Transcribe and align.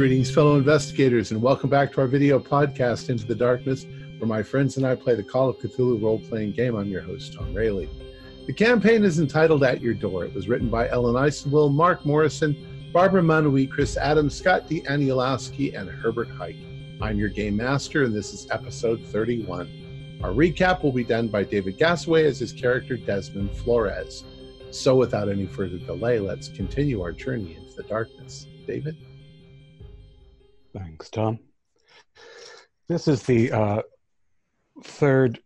Greetings, 0.00 0.30
fellow 0.30 0.56
investigators, 0.56 1.30
and 1.30 1.42
welcome 1.42 1.68
back 1.68 1.92
to 1.92 2.00
our 2.00 2.06
video 2.06 2.38
podcast, 2.38 3.10
Into 3.10 3.26
the 3.26 3.34
Darkness, 3.34 3.84
where 4.16 4.26
my 4.26 4.42
friends 4.42 4.78
and 4.78 4.86
I 4.86 4.94
play 4.94 5.14
the 5.14 5.22
Call 5.22 5.50
of 5.50 5.58
Cthulhu 5.58 6.02
role 6.02 6.18
playing 6.18 6.52
game. 6.52 6.74
I'm 6.74 6.88
your 6.88 7.02
host, 7.02 7.34
Tom 7.34 7.52
Rayleigh. 7.52 7.90
The 8.46 8.54
campaign 8.54 9.04
is 9.04 9.18
entitled 9.18 9.62
At 9.62 9.82
Your 9.82 9.92
Door. 9.92 10.24
It 10.24 10.34
was 10.34 10.48
written 10.48 10.70
by 10.70 10.88
Ellen 10.88 11.16
Isenwill, 11.16 11.74
Mark 11.74 12.06
Morrison, 12.06 12.90
Barbara 12.94 13.20
Manui, 13.20 13.70
Chris 13.70 13.98
Adams, 13.98 14.34
Scott 14.34 14.66
D. 14.70 14.80
Aniolowski, 14.88 15.78
and 15.78 15.90
Herbert 15.90 16.30
Hike. 16.30 16.56
I'm 17.02 17.18
your 17.18 17.28
game 17.28 17.58
master, 17.58 18.04
and 18.04 18.14
this 18.14 18.32
is 18.32 18.50
episode 18.50 19.04
31. 19.04 20.18
Our 20.24 20.30
recap 20.30 20.82
will 20.82 20.92
be 20.92 21.04
done 21.04 21.28
by 21.28 21.44
David 21.44 21.78
Gasaway 21.78 22.24
as 22.24 22.38
his 22.38 22.54
character 22.54 22.96
Desmond 22.96 23.54
Flores. 23.54 24.24
So, 24.70 24.96
without 24.96 25.28
any 25.28 25.44
further 25.44 25.76
delay, 25.76 26.20
let's 26.20 26.48
continue 26.48 27.02
our 27.02 27.12
journey 27.12 27.56
into 27.56 27.74
the 27.74 27.82
darkness. 27.82 28.46
David? 28.66 28.96
Thanks, 31.00 31.08
Tom. 31.08 31.38
This 32.86 33.08
is 33.08 33.22
the 33.22 33.50
uh, 33.50 33.82
third 34.84 35.40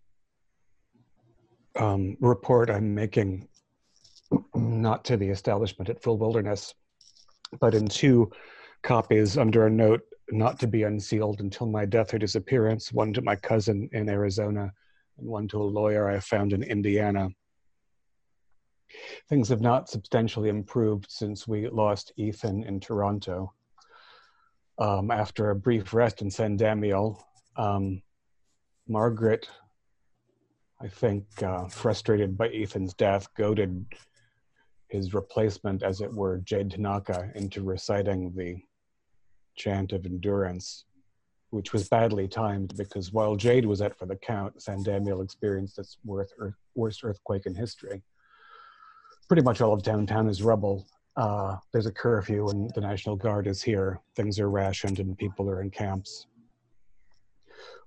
um, 1.77 2.17
report 2.19 2.71
I'm 2.71 2.93
making, 2.93 3.47
not 4.53 5.05
to 5.05 5.17
the 5.17 5.29
establishment 5.29 5.91
at 5.91 6.03
Full 6.03 6.19
Wilderness, 6.19 6.75
but 7.61 7.73
in 7.73 7.87
two 7.87 8.33
copies 8.83 9.39
under 9.39 9.69
a 9.69 9.71
note 9.71 10.01
not 10.29 10.59
to 10.59 10.67
be 10.67 10.83
unsealed 10.83 11.39
until 11.39 11.69
my 11.69 11.85
death 11.85 12.13
or 12.13 12.19
disappearance, 12.19 12.93
one 12.93 13.13
to 13.13 13.23
my 13.23 13.37
cousin 13.37 13.89
in 13.93 14.09
Arizona 14.09 14.73
and 15.19 15.29
one 15.29 15.47
to 15.47 15.63
a 15.63 15.63
lawyer 15.63 16.11
I 16.11 16.19
found 16.19 16.53
in 16.53 16.65
Indiana. 16.65 17.29
Things 19.29 19.51
have 19.51 19.61
not 19.61 19.89
substantially 19.89 20.49
improved 20.49 21.07
since 21.09 21.47
we 21.47 21.69
lost 21.69 22.11
Ethan 22.17 22.65
in 22.65 22.81
Toronto 22.81 23.53
um, 24.79 25.11
after 25.11 25.51
a 25.51 25.57
brief 25.57 25.95
rest 25.95 26.23
in 26.23 26.31
San 26.31 26.57
Damiel, 26.59 27.19
um, 27.57 28.03
Margaret, 28.89 29.49
I 30.81 30.89
think, 30.89 31.25
uh, 31.43 31.67
frustrated 31.69 32.37
by 32.37 32.49
Ethan's 32.49 32.95
death, 32.95 33.29
goaded 33.37 33.87
his 34.89 35.15
replacement, 35.15 35.83
as 35.83 36.01
it 36.01 36.13
were, 36.13 36.39
Jade 36.39 36.73
Tanaka, 36.73 37.31
into 37.35 37.63
reciting 37.63 38.33
the 38.35 38.57
chant 39.57 39.93
of 39.93 40.05
endurance, 40.05 40.85
which 41.51 41.73
was 41.73 41.89
badly 41.89 42.29
timed 42.29 42.77
because 42.77 43.13
while 43.13 43.37
Jade 43.37 43.65
was 43.65 43.81
out 43.81 43.97
for 43.97 44.07
the 44.07 44.17
count, 44.17 44.61
San 44.61 44.83
Damiel 44.83 45.23
experienced 45.23 45.79
its 45.79 45.99
worst 46.05 47.05
earthquake 47.05 47.47
in 47.47 47.55
history. 47.55 48.03
Pretty 49.29 49.43
much 49.43 49.61
all 49.61 49.73
of 49.73 49.83
downtown 49.83 50.29
is 50.29 50.43
rubble, 50.43 50.87
uh, 51.17 51.57
there's 51.73 51.87
a 51.87 51.93
curfew 51.93 52.49
and 52.49 52.71
the 52.75 52.81
National 52.81 53.17
Guard 53.17 53.47
is 53.47 53.63
here. 53.63 54.01
Things 54.17 54.39
are 54.41 54.51
rationed 54.51 54.99
and 54.99 55.17
people 55.17 55.49
are 55.49 55.63
in 55.63 55.71
camps. 55.71 56.27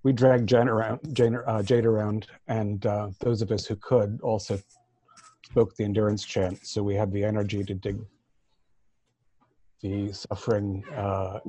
We 0.03 0.13
dragged 0.13 0.47
Jane 0.47 0.69
around, 0.69 0.99
Jane, 1.13 1.37
uh, 1.45 1.61
Jade 1.61 1.85
around, 1.85 2.27
and 2.47 2.85
uh, 2.85 3.09
those 3.19 3.41
of 3.41 3.51
us 3.51 3.65
who 3.65 3.75
could 3.75 4.19
also 4.21 4.59
spoke 5.43 5.75
the 5.75 5.83
endurance 5.83 6.23
chant. 6.23 6.65
So 6.65 6.83
we 6.83 6.95
had 6.95 7.11
the 7.11 7.23
energy 7.23 7.63
to 7.63 7.73
dig 7.73 7.99
the 9.81 10.11
suffering, 10.11 10.83
uh, 10.95 11.39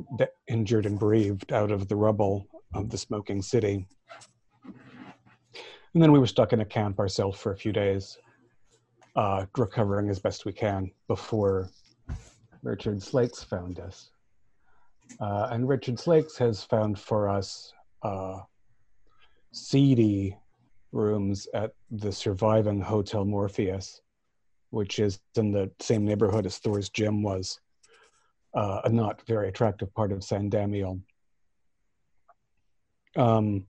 injured 0.49 0.87
and 0.87 0.99
bereaved 0.99 1.53
out 1.53 1.71
of 1.71 1.89
the 1.89 1.97
rubble 1.97 2.47
of 2.75 2.91
the 2.91 2.99
smoking 2.99 3.41
city. 3.41 3.87
And 5.95 6.03
then 6.03 6.13
we 6.13 6.19
were 6.19 6.27
stuck 6.27 6.53
in 6.53 6.61
a 6.61 6.65
camp 6.65 6.99
ourselves 6.99 7.39
for 7.39 7.53
a 7.53 7.57
few 7.57 7.73
days 7.73 8.19
uh, 9.17 9.47
recovering 9.57 10.09
as 10.09 10.19
best 10.19 10.45
we 10.45 10.53
can 10.53 10.91
before 11.07 11.71
Richard 12.63 13.03
Slakes 13.03 13.43
found 13.43 13.79
us. 13.81 14.11
Uh, 15.21 15.49
and 15.51 15.69
Richard 15.69 15.99
Slakes 15.99 16.37
has 16.39 16.63
found 16.63 16.99
for 16.99 17.29
us 17.29 17.73
uh, 18.03 18.41
seedy 19.53 20.37
rooms 20.93 21.49
at 21.55 21.73
the 21.91 22.13
surviving 22.13 22.81
Hotel 22.81 23.25
Morpheus, 23.25 24.01
which 24.71 24.99
is 24.99 25.21
in 25.37 25.51
the 25.51 25.71
same 25.81 26.05
neighborhood 26.05 26.47
as 26.47 26.59
Thor's 26.59 26.89
Gym 26.89 27.23
was, 27.23 27.61
uh, 28.55 28.83
a 28.85 28.89
not 28.89 29.23
very 29.27 29.49
attractive 29.49 29.93
part 29.95 30.13
of 30.13 30.25
San 30.25 30.51
Damiel. 30.51 31.01
Um, 33.17 33.67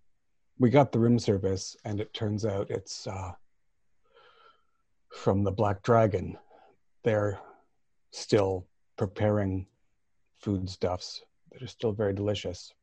we 0.59 0.69
got 0.69 0.91
the 0.91 0.99
room 0.99 1.17
service, 1.17 1.75
and 1.85 1.99
it 2.01 2.13
turns 2.13 2.45
out 2.45 2.69
it's 2.69 3.07
uh, 3.07 3.31
from 5.11 5.43
the 5.43 5.51
Black 5.51 5.81
Dragon. 5.83 6.37
They're 7.03 7.39
still 8.11 8.67
preparing 8.97 9.67
foodstuffs 10.39 11.21
that 11.51 11.61
are 11.61 11.67
still 11.67 11.91
very 11.91 12.13
delicious. 12.13 12.73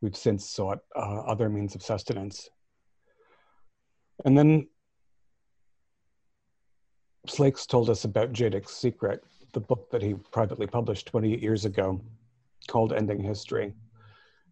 We've 0.00 0.16
since 0.16 0.48
sought 0.48 0.80
uh, 0.96 1.20
other 1.20 1.48
means 1.48 1.74
of 1.74 1.82
sustenance. 1.82 2.50
And 4.24 4.36
then 4.36 4.68
Slakes 7.26 7.66
told 7.66 7.88
us 7.88 8.04
about 8.04 8.32
Jadek's 8.32 8.74
Secret, 8.76 9.22
the 9.52 9.60
book 9.60 9.90
that 9.90 10.02
he 10.02 10.14
privately 10.32 10.66
published 10.66 11.06
28 11.06 11.40
years 11.40 11.64
ago 11.64 12.00
called 12.68 12.92
Ending 12.92 13.22
History, 13.22 13.72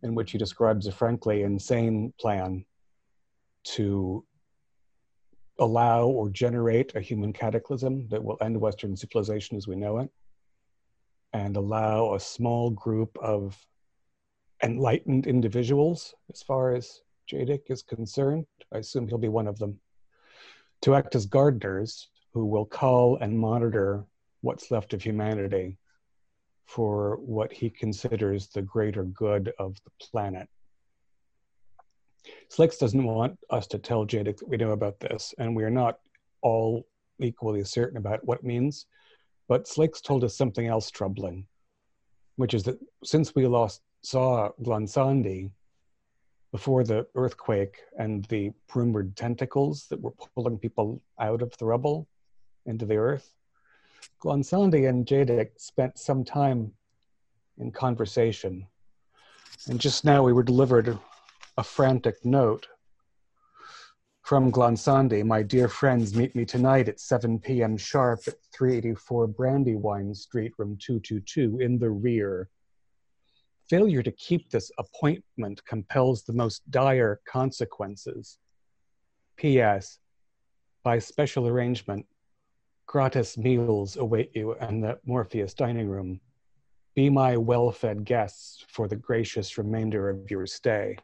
in 0.03 0.15
which 0.15 0.32
he 0.32 0.38
describes 0.38 0.87
a 0.87 0.93
frankly 0.93 1.43
insane 1.43 2.12
plan 2.20 2.65
to 3.65 4.25
allow 5.60 6.06
or 6.06 6.31
generate 6.31 6.97
a 6.97 7.00
human 7.00 7.32
cataclysm 7.32 8.09
that 8.09 8.22
will 8.22 8.38
end 8.41 8.59
Western 8.59 8.97
civilization 8.97 9.56
as 9.56 9.69
we 9.69 9.76
know 9.76 9.98
it, 9.98 10.10
and 11.32 11.56
allow 11.56 12.15
a 12.15 12.21
small 12.21 12.71
group 12.71 13.16
of 13.19 13.56
enlightened 14.62 15.26
individuals, 15.26 16.15
as 16.32 16.43
far 16.43 16.75
as 16.75 17.03
Jadek 17.31 17.70
is 17.70 17.82
concerned, 17.82 18.47
I 18.75 18.78
assume 18.78 19.06
he'll 19.06 19.19
be 19.19 19.28
one 19.28 19.47
of 19.47 19.59
them, 19.59 19.78
to 20.82 20.94
act 20.94 21.15
as 21.15 21.26
gardeners 21.26 22.09
who 22.32 22.47
will 22.47 22.65
call 22.65 23.16
and 23.19 23.38
monitor 23.38 24.04
what's 24.41 24.70
left 24.70 24.94
of 24.94 25.03
humanity 25.03 25.76
for 26.65 27.16
what 27.16 27.53
he 27.53 27.69
considers 27.69 28.49
the 28.49 28.62
greater 28.62 29.04
good 29.04 29.53
of 29.59 29.76
the 29.84 29.91
planet. 30.00 30.49
Slakes 32.48 32.78
doesn't 32.78 33.04
want 33.04 33.38
us 33.50 33.66
to 33.69 33.78
tell 33.78 34.04
Jadek 34.04 34.38
that 34.38 34.48
we 34.48 34.56
know 34.56 34.72
about 34.72 34.98
this, 35.00 35.34
and 35.38 35.54
we 35.54 35.64
are 35.64 35.70
not 35.70 36.00
all 36.42 36.86
equally 37.20 37.64
certain 37.64 37.98
about 37.98 38.25
what 38.25 38.38
it 38.38 38.44
means. 38.44 38.86
But 39.48 39.69
Slakes 39.69 40.00
told 40.00 40.25
us 40.25 40.36
something 40.36 40.66
else 40.66 40.91
troubling, 40.91 41.47
which 42.36 42.54
is 42.54 42.62
that 42.64 42.78
since 43.04 43.34
we 43.34 43.47
lost 43.47 43.82
saw 44.03 44.50
Glansandi 44.62 45.50
before 46.53 46.84
the 46.84 47.06
earthquake 47.14 47.76
and 47.98 48.25
the 48.26 48.50
rumored 48.75 49.16
tentacles 49.16 49.87
that 49.88 50.00
were 50.00 50.14
pulling 50.34 50.58
people 50.58 51.00
out 51.19 51.42
of 51.42 51.56
the 51.58 51.66
rubble 51.66 52.08
into 52.66 52.87
the 52.87 52.97
earth, 52.97 53.34
Glansandi 54.22 54.88
and 54.88 55.06
Jadek 55.06 55.50
spent 55.56 55.98
some 55.98 56.25
time 56.25 56.72
in 57.58 57.70
conversation. 57.70 58.67
And 59.69 59.81
just 59.81 60.05
now 60.05 60.22
we 60.22 60.32
were 60.32 60.43
delivered 60.43 60.99
a 61.60 61.62
frantic 61.62 62.24
note 62.24 62.66
from 64.22 64.50
Glansandi, 64.50 65.22
my 65.22 65.42
dear 65.42 65.68
friends, 65.68 66.14
meet 66.14 66.34
me 66.34 66.46
tonight 66.46 66.88
at 66.88 66.98
7 66.98 67.38
p.m. 67.38 67.76
sharp 67.76 68.20
at 68.26 68.36
384 68.54 69.26
Brandywine 69.26 70.14
Street, 70.14 70.52
room 70.56 70.78
222, 70.80 71.60
in 71.60 71.78
the 71.78 71.90
rear. 71.90 72.48
Failure 73.68 74.02
to 74.02 74.10
keep 74.12 74.48
this 74.48 74.70
appointment 74.78 75.62
compels 75.66 76.22
the 76.22 76.32
most 76.32 76.62
dire 76.70 77.20
consequences. 77.28 78.38
P.S. 79.36 79.98
By 80.82 80.98
special 80.98 81.46
arrangement, 81.46 82.06
gratis 82.86 83.36
meals 83.36 83.98
await 83.98 84.34
you 84.34 84.54
in 84.54 84.80
the 84.80 84.98
Morpheus 85.04 85.52
dining 85.52 85.90
room. 85.90 86.22
Be 86.94 87.10
my 87.10 87.36
well 87.36 87.70
fed 87.70 88.06
guests 88.06 88.64
for 88.66 88.88
the 88.88 88.96
gracious 88.96 89.58
remainder 89.58 90.08
of 90.08 90.30
your 90.30 90.46
stay 90.46 90.96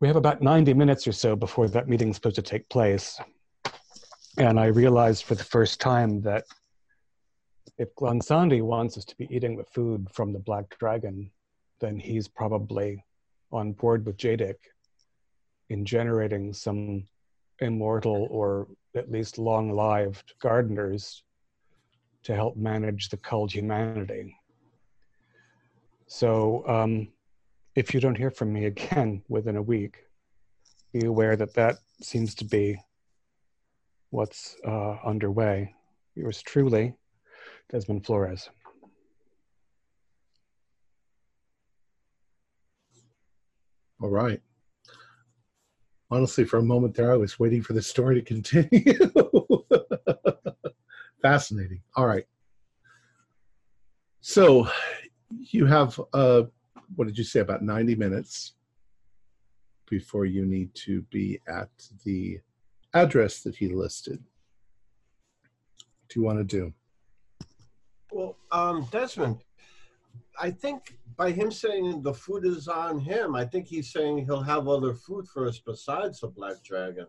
we 0.00 0.08
have 0.08 0.16
about 0.16 0.42
90 0.42 0.74
minutes 0.74 1.06
or 1.06 1.12
so 1.12 1.36
before 1.36 1.68
that 1.68 1.88
meeting 1.88 2.10
is 2.10 2.16
supposed 2.16 2.36
to 2.36 2.42
take 2.42 2.68
place. 2.68 3.18
And 4.38 4.58
I 4.58 4.66
realized 4.66 5.24
for 5.24 5.34
the 5.34 5.44
first 5.44 5.80
time 5.80 6.20
that 6.22 6.44
if 7.78 7.94
Glansandi 7.94 8.62
wants 8.62 8.98
us 8.98 9.04
to 9.06 9.16
be 9.16 9.28
eating 9.34 9.56
the 9.56 9.64
food 9.64 10.08
from 10.12 10.32
the 10.32 10.38
Black 10.38 10.76
Dragon, 10.78 11.30
then 11.80 11.98
he's 11.98 12.28
probably 12.28 13.04
on 13.52 13.72
board 13.72 14.04
with 14.04 14.16
Jadek 14.16 14.56
in 15.70 15.84
generating 15.84 16.52
some 16.52 17.06
immortal 17.60 18.28
or 18.30 18.66
at 18.96 19.10
least 19.10 19.38
long 19.38 19.70
lived 19.70 20.34
gardeners 20.40 21.22
to 22.24 22.34
help 22.34 22.56
manage 22.56 23.08
the 23.08 23.16
culled 23.16 23.52
humanity. 23.52 24.36
So 26.06 26.66
um, 26.68 27.08
if 27.74 27.92
you 27.92 28.00
don't 28.00 28.16
hear 28.16 28.30
from 28.30 28.52
me 28.52 28.66
again 28.66 29.22
within 29.28 29.56
a 29.56 29.62
week, 29.62 29.98
be 30.92 31.06
aware 31.06 31.36
that 31.36 31.54
that 31.54 31.76
seems 32.00 32.34
to 32.36 32.44
be 32.44 32.78
what's 34.10 34.56
uh, 34.66 34.96
underway. 35.04 35.74
Yours 36.14 36.40
truly, 36.42 36.94
Desmond 37.70 38.06
Flores. 38.06 38.48
All 44.00 44.10
right. 44.10 44.40
Honestly, 46.10 46.44
for 46.44 46.58
a 46.58 46.62
moment 46.62 46.94
there, 46.94 47.12
I 47.12 47.16
was 47.16 47.40
waiting 47.40 47.62
for 47.62 47.72
the 47.72 47.82
story 47.82 48.14
to 48.14 48.22
continue. 48.22 48.68
Fascinating. 51.22 51.80
All 51.96 52.06
right. 52.06 52.24
So 54.20 54.68
you 55.30 55.66
have 55.66 55.98
uh, 56.12 56.44
what 56.96 57.06
did 57.06 57.18
you 57.18 57.24
say, 57.24 57.40
about 57.40 57.62
90 57.62 57.94
minutes 57.94 58.54
before 59.86 60.24
you 60.24 60.46
need 60.46 60.74
to 60.74 61.02
be 61.02 61.40
at 61.48 61.70
the 62.04 62.40
address 62.94 63.42
that 63.42 63.56
he 63.56 63.68
listed. 63.68 64.18
What 64.18 66.08
do 66.08 66.20
you 66.20 66.26
want 66.26 66.38
to 66.38 66.44
do? 66.44 66.72
Well, 68.10 68.36
um, 68.52 68.86
Desmond, 68.90 69.38
I 70.40 70.50
think 70.50 70.96
by 71.16 71.30
him 71.30 71.50
saying 71.50 72.02
the 72.02 72.14
food 72.14 72.44
is 72.44 72.68
on 72.68 73.00
him, 73.00 73.34
I 73.34 73.44
think 73.44 73.66
he's 73.66 73.92
saying 73.92 74.24
he'll 74.24 74.42
have 74.42 74.68
other 74.68 74.94
food 74.94 75.26
for 75.28 75.46
us 75.46 75.58
besides 75.58 76.20
the 76.20 76.28
black 76.28 76.62
dragon. 76.62 77.06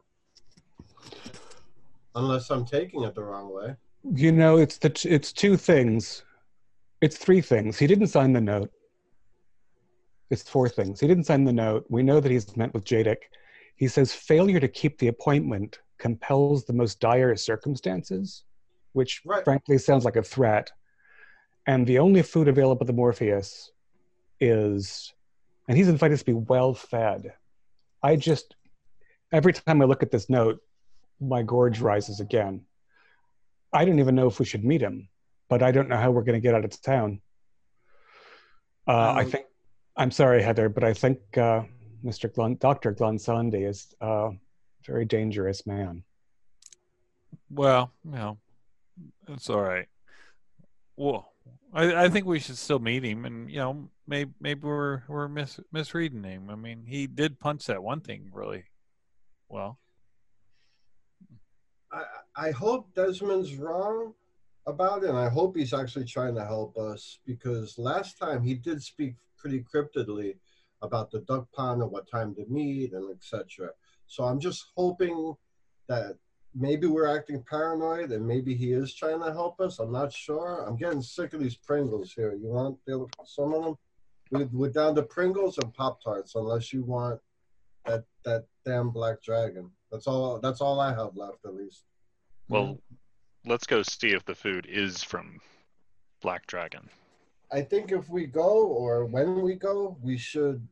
Unless 2.15 2.49
I'm 2.49 2.65
taking 2.65 3.03
it 3.03 3.13
the 3.13 3.23
wrong 3.23 3.53
way. 3.53 3.75
You 4.13 4.31
know, 4.31 4.57
it's 4.57 4.77
the 4.77 4.89
t- 4.89 5.09
it's 5.09 5.33
two 5.33 5.57
things. 5.57 6.23
It's 7.01 7.17
three 7.17 7.41
things. 7.41 7.77
He 7.77 7.87
didn't 7.87 8.07
sign 8.07 8.33
the 8.33 8.41
note. 8.41 8.71
It's 10.29 10.49
four 10.49 10.67
things. 10.69 10.99
He 10.99 11.07
didn't 11.07 11.25
sign 11.25 11.43
the 11.43 11.53
note. 11.53 11.85
We 11.89 12.03
know 12.03 12.19
that 12.19 12.31
he's 12.31 12.55
met 12.57 12.73
with 12.73 12.83
Jadek. 12.85 13.17
He 13.75 13.87
says 13.87 14.13
failure 14.13 14.59
to 14.59 14.67
keep 14.67 14.97
the 14.97 15.07
appointment 15.07 15.79
compels 15.99 16.65
the 16.65 16.73
most 16.73 16.99
dire 16.99 17.35
circumstances, 17.35 18.43
which 18.93 19.21
Right. 19.25 19.43
frankly 19.43 19.77
sounds 19.77 20.03
like 20.05 20.15
a 20.15 20.23
threat. 20.23 20.71
And 21.67 21.85
the 21.85 21.99
only 21.99 22.21
food 22.21 22.47
available 22.47 22.85
to 22.85 22.93
Morpheus 22.93 23.71
is, 24.39 25.13
and 25.67 25.77
he's 25.77 25.87
invited 25.89 26.19
to 26.19 26.25
be 26.25 26.33
well 26.33 26.73
fed. 26.73 27.33
I 28.03 28.15
just, 28.15 28.55
every 29.31 29.53
time 29.53 29.81
I 29.81 29.85
look 29.85 30.03
at 30.03 30.11
this 30.11 30.29
note, 30.29 30.59
my 31.19 31.43
gorge 31.43 31.79
rises 31.81 32.19
again. 32.19 32.65
I 33.73 33.85
don't 33.85 33.99
even 33.99 34.15
know 34.15 34.27
if 34.27 34.39
we 34.39 34.45
should 34.45 34.63
meet 34.65 34.81
him, 34.81 35.09
but 35.49 35.63
I 35.63 35.71
don't 35.71 35.89
know 35.89 35.97
how 35.97 36.11
we're 36.11 36.23
going 36.23 36.39
to 36.39 36.45
get 36.45 36.55
out 36.55 36.65
of 36.65 36.81
town. 36.81 37.21
Uh, 38.87 39.13
I 39.17 39.23
Um, 39.23 39.31
think, 39.31 39.45
I'm 39.97 40.11
sorry, 40.11 40.41
Heather, 40.41 40.69
but 40.69 40.83
I 40.83 40.93
think 40.93 41.19
uh, 41.37 41.63
Mr. 42.03 42.31
Glon, 42.33 42.55
Dr. 42.55 42.93
Glonsandi 42.93 43.67
is 43.67 43.93
a 44.01 44.31
very 44.85 45.05
dangerous 45.05 45.65
man. 45.65 46.03
Well, 47.49 47.91
you 48.03 48.11
know, 48.11 48.37
it's 49.29 49.49
all 49.49 49.61
right. 49.61 49.87
Well, 50.97 51.31
I, 51.73 52.05
I 52.05 52.09
think 52.09 52.25
we 52.25 52.39
should 52.39 52.57
still 52.57 52.79
meet 52.79 53.03
him, 53.03 53.25
and 53.25 53.49
you 53.49 53.57
know, 53.57 53.89
maybe 54.07 54.31
maybe 54.39 54.61
we're 54.63 55.03
we're 55.07 55.27
mis, 55.27 55.59
misreading 55.71 56.23
him. 56.23 56.49
I 56.49 56.55
mean, 56.55 56.83
he 56.85 57.07
did 57.07 57.39
punch 57.39 57.65
that 57.67 57.83
one 57.83 58.01
thing 58.01 58.29
really 58.33 58.65
well. 59.49 59.79
I, 61.91 62.03
I 62.35 62.51
hope 62.51 62.93
Desmond's 62.95 63.55
wrong 63.55 64.13
about 64.67 65.03
it, 65.03 65.09
and 65.09 65.17
I 65.17 65.29
hope 65.29 65.55
he's 65.55 65.73
actually 65.73 66.05
trying 66.05 66.35
to 66.35 66.45
help 66.45 66.77
us 66.77 67.19
because 67.25 67.77
last 67.77 68.17
time 68.17 68.43
he 68.43 68.55
did 68.55 68.81
speak 68.81 69.15
pretty 69.45 69.63
cryptidly 69.63 70.35
about 70.81 71.11
the 71.11 71.19
duck 71.21 71.47
pond 71.53 71.81
and 71.83 71.91
what 71.91 72.09
time 72.09 72.33
to 72.33 72.43
meet 72.49 72.93
and 72.93 73.11
etc. 73.15 73.69
So 74.07 74.23
I'm 74.23 74.39
just 74.39 74.65
hoping 74.75 75.35
that 75.87 76.17
maybe 76.55 76.87
we're 76.87 77.15
acting 77.15 77.43
paranoid 77.47 78.11
and 78.11 78.25
maybe 78.25 78.55
he 78.55 78.71
is 78.71 78.95
trying 78.95 79.21
to 79.21 79.31
help 79.31 79.59
us. 79.61 79.77
I'm 79.77 79.91
not 79.91 80.11
sure. 80.11 80.65
I'm 80.67 80.77
getting 80.77 81.01
sick 81.01 81.33
of 81.35 81.39
these 81.41 81.55
Pringles 81.55 82.11
here. 82.11 82.33
You 82.33 82.47
want 82.47 82.79
some 83.25 83.53
of 83.53 83.63
them? 83.63 83.75
We- 84.31 84.45
We're 84.45 84.71
down 84.71 84.95
to 84.95 85.03
Pringles 85.03 85.59
and 85.59 85.71
Pop 85.75 86.03
Tarts, 86.03 86.33
unless 86.33 86.73
you 86.73 86.83
want 86.83 87.21
that 87.85 88.03
that 88.23 88.45
damn 88.65 88.89
black 88.89 89.21
dragon. 89.21 89.69
That's 89.91 90.07
all. 90.07 90.39
That's 90.39 90.59
all 90.59 90.79
I 90.79 90.89
have 90.91 91.15
left, 91.15 91.45
at 91.45 91.53
least. 91.53 91.83
Well, 92.49 92.79
let's 93.45 93.67
go 93.67 93.83
see 93.83 94.09
if 94.13 94.25
the 94.25 94.33
food 94.33 94.65
is 94.67 95.03
from 95.03 95.39
Black 96.21 96.47
Dragon. 96.47 96.89
I 97.51 97.61
think 97.61 97.91
if 97.91 98.09
we 98.09 98.25
go 98.25 98.65
or 98.67 99.05
when 99.05 99.41
we 99.41 99.55
go, 99.55 99.97
we 100.01 100.17
should 100.17 100.67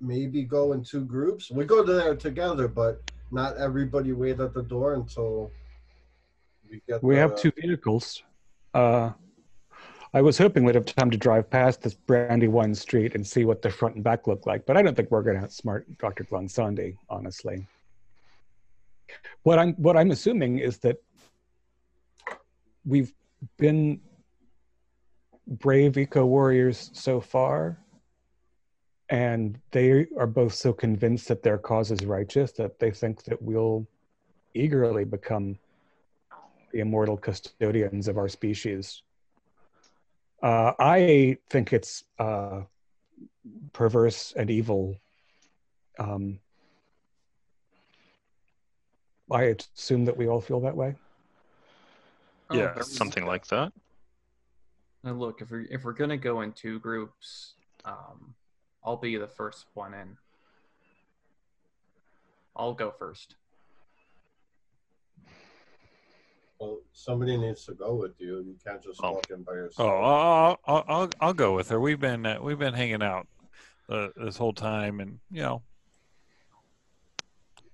maybe 0.00 0.42
go 0.42 0.72
in 0.72 0.82
two 0.82 1.04
groups. 1.04 1.50
We 1.50 1.64
go 1.64 1.82
there 1.82 2.14
together, 2.16 2.68
but 2.68 3.00
not 3.30 3.56
everybody 3.56 4.12
wait 4.12 4.40
at 4.40 4.54
the 4.54 4.62
door 4.62 4.94
until 4.94 5.50
we 6.68 6.82
get. 6.88 7.02
We 7.02 7.14
the- 7.14 7.20
have 7.20 7.36
two 7.36 7.52
vehicles. 7.60 8.22
Uh, 8.72 9.12
I 10.12 10.22
was 10.22 10.38
hoping 10.38 10.64
we'd 10.64 10.76
have 10.76 10.86
time 10.86 11.10
to 11.10 11.16
drive 11.16 11.50
past 11.50 11.82
this 11.82 11.94
Brandywine 11.94 12.74
Street 12.74 13.16
and 13.16 13.26
see 13.26 13.44
what 13.44 13.62
the 13.62 13.70
front 13.70 13.96
and 13.96 14.04
back 14.04 14.28
look 14.28 14.46
like, 14.46 14.64
but 14.64 14.76
I 14.76 14.82
don't 14.82 14.94
think 14.94 15.10
we're 15.10 15.22
going 15.22 15.40
to 15.40 15.46
outsmart 15.46 15.84
Dr. 15.98 16.24
Glonsandi, 16.24 16.96
honestly. 17.10 17.66
What 19.42 19.58
I'm 19.58 19.74
what 19.74 19.96
I'm 19.96 20.12
assuming 20.12 20.60
is 20.60 20.78
that 20.78 21.02
we've 22.84 23.12
been 23.58 24.00
brave 25.46 25.98
eco 25.98 26.24
warriors 26.24 26.90
so 26.92 27.20
far, 27.20 27.78
and 29.08 29.58
they 29.70 30.06
are 30.16 30.26
both 30.26 30.54
so 30.54 30.72
convinced 30.72 31.28
that 31.28 31.42
their 31.42 31.58
cause 31.58 31.90
is 31.90 32.04
righteous 32.04 32.52
that 32.52 32.78
they 32.78 32.90
think 32.90 33.22
that 33.24 33.40
we'll 33.42 33.86
eagerly 34.54 35.04
become 35.04 35.58
the 36.72 36.80
immortal 36.80 37.16
custodians 37.16 38.08
of 38.08 38.16
our 38.16 38.28
species. 38.28 39.02
Uh, 40.42 40.72
I 40.78 41.38
think 41.48 41.72
it's 41.72 42.04
uh, 42.18 42.62
perverse 43.72 44.32
and 44.36 44.50
evil. 44.50 44.96
Um, 45.98 46.40
I 49.30 49.54
assume 49.74 50.04
that 50.06 50.16
we 50.16 50.28
all 50.28 50.40
feel 50.40 50.60
that 50.60 50.76
way. 50.76 50.96
Yeah, 52.52 52.80
something 52.80 53.24
like 53.24 53.46
that. 53.48 53.72
Now 55.04 55.12
look, 55.12 55.42
if 55.42 55.50
we're 55.50 55.66
if 55.70 55.84
we're 55.84 55.92
gonna 55.92 56.16
go 56.16 56.40
in 56.40 56.52
two 56.52 56.80
groups, 56.80 57.56
um, 57.84 58.34
I'll 58.82 58.96
be 58.96 59.16
the 59.16 59.28
first 59.28 59.66
one 59.74 59.92
in. 59.92 60.16
I'll 62.56 62.72
go 62.72 62.90
first. 62.90 63.36
Well, 66.58 66.78
somebody 66.94 67.36
needs 67.36 67.66
to 67.66 67.74
go 67.74 67.94
with 67.96 68.18
you. 68.18 68.38
You 68.38 68.56
can't 68.64 68.82
just 68.82 69.02
Oh. 69.04 69.12
walk 69.12 69.28
in 69.30 69.42
by 69.42 69.52
Oh, 69.52 69.56
yourself. 69.56 69.90
I'll 69.90 70.60
I'll 70.64 70.84
I'll, 70.88 71.10
I'll 71.20 71.34
go 71.34 71.54
with 71.54 71.68
her. 71.68 71.78
We've 71.78 72.00
been 72.00 72.24
uh, 72.24 72.40
we've 72.40 72.58
been 72.58 72.72
hanging 72.72 73.02
out 73.02 73.26
uh, 73.90 74.08
this 74.16 74.38
whole 74.38 74.54
time, 74.54 75.00
and 75.00 75.20
you 75.30 75.42
know, 75.42 75.62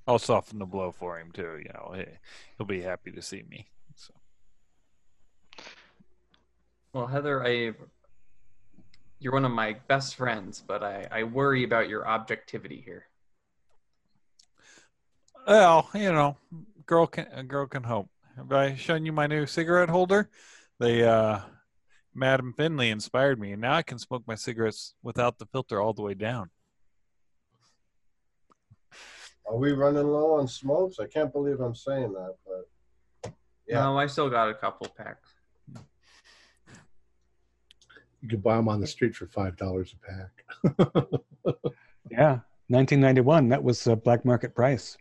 I'll 0.04 0.18
soften 0.18 0.58
the 0.58 0.66
blow 0.66 0.90
for 0.90 1.20
him 1.20 1.30
too. 1.30 1.58
You 1.58 1.70
know, 1.74 1.92
he, 1.94 2.06
he'll 2.58 2.66
be 2.66 2.80
happy 2.80 3.12
to 3.12 3.22
see 3.22 3.44
me. 3.48 3.68
So. 3.94 4.14
Well, 6.92 7.06
Heather, 7.06 7.44
I 7.46 7.72
you're 9.20 9.32
one 9.32 9.44
of 9.44 9.52
my 9.52 9.76
best 9.86 10.16
friends, 10.16 10.62
but 10.66 10.82
I, 10.82 11.06
I 11.10 11.22
worry 11.24 11.62
about 11.62 11.88
your 11.88 12.08
objectivity 12.08 12.82
here. 12.84 13.06
Well, 15.46 15.88
you 15.94 16.12
know, 16.12 16.36
girl 16.86 17.06
can 17.06 17.26
a 17.32 17.42
girl 17.42 17.66
can 17.66 17.84
hope. 17.84 18.08
Have 18.36 18.50
I 18.52 18.74
shown 18.74 19.06
you 19.06 19.12
my 19.12 19.26
new 19.26 19.46
cigarette 19.46 19.90
holder? 19.90 20.30
They 20.78 21.04
uh 21.04 21.40
Madam 22.12 22.54
Finley 22.56 22.90
inspired 22.90 23.38
me, 23.38 23.52
and 23.52 23.60
now 23.60 23.74
I 23.74 23.82
can 23.82 23.98
smoke 23.98 24.24
my 24.26 24.34
cigarettes 24.34 24.94
without 25.02 25.38
the 25.38 25.46
filter 25.46 25.80
all 25.80 25.92
the 25.92 26.02
way 26.02 26.14
down. 26.14 26.50
Are 29.46 29.56
we 29.56 29.72
running 29.72 30.08
low 30.08 30.34
on 30.34 30.48
smokes? 30.48 30.98
I 30.98 31.06
can't 31.06 31.32
believe 31.32 31.60
I'm 31.60 31.74
saying 31.74 32.12
that, 32.12 32.34
but 32.44 33.32
Yeah. 33.66 33.82
No, 33.82 33.98
I 33.98 34.06
still 34.06 34.28
got 34.28 34.48
a 34.48 34.54
couple 34.54 34.88
packs. 34.88 35.29
You 38.22 38.28
could 38.28 38.42
buy 38.42 38.56
them 38.56 38.68
on 38.68 38.80
the 38.80 38.86
street 38.86 39.14
for 39.16 39.26
five 39.26 39.56
dollars 39.56 39.94
a 39.94 40.74
pack. 40.76 41.04
Yeah, 42.10 42.40
1991. 42.68 43.48
That 43.50 43.62
was 43.62 43.86
a 43.86 43.94
black 43.94 44.24
market 44.24 44.52
price. 44.54 44.96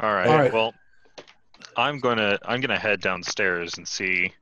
All 0.00 0.14
right. 0.14 0.26
All 0.28 0.36
right. 0.38 0.52
Well, 0.52 0.72
I'm 1.76 1.98
gonna 1.98 2.38
I'm 2.44 2.60
gonna 2.60 2.78
head 2.78 3.00
downstairs 3.00 3.76
and 3.76 3.86
see 3.86 4.32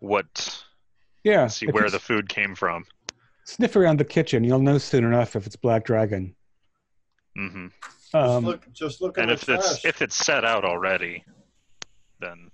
what 0.00 0.62
Yeah. 1.22 1.46
see 1.46 1.66
where 1.66 1.88
the 1.90 1.98
food 1.98 2.28
came 2.28 2.54
from. 2.54 2.84
sniff 3.44 3.76
around 3.76 3.98
the 3.98 4.04
kitchen, 4.04 4.44
you'll 4.44 4.58
know 4.58 4.78
soon 4.78 5.04
enough 5.04 5.36
if 5.36 5.46
it's 5.46 5.56
Black 5.56 5.84
Dragon. 5.84 6.34
Mm-hmm. 7.38 7.66
just 7.68 8.14
Um, 8.14 8.44
look, 8.44 8.72
just 8.72 9.00
look 9.00 9.16
in 9.18 9.22
And 9.22 9.30
the 9.30 9.34
if 9.34 9.48
it's 9.48 9.80
trash. 9.80 9.84
if 9.84 10.02
it's 10.02 10.16
set 10.16 10.44
out 10.44 10.64
already, 10.64 11.24
then 12.20 12.50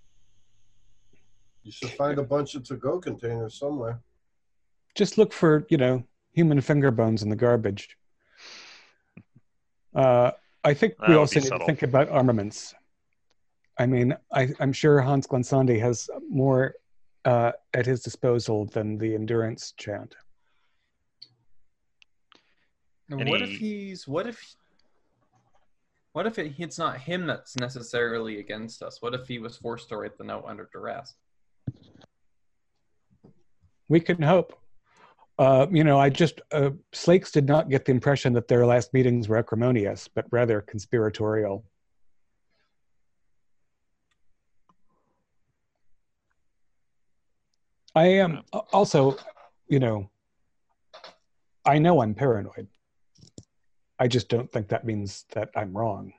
you 1.62 1.72
should 1.72 1.90
find 1.90 2.18
a 2.18 2.22
bunch 2.22 2.54
of 2.54 2.64
to-go 2.64 2.98
containers 3.00 3.58
somewhere. 3.58 4.00
just 4.94 5.18
look 5.18 5.32
for 5.32 5.66
you 5.68 5.76
know 5.76 6.02
human 6.32 6.60
finger 6.60 6.90
bones 6.90 7.22
in 7.22 7.28
the 7.28 7.36
garbage. 7.36 7.96
Uh, 9.94 10.30
I 10.62 10.74
think 10.74 10.96
That 10.98 11.08
we 11.08 11.16
also 11.16 11.40
be 11.40 11.44
need 11.44 11.58
to 11.58 11.64
think 11.66 11.82
about 11.82 12.08
armaments. 12.08 12.74
I 13.78 13.86
mean, 13.86 14.14
I, 14.32 14.48
I'm 14.60 14.72
sure 14.72 15.00
Hans 15.00 15.26
Glensandi 15.26 15.80
has 15.80 16.08
more 16.28 16.74
uh, 17.24 17.52
at 17.74 17.86
his 17.86 18.02
disposal 18.02 18.66
than 18.66 18.98
the 18.98 19.14
endurance 19.14 19.72
chant. 19.76 20.14
And 23.08 23.22
And 23.22 23.30
what 23.30 23.42
if 23.42 23.50
he's 23.50 24.06
what 24.06 24.26
if 24.26 24.54
what 26.12 26.26
if 26.26 26.38
it, 26.38 26.54
it's 26.58 26.78
not 26.78 26.98
him 26.98 27.26
that's 27.26 27.56
necessarily 27.56 28.38
against 28.38 28.82
us? 28.82 29.00
What 29.00 29.14
if 29.14 29.26
he 29.26 29.38
was 29.38 29.56
forced 29.56 29.88
to 29.88 29.96
write 29.96 30.18
the 30.18 30.24
note 30.24 30.44
under 30.46 30.68
duress? 30.72 31.14
We 33.90 33.98
can 33.98 34.22
hope. 34.22 34.56
Uh, 35.36 35.66
you 35.68 35.82
know, 35.82 35.98
I 35.98 36.10
just 36.10 36.40
uh, 36.52 36.70
Slakes 36.92 37.32
did 37.32 37.46
not 37.46 37.68
get 37.68 37.84
the 37.84 37.90
impression 37.90 38.32
that 38.34 38.46
their 38.46 38.64
last 38.64 38.94
meetings 38.94 39.28
were 39.28 39.36
acrimonious, 39.36 40.06
but 40.06 40.26
rather 40.30 40.60
conspiratorial. 40.60 41.64
I 47.96 48.06
am 48.06 48.42
also, 48.72 49.16
you 49.66 49.80
know, 49.80 50.08
I 51.66 51.80
know 51.80 52.00
I'm 52.00 52.14
paranoid. 52.14 52.68
I 53.98 54.06
just 54.06 54.28
don't 54.28 54.52
think 54.52 54.68
that 54.68 54.84
means 54.84 55.24
that 55.32 55.50
I'm 55.56 55.76
wrong. 55.76 56.12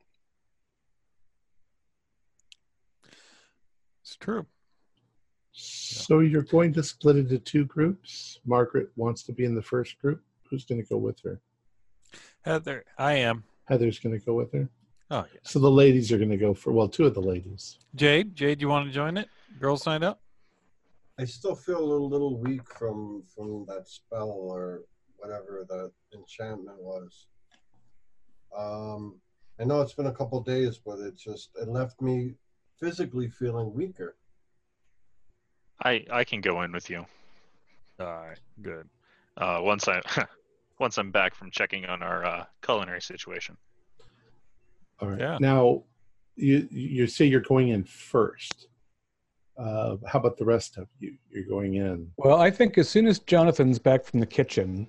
It's 4.03 4.17
true. 4.17 4.45
So 5.53 6.19
you're 6.19 6.43
going 6.43 6.73
to 6.73 6.83
split 6.83 7.17
into 7.17 7.37
two 7.37 7.65
groups. 7.65 8.39
Margaret 8.45 8.89
wants 8.95 9.23
to 9.23 9.33
be 9.33 9.45
in 9.45 9.55
the 9.55 9.61
first 9.61 9.99
group. 9.99 10.21
Who's 10.49 10.65
going 10.65 10.81
to 10.81 10.87
go 10.87 10.97
with 10.97 11.19
her? 11.23 11.39
Heather, 12.41 12.85
I 12.97 13.13
am. 13.13 13.43
Heather's 13.65 13.99
going 13.99 14.17
to 14.17 14.25
go 14.25 14.33
with 14.33 14.51
her. 14.53 14.69
Oh, 15.09 15.25
yeah. 15.33 15.39
So 15.43 15.59
the 15.59 15.69
ladies 15.69 16.11
are 16.11 16.17
going 16.17 16.29
to 16.29 16.37
go 16.37 16.53
for 16.53 16.71
well, 16.71 16.87
two 16.87 17.05
of 17.05 17.13
the 17.13 17.21
ladies. 17.21 17.79
Jade, 17.95 18.35
Jade, 18.35 18.61
you 18.61 18.69
want 18.69 18.87
to 18.87 18.93
join 18.93 19.17
it? 19.17 19.27
Girls 19.59 19.83
signed 19.83 20.03
up? 20.03 20.21
I 21.19 21.25
still 21.25 21.55
feel 21.55 21.79
a 21.79 21.85
little, 21.85 22.09
little 22.09 22.37
weak 22.37 22.67
from 22.77 23.23
from 23.35 23.65
that 23.67 23.87
spell 23.87 24.29
or 24.29 24.83
whatever 25.17 25.65
that 25.69 25.91
enchantment 26.13 26.81
was. 26.81 27.27
Um, 28.57 29.19
I 29.59 29.65
know 29.65 29.81
it's 29.81 29.93
been 29.93 30.07
a 30.07 30.13
couple 30.13 30.41
days, 30.41 30.79
but 30.83 30.99
it 30.99 31.15
just 31.17 31.49
it 31.61 31.67
left 31.67 32.01
me 32.01 32.35
physically 32.79 33.27
feeling 33.29 33.73
weaker. 33.73 34.15
I 35.83 36.05
I 36.11 36.23
can 36.23 36.41
go 36.41 36.61
in 36.61 36.71
with 36.71 36.89
you. 36.89 37.05
All 37.99 38.05
right, 38.05 38.39
good. 38.61 38.87
Uh, 39.37 39.59
once 39.61 39.87
I 39.87 40.01
once 40.79 40.97
I'm 40.97 41.11
back 41.11 41.35
from 41.35 41.51
checking 41.51 41.85
on 41.85 42.03
our 42.03 42.25
uh, 42.25 42.45
culinary 42.61 43.01
situation. 43.01 43.57
All 44.99 45.09
right. 45.09 45.19
Yeah. 45.19 45.37
Now, 45.39 45.83
you 46.35 46.67
you 46.71 47.07
say 47.07 47.25
you're 47.25 47.41
going 47.41 47.69
in 47.69 47.83
first. 47.83 48.67
Uh, 49.57 49.97
how 50.07 50.19
about 50.19 50.37
the 50.37 50.45
rest 50.45 50.77
of 50.77 50.87
you? 50.99 51.15
You're 51.29 51.45
going 51.45 51.75
in. 51.75 52.11
Well, 52.17 52.39
I 52.39 52.49
think 52.49 52.77
as 52.77 52.89
soon 52.89 53.07
as 53.07 53.19
Jonathan's 53.19 53.79
back 53.79 54.05
from 54.05 54.19
the 54.19 54.25
kitchen, 54.25 54.87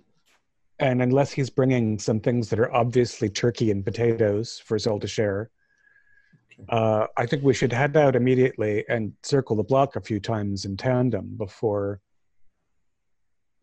and 0.78 1.02
unless 1.02 1.32
he's 1.32 1.50
bringing 1.50 1.98
some 1.98 2.20
things 2.20 2.48
that 2.50 2.58
are 2.58 2.72
obviously 2.72 3.28
turkey 3.28 3.70
and 3.70 3.84
potatoes 3.84 4.62
for 4.64 4.76
us 4.76 4.86
all 4.86 5.00
to 5.00 5.08
share, 5.08 5.50
uh, 6.68 7.06
I 7.16 7.26
think 7.26 7.42
we 7.42 7.54
should 7.54 7.72
head 7.72 7.96
out 7.96 8.16
immediately 8.16 8.84
and 8.88 9.12
circle 9.22 9.56
the 9.56 9.62
block 9.62 9.96
a 9.96 10.00
few 10.00 10.20
times 10.20 10.64
in 10.64 10.76
tandem 10.76 11.34
before 11.36 12.00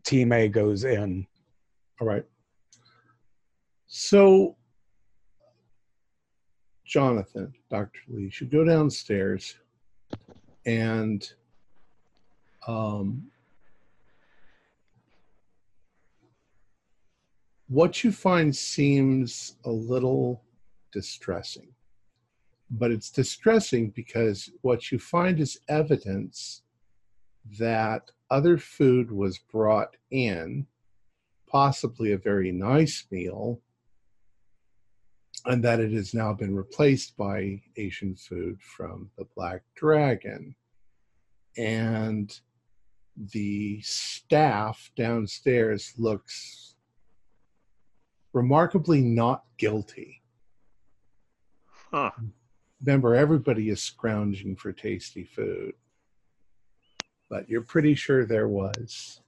Team 0.06 0.32
A 0.32 0.48
goes 0.48 0.84
in. 0.84 1.26
All 2.00 2.08
right. 2.08 2.24
So, 3.88 4.56
Jonathan, 6.86 7.54
Dr. 7.70 8.00
Lee 8.08 8.30
should 8.30 8.52
go 8.52 8.64
downstairs 8.64 9.56
and 10.66 11.32
um, 12.68 13.24
what 17.68 18.04
you 18.04 18.12
find 18.12 18.56
seems 18.56 19.56
a 19.66 19.72
little 19.72 20.44
distressing. 20.92 21.70
But 22.72 22.92
it's 22.92 23.10
distressing 23.10 23.90
because 23.90 24.50
what 24.62 24.92
you 24.92 25.00
find 25.00 25.40
is 25.40 25.60
evidence 25.68 26.62
that 27.58 28.12
other 28.30 28.58
food 28.58 29.12
was 29.12 29.40
brought 29.40 29.96
in, 30.12 30.68
possibly 31.48 32.12
a 32.12 32.18
very 32.18 32.52
nice 32.52 33.06
meal, 33.10 33.60
and 35.46 35.64
that 35.64 35.80
it 35.80 35.92
has 35.94 36.14
now 36.14 36.34
been 36.34 36.56
replaced 36.56 37.18
by 37.18 37.62
Asian 37.78 38.16
food 38.16 38.62
from 38.62 39.10
the 39.18 39.26
Black 39.36 39.62
Dragon. 39.76 40.54
And 41.58 42.32
the 43.34 43.82
staff 43.82 44.92
downstairs 44.96 45.94
looks 45.98 46.76
remarkably 48.34 49.02
not 49.02 49.44
guilty. 49.58 50.22
Huh. 51.92 52.12
Remember, 52.82 53.16
everybody 53.16 53.70
is 53.70 53.82
scrounging 53.82 54.56
for 54.56 54.72
tasty 54.72 55.24
food. 55.24 55.74
But 57.30 57.50
you're 57.50 57.62
pretty 57.62 57.94
sure 57.96 58.26
there 58.26 58.48
was 58.48 59.22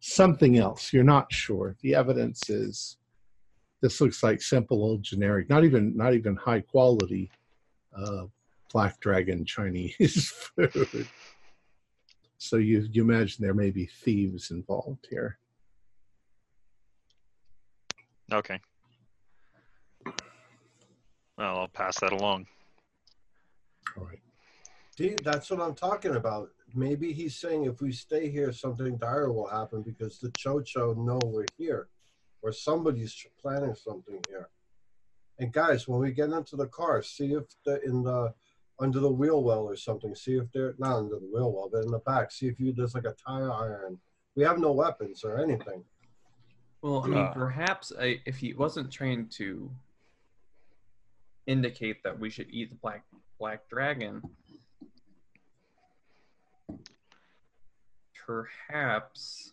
something 0.00 0.58
else. 0.58 0.92
You're 0.92 1.04
not 1.04 1.32
sure. 1.32 1.76
The 1.82 1.94
evidence 1.94 2.50
is 2.50 2.98
this 3.80 4.00
looks 4.00 4.22
like 4.22 4.42
simple 4.42 4.82
old 4.82 5.02
generic, 5.02 5.48
not 5.48 5.64
even 5.64 5.96
not 5.96 6.14
even 6.14 6.36
high 6.36 6.60
quality 6.60 7.30
uh, 7.96 8.24
black 8.72 8.98
dragon 9.00 9.44
Chinese 9.44 10.32
food. 10.56 11.08
So 12.38 12.56
you 12.56 12.86
you 12.90 13.02
imagine 13.02 13.42
there 13.42 13.54
may 13.54 13.70
be 13.70 13.86
thieves 13.86 14.50
involved 14.50 15.06
here. 15.08 15.38
Okay. 18.32 18.60
Well, 21.38 21.60
I'll 21.60 21.68
pass 21.68 22.00
that 22.00 22.12
along. 22.12 22.46
All 23.96 24.04
right. 24.04 24.18
See, 24.96 25.14
that's 25.22 25.50
what 25.50 25.60
I'm 25.60 25.74
talking 25.74 26.16
about. 26.16 26.50
Maybe 26.74 27.12
he's 27.12 27.36
saying 27.36 27.64
if 27.64 27.80
we 27.80 27.92
stay 27.92 28.28
here, 28.30 28.52
something 28.52 28.96
dire 28.96 29.32
will 29.32 29.46
happen 29.48 29.82
because 29.82 30.18
the 30.18 30.28
Tcho-Tcho 30.30 30.96
know 30.96 31.20
we're 31.24 31.46
here, 31.56 31.88
or 32.42 32.52
somebody's 32.52 33.26
planning 33.40 33.74
something 33.74 34.20
here. 34.28 34.48
And 35.38 35.52
guys, 35.52 35.86
when 35.86 36.00
we 36.00 36.10
get 36.12 36.30
into 36.30 36.56
the 36.56 36.66
car, 36.66 37.00
see 37.02 37.32
if 37.32 37.44
the 37.64 37.80
in 37.84 38.02
the 38.02 38.34
under 38.80 39.00
the 39.00 39.10
wheel 39.10 39.42
well 39.42 39.64
or 39.64 39.76
something. 39.76 40.14
See 40.14 40.36
if 40.36 40.50
they're 40.52 40.74
not 40.78 40.96
under 40.96 41.18
the 41.18 41.26
wheel 41.32 41.52
well, 41.52 41.68
but 41.72 41.84
in 41.84 41.90
the 41.90 41.98
back. 42.00 42.30
See 42.30 42.46
if 42.48 42.60
you 42.60 42.72
there's 42.72 42.94
like 42.94 43.06
a 43.06 43.14
tire 43.14 43.52
iron. 43.52 43.98
We 44.34 44.44
have 44.44 44.58
no 44.58 44.72
weapons 44.72 45.24
or 45.24 45.38
anything. 45.38 45.84
Well, 46.82 47.02
I 47.04 47.08
mean, 47.08 47.18
Uh. 47.18 47.32
perhaps 47.32 47.92
I, 47.98 48.20
if 48.24 48.36
he 48.36 48.52
wasn't 48.52 48.90
trying 48.92 49.28
to 49.30 49.70
indicate 51.46 52.02
that 52.04 52.18
we 52.18 52.30
should 52.30 52.48
eat 52.50 52.70
the 52.70 52.76
black 52.76 53.04
black 53.38 53.68
dragon, 53.68 54.22
perhaps 58.26 59.52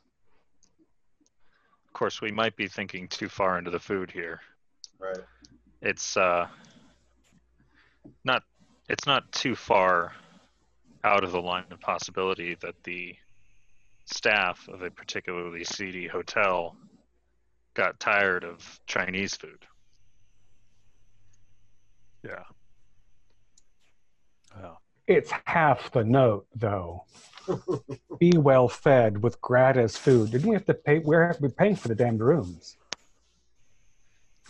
Of 1.88 1.94
course, 1.94 2.22
we 2.22 2.32
might 2.32 2.56
be 2.56 2.68
thinking 2.68 3.08
too 3.08 3.30
far 3.30 3.58
into 3.58 3.72
the 3.72 3.80
food 3.80 4.12
here. 4.12 4.42
Right. 5.00 5.18
It's 5.82 6.18
uh, 6.18 6.48
not. 8.24 8.44
It's 8.90 9.06
not 9.06 9.32
too 9.32 9.56
far 9.56 10.14
out 11.04 11.24
of 11.24 11.32
the 11.32 11.42
line 11.42 11.66
of 11.72 11.80
possibility 11.80 12.56
that 12.62 12.76
the 12.84 13.16
staff 14.06 14.68
of 14.68 14.82
a 14.82 14.90
particularly 14.90 15.64
seedy 15.64 16.08
hotel 16.08 16.76
got 17.76 18.00
tired 18.00 18.44
of 18.44 18.80
Chinese 18.88 19.36
food. 19.36 19.66
Yeah. 22.24 22.44
Well, 24.56 24.82
It's 25.08 25.32
half 25.46 25.92
the 25.92 26.04
note, 26.04 26.48
though. 26.56 27.06
Be 28.20 28.32
well 28.38 28.68
fed 28.68 29.22
with 29.22 29.40
gratis 29.42 29.96
food. 29.98 30.32
Didn't 30.32 30.48
we 30.50 30.56
have 30.56 30.66
to 30.66 30.74
pay? 30.74 31.00
We're 31.00 31.36
we're 31.40 31.50
paying 31.50 31.76
for 31.76 31.90
the 31.90 31.96
damned 31.96 32.22
rooms. 32.22 32.78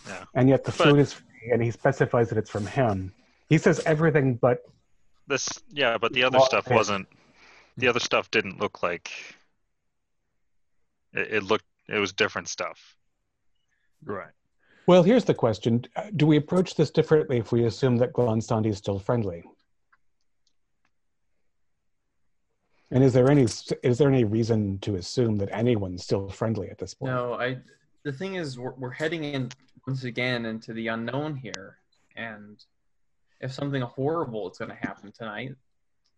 Yeah. 0.06 0.24
And 0.34 0.48
yet 0.48 0.64
the 0.64 0.70
But- 0.72 0.84
food 0.88 0.98
is 1.00 1.12
free, 1.12 1.50
and 1.52 1.62
he 1.62 1.70
specifies 1.70 2.28
that 2.30 2.38
it's 2.38 2.48
from 2.50 2.66
him. 2.66 3.12
He 3.48 3.58
says 3.58 3.80
everything 3.86 4.34
but 4.36 4.62
This, 5.26 5.48
yeah, 5.70 5.98
but 5.98 6.12
the 6.12 6.22
other 6.24 6.40
stuff 6.40 6.66
okay. 6.66 6.74
wasn't. 6.74 7.06
The 7.76 7.88
other 7.88 8.00
stuff 8.00 8.30
didn't 8.30 8.58
look 8.60 8.82
like. 8.82 9.10
It, 11.12 11.34
it 11.34 11.42
looked. 11.42 11.66
It 11.88 11.98
was 11.98 12.12
different 12.12 12.48
stuff. 12.48 12.96
right. 14.04 14.30
Well, 14.86 15.02
here's 15.02 15.24
the 15.24 15.34
question: 15.34 15.84
Uh, 15.96 16.04
Do 16.14 16.26
we 16.26 16.36
approach 16.36 16.76
this 16.76 16.90
differently 16.90 17.38
if 17.38 17.50
we 17.52 17.64
assume 17.64 17.96
that 17.98 18.12
Glonsandi 18.12 18.68
is 18.68 18.78
still 18.78 18.98
friendly? 19.00 19.42
And 22.90 23.02
is 23.02 23.12
there 23.12 23.30
any 23.30 23.42
is 23.82 23.98
there 23.98 24.08
any 24.08 24.24
reason 24.24 24.78
to 24.80 24.96
assume 24.96 25.36
that 25.36 25.48
anyone's 25.52 26.04
still 26.04 26.28
friendly 26.28 26.70
at 26.70 26.78
this 26.78 26.94
point? 26.94 27.12
no. 27.12 27.34
I. 27.34 27.58
The 28.04 28.12
thing 28.12 28.36
is, 28.36 28.56
we're, 28.56 28.74
we're 28.74 28.92
heading 28.92 29.24
in 29.24 29.48
once 29.84 30.04
again 30.04 30.46
into 30.46 30.72
the 30.72 30.86
unknown 30.88 31.34
here, 31.34 31.78
and 32.14 32.64
if 33.40 33.52
something 33.52 33.82
horrible 33.82 34.48
is 34.48 34.58
going 34.58 34.70
to 34.70 34.76
happen 34.76 35.10
tonight, 35.10 35.56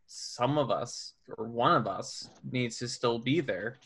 some 0.07 0.59
of 0.59 0.71
us 0.71 1.15
or 1.37 1.47
one 1.47 1.75
of 1.75 1.87
us 1.87 2.29
needs 2.51 2.79
to 2.79 2.89
still 2.89 3.19
be 3.19 3.41
there 3.41 3.77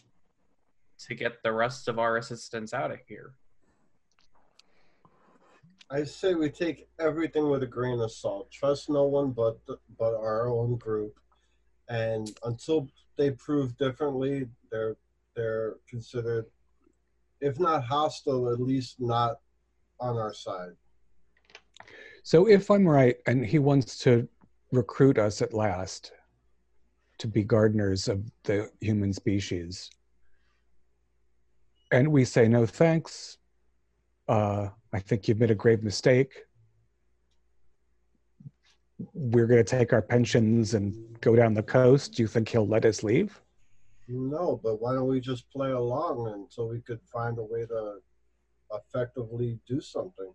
to 0.99 1.15
get 1.15 1.43
the 1.43 1.53
rest 1.53 1.89
of 1.89 1.99
our 1.99 2.17
assistants 2.17 2.75
out 2.75 2.91
of 2.91 2.99
here. 3.07 3.35
I 5.91 6.05
say 6.05 6.35
we 6.35 6.49
take 6.49 6.89
everything 6.99 7.51
with 7.51 7.63
a 7.63 7.67
grain 7.67 8.01
of 8.01 8.11
salt. 8.11 8.51
Trust 8.51 8.89
no 8.89 9.05
one 9.05 9.31
but 9.31 9.59
but 9.67 10.15
our 10.15 10.49
own 10.49 10.77
group, 10.77 11.19
and 11.89 12.31
until 12.45 12.89
they 13.17 13.31
prove 13.33 13.77
differently, 13.77 14.49
they're 14.71 14.97
they're 15.35 15.77
considered, 15.89 16.47
if 17.41 17.59
not 17.59 17.85
hostile, 17.85 18.53
at 18.53 18.61
least 18.61 18.97
not 19.01 19.37
on 20.01 20.19
our 20.19 20.35
side. 20.35 20.73
So 22.23 22.49
if 22.49 22.71
I'm 22.71 22.87
right, 22.87 23.17
and 23.27 23.45
he 23.45 23.59
wants 23.59 23.99
to 23.99 24.29
recruit 24.71 25.19
us 25.19 25.43
at 25.43 25.55
last 25.55 26.13
to 27.19 27.29
be 27.29 27.45
gardeners 27.45 28.09
of 28.09 28.31
the 28.45 28.71
human 28.81 29.13
species, 29.13 29.91
and 31.91 32.09
we 32.09 32.25
say 32.25 32.49
no 32.49 32.67
thanks, 32.67 33.39
uh, 34.29 34.69
I 34.93 34.99
think 34.99 35.29
you've 35.29 35.41
made 35.41 35.51
a 35.51 35.55
grave 35.55 35.83
mistake. 35.83 36.33
We're 39.15 39.47
going 39.47 39.65
to 39.65 39.77
take 39.79 39.93
our 39.93 40.03
pensions 40.03 40.75
and 40.75 41.21
go 41.21 41.37
down 41.37 41.55
the 41.55 41.63
coast. 41.63 42.15
Do 42.15 42.23
you 42.23 42.29
think 42.29 42.49
he'll 42.49 42.67
let 42.67 42.85
us 42.85 43.03
leave? 43.03 43.41
No, 44.09 44.61
but 44.63 44.81
why 44.81 44.95
don't 44.95 45.07
we 45.07 45.21
just 45.21 45.51
play 45.51 45.71
along 45.71 46.33
until 46.35 46.69
we 46.69 46.81
could 46.81 47.01
find 47.03 47.39
a 47.39 47.43
way 47.43 47.67
to 47.67 47.99
effectively 48.73 49.59
do 49.67 49.81
something? 49.81 50.33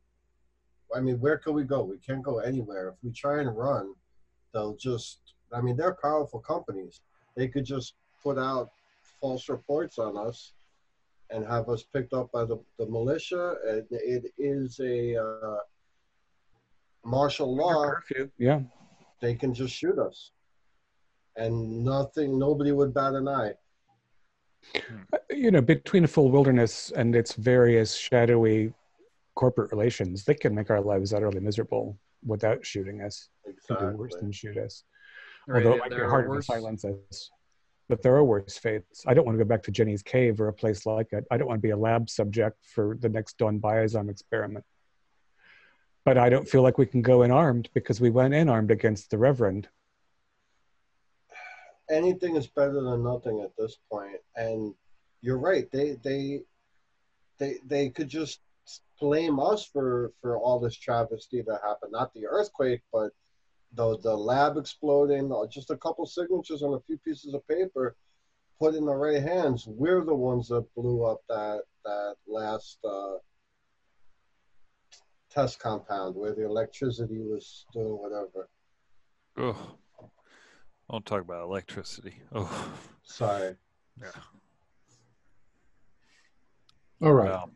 I 0.96 1.02
mean, 1.02 1.20
where 1.20 1.38
can 1.38 1.54
we 1.54 1.64
go? 1.64 1.84
We 1.84 1.98
can't 1.98 2.24
go 2.24 2.40
anywhere. 2.40 2.90
If 2.90 2.96
we 3.04 3.12
try 3.12 3.42
and 3.42 3.56
run, 3.56 3.94
they'll 4.54 4.76
just, 4.76 5.20
I 5.54 5.62
mean, 5.62 5.76
they're 5.76 5.98
powerful 6.02 6.40
companies. 6.40 7.02
They 7.36 7.48
could 7.48 7.66
just 7.66 7.96
put 8.24 8.38
out 8.38 8.72
false 9.20 9.50
reports 9.50 10.00
on 10.00 10.18
us 10.18 10.54
and 11.30 11.46
have 11.46 11.68
us 11.70 11.84
picked 11.84 12.14
up 12.14 12.32
by 12.32 12.46
the, 12.46 12.58
the 12.80 12.86
militia. 12.86 13.56
And 13.68 13.86
it 13.92 14.32
is 14.38 14.80
a 14.80 15.18
uh, 15.18 15.58
martial 17.08 17.56
law. 17.56 17.90
Curfew. 17.90 18.30
Yeah. 18.38 18.62
They 19.22 19.34
can 19.36 19.54
just 19.54 19.74
shoot 19.74 19.98
us. 19.98 20.32
And 21.36 21.84
nothing, 21.84 22.38
nobody 22.38 22.72
would 22.72 22.94
bat 22.94 23.14
an 23.14 23.28
eye. 23.28 23.54
Uh, 25.14 25.18
You 25.32 25.52
know, 25.52 25.62
between 25.62 26.04
a 26.04 26.08
full 26.08 26.30
wilderness 26.32 26.92
and 26.96 27.16
its 27.16 27.34
various 27.34 27.96
shadowy 27.96 28.74
corporate 29.36 29.72
relations, 29.72 30.26
they 30.26 30.34
can 30.34 30.54
make 30.54 30.70
our 30.70 30.82
lives 30.82 31.14
utterly 31.14 31.40
miserable 31.40 31.98
without 32.26 32.66
shooting 32.66 33.02
us. 33.02 33.30
They 33.46 33.54
can 33.68 33.92
do 33.92 33.98
worse 33.98 34.16
than 34.16 34.32
shoot 34.32 34.58
us. 34.58 34.84
Right, 35.48 35.64
Although 35.64 35.78
it 35.78 35.80
might 35.80 35.90
be 35.90 35.96
there 35.96 36.06
are 36.06 36.10
harder 36.10 36.36
to 36.36 36.42
silence 36.42 36.84
us. 36.84 37.32
But 37.90 38.02
there 38.02 38.16
are 38.16 38.24
worse 38.24 38.58
fates. 38.58 39.06
I 39.08 39.14
don't 39.14 39.26
want 39.26 39.38
to 39.38 39.44
go 39.44 39.48
back 39.48 39.64
to 39.64 39.72
Jenny's 39.72 40.04
cave 40.04 40.42
or 40.42 40.50
a 40.50 40.54
place 40.54 40.86
like 40.86 41.14
it. 41.14 41.24
I 41.32 41.38
don't 41.38 41.48
want 41.48 41.60
to 41.60 41.66
be 41.66 41.70
a 41.70 41.78
lab 41.78 42.10
subject 42.10 42.58
for 42.66 42.98
the 43.00 43.08
next 43.08 43.38
Don 43.38 43.60
Biazon 43.60 44.10
experiment. 44.10 44.66
But 46.08 46.18
I 46.18 46.30
don't 46.30 46.48
feel 46.48 46.62
like 46.62 46.78
we 46.78 46.86
can 46.86 47.02
go 47.02 47.24
in 47.24 47.32
armed 47.32 47.68
because 47.74 48.00
we 48.00 48.10
went 48.10 48.34
in 48.34 48.48
armed 48.48 48.72
against 48.72 49.10
the 49.12 49.18
Reverend. 49.18 49.68
anything 51.90 52.38
is 52.38 52.48
better 52.48 52.80
than 52.82 53.04
nothing 53.04 53.42
at 53.42 53.52
this 53.58 53.78
point. 53.92 54.22
And 54.38 54.74
you're 55.20 55.38
right 55.38 55.70
they 55.70 55.98
they 56.06 56.44
they 57.40 57.56
they 57.66 57.90
could 57.90 58.08
just 58.08 58.40
blame 59.02 59.38
us 59.38 59.66
for 59.66 60.14
for 60.22 60.38
all 60.38 60.62
this 60.62 60.78
travesty 60.78 61.42
that 61.42 61.60
happened. 61.62 61.92
Not 61.92 62.14
the 62.14 62.26
earthquake 62.26 62.84
but 62.94 63.12
the 63.74 63.98
the 63.98 64.16
lab 64.16 64.56
exploding 64.56 65.30
just 65.52 65.72
a 65.72 65.76
couple 65.76 66.06
signatures 66.06 66.64
on 66.64 66.74
a 66.74 66.80
few 66.88 66.98
pieces 67.00 67.34
of 67.34 67.46
paper 67.50 67.98
put 68.62 68.76
in 68.76 68.86
the 68.86 68.96
right 68.96 69.22
hands. 69.22 69.66
We're 69.68 70.06
the 70.06 70.16
ones 70.16 70.48
that 70.48 70.74
blew 70.74 71.04
up 71.04 71.20
that 71.28 71.64
that 71.84 72.16
last 72.26 72.78
uh 72.86 73.18
test 75.30 75.60
compound 75.60 76.16
where 76.16 76.34
the 76.34 76.46
electricity 76.46 77.20
was 77.20 77.66
doing 77.74 77.94
whatever 77.98 78.48
Oh, 79.40 79.76
don't 80.90 81.06
talk 81.06 81.22
about 81.22 81.44
electricity. 81.44 82.16
Oh, 82.34 82.74
sorry 83.04 83.56
yeah. 84.02 84.10
All 87.02 87.14
right. 87.14 87.30
Well, 87.30 87.52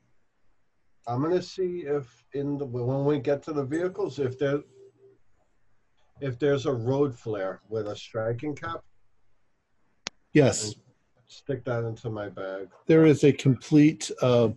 I'm 1.08 1.22
gonna 1.24 1.42
see 1.42 1.80
if 1.88 2.24
in 2.34 2.58
the 2.58 2.66
when 2.66 3.06
we 3.06 3.20
get 3.20 3.42
to 3.44 3.54
the 3.54 3.64
vehicles, 3.66 4.20
if 4.20 4.38
there 4.38 4.62
if 6.20 6.38
there's 6.38 6.68
a 6.68 6.74
road 6.74 7.18
flare 7.18 7.62
with 7.70 7.88
a 7.88 7.96
striking 7.96 8.56
cap, 8.56 8.82
Yes, 10.34 10.76
stick 11.28 11.66
that 11.66 11.84
into 11.84 12.10
my 12.12 12.30
bag. 12.30 12.70
there 12.86 13.06
is 13.06 13.24
a 13.24 13.32
complete 13.34 14.12
uh, 14.22 14.50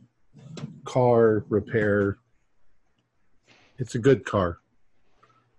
car 0.85 1.45
repair. 1.49 2.19
It's 3.79 3.95
a 3.97 3.99
good 3.99 4.25
car, 4.25 4.59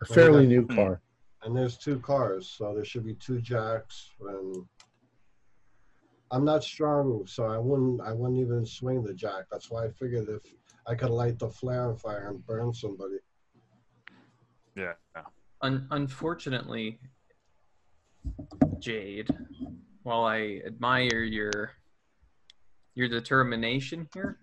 a 0.02 0.06
fairly 0.06 0.44
you 0.44 0.62
new 0.62 0.68
car. 0.68 1.02
And 1.44 1.56
there's 1.56 1.78
two 1.78 2.00
cars, 2.00 2.50
so 2.58 2.74
there 2.74 2.86
should 2.86 3.06
be 3.06 3.14
two 3.16 3.42
jacks. 3.42 4.12
And 4.22 4.66
I'm 6.32 6.46
not 6.46 6.64
strong, 6.64 7.28
so 7.28 7.46
I 7.46 7.58
wouldn't 7.58 8.02
I 8.02 8.14
wouldn't 8.14 8.40
even 8.40 8.66
swing 8.66 9.04
the 9.04 9.14
jack. 9.14 9.46
That's 9.52 9.70
why 9.70 9.86
I 9.86 9.90
figured 9.92 10.30
if 10.30 10.42
I 10.88 10.96
could 10.96 11.10
light 11.10 11.40
the 11.40 11.50
flare 11.50 11.90
on 11.90 11.98
fire 11.98 12.30
and 12.30 12.46
burn 12.46 12.74
somebody. 12.74 13.18
yeah. 14.76 14.94
Un- 15.62 15.88
unfortunately, 15.92 17.00
Jade, 18.80 19.30
while 20.04 20.24
I 20.24 20.62
admire 20.66 21.22
your 21.22 21.72
your 22.94 23.10
determination 23.10 24.08
here, 24.14 24.40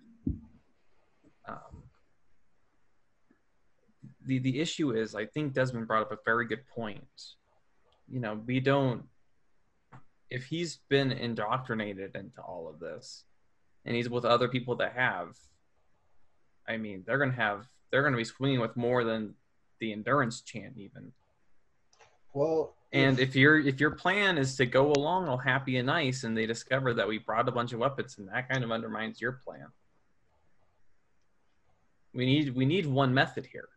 um, 1.47 1.83
the 4.25 4.39
the 4.39 4.59
issue 4.59 4.91
is 4.91 5.15
I 5.15 5.25
think 5.25 5.53
Desmond 5.53 5.87
brought 5.87 6.03
up 6.03 6.11
a 6.11 6.17
very 6.25 6.45
good 6.45 6.65
point. 6.67 7.03
You 8.07 8.19
know, 8.19 8.41
we 8.45 8.59
don't. 8.59 9.03
If 10.29 10.45
he's 10.45 10.79
been 10.89 11.11
indoctrinated 11.11 12.15
into 12.15 12.41
all 12.41 12.67
of 12.67 12.79
this, 12.79 13.25
and 13.85 13.95
he's 13.95 14.09
with 14.09 14.25
other 14.25 14.47
people 14.47 14.75
that 14.77 14.93
have, 14.93 15.37
I 16.67 16.77
mean, 16.77 17.03
they're 17.05 17.19
gonna 17.19 17.33
have 17.33 17.67
they're 17.91 18.03
gonna 18.03 18.17
be 18.17 18.23
swinging 18.23 18.59
with 18.59 18.75
more 18.75 19.03
than 19.03 19.35
the 19.79 19.91
endurance 19.91 20.41
chant 20.41 20.73
even. 20.77 21.11
Well, 22.33 22.75
And 22.91 23.19
if 23.19 23.35
your 23.35 23.59
if 23.59 23.79
your 23.79 23.91
plan 23.91 24.37
is 24.37 24.55
to 24.57 24.65
go 24.65 24.91
along 24.93 25.27
all 25.27 25.37
happy 25.37 25.77
and 25.77 25.87
nice, 25.87 26.23
and 26.23 26.35
they 26.35 26.45
discover 26.45 26.93
that 26.95 27.07
we 27.07 27.19
brought 27.19 27.47
a 27.47 27.51
bunch 27.51 27.73
of 27.73 27.79
weapons, 27.79 28.17
and 28.17 28.27
that 28.29 28.49
kind 28.49 28.63
of 28.63 28.71
undermines 28.71 29.21
your 29.21 29.33
plan. 29.33 29.67
We 32.13 32.25
need 32.25 32.55
we 32.55 32.65
need 32.65 32.85
one 32.85 33.13
method 33.13 33.45
here. 33.45 33.69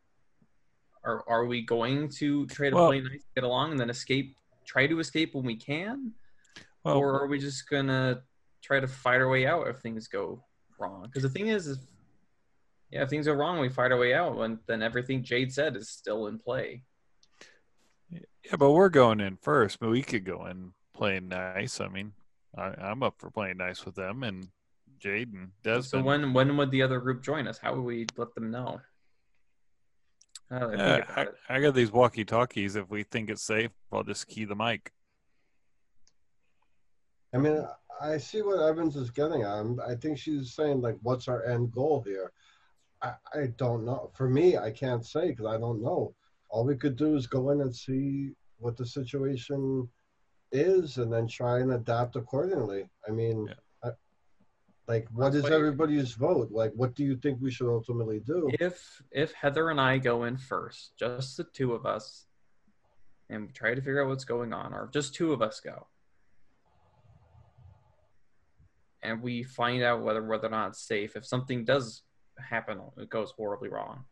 Are 1.07 1.23
are 1.29 1.47
we 1.47 1.63
going 1.63 2.09
to 2.21 2.47
try 2.49 2.69
to 2.69 2.75
Well- 2.77 2.89
play 2.89 3.01
nice, 3.01 3.25
get 3.35 3.45
along, 3.45 3.71
and 3.71 3.81
then 3.81 3.89
escape? 3.89 4.37
Try 4.65 4.87
to 4.89 4.99
escape 4.99 5.35
when 5.35 5.45
we 5.45 5.55
can, 5.57 6.13
Well, 6.83 6.99
or 6.99 7.21
are 7.23 7.27
we 7.29 7.39
just 7.39 7.71
gonna 7.71 8.25
try 8.61 8.81
to 8.81 8.89
fight 8.89 9.21
our 9.21 9.29
way 9.29 9.47
out 9.47 9.69
if 9.69 9.79
things 9.79 10.09
go 10.09 10.43
wrong? 10.79 11.03
Because 11.05 11.23
the 11.23 11.29
thing 11.31 11.47
is, 11.47 11.69
is 11.69 11.79
yeah, 12.91 13.03
if 13.05 13.09
things 13.09 13.27
go 13.27 13.33
wrong, 13.33 13.61
we 13.61 13.69
fight 13.69 13.93
our 13.93 13.99
way 13.99 14.13
out, 14.13 14.37
and 14.41 14.59
then 14.67 14.83
everything 14.83 15.23
Jade 15.23 15.53
said 15.53 15.77
is 15.77 15.89
still 15.89 16.27
in 16.27 16.39
play. 16.41 16.83
yeah, 18.11 18.57
but 18.59 18.73
we're 18.73 18.89
going 18.89 19.21
in 19.21 19.37
first, 19.37 19.79
but 19.79 19.91
we 19.91 20.03
could 20.03 20.25
go 20.25 20.47
in 20.47 20.73
playing 20.93 21.29
nice. 21.29 21.81
I 21.81 21.89
mean, 21.89 22.13
I, 22.57 22.75
I'm 22.79 23.03
up 23.05 23.15
for 23.19 23.31
playing 23.31 23.59
nice 23.59 23.85
with 23.85 23.95
them 23.95 24.23
and 24.25 24.49
Jade 24.99 25.33
and 25.33 25.53
Desmond. 25.63 25.85
So 25.85 26.03
when 26.03 26.33
when 26.33 26.57
would 26.57 26.71
the 26.73 26.83
other 26.83 26.99
group 27.01 27.23
join 27.23 27.47
us? 27.47 27.59
How 27.59 27.75
would 27.75 27.83
we 27.85 28.07
let 28.17 28.35
them 28.35 28.51
know? 28.51 28.81
Now 30.51 30.59
that 30.71 30.81
I 30.81 30.87
Yeah, 30.87 30.97
think 30.97 31.09
uh, 31.09 31.21
about 31.23 31.35
I, 31.49 31.61
got 31.61 31.75
these 31.75 31.93
walkie 31.93 32.25
talkies. 32.25 32.77
If 32.77 32.89
we 32.89 33.03
think 33.03 33.31
it's 33.31 33.43
safe, 33.43 33.71
I'll 33.93 34.03
just 34.05 34.29
key 34.29 34.45
the 34.45 34.55
mic. 34.57 34.93
I 37.35 37.39
mean, 37.39 37.67
I 38.01 38.19
see 38.19 38.43
what 38.43 38.61
Evans 38.61 38.97
is 38.97 39.11
getting 39.11 39.43
at. 39.43 39.49
I'm- 39.49 39.81
I 39.87 39.95
think 39.95 40.19
she's 40.19 40.55
saying 40.55 40.81
like, 40.81 40.97
"What's 41.03 41.29
our 41.29 41.45
end 41.45 41.73
goal 41.73 42.03
here?" 42.03 42.33
I, 43.03 43.15
I 43.35 43.47
don't 43.57 43.85
know. 43.85 44.11
For 44.15 44.29
me, 44.29 44.57
I 44.57 44.71
can't 44.71 45.05
say 45.05 45.29
because 45.31 45.47
I 45.47 45.59
don't 45.59 45.83
know. 45.83 46.15
All 46.49 46.65
we 46.65 46.77
could 46.77 46.97
do 46.97 47.15
is 47.17 47.27
go 47.27 47.51
in 47.51 47.61
and 47.61 47.75
see 47.75 48.35
what 48.59 48.77
the 48.77 48.87
situation 48.87 49.89
is, 50.53 50.99
and 50.99 51.13
then 51.13 51.27
try 51.27 51.59
and 51.59 51.73
adapt 51.73 52.17
accordingly. 52.17 52.89
I 53.07 53.11
mean, 53.11 53.47
Yeah. 53.47 53.55
Like, 54.89 55.09
what 55.13 55.35
is 55.35 55.45
everybody's 55.45 56.13
vote? 56.13 56.51
Like, 56.53 56.73
what 56.77 56.95
do 56.95 57.03
you 57.05 57.17
think 57.17 57.39
we 57.41 57.51
should 57.51 57.69
ultimately 57.69 58.21
do? 58.21 58.49
If 58.61 59.03
if 59.11 59.33
Heather 59.33 59.71
and 59.71 59.81
I 59.81 59.99
go 59.99 60.25
in 60.25 60.37
first, 60.37 60.93
just 60.97 61.37
the 61.37 61.45
two 61.45 61.75
of 61.75 61.85
us, 61.85 62.27
and 63.29 63.47
we 63.47 63.53
try 63.53 63.75
to 63.75 63.81
figure 63.81 64.03
out 64.03 64.09
what's 64.09 64.25
going 64.25 64.53
on, 64.53 64.73
or 64.73 64.89
just 64.93 65.15
two 65.15 65.33
of 65.33 65.43
us 65.43 65.59
go, 65.59 65.89
and 69.03 69.23
we 69.23 69.43
find 69.43 69.83
out 69.83 70.03
whether 70.03 70.23
whether 70.25 70.47
or 70.47 70.51
not 70.51 70.69
it's 70.69 70.87
safe. 70.87 71.17
If 71.17 71.27
something 71.27 71.65
does 71.65 72.03
happen, 72.39 72.81
it 72.97 73.11
goes 73.11 73.33
horribly 73.33 73.69
wrong. 73.69 74.05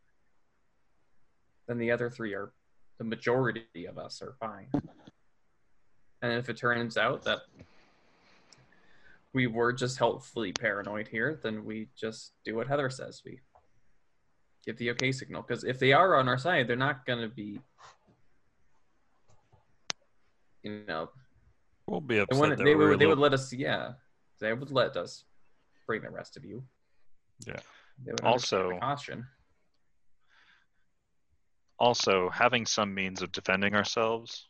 Then 1.68 1.78
the 1.78 1.92
other 1.92 2.10
three 2.10 2.34
are 2.34 2.52
the 2.98 3.04
majority 3.04 3.87
of 3.88 3.96
us 3.96 4.20
are 4.22 4.34
fine. 4.40 4.70
And 6.20 6.32
if 6.32 6.48
it 6.48 6.56
turns 6.56 6.96
out 6.96 7.22
that 7.24 7.40
we 9.35 9.49
were 9.49 9.73
just 9.73 9.99
helpfully 9.99 10.53
paranoid 10.53 11.09
here, 11.09 11.38
then 11.42 11.64
we 11.64 11.88
just 11.97 12.33
do 12.44 12.55
what 12.55 12.68
Heather 12.68 12.88
says. 12.88 13.20
We 13.27 13.40
give 14.64 14.79
the 14.79 14.90
okay 14.92 15.12
signal. 15.12 15.42
Because 15.42 15.64
if 15.64 15.79
they 15.79 15.92
are 15.92 16.16
on 16.16 16.29
our 16.29 16.38
side, 16.38 16.68
they're 16.68 16.77
not 16.77 17.05
going 17.05 17.20
to 17.20 17.29
be, 17.29 17.61
you 20.62 20.85
know, 20.88 21.11
We'll 21.87 22.01
be 22.01 22.18
upset. 22.18 22.57
they, 22.57 22.75
would, 22.75 22.99
they 22.99 23.07
would 23.07 23.18
let 23.18 23.35
us, 23.35 23.53
yeah, 23.53 23.92
they 24.40 24.55
would 24.55 24.70
let 24.70 24.97
us 24.97 25.25
bring 25.87 26.01
the 26.01 26.09
rest 26.11 26.38
of 26.38 26.44
you. 26.44 26.64
Yeah. 27.47 27.57
They 28.05 28.12
would 28.12 28.23
Also- 28.23 28.79
caution. 28.81 29.27
Also, 31.79 32.31
having 32.31 32.64
some 32.64 32.94
means 32.94 33.20
of 33.20 33.33
defending 33.33 33.75
ourselves 33.75 34.47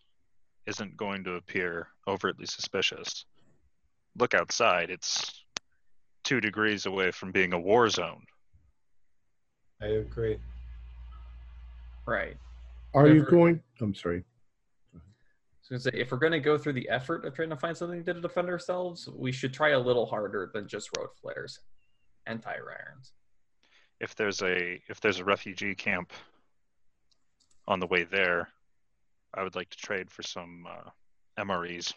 isn't 0.66 0.94
going 0.96 1.24
to 1.24 1.32
appear 1.32 1.88
overtly 2.06 2.44
suspicious. 2.46 3.24
Look 4.18 4.34
outside, 4.34 4.90
it's 4.90 5.44
two 6.22 6.40
degrees 6.40 6.86
away 6.86 7.10
from 7.10 7.32
being 7.32 7.52
a 7.52 7.58
war 7.58 7.88
zone. 7.88 8.24
I 9.82 9.86
agree. 9.86 10.38
Right. 12.06 12.36
Are 12.94 13.08
you 13.08 13.24
going? 13.24 13.60
I'm 13.80 13.94
sorry. 13.94 14.24
So 14.92 14.98
I 15.72 15.74
was 15.74 15.84
gonna 15.84 15.96
say, 15.96 16.00
if 16.00 16.12
we're 16.12 16.18
going 16.18 16.32
to 16.32 16.40
go 16.40 16.58
through 16.58 16.74
the 16.74 16.88
effort 16.88 17.24
of 17.24 17.34
trying 17.34 17.50
to 17.50 17.56
find 17.56 17.76
something 17.76 18.04
to 18.04 18.14
defend 18.14 18.48
ourselves, 18.48 19.08
we 19.08 19.32
should 19.32 19.52
try 19.52 19.70
a 19.70 19.78
little 19.78 20.06
harder 20.06 20.50
than 20.52 20.68
just 20.68 20.90
road 20.96 21.08
flares 21.20 21.58
and 22.26 22.42
tire 22.42 22.70
irons. 22.70 23.12
If 24.00 24.14
there's 24.14 24.42
a 24.42 24.80
if 24.88 25.00
there's 25.00 25.20
a 25.20 25.24
refugee 25.24 25.74
camp 25.74 26.12
on 27.66 27.80
the 27.80 27.86
way 27.86 28.04
there, 28.04 28.48
I 29.32 29.42
would 29.42 29.56
like 29.56 29.70
to 29.70 29.78
trade 29.78 30.10
for 30.10 30.22
some 30.22 30.66
uh, 30.68 30.90
MREs, 31.42 31.94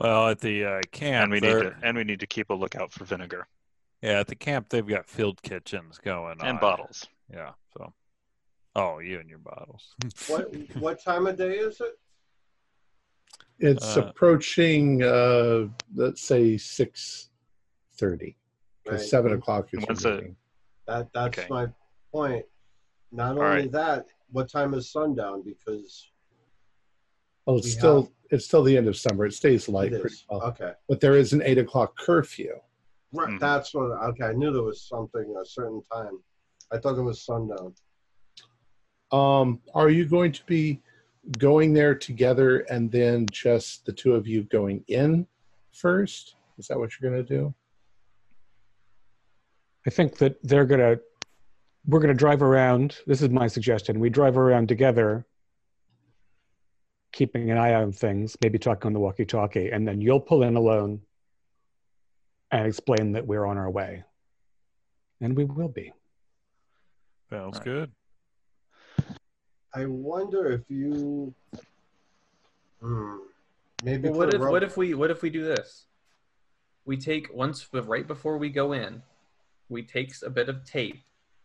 Well, 0.00 0.28
at 0.28 0.40
the 0.40 0.64
uh, 0.64 0.80
camp, 0.92 1.24
and 1.24 1.32
we 1.32 1.40
need 1.40 1.58
to 1.58 1.74
and 1.82 1.96
we 1.96 2.04
need 2.04 2.20
to 2.20 2.26
keep 2.26 2.50
a 2.50 2.54
lookout 2.54 2.92
for 2.92 3.04
vinegar 3.04 3.46
yeah, 4.02 4.20
at 4.20 4.28
the 4.28 4.36
camp 4.36 4.68
they've 4.68 4.86
got 4.86 5.08
field 5.08 5.42
kitchens 5.42 5.98
going 5.98 6.40
on 6.40 6.46
and 6.46 6.60
bottles. 6.60 7.06
Yeah. 7.32 7.50
So, 7.76 7.92
oh, 8.76 9.00
you 9.00 9.18
and 9.20 9.28
your 9.28 9.40
bottles. 9.40 9.94
What 10.28 10.54
what 10.78 11.02
time 11.02 11.26
of 11.26 11.36
day 11.36 11.56
is 11.58 11.80
it? 11.80 11.98
It's 13.58 13.96
Uh, 13.96 14.02
approaching, 14.02 15.02
uh, 15.02 15.66
let's 15.94 16.22
say 16.22 16.56
six 16.56 17.30
thirty. 17.94 18.36
Because 18.84 19.00
Right. 19.00 19.10
seven 19.10 19.32
o'clock 19.32 19.68
is 19.72 19.84
When's 19.86 20.04
your 20.04 20.14
it? 20.14 20.34
That 20.86 21.12
that's 21.12 21.38
Okay. 21.38 21.48
my 21.50 21.66
point. 22.12 22.46
Not 23.10 23.36
All 23.36 23.44
only 23.44 23.62
right. 23.62 23.72
that, 23.72 24.06
what 24.30 24.48
time 24.50 24.74
is 24.74 24.92
sundown? 24.92 25.42
Because 25.42 26.10
Well, 27.48 27.56
it's 27.56 27.64
We 27.68 27.70
still 27.70 28.02
have- 28.02 28.12
it's 28.30 28.44
still 28.44 28.62
the 28.62 28.76
end 28.76 28.88
of 28.88 28.96
summer. 28.98 29.24
It 29.24 29.32
stays 29.32 29.70
light 29.70 29.94
it 29.94 30.02
pretty 30.02 30.16
well, 30.28 30.42
Okay. 30.48 30.74
but 30.86 31.00
there 31.00 31.16
is 31.16 31.32
an 31.32 31.40
eight 31.40 31.56
o'clock 31.56 31.96
curfew. 31.96 32.60
Right. 33.10 33.30
Mhm. 33.30 33.40
That's 33.40 33.72
what. 33.72 33.84
Okay, 34.10 34.24
I 34.24 34.32
knew 34.34 34.52
there 34.52 34.62
was 34.62 34.82
something 34.82 35.34
a 35.40 35.46
certain 35.46 35.80
time. 35.90 36.22
I 36.70 36.76
thought 36.76 36.98
it 36.98 37.02
was 37.02 37.22
sundown. 37.22 37.74
Um, 39.12 39.62
are 39.72 39.88
you 39.88 40.04
going 40.06 40.30
to 40.32 40.44
be 40.44 40.82
going 41.38 41.72
there 41.72 41.94
together 41.94 42.58
and 42.70 42.92
then 42.92 43.24
just 43.32 43.86
the 43.86 43.94
two 43.94 44.12
of 44.14 44.26
you 44.26 44.42
going 44.44 44.84
in 44.88 45.26
first? 45.72 46.36
Is 46.58 46.68
that 46.68 46.78
what 46.78 46.90
you're 47.00 47.10
going 47.10 47.24
to 47.24 47.34
do? 47.34 47.54
I 49.86 49.90
think 49.90 50.18
that 50.18 50.36
they're 50.42 50.66
gonna 50.66 51.00
we're 51.86 52.00
gonna 52.00 52.12
drive 52.12 52.42
around. 52.42 52.98
This 53.06 53.22
is 53.22 53.30
my 53.30 53.46
suggestion. 53.46 54.00
We 54.00 54.10
drive 54.10 54.36
around 54.36 54.68
together, 54.68 55.24
keeping 57.12 57.50
an 57.50 57.58
eye 57.58 57.74
on 57.74 57.92
things, 57.92 58.36
maybe 58.42 58.58
talking 58.58 58.88
on 58.88 58.92
the 58.92 59.00
walkie-talkie, 59.00 59.70
and 59.70 59.86
then 59.86 60.00
you'll 60.00 60.20
pull 60.20 60.42
in 60.42 60.56
alone 60.56 61.00
and 62.50 62.66
explain 62.66 63.12
that 63.12 63.26
we're 63.26 63.46
on 63.46 63.58
our 63.58 63.70
way. 63.70 64.04
And 65.20 65.36
we 65.36 65.44
will 65.44 65.68
be. 65.68 65.92
Sounds 67.30 67.58
Right. 67.58 67.64
good. 67.64 67.92
I 69.74 69.86
wonder 69.86 70.50
if 70.50 70.62
you. 70.70 71.34
Hmm. 72.80 73.18
Maybe. 73.82 74.08
Well, 74.08 74.18
what 74.18 74.34
if 74.34 74.40
what 74.40 74.62
if 74.62 74.76
we 74.76 74.94
what 74.94 75.10
if 75.10 75.22
we 75.22 75.30
do 75.30 75.44
this? 75.44 75.86
We 76.84 76.96
take 76.96 77.32
once 77.34 77.68
right 77.72 78.06
before 78.06 78.38
we 78.38 78.48
go 78.48 78.72
in, 78.72 79.02
we 79.68 79.82
take 79.82 80.14
a 80.24 80.30
bit 80.30 80.48
of 80.48 80.64
tape 80.64 81.02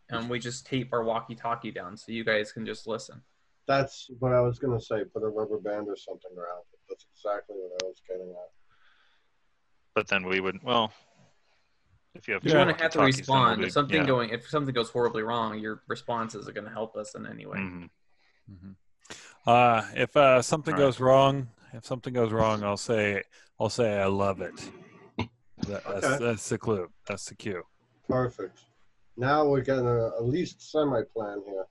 and 0.10 0.30
we 0.30 0.40
just 0.40 0.66
tape 0.66 0.94
our 0.94 1.04
walkie-talkie 1.04 1.72
down 1.72 1.98
so 1.98 2.12
you 2.12 2.24
guys 2.24 2.52
can 2.52 2.66
just 2.66 2.88
listen. 2.88 3.24
That's 3.68 4.10
what 4.20 4.34
I 4.34 4.42
was 4.42 4.60
gonna 4.60 4.80
say. 4.82 5.04
Put 5.06 5.24
a 5.24 5.28
rubber 5.28 5.58
band 5.60 5.88
or 5.88 5.96
something 5.96 6.32
around 6.38 6.64
it. 6.74 6.80
That's 6.90 7.06
exactly 7.16 7.56
what 7.58 7.82
I 7.84 7.86
was 7.88 8.02
getting 8.08 8.30
at. 8.30 8.52
But 9.96 10.08
then 10.08 10.26
we 10.26 10.40
would 10.40 10.62
well, 10.64 10.92
if 12.16 12.28
you 12.28 12.34
have 12.36 12.44
You're 12.44 12.54
two 12.54 12.64
going 12.66 12.76
to 12.76 12.82
have 12.84 12.92
to 12.92 13.00
walkie-talkies, 13.00 13.28
then 13.28 13.34
we'll 13.36 13.44
respond 13.46 13.62
be- 13.62 13.68
if 13.68 13.74
something 13.74 13.96
yeah. 14.02 14.06
going 14.06 14.30
if 14.32 14.48
something 14.50 14.74
goes 14.74 14.90
horribly 14.90 15.24
wrong. 15.24 15.58
Your 15.60 15.82
responses 15.88 16.48
are 16.48 16.52
going 16.52 16.66
to 16.66 16.72
help 16.72 16.96
us 16.96 17.16
in 17.16 17.26
any 17.26 17.46
way. 17.46 17.58
Mhm. 17.58 17.90
Mhm. 18.52 18.76
Uh, 19.46 19.84
if 19.96 20.16
uh, 20.16 20.42
something 20.42 20.74
All 20.74 20.80
right. 20.80 20.86
goes 20.86 21.00
wrong, 21.00 21.50
if 21.74 21.86
something 21.86 22.14
goes 22.14 22.32
wrong, 22.32 22.64
I'll 22.64 22.78
say, 22.78 23.24
I'll 23.60 23.70
say, 23.70 24.00
I 24.00 24.06
love 24.06 24.42
it. 24.42 24.54
That, 25.68 25.84
that's, 25.86 26.06
Okay. 26.06 26.26
that's 26.26 26.50
the 26.50 26.58
clue. 26.58 26.90
That's 27.08 27.26
the 27.26 27.36
cue. 27.36 27.64
Perfect. 28.08 28.60
Now 29.18 29.46
we're 29.46 29.62
getting 29.62 29.88
a, 29.88 30.08
at 30.08 30.24
least 30.26 30.72
semi-plan 30.72 31.42
here, 31.46 31.66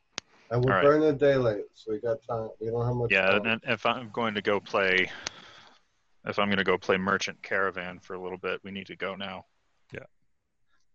and 0.53 0.63
we're 0.63 0.71
All 0.71 0.77
right. 0.77 0.85
burning 0.85 1.17
daylight, 1.17 1.65
so 1.73 1.93
we 1.93 1.99
got 1.99 2.19
time. 2.29 2.51
We 2.61 2.69
don't 2.69 2.85
have 2.87 2.95
much 2.95 3.11
Yeah, 3.11 3.39
time. 3.39 3.47
and 3.47 3.61
if 3.67 3.87
I'm 3.87 4.11
going 4.13 4.35
to 4.35 4.43
go 4.43 4.61
play, 4.61 5.11
if 6.27 6.39
I'm 6.39 6.49
going 6.49 6.59
to 6.59 6.65
go 6.65 6.77
play 6.77 6.99
Merchant 6.99 7.43
Caravan 7.43 7.99
for 8.01 8.15
a 8.15 8.23
little 8.23 8.37
bit, 8.37 8.61
we 8.63 8.71
need 8.71 8.87
to 8.89 8.97
go 8.97 9.17
now. 9.17 9.47
Yeah. 9.93 10.05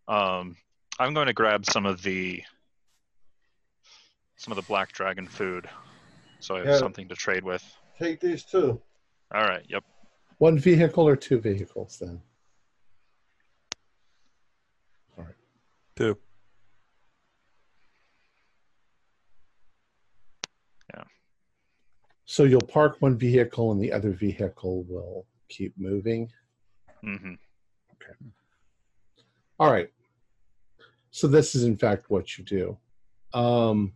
Um, 0.07 0.55
I'm 0.99 1.15
going 1.15 1.25
to 1.25 1.33
grab 1.33 1.65
some 1.65 1.85
of 1.87 2.03
the 2.03 2.43
some 4.37 4.51
of 4.51 4.55
the 4.57 4.67
Black 4.67 4.91
Dragon 4.91 5.27
food, 5.27 5.67
so 6.39 6.55
I 6.55 6.59
have 6.59 6.67
Yeah. 6.67 6.77
something 6.77 7.07
to 7.07 7.15
trade 7.15 7.43
with. 7.43 7.63
Take 7.97 8.19
these 8.19 8.43
two. 8.43 8.79
All 9.33 9.43
right. 9.43 9.65
Yep. 9.67 9.83
One 10.37 10.59
vehicle 10.59 11.07
or 11.07 11.15
two 11.15 11.39
vehicles 11.41 11.97
then? 11.99 12.21
All 15.17 15.23
right. 15.23 15.33
Two. 15.95 16.15
So 22.29 22.43
you'll 22.43 22.61
park 22.61 22.97
one 22.99 23.17
vehicle 23.17 23.71
and 23.71 23.81
the 23.81 23.91
other 23.91 24.11
vehicle 24.11 24.83
will 24.83 25.25
keep 25.47 25.73
moving. 25.77 26.29
hmm 27.01 27.35
Okay. 27.93 28.13
All 29.57 29.71
right. 29.71 29.89
So 31.09 31.27
this 31.27 31.55
is 31.55 31.63
in 31.63 31.77
fact 31.77 32.09
what 32.09 32.37
you 32.37 32.43
do. 32.43 32.77
Um, 33.33 33.93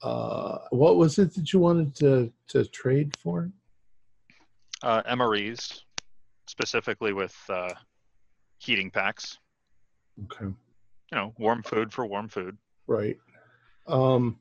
uh, 0.00 0.58
what 0.70 0.96
was 0.96 1.18
it 1.18 1.34
that 1.34 1.52
you 1.52 1.58
wanted 1.58 1.94
to 1.96 2.32
to 2.48 2.64
trade 2.66 3.16
for? 3.18 3.50
Uh, 4.82 5.02
MREs, 5.02 5.80
specifically 6.46 7.12
with 7.12 7.36
uh, 7.48 7.74
heating 8.58 8.90
packs. 8.92 9.38
Okay, 10.24 10.44
You 10.44 11.18
know, 11.18 11.34
warm 11.36 11.64
food 11.64 11.92
for 11.92 12.06
warm 12.06 12.28
food. 12.28 12.56
right. 12.86 13.18
Um, 13.88 14.38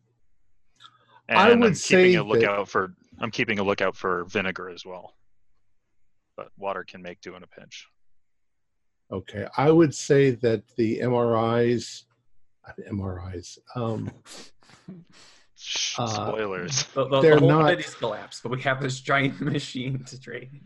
And 1.31 1.39
I 1.39 1.51
I'm 1.51 1.61
would 1.61 1.77
say 1.77 2.03
keeping 2.09 2.15
a 2.17 2.23
that- 2.23 2.27
lookout 2.29 2.67
for. 2.69 2.93
I'm 3.21 3.31
keeping 3.31 3.59
a 3.59 3.63
lookout 3.63 3.95
for 3.95 4.25
vinegar 4.25 4.69
as 4.69 4.85
well. 4.85 5.15
But 6.35 6.49
water 6.57 6.83
can 6.83 7.01
make 7.01 7.21
do 7.21 7.35
in 7.35 7.43
a 7.43 7.47
pinch. 7.47 7.87
okay, 9.11 9.47
I 9.57 9.71
would 9.71 9.93
say 9.95 10.31
that 10.31 10.63
the 10.75 10.99
MRIs, 10.99 12.03
uh, 12.67 12.71
MRIs, 12.91 13.57
um, 13.75 14.09
Shh, 15.55 15.95
Uh, 15.99 16.07
Spoilers. 16.07 16.83
The, 16.95 17.07
the, 17.07 17.21
They're 17.21 17.35
the 17.35 17.39
whole 17.41 17.49
not- 17.49 17.69
city's 17.69 17.93
collapsed, 17.95 18.41
but 18.43 18.51
we 18.51 18.61
have 18.63 18.81
this 18.81 18.99
giant 18.99 19.39
machine 19.53 20.03
to 20.05 20.19
trade. 20.19 20.61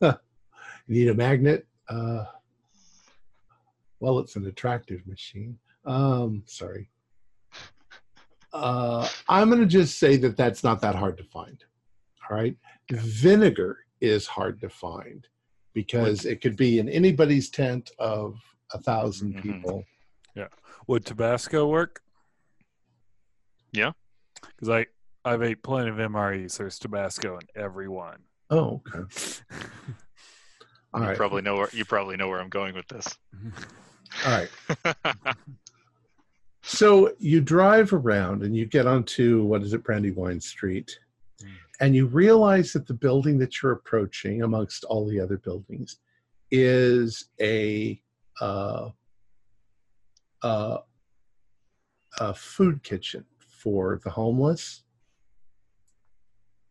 you 0.00 0.12
need 0.88 1.08
a 1.08 1.14
magnet. 1.14 1.66
Uh, 1.88 2.24
well, 4.00 4.18
it's 4.20 4.34
an 4.36 4.46
attractive 4.46 5.06
machine. 5.06 5.58
Um, 5.84 6.42
sorry. 6.46 6.88
Uh, 8.52 9.08
I'm 9.28 9.48
going 9.48 9.60
to 9.60 9.66
just 9.66 9.98
say 9.98 10.16
that 10.18 10.36
that's 10.36 10.64
not 10.64 10.80
that 10.80 10.94
hard 10.94 11.16
to 11.18 11.24
find. 11.24 11.62
All 12.28 12.36
right. 12.36 12.56
Vinegar 12.90 13.78
is 14.00 14.26
hard 14.26 14.60
to 14.60 14.68
find 14.68 15.26
because 15.72 16.24
it 16.24 16.40
could 16.40 16.56
be 16.56 16.78
in 16.78 16.88
anybody's 16.88 17.48
tent 17.50 17.90
of 17.98 18.36
a 18.72 18.78
1000 18.78 19.34
Mhm. 19.34 19.42
people. 19.42 19.84
Yeah. 20.34 20.48
Would 20.88 21.04
Tabasco 21.06 21.66
work? 21.68 22.02
Yeah. 23.72 23.92
Because 24.42 24.68
I, 24.68 24.86
I've 25.24 25.42
ate 25.42 25.62
plenty 25.62 25.90
of 25.90 25.96
MREs. 25.96 26.56
There's 26.58 26.78
Tabasco 26.78 27.34
in 27.38 27.46
every 27.54 27.88
one. 27.88 28.20
Oh, 28.50 28.82
okay. 28.94 29.04
All 30.92 31.02
you 31.02 31.06
right. 31.08 31.16
probably 31.16 31.42
know 31.42 31.54
where 31.56 31.68
you 31.72 31.84
probably 31.84 32.16
know 32.16 32.28
where 32.28 32.40
I'm 32.40 32.48
going 32.48 32.74
with 32.74 32.88
this. 32.88 33.06
All 34.26 34.32
right. 34.32 34.50
So 36.70 37.12
you 37.18 37.40
drive 37.40 37.92
around 37.92 38.44
and 38.44 38.56
you 38.56 38.64
get 38.64 38.86
onto 38.86 39.42
what 39.42 39.62
is 39.62 39.72
it, 39.74 39.82
Brandywine 39.82 40.40
Street, 40.40 41.00
Mm. 41.42 41.48
and 41.80 41.96
you 41.96 42.06
realize 42.06 42.72
that 42.72 42.86
the 42.86 42.94
building 42.94 43.38
that 43.38 43.60
you're 43.60 43.72
approaching, 43.72 44.42
amongst 44.42 44.84
all 44.84 45.04
the 45.04 45.18
other 45.18 45.36
buildings, 45.36 45.98
is 46.52 47.28
a 47.40 48.00
uh, 48.40 48.90
uh, 50.42 50.78
a 52.18 52.34
food 52.34 52.84
kitchen 52.84 53.24
for 53.40 54.00
the 54.04 54.10
homeless. 54.10 54.84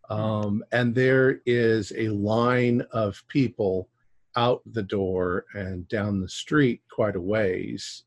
Um, 0.09 0.63
and 0.71 0.95
there 0.95 1.41
is 1.45 1.91
a 1.97 2.07
line 2.07 2.81
of 2.91 3.21
people 3.27 3.89
out 4.37 4.61
the 4.65 4.81
door 4.83 5.45
and 5.53 5.85
down 5.89 6.21
the 6.21 6.29
street 6.29 6.81
quite 6.89 7.17
a 7.17 7.21
ways 7.21 8.05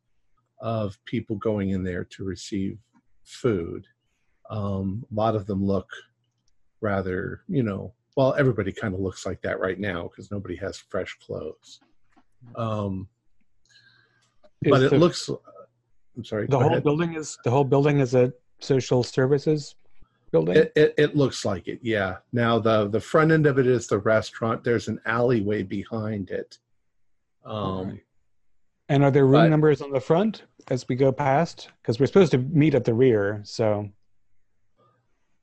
of 0.62 0.96
people 1.04 1.36
going 1.36 1.70
in 1.70 1.82
there 1.82 2.04
to 2.04 2.24
receive 2.24 2.78
food. 3.24 3.84
Um, 4.48 5.04
a 5.10 5.14
lot 5.14 5.34
of 5.34 5.46
them 5.46 5.64
look 5.64 5.88
rather, 6.80 7.42
you 7.48 7.62
know, 7.62 7.92
well, 8.16 8.34
everybody 8.34 8.72
kind 8.72 8.94
of 8.94 9.00
looks 9.00 9.26
like 9.26 9.42
that 9.42 9.60
right 9.60 9.78
now 9.78 10.04
because 10.08 10.30
nobody 10.30 10.56
has 10.56 10.76
fresh 10.76 11.16
clothes. 11.24 11.80
Um, 12.54 13.08
but 14.62 14.82
Is 14.82 14.92
it 14.92 14.98
looks. 14.98 15.28
I'm 16.16 16.24
sorry. 16.24 16.46
the 16.46 16.58
whole 16.58 16.68
ahead. 16.68 16.84
building 16.84 17.14
is 17.14 17.38
the 17.44 17.50
whole 17.50 17.64
building 17.64 18.00
is 18.00 18.14
a 18.14 18.32
social 18.60 19.02
services 19.02 19.74
building. 20.30 20.56
It, 20.56 20.72
it, 20.76 20.94
it 20.98 21.16
looks 21.16 21.44
like 21.44 21.68
it, 21.68 21.80
yeah. 21.82 22.16
Now 22.32 22.58
the 22.58 22.88
the 22.88 23.00
front 23.00 23.32
end 23.32 23.46
of 23.46 23.58
it 23.58 23.66
is 23.66 23.86
the 23.86 23.98
restaurant. 23.98 24.62
There's 24.62 24.88
an 24.88 25.00
alleyway 25.06 25.62
behind 25.62 26.30
it. 26.30 26.58
Um. 27.44 28.00
And 28.92 29.02
are 29.02 29.10
there 29.10 29.24
room 29.24 29.44
but- 29.44 29.48
numbers 29.48 29.80
on 29.80 29.90
the 29.90 30.00
front 30.00 30.42
as 30.68 30.86
we 30.86 30.94
go 30.94 31.10
past? 31.10 31.68
Because 31.80 31.98
we're 31.98 32.06
supposed 32.06 32.32
to 32.32 32.38
meet 32.38 32.74
at 32.74 32.84
the 32.84 32.92
rear. 32.92 33.40
So 33.44 33.88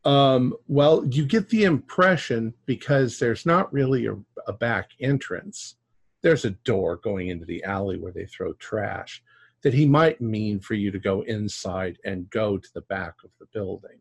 um, 0.06 0.54
well, 0.68 1.06
you 1.06 1.26
get 1.26 1.50
the 1.50 1.64
impression 1.64 2.54
because 2.66 3.20
there's 3.20 3.46
not 3.46 3.74
really 3.74 4.06
a, 4.06 4.16
a 4.48 4.54
back 4.54 4.92
entrance. 5.02 5.76
There's 6.22 6.46
a 6.46 6.52
door 6.52 6.98
going 6.98 7.30
into 7.30 7.46
the 7.46 7.64
alley 7.64 7.98
where 7.98 8.12
they 8.14 8.26
throw 8.26 8.54
trash. 8.54 9.22
That 9.62 9.74
he 9.74 9.86
might 9.86 10.22
mean 10.22 10.62
for 10.62 10.76
you 10.76 10.90
to 10.92 11.00
go 11.00 11.22
inside 11.24 11.98
and 12.06 12.30
go 12.30 12.58
to 12.58 12.70
the 12.74 12.82
back 12.82 13.16
of 13.26 13.32
the 13.42 13.48
building, 13.48 14.00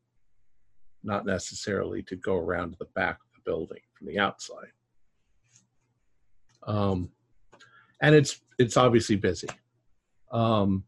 not 1.02 1.26
necessarily 1.26 2.00
to 2.04 2.14
go 2.14 2.36
around 2.36 2.72
to 2.72 2.78
the 2.78 2.84
back 2.94 3.16
of 3.16 3.28
the 3.34 3.50
building 3.50 3.80
from 3.96 4.06
the 4.06 4.20
outside. 4.20 4.70
Um, 6.62 7.10
and 8.02 8.14
it's 8.14 8.40
it's 8.58 8.76
obviously 8.76 9.16
busy. 9.16 9.48
Um, 10.32 10.84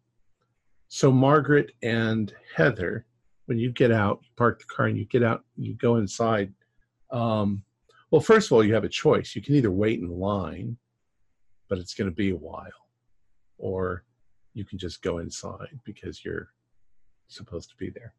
so 0.88 1.10
Margaret 1.12 1.72
and 1.82 2.32
Heather, 2.54 3.06
when 3.46 3.58
you 3.58 3.70
get 3.72 3.92
out, 3.92 4.20
you 4.22 4.28
park 4.36 4.58
the 4.60 4.64
car 4.66 4.86
and 4.86 4.98
you 4.98 5.04
get 5.04 5.22
out, 5.22 5.44
you 5.56 5.74
go 5.74 5.96
inside. 5.96 6.52
Um, 7.12 7.62
well, 8.10 8.20
first 8.20 8.48
of 8.48 8.52
all, 8.52 8.64
you 8.64 8.74
have 8.74 8.84
a 8.84 8.88
choice. 8.88 9.36
You 9.36 9.42
can 9.42 9.54
either 9.54 9.70
wait 9.70 10.00
in 10.00 10.08
line, 10.08 10.76
but 11.68 11.78
it's 11.78 11.94
going 11.94 12.10
to 12.10 12.14
be 12.14 12.30
a 12.30 12.36
while, 12.36 12.66
or 13.56 14.04
you 14.52 14.64
can 14.64 14.78
just 14.78 15.00
go 15.00 15.18
inside 15.18 15.78
because 15.84 16.24
you're 16.24 16.48
supposed 17.28 17.70
to 17.70 17.76
be 17.76 17.90
there. 17.90 18.12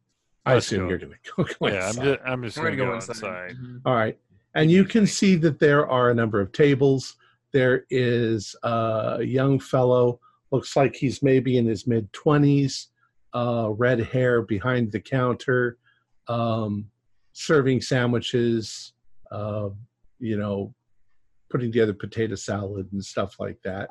I 0.46 0.54
Let's 0.54 0.66
assume 0.66 0.84
go. 0.84 0.88
you're 0.88 0.98
going 0.98 1.12
to 1.12 1.32
go, 1.36 1.44
go 1.60 1.68
yeah, 1.68 1.88
I'm 1.88 1.94
just, 1.94 2.20
I'm 2.24 2.42
just 2.42 2.56
gonna 2.56 2.70
gonna 2.70 2.76
go 2.76 2.86
go 2.86 2.94
inside. 2.94 3.14
inside. 3.16 3.56
Mhm. 3.56 3.80
All 3.84 3.94
right. 3.94 4.18
And 4.54 4.70
you 4.70 4.84
can 4.84 5.06
see 5.06 5.36
that 5.36 5.58
there 5.58 5.86
are 5.88 6.10
a 6.10 6.14
number 6.14 6.40
of 6.40 6.52
tables. 6.52 7.16
There 7.52 7.84
is 7.90 8.56
a 8.62 9.18
young 9.22 9.58
fellow, 9.58 10.20
looks 10.50 10.76
like 10.76 10.94
he's 10.94 11.22
maybe 11.22 11.58
in 11.58 11.66
his 11.66 11.86
mid 11.86 12.12
20s, 12.12 12.86
uh, 13.34 13.70
red 13.70 14.00
hair 14.00 14.42
behind 14.42 14.92
the 14.92 15.00
counter, 15.00 15.78
um, 16.28 16.86
serving 17.32 17.80
sandwiches, 17.80 18.92
uh, 19.30 19.70
you 20.18 20.36
know, 20.36 20.74
putting 21.50 21.70
together 21.70 21.92
potato 21.92 22.34
salad 22.34 22.88
and 22.92 23.04
stuff 23.04 23.36
like 23.38 23.58
that. 23.64 23.90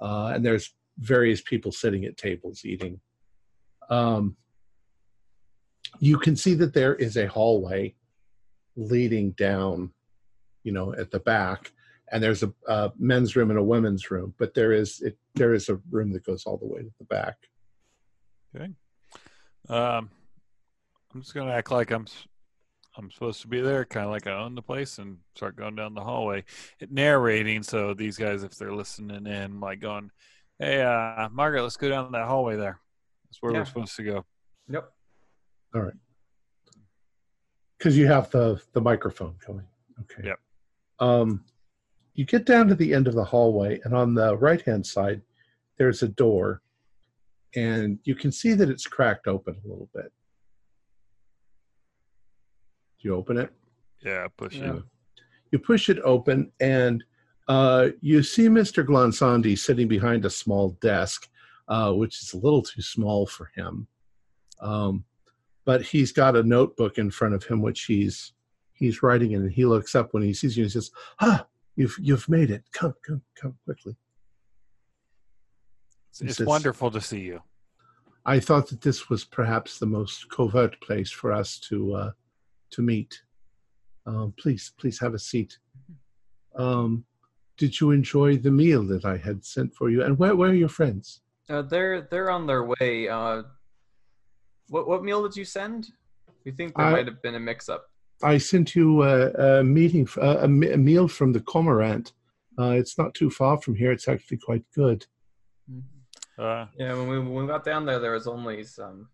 Uh, 0.00 0.32
and 0.34 0.44
there's 0.44 0.74
various 0.98 1.40
people 1.40 1.72
sitting 1.72 2.04
at 2.04 2.16
tables 2.16 2.64
eating. 2.64 3.00
Um, 3.90 4.36
you 6.00 6.18
can 6.18 6.36
see 6.36 6.54
that 6.54 6.74
there 6.74 6.94
is 6.94 7.16
a 7.16 7.26
hallway 7.26 7.94
leading 8.76 9.32
down, 9.32 9.92
you 10.64 10.72
know, 10.72 10.94
at 10.94 11.10
the 11.10 11.20
back, 11.20 11.72
and 12.12 12.22
there's 12.22 12.42
a, 12.42 12.52
a 12.68 12.92
men's 12.98 13.36
room 13.36 13.50
and 13.50 13.58
a 13.58 13.62
women's 13.62 14.10
room, 14.10 14.34
but 14.38 14.54
there 14.54 14.72
is 14.72 15.00
it, 15.00 15.16
there 15.34 15.54
is 15.54 15.68
a 15.68 15.76
room 15.90 16.12
that 16.12 16.24
goes 16.24 16.44
all 16.46 16.56
the 16.56 16.66
way 16.66 16.82
to 16.82 16.92
the 16.98 17.04
back. 17.04 17.36
Um, 19.68 20.10
I'm 21.12 21.20
just 21.22 21.34
gonna 21.34 21.50
act 21.52 21.70
like 21.72 21.90
I'm 21.90 22.06
I'm 22.96 23.10
supposed 23.10 23.42
to 23.42 23.48
be 23.48 23.60
there, 23.60 23.84
kind 23.84 24.06
of 24.06 24.12
like 24.12 24.26
I 24.26 24.32
own 24.32 24.54
the 24.54 24.62
place, 24.62 24.98
and 24.98 25.18
start 25.34 25.56
going 25.56 25.74
down 25.74 25.94
the 25.94 26.00
hallway, 26.04 26.44
it, 26.78 26.90
narrating. 26.92 27.62
So 27.62 27.92
these 27.92 28.16
guys, 28.16 28.42
if 28.44 28.56
they're 28.56 28.72
listening 28.72 29.26
in, 29.26 29.58
like 29.60 29.80
going, 29.80 30.10
"Hey, 30.58 30.82
uh, 30.82 31.28
Margaret, 31.30 31.62
let's 31.62 31.76
go 31.76 31.88
down 31.88 32.12
that 32.12 32.26
hallway 32.28 32.56
there. 32.56 32.80
That's 33.24 33.42
where 33.42 33.52
Yeah. 33.52 33.58
we're 33.58 33.64
supposed 33.64 33.96
to 33.96 34.04
go." 34.04 34.24
Yep. 34.68 34.90
All 35.74 35.82
right. 35.82 35.94
Because 37.76 37.98
you 37.98 38.06
have 38.06 38.30
the 38.30 38.62
the 38.72 38.80
microphone 38.80 39.34
going. 39.44 39.66
Okay. 40.02 40.28
Yep. 40.28 40.38
Um, 41.00 41.44
you 42.16 42.24
get 42.24 42.46
down 42.46 42.66
to 42.68 42.74
the 42.74 42.92
end 42.94 43.06
of 43.06 43.14
the 43.14 43.24
hallway, 43.24 43.78
and 43.84 43.94
on 43.94 44.14
the 44.14 44.36
right 44.36 44.60
hand 44.62 44.84
side, 44.86 45.20
there's 45.78 46.02
a 46.02 46.08
door, 46.08 46.62
and 47.54 47.98
you 48.04 48.14
can 48.14 48.32
see 48.32 48.54
that 48.54 48.70
it's 48.70 48.86
cracked 48.86 49.28
open 49.28 49.54
a 49.64 49.68
little 49.68 49.88
bit. 49.94 50.10
You 53.00 53.14
open 53.14 53.36
it? 53.36 53.52
Yeah, 54.02 54.26
push 54.36 54.56
Yeah. 54.56 54.76
it. 54.76 54.82
You 55.52 55.58
push 55.58 55.88
it 55.88 55.98
open, 56.02 56.50
and 56.60 57.04
uh, 57.48 57.90
you 58.00 58.22
see 58.22 58.48
Mr. 58.48 58.84
Glonsandi 58.84 59.56
sitting 59.56 59.86
behind 59.86 60.24
a 60.24 60.30
small 60.30 60.70
desk, 60.80 61.28
uh, 61.68 61.92
which 61.92 62.20
is 62.22 62.32
a 62.32 62.38
little 62.38 62.62
too 62.62 62.82
small 62.82 63.26
for 63.26 63.50
him. 63.54 63.86
Um, 64.60 65.04
but 65.64 65.82
he's 65.82 66.12
got 66.12 66.36
a 66.36 66.42
notebook 66.42 66.98
in 66.98 67.10
front 67.10 67.34
of 67.34 67.44
him, 67.44 67.60
which 67.62 67.84
he's 67.84 68.32
he's 68.72 69.02
writing 69.02 69.32
in, 69.32 69.42
and 69.42 69.52
he 69.52 69.64
looks 69.64 69.94
up 69.94 70.12
when 70.12 70.22
he 70.22 70.32
sees 70.34 70.56
you 70.56 70.64
and 70.64 70.70
he 70.72 70.72
says, 70.72 70.90
"Ah, 71.20 71.46
you've 71.76 71.96
you've 72.00 72.28
made 72.28 72.50
it! 72.50 72.64
Come, 72.72 72.94
come, 73.06 73.22
come 73.40 73.54
quickly!" 73.64 73.96
It's, 76.10 76.20
He 76.20 76.26
it's 76.26 76.36
says- 76.38 76.46
wonderful 76.46 76.90
to 76.90 77.00
see 77.00 77.20
you. 77.20 77.42
I 78.24 78.40
thought 78.40 78.68
that 78.70 78.80
this 78.80 79.08
was 79.08 79.24
perhaps 79.24 79.78
the 79.78 79.86
most 79.86 80.28
covert 80.30 80.80
place 80.80 81.10
for 81.12 81.30
us 81.32 81.58
to 81.68 81.94
uh, 81.94 82.10
to 82.70 82.82
meet. 82.82 83.22
Um, 84.06 84.34
please, 84.38 84.72
please 84.78 84.98
have 85.00 85.14
a 85.14 85.18
seat. 85.18 85.58
Um, 86.56 87.04
did 87.56 87.80
you 87.80 87.90
enjoy 87.92 88.36
the 88.36 88.50
meal 88.50 88.82
that 88.84 89.04
I 89.04 89.16
had 89.16 89.44
sent 89.44 89.74
for 89.74 89.90
you? 89.90 90.02
And 90.02 90.18
where, 90.18 90.34
where 90.36 90.50
are 90.50 90.54
your 90.54 90.68
friends? 90.68 91.22
Uh, 91.48 91.62
they're 91.62 92.02
they're 92.10 92.30
on 92.30 92.46
their 92.46 92.64
way. 92.64 93.08
Uh, 93.08 93.42
what 94.68 94.88
what 94.88 95.04
meal 95.04 95.22
did 95.22 95.36
you 95.36 95.44
send? 95.44 95.88
We 96.44 96.50
think 96.52 96.76
there 96.76 96.86
I- 96.86 96.92
might 96.92 97.06
have 97.06 97.22
been 97.22 97.34
a 97.36 97.40
mix-up. 97.40 97.86
I 98.22 98.38
sent 98.38 98.74
you 98.74 99.02
a, 99.02 99.30
a 99.60 99.64
meeting, 99.64 100.02
f- 100.02 100.16
a, 100.16 100.44
a 100.44 100.48
me- 100.48 100.72
a 100.72 100.76
meal 100.76 101.08
from 101.08 101.32
the 101.32 101.40
Cormorant. 101.40 102.12
Uh, 102.58 102.70
it's 102.70 102.96
not 102.96 103.12
too 103.14 103.30
far 103.30 103.60
from 103.60 103.74
here. 103.74 103.92
It's 103.92 104.08
actually 104.08 104.38
quite 104.38 104.64
good. 104.74 105.06
Uh, 106.38 106.66
Yeah, 106.78 106.94
when 106.94 107.08
we 107.08 107.18
when 107.18 107.34
we 107.34 107.46
got 107.46 107.64
down 107.64 107.84
there, 107.86 107.98
there 107.98 108.12
was 108.12 108.26
only 108.26 108.64
some 108.64 109.08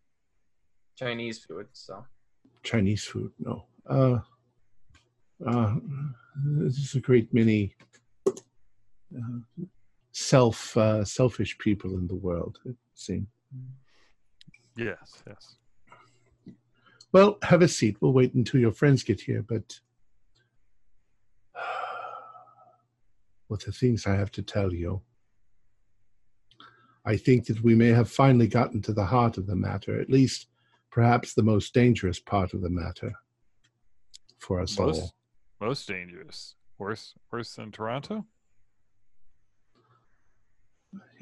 Chinese 0.97 1.45
food. 1.45 1.67
So 1.73 2.05
Chinese 2.63 3.05
food. 3.05 3.33
No. 3.39 3.67
Uh, 3.89 4.19
uh, 5.45 5.75
there's 6.45 6.95
a 6.95 7.01
great 7.01 7.33
many 7.35 7.75
uh, 8.29 9.41
self 10.13 10.77
uh, 10.77 11.05
selfish 11.05 11.59
people 11.59 11.99
in 11.99 12.07
the 12.07 12.15
world. 12.15 12.61
It 12.65 12.77
seems. 12.95 13.27
yes, 14.77 15.23
yes. 15.27 15.57
Well, 17.13 17.39
have 17.43 17.63
a 17.63 17.69
seat. 17.69 17.99
We'll 18.01 18.13
wait 18.13 18.35
until 18.35 18.61
your 18.61 18.73
friends 18.73 19.03
get 19.03 19.21
here. 19.21 19.43
But 19.43 19.79
with 23.49 23.61
the 23.61 23.73
things 23.73 24.07
I 24.07 24.15
have 24.15 24.33
to 24.33 24.43
tell 24.43 24.73
you, 24.73 25.03
I 27.05 27.17
think 27.17 27.47
that 27.47 27.63
we 27.63 27.75
may 27.75 27.89
have 27.89 28.11
finally 28.11 28.47
gotten 28.47 28.81
to 28.83 28.93
the 28.93 29.05
heart 29.05 29.37
of 29.37 29.47
the 29.47 29.57
matter, 29.57 30.01
at 30.01 30.09
least 30.09 30.47
perhaps 30.91 31.35
the 31.35 31.43
most 31.43 31.75
dangerous 31.75 32.21
part 32.21 32.55
of 32.55 32.63
the 32.63 32.71
matter 32.71 33.13
for 34.39 34.61
us 34.61 34.79
all. 34.79 34.87
Most 34.87 35.13
most 35.61 35.89
dangerous. 35.89 36.55
Worse 36.79 37.15
worse 37.31 37.55
than 37.55 37.71
Toronto. 37.71 38.27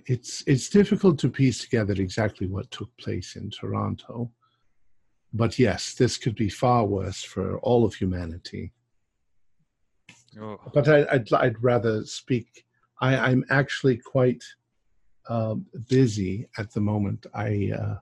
it's 0.06 0.42
it's 0.46 0.68
difficult 0.68 1.18
to 1.18 1.28
piece 1.28 1.60
together 1.60 1.92
exactly 1.94 2.46
what 2.46 2.70
took 2.70 2.94
place 2.96 3.36
in 3.36 3.50
Toronto. 3.50 4.30
But 5.32 5.58
yes, 5.58 5.94
this 5.94 6.16
could 6.18 6.34
be 6.34 6.48
far 6.48 6.84
worse 6.84 7.22
for 7.22 7.58
all 7.60 7.84
of 7.84 7.94
humanity. 7.94 8.72
Oh, 10.40 10.58
But 10.74 10.88
I, 10.88 11.06
I'd 11.12 11.32
I'd 11.32 11.62
rather 11.62 12.04
speak. 12.04 12.64
I, 13.00 13.16
I'm 13.16 13.44
actually 13.50 13.96
quite 13.96 14.44
um, 15.28 15.66
busy 15.88 16.48
at 16.58 16.72
the 16.72 16.80
moment. 16.80 17.26
I 17.34 17.72
uh, 17.76 17.96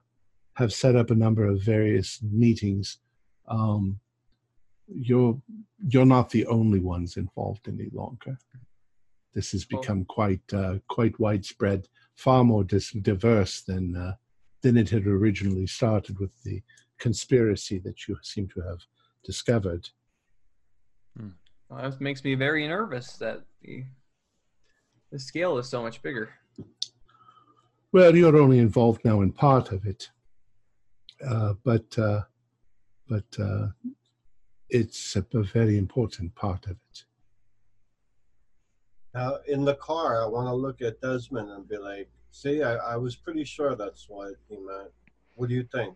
have 0.55 0.73
set 0.73 0.95
up 0.95 1.11
a 1.11 1.15
number 1.15 1.45
of 1.45 1.61
various 1.61 2.19
meetings. 2.23 2.97
Um, 3.47 3.99
you're 4.87 5.39
you're 5.87 6.05
not 6.05 6.29
the 6.31 6.45
only 6.47 6.79
ones 6.79 7.17
involved 7.17 7.67
any 7.67 7.89
longer. 7.93 8.37
this 9.33 9.51
has 9.51 9.65
become 9.65 10.03
quite 10.05 10.41
uh, 10.53 10.75
quite 10.87 11.19
widespread, 11.19 11.87
far 12.15 12.43
more 12.43 12.63
dis- 12.63 12.91
diverse 12.91 13.61
than 13.61 13.95
uh, 13.95 14.15
than 14.61 14.77
it 14.77 14.89
had 14.89 15.05
originally 15.07 15.67
started 15.67 16.19
with 16.19 16.31
the 16.43 16.61
conspiracy 16.99 17.79
that 17.79 18.07
you 18.07 18.17
seem 18.21 18.47
to 18.49 18.61
have 18.61 18.79
discovered. 19.23 19.89
Well, 21.69 21.81
that 21.81 22.01
makes 22.01 22.23
me 22.23 22.35
very 22.35 22.67
nervous 22.67 23.13
that 23.17 23.43
the 23.61 23.83
the 25.11 25.19
scale 25.19 25.57
is 25.57 25.67
so 25.67 25.81
much 25.81 26.01
bigger. 26.01 26.29
Well, 27.91 28.15
you're 28.15 28.37
only 28.37 28.59
involved 28.59 29.03
now 29.03 29.21
in 29.21 29.31
part 29.31 29.71
of 29.71 29.85
it, 29.85 30.09
uh, 31.27 31.53
but 31.63 31.97
uh, 31.97 32.21
but 33.07 33.25
uh, 33.39 33.67
it's 34.69 35.15
a, 35.15 35.25
a 35.33 35.43
very 35.43 35.77
important 35.77 36.33
part 36.35 36.65
of 36.65 36.71
it. 36.71 37.03
Now, 39.15 39.37
in 39.47 39.65
the 39.65 39.75
car, 39.75 40.23
I 40.23 40.27
want 40.27 40.47
to 40.47 40.53
look 40.53 40.81
at 40.81 41.01
Desmond 41.01 41.49
and 41.49 41.67
be 41.67 41.77
like, 41.77 42.09
see, 42.29 42.61
I, 42.61 42.75
I 42.75 42.95
was 42.95 43.15
pretty 43.15 43.43
sure 43.43 43.75
that's 43.75 44.07
what 44.07 44.35
he 44.47 44.57
meant. 44.57 44.91
What 45.33 45.49
do 45.49 45.55
you 45.55 45.63
think? 45.71 45.95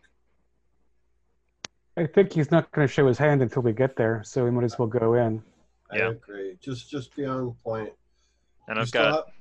I 1.96 2.08
think 2.08 2.34
he's 2.34 2.50
not 2.52 2.72
going 2.72 2.88
to 2.88 2.92
show 2.92 3.06
his 3.08 3.18
hand 3.18 3.42
until 3.42 3.62
we 3.62 3.72
get 3.74 3.96
there, 3.96 4.24
so 4.24 4.44
we 4.44 4.52
might 4.52 4.64
as 4.64 4.80
well 4.80 4.88
go 4.88 5.14
in. 5.14 5.44
I 5.92 5.98
Yeah. 5.98 6.10
agree. 6.10 6.58
Just 6.60 6.90
just 6.90 7.16
be 7.16 7.26
on 7.26 7.54
point. 7.64 7.94
And 8.68 8.78
You 8.78 8.82
I've 8.84 8.92
got 8.92 9.14
have- 9.14 9.34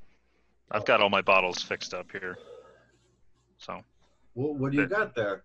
I've 0.71 0.85
got 0.85 1.01
all 1.01 1.11
my 1.11 1.23
bottles 1.23 1.63
fixed 1.63 1.95
up 1.95 2.11
here. 2.13 2.39
So 3.59 3.83
what, 4.35 4.55
what 4.57 4.73
do 4.73 4.79
you 4.79 4.87
got 4.87 5.15
there? 5.15 5.45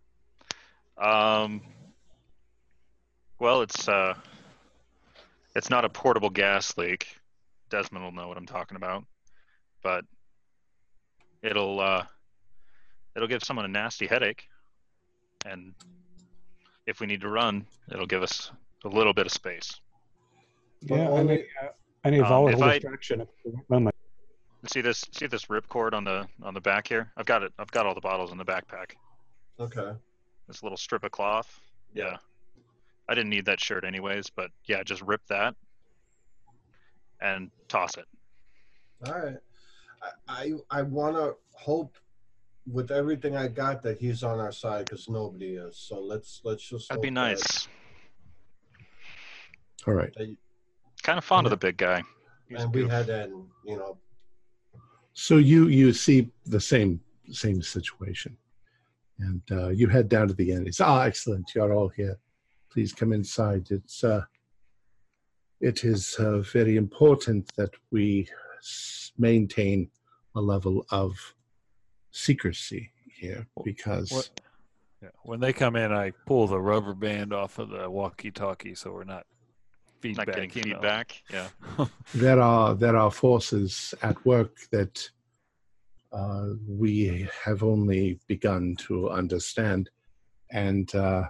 Um, 0.97 1.61
well, 3.39 3.61
it's 3.61 3.87
uh, 3.87 4.15
it's 5.55 5.69
not 5.69 5.85
a 5.85 5.89
portable 5.89 6.29
gas 6.29 6.77
leak. 6.77 7.07
Desmond 7.69 8.03
will 8.03 8.11
know 8.13 8.27
what 8.27 8.37
I'm 8.37 8.45
talking 8.45 8.77
about, 8.77 9.05
but 9.83 10.05
it'll 11.41 11.79
uh, 11.79 12.05
it'll 13.15 13.27
give 13.27 13.43
someone 13.43 13.65
a 13.65 13.69
nasty 13.69 14.07
headache, 14.07 14.47
and 15.45 15.73
if 16.87 17.01
we 17.01 17.05
need 17.05 17.21
to 17.21 17.29
run, 17.29 17.67
it'll 17.91 18.07
give 18.07 18.23
us 18.23 18.51
a 18.85 18.87
little 18.87 19.13
bit 19.13 19.25
of 19.27 19.31
space. 19.31 19.79
Yeah, 20.81 21.09
only- 21.09 21.33
any, 21.39 21.45
uh, 21.61 21.69
any 22.03 22.19
Um, 22.21 22.27
volatile 22.29 22.59
if 22.59 22.63
I- 22.63 22.73
distraction 22.79 23.21
at 23.21 23.27
the 23.43 23.61
moment. 23.69 23.95
See 24.67 24.81
this? 24.81 25.05
See 25.11 25.27
this 25.27 25.45
ripcord 25.45 25.93
on 25.93 26.03
the 26.03 26.27
on 26.41 26.53
the 26.53 26.59
back 26.59 26.87
here? 26.87 27.11
I've 27.15 27.25
got 27.25 27.43
it. 27.43 27.53
I've 27.59 27.71
got 27.71 27.85
all 27.85 27.93
the 27.93 28.01
bottles 28.01 28.31
in 28.31 28.37
the 28.37 28.43
backpack. 28.45 28.95
Okay. 29.59 29.95
This 30.47 30.63
little 30.63 30.77
strip 30.77 31.03
of 31.03 31.11
cloth. 31.11 31.61
Yeah. 31.93 32.17
I 33.07 33.15
didn't 33.15 33.29
need 33.29 33.45
that 33.45 33.59
shirt 33.61 33.85
anyways, 33.85 34.29
but 34.29 34.51
yeah, 34.65 34.83
just 34.83 35.01
rip 35.03 35.25
that 35.27 35.55
and 37.21 37.49
toss 37.69 37.97
it. 37.97 38.07
All 39.05 39.13
right. 39.13 39.37
I 40.01 40.11
I, 40.27 40.53
I 40.79 40.81
want 40.81 41.15
to 41.15 41.37
hope 41.53 41.97
with 42.71 42.91
everything 42.91 43.35
I 43.35 43.47
got 43.47 43.81
that 43.83 43.97
he's 43.99 44.23
on 44.23 44.39
our 44.39 44.51
side 44.51 44.85
because 44.85 45.07
nobody 45.09 45.55
is. 45.55 45.77
So 45.77 45.99
let's 45.99 46.41
let's 46.43 46.67
just. 46.67 46.89
That'd 46.89 47.01
be 47.01 47.07
hope 47.09 47.15
that- 47.15 47.21
nice. 47.21 47.67
All 49.87 49.93
right. 49.93 50.13
that- 50.17 50.35
Kind 51.03 51.17
of 51.17 51.23
fond 51.23 51.45
of 51.47 51.51
the 51.51 51.57
big 51.57 51.77
guy. 51.77 52.03
He's 52.49 52.59
and 52.61 52.73
we 52.73 52.81
beautiful. 52.81 52.97
had 52.97 53.09
in 53.29 53.45
you 53.65 53.77
know 53.77 53.97
So 55.13 55.37
you 55.37 55.67
you 55.67 55.93
see 55.93 56.29
the 56.45 56.59
same 56.59 56.99
same 57.31 57.61
situation, 57.61 58.35
and 59.19 59.41
uh, 59.51 59.69
you 59.69 59.87
head 59.87 60.09
down 60.09 60.27
to 60.27 60.33
the 60.33 60.51
end. 60.51 60.67
It's 60.67 60.81
ah 60.81 61.01
excellent. 61.03 61.51
You're 61.55 61.73
all 61.73 61.87
here. 61.89 62.17
Please 62.71 62.91
come 62.93 63.13
inside. 63.13 63.67
It's 63.71 64.03
uh, 64.03 64.23
it 65.61 65.83
is 65.85 66.15
uh, 66.19 66.39
very 66.39 66.75
important 66.77 67.51
that 67.55 67.71
we 67.91 68.27
maintain 69.17 69.89
a 70.35 70.41
level 70.41 70.85
of 70.91 71.13
secrecy 72.11 72.91
here 73.07 73.47
because 73.63 74.11
What- 74.11 74.41
Yeah. 75.01 75.09
When 75.21 75.39
they 75.39 75.53
come 75.53 75.75
in, 75.75 75.91
I 75.91 76.09
pull 76.25 76.47
the 76.47 76.59
rubber 76.59 76.95
band 76.95 77.31
off 77.31 77.59
of 77.59 77.69
the 77.69 77.87
walkie-talkie, 77.87 78.73
so 78.73 78.91
we're 78.91 79.03
not 79.03 79.27
feedback. 80.01 80.27
Not 80.27 80.35
getting 80.35 80.49
you 80.55 80.73
know. 80.73 80.79
feedback. 80.79 81.23
Yeah. 81.31 81.49
there 82.15 82.41
are 82.41 82.73
there 82.73 82.95
are 82.95 83.11
forces 83.11 83.93
at 84.01 84.23
work 84.25 84.57
that 84.71 85.07
uh, 86.11 86.53
we 86.67 87.27
have 87.43 87.61
only 87.63 88.19
begun 88.27 88.75
to 88.87 89.09
understand, 89.09 89.89
and 90.51 90.93
uh, 90.95 91.29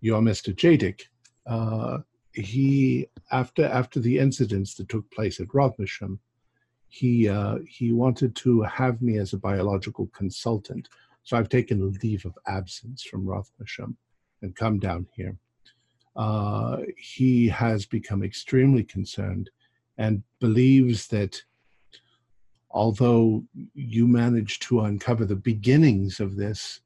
your 0.00 0.20
Mr. 0.20 0.54
Jadek, 0.54 1.02
uh, 1.46 1.98
he 2.32 3.06
after 3.30 3.66
after 3.66 4.00
the 4.00 4.18
incidents 4.18 4.74
that 4.74 4.88
took 4.88 5.08
place 5.12 5.38
at 5.38 5.48
Rothersham, 5.48 6.18
he 6.94 7.28
uh, 7.28 7.58
he 7.66 7.92
wanted 7.92 8.36
to 8.36 8.62
have 8.62 9.02
me 9.02 9.18
as 9.18 9.32
a 9.32 9.44
biological 9.50 10.06
consultant. 10.16 10.88
So 11.24 11.36
I've 11.36 11.48
taken 11.48 11.98
leave 12.02 12.24
of 12.24 12.38
absence 12.46 13.02
from 13.02 13.26
Rothersham 13.26 13.96
and 14.42 14.54
come 14.54 14.78
down 14.78 15.06
here. 15.16 15.36
Uh, 16.14 16.76
he 16.96 17.48
has 17.48 17.84
become 17.84 18.22
extremely 18.22 18.84
concerned 18.84 19.50
and 19.98 20.22
believes 20.38 21.08
that 21.08 21.42
although 22.70 23.42
you 23.74 24.06
managed 24.06 24.62
to 24.62 24.82
uncover 24.82 25.24
the 25.24 25.42
beginnings 25.52 26.20
of 26.20 26.36
this 26.36 26.80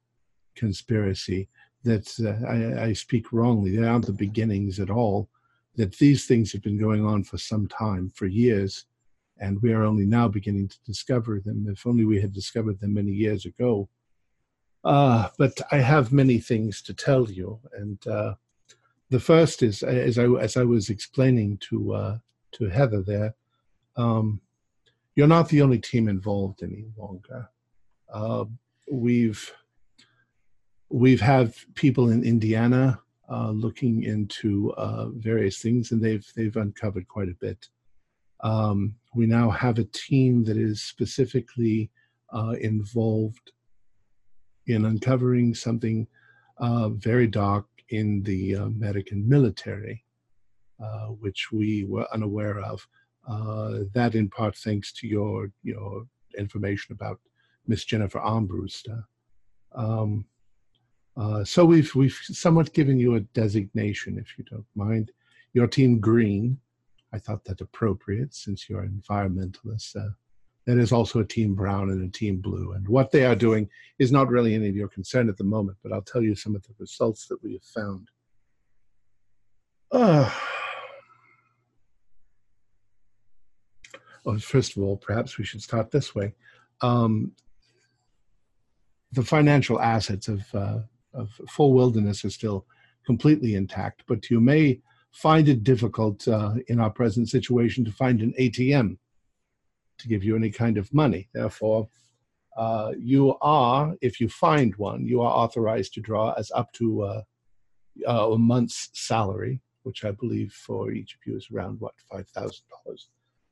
conspiracy, 0.55 1.47
that 1.83 2.07
uh, 2.19 2.47
I, 2.47 2.87
I 2.89 2.93
speak 2.93 3.31
wrongly, 3.31 3.77
they 3.77 3.87
aren't 3.87 4.07
the 4.07 4.13
beginnings 4.13 4.79
at 4.79 4.89
all, 4.89 5.29
that 5.75 5.97
these 5.97 6.25
things 6.25 6.51
have 6.51 6.63
been 6.63 6.79
going 6.79 7.05
on 7.05 7.23
for 7.23 7.37
some 7.37 7.67
time, 7.67 8.09
for 8.15 8.25
years, 8.25 8.85
and 9.39 9.61
we 9.61 9.73
are 9.73 9.83
only 9.83 10.05
now 10.05 10.27
beginning 10.27 10.67
to 10.67 10.77
discover 10.85 11.39
them. 11.39 11.67
If 11.69 11.85
only 11.87 12.05
we 12.05 12.21
had 12.21 12.33
discovered 12.33 12.79
them 12.79 12.93
many 12.93 13.11
years 13.11 13.45
ago. 13.45 13.89
Uh, 14.83 15.29
but 15.37 15.59
I 15.71 15.77
have 15.77 16.13
many 16.13 16.39
things 16.39 16.81
to 16.83 16.93
tell 16.93 17.29
you, 17.29 17.59
and 17.73 18.05
uh, 18.07 18.35
the 19.09 19.19
first 19.19 19.61
is 19.61 19.83
as 19.83 20.17
I 20.17 20.25
as 20.25 20.55
I 20.55 20.63
was 20.63 20.89
explaining 20.89 21.57
to 21.69 21.93
uh, 21.93 22.17
to 22.53 22.69
Heather 22.69 23.01
there, 23.01 23.35
um, 23.97 24.39
you're 25.15 25.27
not 25.27 25.49
the 25.49 25.61
only 25.61 25.79
team 25.79 26.07
involved 26.07 26.63
any 26.63 26.85
longer. 26.97 27.49
Uh, 28.11 28.45
we've 28.89 29.53
we've 30.89 31.21
had 31.21 31.53
people 31.75 32.09
in 32.09 32.23
Indiana 32.23 33.01
uh, 33.29 33.51
looking 33.51 34.03
into 34.03 34.73
uh, 34.73 35.09
various 35.09 35.59
things, 35.59 35.91
and 35.91 36.01
they've 36.01 36.25
they've 36.35 36.55
uncovered 36.55 37.07
quite 37.07 37.29
a 37.29 37.35
bit. 37.41 37.67
Um, 38.41 38.95
we 39.15 39.25
now 39.25 39.49
have 39.49 39.79
a 39.79 39.83
team 39.85 40.43
that 40.45 40.57
is 40.57 40.81
specifically 40.81 41.91
uh, 42.33 42.55
involved 42.61 43.51
in 44.67 44.85
uncovering 44.85 45.53
something 45.53 46.07
uh, 46.57 46.89
very 46.89 47.27
dark 47.27 47.65
in 47.89 48.21
the 48.23 48.53
American 48.53 49.27
military, 49.27 50.05
uh, 50.83 51.07
which 51.07 51.51
we 51.51 51.85
were 51.85 52.07
unaware 52.13 52.59
of. 52.59 52.87
Uh, 53.27 53.79
that 53.93 54.15
in 54.15 54.29
part 54.29 54.55
thanks 54.55 54.91
to 54.93 55.07
your 55.07 55.51
your 55.63 56.05
information 56.37 56.93
about 56.93 57.19
Miss 57.67 57.83
Jennifer 57.83 58.19
Armbruster. 58.19 59.03
Um, 59.75 60.25
uh, 61.17 61.43
so 61.43 61.65
we've 61.65 61.93
we've 61.95 62.19
somewhat 62.23 62.73
given 62.73 62.97
you 62.97 63.15
a 63.15 63.19
designation, 63.19 64.17
if 64.17 64.37
you 64.37 64.45
don't 64.49 64.65
mind. 64.75 65.11
Your 65.53 65.67
team 65.67 65.99
green, 65.99 66.59
I 67.13 67.19
thought 67.19 67.43
that 67.45 67.61
appropriate 67.61 68.33
since 68.33 68.69
you're 68.69 68.85
environmentalists. 68.87 69.95
Uh, 69.95 70.09
there 70.65 70.79
is 70.79 70.91
also 70.91 71.19
a 71.19 71.25
team 71.25 71.55
brown 71.55 71.89
and 71.89 72.07
a 72.07 72.11
team 72.11 72.37
blue, 72.37 72.73
and 72.73 72.87
what 72.87 73.11
they 73.11 73.25
are 73.25 73.35
doing 73.35 73.67
is 73.97 74.11
not 74.11 74.29
really 74.29 74.53
any 74.53 74.69
of 74.69 74.75
your 74.75 74.89
concern 74.89 75.29
at 75.29 75.37
the 75.37 75.43
moment. 75.43 75.77
But 75.81 75.91
I'll 75.91 76.01
tell 76.01 76.21
you 76.21 76.35
some 76.35 76.55
of 76.55 76.63
the 76.63 76.73
results 76.77 77.27
that 77.27 77.41
we 77.41 77.53
have 77.53 77.63
found. 77.63 78.09
Uh, 79.91 80.29
well, 84.23 84.37
first 84.37 84.77
of 84.77 84.83
all, 84.83 84.97
perhaps 84.97 85.37
we 85.39 85.45
should 85.45 85.63
start 85.63 85.89
this 85.89 86.13
way. 86.13 86.35
Um, 86.81 87.31
the 89.11 89.23
financial 89.23 89.81
assets 89.81 90.27
of 90.27 90.43
uh, 90.53 90.79
of 91.13 91.29
full 91.49 91.73
wilderness 91.73 92.23
are 92.25 92.29
still 92.29 92.65
completely 93.05 93.55
intact, 93.55 94.03
but 94.07 94.29
you 94.29 94.39
may 94.39 94.79
find 95.11 95.47
it 95.49 95.63
difficult 95.63 96.27
uh, 96.27 96.53
in 96.67 96.79
our 96.79 96.89
present 96.89 97.29
situation 97.29 97.83
to 97.85 97.91
find 97.91 98.21
an 98.21 98.33
ATM 98.39 98.97
to 99.97 100.07
give 100.07 100.23
you 100.23 100.35
any 100.35 100.49
kind 100.49 100.77
of 100.77 100.93
money. 100.93 101.27
Therefore, 101.33 101.89
uh, 102.57 102.93
you 102.97 103.37
are, 103.41 103.95
if 104.01 104.19
you 104.19 104.27
find 104.27 104.75
one, 104.75 105.05
you 105.05 105.21
are 105.21 105.31
authorized 105.31 105.93
to 105.93 106.01
draw 106.01 106.33
as 106.33 106.51
up 106.55 106.71
to 106.73 107.03
uh, 107.03 107.21
uh, 108.07 108.31
a 108.31 108.37
month's 108.37 108.89
salary, 108.93 109.61
which 109.83 110.03
I 110.03 110.11
believe 110.11 110.51
for 110.51 110.91
each 110.91 111.15
of 111.15 111.19
you 111.25 111.37
is 111.37 111.47
around 111.53 111.79
what 111.79 111.93
five 112.11 112.27
thousand 112.29 112.65
dollars. 112.69 113.09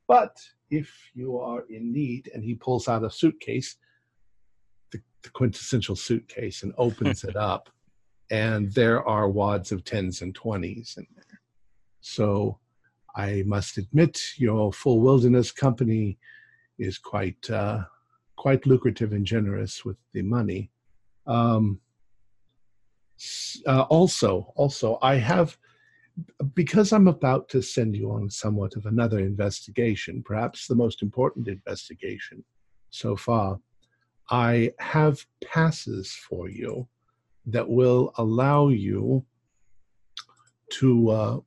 But 0.07 0.37
if 0.69 0.93
you 1.13 1.37
are 1.37 1.63
in 1.69 1.91
need, 1.91 2.31
and 2.33 2.43
he 2.43 2.55
pulls 2.55 2.87
out 2.87 3.03
a 3.03 3.09
suitcase, 3.09 3.75
the, 4.91 5.01
the 5.21 5.29
quintessential 5.29 5.95
suitcase, 5.95 6.63
and 6.63 6.73
opens 6.77 7.23
it 7.23 7.35
up, 7.35 7.69
and 8.29 8.71
there 8.73 9.07
are 9.07 9.29
wads 9.29 9.71
of 9.71 9.83
tens 9.83 10.21
and 10.21 10.33
twenties 10.33 10.93
there. 10.97 11.26
So 12.07 12.59
I 13.15 13.43
must 13.45 13.77
admit, 13.77 14.21
your 14.37 14.71
full 14.71 15.01
wilderness 15.01 15.51
company 15.51 16.17
is 16.79 16.97
quite 16.97 17.49
uh, 17.49 17.83
quite 18.37 18.65
lucrative 18.65 19.11
and 19.11 19.25
generous 19.25 19.83
with 19.83 19.97
the 20.13 20.21
money. 20.21 20.71
Um, 21.25 21.81
uh, 23.65 23.81
also, 23.89 24.53
also, 24.55 24.99
I 25.01 25.15
have 25.15 25.57
because 26.55 26.93
I'm 26.93 27.09
about 27.09 27.49
to 27.49 27.61
send 27.61 27.95
you 27.95 28.11
on 28.11 28.29
somewhat 28.29 28.77
of 28.77 28.85
another 28.85 29.19
investigation, 29.19 30.23
perhaps 30.23 30.65
the 30.65 30.75
most 30.75 31.01
important 31.01 31.47
investigation 31.49 32.43
so 32.89 33.17
far. 33.17 33.59
I 34.29 34.71
have 34.79 35.25
passes 35.43 36.13
for 36.27 36.49
you 36.49 36.87
that 37.47 37.67
will 37.67 38.13
allow 38.17 38.69
you 38.69 39.25
to 40.79 41.09
uh, 41.09 41.37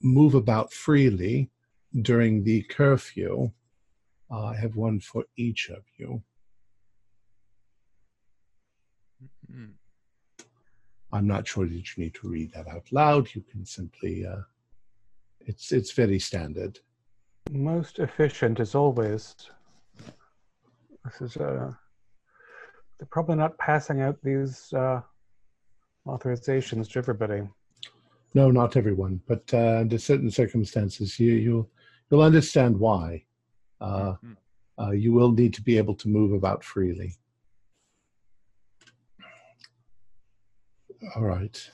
move 0.00 0.34
about 0.34 0.72
freely 0.72 1.50
during 2.02 2.44
the 2.44 2.62
curfew. 2.62 3.50
Uh, 4.30 4.44
I 4.46 4.56
have 4.56 4.76
one 4.76 5.00
for 5.00 5.24
each 5.36 5.70
of 5.70 5.82
you. 5.96 6.22
Mm. 9.50 9.72
I'm 11.12 11.26
not 11.26 11.46
sure 11.46 11.66
that 11.66 11.96
you 11.96 12.04
need 12.04 12.14
to 12.14 12.28
read 12.28 12.52
that 12.52 12.68
out 12.68 12.84
loud. 12.92 13.28
You 13.34 13.42
can 13.50 13.64
simply, 13.64 14.26
uh, 14.26 14.42
it's 15.40 15.72
it's 15.72 15.92
very 15.92 16.18
standard. 16.18 16.78
Most 17.50 17.98
efficient 17.98 18.60
as 18.60 18.74
always. 18.74 19.34
This 21.04 21.20
is 21.22 21.36
uh, 21.38 21.72
they're 22.98 23.08
probably 23.10 23.36
not 23.36 23.56
passing 23.56 24.02
out 24.02 24.16
these 24.22 24.70
uh, 24.74 25.00
authorizations 26.06 26.90
to 26.90 26.98
everybody. 26.98 27.42
No, 28.34 28.50
not 28.50 28.76
everyone, 28.76 29.20
but 29.26 29.42
uh, 29.52 29.78
under 29.80 29.98
certain 29.98 30.30
circumstances, 30.30 31.18
you 31.18 31.32
you 31.32 31.68
you'll 32.10 32.22
understand 32.22 32.78
why. 32.78 33.24
Uh, 33.80 34.14
Mhm. 34.22 34.36
uh, 34.80 34.90
you 34.90 35.12
will 35.12 35.32
need 35.32 35.54
to 35.54 35.62
be 35.62 35.76
able 35.78 35.94
to 35.96 36.08
move 36.08 36.32
about 36.32 36.62
freely. 36.64 37.14
All 41.16 41.22
right. 41.24 41.70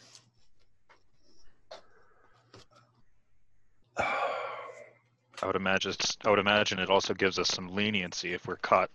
I 3.99 5.47
would 5.47 5.57
imagine 5.57 5.93
I 6.25 6.31
would 6.31 6.39
imagine 6.39 6.79
it 6.79 6.91
also 6.91 7.15
gives 7.15 7.39
us 7.39 7.49
some 7.49 7.69
leniency 7.69 8.33
if 8.33 8.47
we're 8.47 8.57
caught 8.57 8.91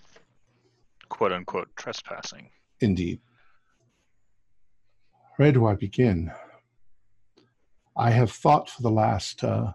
quote 1.10 1.32
unquote 1.32 1.70
trespassing. 1.76 2.50
Indeed. 2.82 3.20
Where 5.38 5.52
do 5.52 5.66
I 5.68 5.76
begin? 5.76 6.32
I 8.00 8.12
have 8.12 8.32
thought 8.32 8.70
for 8.70 8.82
the 8.82 8.90
last 8.90 9.44
uh, 9.44 9.74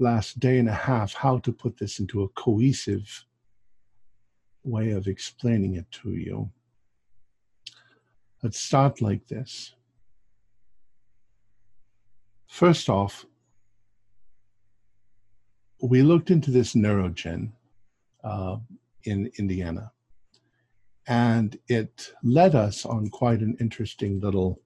last 0.00 0.40
day 0.40 0.58
and 0.58 0.68
a 0.68 0.74
half 0.74 1.14
how 1.14 1.38
to 1.38 1.52
put 1.52 1.78
this 1.78 2.00
into 2.00 2.24
a 2.24 2.28
cohesive 2.30 3.24
way 4.64 4.90
of 4.90 5.06
explaining 5.06 5.76
it 5.76 5.88
to 6.02 6.10
you. 6.10 6.50
Let's 8.42 8.58
start 8.58 9.00
like 9.00 9.28
this. 9.28 9.74
First 12.48 12.88
off, 12.88 13.24
we 15.80 16.02
looked 16.02 16.32
into 16.32 16.50
this 16.50 16.74
neurogen 16.74 17.52
uh, 18.24 18.56
in 19.04 19.30
Indiana 19.38 19.92
and 21.06 21.56
it 21.68 22.12
led 22.24 22.56
us 22.56 22.84
on 22.84 23.08
quite 23.08 23.40
an 23.40 23.56
interesting 23.60 24.18
little 24.18 24.60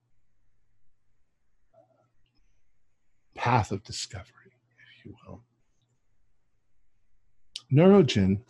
path 3.45 3.73
of 3.73 3.85
discovery, 3.85 4.53
if 4.99 5.05
you 5.05 5.15
will. 5.27 5.43
Neurogen 7.71 8.41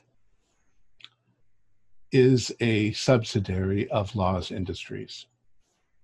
is 2.12 2.54
a 2.60 2.92
subsidiary 2.92 3.90
of 3.90 4.14
Laws 4.14 4.52
Industries, 4.52 5.26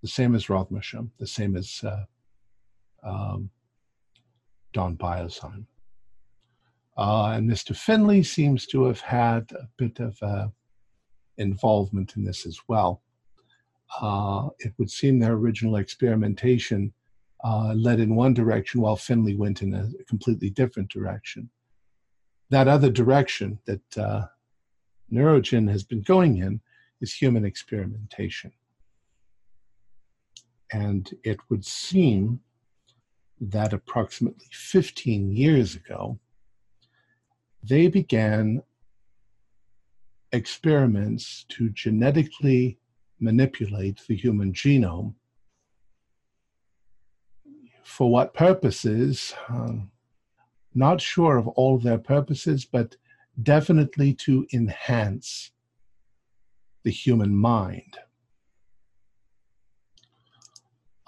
the 0.03 0.09
same 0.09 0.34
as 0.34 0.47
Rothmasham, 0.47 1.11
the 1.20 1.26
same 1.28 1.57
as 1.57 1.84
uh, 1.84 2.05
um, 3.05 3.49
Don 4.72 4.97
Biosine. 4.97 5.66
Uh, 6.99 7.26
and 7.26 7.49
Mr. 7.49 7.76
Finley 7.76 8.24
seems 8.24 8.66
to 8.66 8.86
have 8.86 9.01
had 9.01 9.53
a 9.53 9.68
bit 9.78 10.01
of 10.01 10.20
uh, 10.20 10.49
involvement 11.38 12.16
in 12.16 12.24
this 12.24 12.45
as 12.45 12.59
well. 12.66 13.03
Uh, 14.01 14.49
it 14.59 14.72
would 14.78 14.91
seem 14.91 15.20
their 15.20 15.34
original 15.34 15.76
experimentation 15.76 16.93
uh, 17.45 17.74
led 17.74 18.01
in 18.01 18.14
one 18.14 18.34
direction 18.34 18.80
while 18.80 18.97
Finley 18.97 19.36
went 19.36 19.62
in 19.62 19.74
a 19.74 19.88
completely 20.09 20.51
different 20.51 20.91
direction. 20.91 21.49
That 22.51 22.68
other 22.68 22.91
direction 22.91 23.59
that 23.66 23.99
uh, 23.99 24.26
Neurogen 25.12 25.70
has 25.70 25.82
been 25.82 26.03
going 26.03 26.38
in 26.38 26.61
is 27.01 27.14
human 27.14 27.45
experimentation. 27.45 28.53
And 30.72 31.11
it 31.24 31.38
would 31.49 31.64
seem 31.64 32.41
that 33.41 33.72
approximately 33.72 34.47
15 34.53 35.34
years 35.34 35.74
ago, 35.74 36.18
they 37.62 37.88
began 37.88 38.62
experiments 40.32 41.45
to 41.49 41.70
genetically 41.70 42.78
manipulate 43.18 44.01
the 44.07 44.16
human 44.16 44.53
genome. 44.53 45.14
For 47.91 48.09
what 48.09 48.34
purposes? 48.34 49.34
Um, 49.49 49.91
not 50.74 51.01
sure 51.01 51.36
of 51.36 51.49
all 51.49 51.76
their 51.76 51.99
purposes, 51.99 52.64
but 52.64 52.97
definitely 53.43 54.14
to 54.26 54.47
enhance 54.53 55.51
the 56.84 56.93
human 56.93 57.34
mind. 57.34 57.99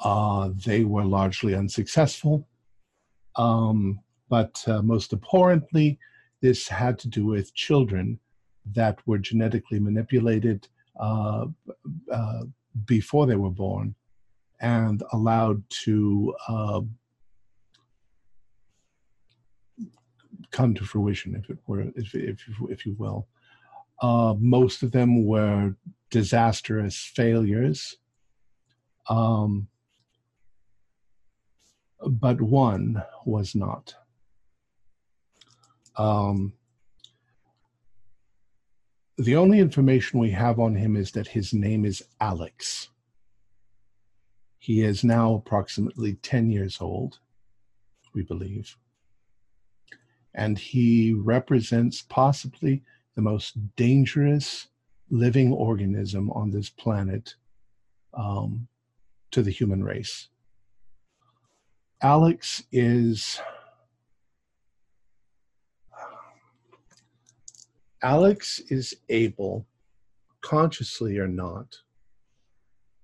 Uh, 0.00 0.50
they 0.66 0.82
were 0.82 1.04
largely 1.04 1.54
unsuccessful, 1.54 2.48
um, 3.36 4.00
but 4.28 4.62
uh, 4.66 4.82
most 4.82 5.12
abhorrently, 5.12 6.00
this 6.40 6.66
had 6.66 6.98
to 6.98 7.08
do 7.08 7.24
with 7.24 7.54
children 7.54 8.18
that 8.72 8.98
were 9.06 9.18
genetically 9.18 9.78
manipulated 9.78 10.66
uh, 10.98 11.46
uh, 12.12 12.42
before 12.86 13.26
they 13.26 13.36
were 13.36 13.50
born 13.50 13.94
and 14.62 15.02
allowed 15.12 15.62
to 15.84 16.34
uh, 16.48 16.80
come 20.52 20.72
to 20.74 20.84
fruition, 20.84 21.34
if 21.34 21.50
it 21.50 21.58
were, 21.66 21.82
if, 21.96 22.14
if, 22.14 22.40
if 22.70 22.86
you 22.86 22.94
will. 22.98 23.26
Uh, 24.00 24.34
most 24.38 24.82
of 24.82 24.92
them 24.92 25.26
were 25.26 25.74
disastrous 26.10 26.96
failures, 26.96 27.96
um, 29.08 29.66
but 32.06 32.40
one 32.40 33.02
was 33.24 33.54
not. 33.54 33.94
Um, 35.96 36.52
the 39.18 39.36
only 39.36 39.60
information 39.60 40.18
we 40.18 40.30
have 40.30 40.58
on 40.58 40.74
him 40.74 40.96
is 40.96 41.12
that 41.12 41.28
his 41.28 41.52
name 41.52 41.84
is 41.84 42.02
Alex. 42.20 42.88
He 44.62 44.82
is 44.82 45.02
now 45.02 45.34
approximately 45.34 46.14
10 46.22 46.48
years 46.48 46.80
old, 46.80 47.18
we 48.14 48.22
believe. 48.22 48.76
And 50.34 50.56
he 50.56 51.12
represents 51.14 52.02
possibly 52.02 52.84
the 53.16 53.22
most 53.22 53.74
dangerous 53.74 54.68
living 55.10 55.52
organism 55.52 56.30
on 56.30 56.52
this 56.52 56.70
planet 56.70 57.34
um, 58.14 58.68
to 59.32 59.42
the 59.42 59.50
human 59.50 59.82
race. 59.82 60.28
Alex 62.00 62.62
is 62.70 63.40
Alex 68.00 68.60
is 68.68 68.94
able, 69.08 69.66
consciously 70.40 71.18
or 71.18 71.26
not, 71.26 71.78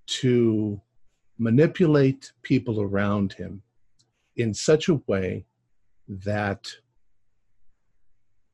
to 0.07 0.81
manipulate 1.39 2.33
people 2.43 2.81
around 2.81 3.33
him 3.33 3.63
in 4.37 4.53
such 4.53 4.89
a 4.89 5.01
way 5.07 5.45
that 6.09 6.69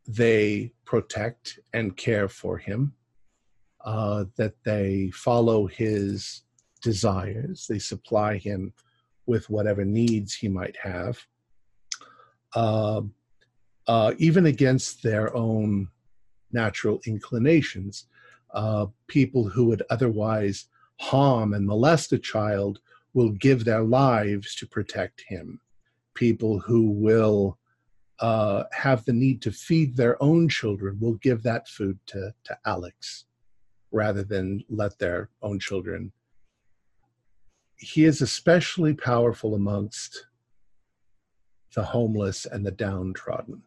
they 0.06 0.72
protect 0.84 1.58
and 1.72 1.96
care 1.96 2.28
for 2.28 2.58
him, 2.58 2.92
uh, 3.84 4.24
that 4.36 4.54
they 4.64 5.10
follow 5.14 5.66
his 5.66 6.42
desires, 6.82 7.66
they 7.68 7.78
supply 7.78 8.36
him 8.36 8.72
with 9.26 9.48
whatever 9.48 9.84
needs 9.84 10.34
he 10.34 10.48
might 10.48 10.76
have, 10.76 11.18
uh, 12.54 13.00
uh, 13.86 14.12
even 14.18 14.46
against 14.46 15.02
their 15.02 15.34
own 15.34 15.88
natural 16.52 17.00
inclinations. 17.06 18.06
Uh, 18.52 18.86
people 19.08 19.48
who 19.48 19.64
would 19.64 19.82
otherwise 19.90 20.66
harm 21.00 21.54
and 21.54 21.66
molest 21.66 22.12
a 22.12 22.18
child 22.18 22.80
will 23.12 23.30
give 23.30 23.64
their 23.64 23.82
lives 23.82 24.54
to 24.56 24.66
protect 24.66 25.24
him. 25.28 25.60
People 26.14 26.58
who 26.58 26.90
will 26.90 27.58
uh, 28.20 28.64
have 28.72 29.04
the 29.04 29.12
need 29.12 29.42
to 29.42 29.52
feed 29.52 29.96
their 29.96 30.22
own 30.22 30.48
children 30.48 30.98
will 31.00 31.14
give 31.14 31.42
that 31.42 31.68
food 31.68 31.98
to, 32.06 32.32
to 32.44 32.58
Alex 32.64 33.24
rather 33.90 34.24
than 34.24 34.64
let 34.68 34.98
their 34.98 35.30
own 35.42 35.58
children. 35.58 36.12
He 37.76 38.04
is 38.04 38.22
especially 38.22 38.94
powerful 38.94 39.54
amongst 39.54 40.26
the 41.74 41.82
homeless 41.82 42.46
and 42.46 42.64
the 42.64 42.70
downtrodden. 42.70 43.62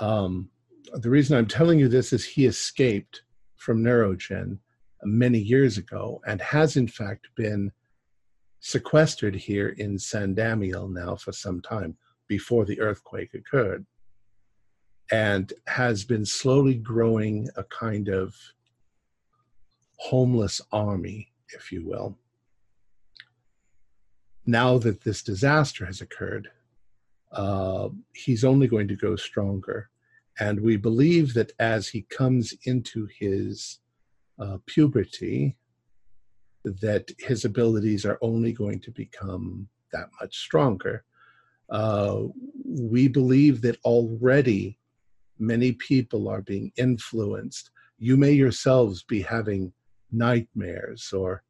Um, 0.00 0.50
the 0.92 1.10
reason 1.10 1.36
I'm 1.36 1.46
telling 1.46 1.78
you 1.78 1.88
this 1.88 2.12
is 2.12 2.24
he 2.24 2.46
escaped 2.46 3.22
from 3.56 3.82
Neurogen 3.82 4.58
many 5.04 5.38
years 5.38 5.78
ago 5.78 6.20
and 6.26 6.40
has 6.40 6.76
in 6.76 6.88
fact 6.88 7.28
been 7.36 7.72
sequestered 8.60 9.34
here 9.34 9.70
in 9.70 9.98
San 9.98 10.34
Damiel 10.34 10.88
now 10.88 11.16
for 11.16 11.32
some 11.32 11.60
time 11.60 11.96
before 12.28 12.64
the 12.64 12.80
earthquake 12.80 13.34
occurred 13.34 13.84
and 15.10 15.52
has 15.66 16.04
been 16.04 16.24
slowly 16.24 16.74
growing 16.74 17.48
a 17.56 17.64
kind 17.64 18.08
of 18.08 18.34
homeless 19.96 20.60
army, 20.72 21.32
if 21.54 21.70
you 21.70 21.86
will. 21.86 22.16
Now 24.46 24.78
that 24.78 25.02
this 25.02 25.22
disaster 25.22 25.84
has 25.84 26.00
occurred, 26.00 26.48
uh, 27.30 27.88
he's 28.14 28.44
only 28.44 28.66
going 28.66 28.88
to 28.88 28.96
go 28.96 29.16
stronger. 29.16 29.90
And 30.40 30.60
we 30.60 30.76
believe 30.76 31.34
that 31.34 31.52
as 31.58 31.88
he 31.88 32.02
comes 32.02 32.54
into 32.64 33.06
his 33.18 33.78
uh, 34.42 34.58
puberty, 34.66 35.56
that 36.64 37.04
his 37.18 37.44
abilities 37.44 38.04
are 38.04 38.18
only 38.22 38.52
going 38.52 38.80
to 38.80 38.90
become 38.90 39.68
that 39.92 40.08
much 40.20 40.36
stronger. 40.36 41.04
Uh, 41.70 42.22
we 42.64 43.08
believe 43.08 43.60
that 43.62 43.78
already 43.84 44.78
many 45.38 45.72
people 45.72 46.28
are 46.28 46.42
being 46.42 46.72
influenced. 46.76 47.70
You 47.98 48.16
may 48.16 48.32
yourselves 48.32 49.02
be 49.02 49.20
having 49.22 49.72
nightmares 50.10 51.12
or 51.12 51.42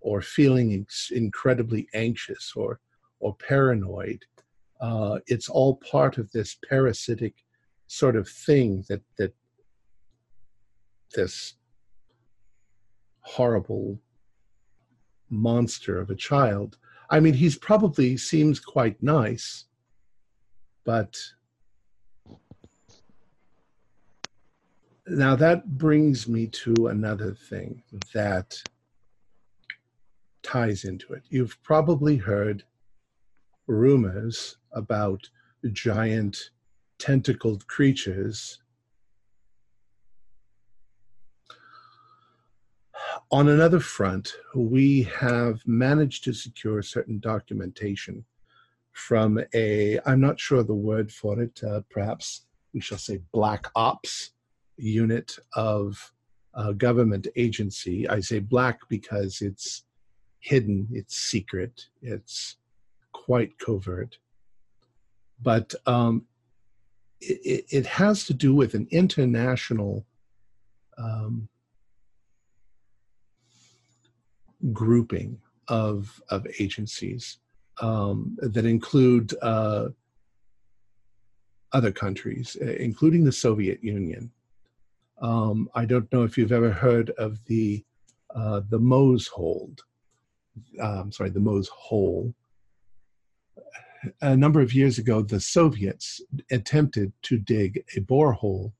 or 0.00 0.20
feeling 0.22 0.86
incredibly 1.10 1.88
anxious 1.94 2.52
or 2.56 2.80
or 3.20 3.34
paranoid. 3.36 4.20
Uh, 4.80 5.18
it's 5.26 5.48
all 5.48 5.74
part 5.76 6.18
of 6.18 6.30
this 6.30 6.56
parasitic 6.68 7.34
sort 7.88 8.16
of 8.16 8.28
thing 8.28 8.84
that 8.88 9.02
that 9.18 9.34
this 11.14 11.57
horrible 13.28 13.98
monster 15.30 16.00
of 16.00 16.10
a 16.10 16.14
child. 16.14 16.78
I 17.10 17.20
mean, 17.20 17.34
he's 17.34 17.56
probably 17.56 18.16
seems 18.16 18.58
quite 18.58 19.02
nice, 19.02 19.66
but 20.84 21.16
now 25.06 25.36
that 25.36 25.78
brings 25.78 26.28
me 26.28 26.46
to 26.46 26.88
another 26.88 27.34
thing 27.34 27.82
that 28.14 28.56
ties 30.42 30.84
into 30.84 31.12
it. 31.12 31.22
You've 31.28 31.62
probably 31.62 32.16
heard 32.16 32.64
rumors 33.66 34.56
about 34.72 35.28
giant 35.72 36.50
tentacled 36.98 37.66
creatures. 37.66 38.60
On 43.30 43.48
another 43.48 43.80
front, 43.80 44.34
we 44.54 45.02
have 45.02 45.60
managed 45.66 46.24
to 46.24 46.32
secure 46.32 46.82
certain 46.82 47.18
documentation 47.18 48.24
from 48.92 49.38
a, 49.54 49.98
I'm 50.06 50.20
not 50.20 50.40
sure 50.40 50.62
the 50.62 50.74
word 50.74 51.12
for 51.12 51.40
it, 51.40 51.60
uh, 51.62 51.82
perhaps 51.90 52.46
we 52.74 52.80
shall 52.80 52.98
say 52.98 53.20
black 53.32 53.66
ops 53.76 54.32
unit 54.76 55.36
of 55.54 56.12
a 56.54 56.74
government 56.74 57.26
agency. 57.36 58.08
I 58.08 58.20
say 58.20 58.40
black 58.40 58.80
because 58.88 59.40
it's 59.40 59.84
hidden, 60.40 60.88
it's 60.92 61.16
secret, 61.16 61.86
it's 62.02 62.56
quite 63.12 63.58
covert. 63.58 64.18
But 65.40 65.74
um, 65.86 66.26
it, 67.20 67.64
it, 67.70 67.86
has 67.86 68.24
to 68.26 68.34
do 68.34 68.54
with 68.54 68.74
an 68.74 68.88
international 68.90 70.04
um, 70.96 71.48
grouping 74.72 75.38
of, 75.68 76.20
of 76.30 76.46
agencies 76.58 77.38
um, 77.80 78.36
that 78.40 78.64
include 78.64 79.34
uh, 79.42 79.88
other 81.72 81.92
countries, 81.92 82.56
including 82.56 83.24
the 83.24 83.32
Soviet 83.32 83.82
Union. 83.82 84.30
Um, 85.20 85.68
I 85.74 85.84
don't 85.84 86.10
know 86.12 86.22
if 86.22 86.38
you've 86.38 86.52
ever 86.52 86.70
heard 86.70 87.10
of 87.10 87.44
the 87.46 87.84
uh, 88.34 88.60
the 88.68 88.78
Mosehold, 88.78 89.80
um, 90.80 91.10
sorry, 91.10 91.30
the 91.30 91.40
Mose 91.40 91.68
Hole. 91.68 92.34
A 94.20 94.36
number 94.36 94.60
of 94.60 94.74
years 94.74 94.98
ago, 94.98 95.22
the 95.22 95.40
Soviets 95.40 96.20
attempted 96.50 97.12
to 97.22 97.38
dig 97.38 97.84
a 97.96 98.00
borehole 98.00 98.72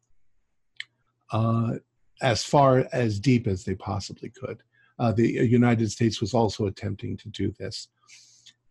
uh, 1.32 1.76
as 2.20 2.44
far 2.44 2.86
as 2.92 3.18
deep 3.18 3.46
as 3.46 3.64
they 3.64 3.74
possibly 3.74 4.28
could. 4.30 4.62
Uh, 4.98 5.12
the 5.12 5.26
United 5.26 5.90
States 5.90 6.20
was 6.20 6.34
also 6.34 6.66
attempting 6.66 7.16
to 7.16 7.28
do 7.28 7.52
this. 7.58 7.88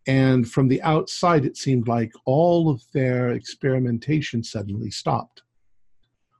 And 0.06 0.48
from 0.48 0.68
the 0.68 0.82
outside, 0.82 1.44
it 1.44 1.56
seemed 1.56 1.88
like 1.88 2.12
all 2.24 2.70
of 2.70 2.82
their 2.92 3.30
experimentation 3.30 4.42
suddenly 4.42 4.90
stopped. 4.90 5.42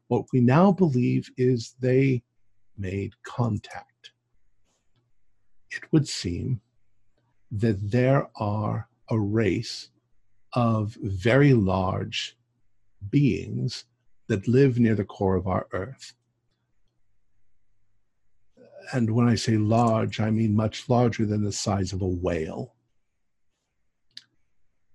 What 0.08 0.24
we 0.32 0.40
now 0.40 0.72
believe 0.72 1.30
is 1.36 1.74
they 1.80 2.22
made 2.78 3.12
contact 3.24 3.88
it 5.70 5.82
would 5.92 6.08
seem 6.08 6.60
that 7.50 7.90
there 7.90 8.28
are 8.36 8.88
a 9.10 9.18
race 9.18 9.90
of 10.52 10.96
very 11.02 11.54
large 11.54 12.36
beings 13.10 13.84
that 14.28 14.48
live 14.48 14.78
near 14.78 14.94
the 14.94 15.04
core 15.04 15.36
of 15.36 15.46
our 15.46 15.66
earth. 15.72 16.14
And 18.92 19.10
when 19.10 19.28
I 19.28 19.34
say 19.34 19.56
large, 19.56 20.20
I 20.20 20.30
mean 20.30 20.54
much 20.54 20.88
larger 20.88 21.26
than 21.26 21.44
the 21.44 21.52
size 21.52 21.92
of 21.92 22.02
a 22.02 22.06
whale. 22.06 22.74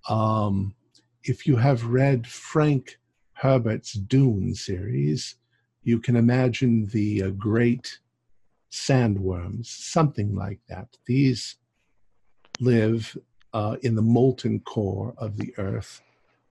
Um, 0.09 0.75
if 1.23 1.47
you 1.47 1.55
have 1.55 1.85
read 1.85 2.27
Frank 2.27 2.99
Herbert's 3.33 3.93
Dune 3.93 4.55
series, 4.55 5.35
you 5.83 5.99
can 5.99 6.15
imagine 6.15 6.87
the 6.87 7.23
uh, 7.23 7.29
great 7.29 7.99
sandworms, 8.71 9.67
something 9.67 10.33
like 10.33 10.59
that. 10.67 10.97
These 11.05 11.57
live 12.59 13.17
uh, 13.53 13.77
in 13.81 13.95
the 13.95 14.01
molten 14.01 14.59
core 14.61 15.13
of 15.17 15.37
the 15.37 15.53
earth. 15.57 16.01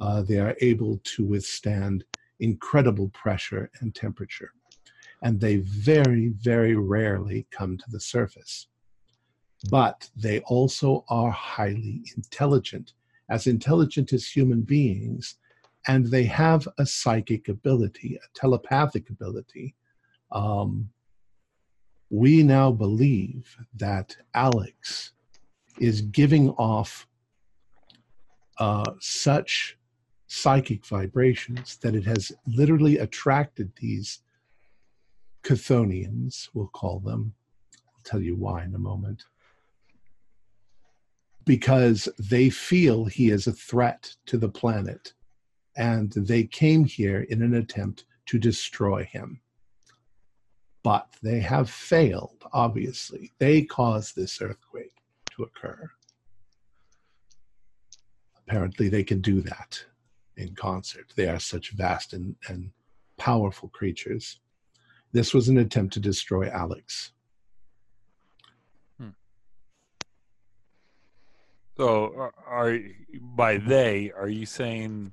Uh, 0.01 0.23
they 0.23 0.39
are 0.39 0.57
able 0.61 1.01
to 1.05 1.25
withstand 1.25 2.05
incredible 2.41 3.09
pressure 3.09 3.71
and 3.81 3.95
temperature. 3.95 4.53
And 5.23 5.41
they 5.41 5.57
very, 5.57 6.29
very 6.29 6.75
rarely 6.77 7.47
come 7.51 7.79
to 7.79 7.91
the 7.91 8.01
surface. 8.01 8.67
But 9.71 10.11
they 10.17 10.41
also 10.41 11.05
are 11.09 11.31
highly 11.31 12.03
intelligent, 12.17 12.95
as 13.29 13.47
intelligent 13.47 14.13
as 14.13 14.27
human 14.27 14.63
beings, 14.63 15.37
and 15.87 16.07
they 16.07 16.25
have 16.25 16.67
a 16.79 16.87
psychic 16.87 17.49
ability, 17.49 18.17
a 18.17 18.39
telepathic 18.39 19.11
ability, 19.11 19.75
um, 20.33 20.89
we 22.11 22.43
now 22.43 22.71
believe 22.71 23.57
that 23.75 24.17
Alex 24.35 25.13
is 25.81 26.03
giving 26.03 26.51
off 26.51 27.07
uh, 28.59 28.93
such 29.01 29.79
psychic 30.27 30.87
vibrations 30.87 31.77
that 31.79 31.95
it 31.95 32.05
has 32.05 32.33
literally 32.47 32.99
attracted 32.99 33.73
these 33.81 34.22
Chthonians, 35.43 36.49
we'll 36.55 36.69
call 36.69 37.01
them. 37.01 37.35
I'll 37.87 38.03
tell 38.05 38.21
you 38.21 38.37
why 38.37 38.65
in 38.65 38.75
a 38.75 38.79
moment. 38.79 39.25
Because 41.45 42.09
they 42.19 42.51
feel 42.51 43.05
he 43.05 43.31
is 43.31 43.47
a 43.47 43.53
threat 43.53 44.15
to 44.27 44.39
the 44.39 44.49
planet, 44.49 45.13
and 45.77 46.13
they 46.13 46.45
came 46.45 46.85
here 46.85 47.23
in 47.23 47.43
an 47.43 47.55
attempt 47.55 48.05
to 48.27 48.39
destroy 48.39 49.05
him 49.05 49.41
but 50.83 51.15
they 51.23 51.41
have 51.41 51.71
failed, 51.71 52.45
obviously. 52.53 53.33
They 53.39 53.63
caused 53.63 54.17
this 54.17 54.41
earthquake 54.41 54.95
to 55.37 55.45
occur. 55.45 55.91
Apparently, 58.47 58.89
they 58.89 59.05
can 59.05 59.21
do 59.21 59.41
that 59.43 59.85
in 60.37 60.55
concert. 60.55 61.13
They 61.15 61.29
are 61.29 61.39
such 61.39 61.71
vast 61.71 62.13
and, 62.13 62.35
and 62.49 62.71
powerful 63.17 63.69
creatures. 63.69 64.41
This 65.13 65.35
was 65.35 65.49
an 65.49 65.59
attempt 65.59 65.93
to 65.95 66.01
destroy 66.01 66.49
Alex. 66.49 67.13
Hmm. 68.99 69.11
So, 71.77 72.31
are 72.47 72.79
by 73.21 73.59
they, 73.59 74.11
are 74.17 74.29
you 74.29 74.47
saying 74.47 75.13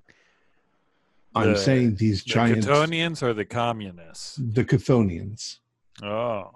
I'm 1.36 1.56
saying 1.58 1.96
these 1.96 2.24
The 2.24 2.30
giant, 2.30 2.66
Catonians 2.66 3.22
or 3.22 3.34
the 3.34 3.46
communists? 3.46 4.36
the 4.36 4.64
Chthonians. 4.64 5.58
Oh, 6.02 6.52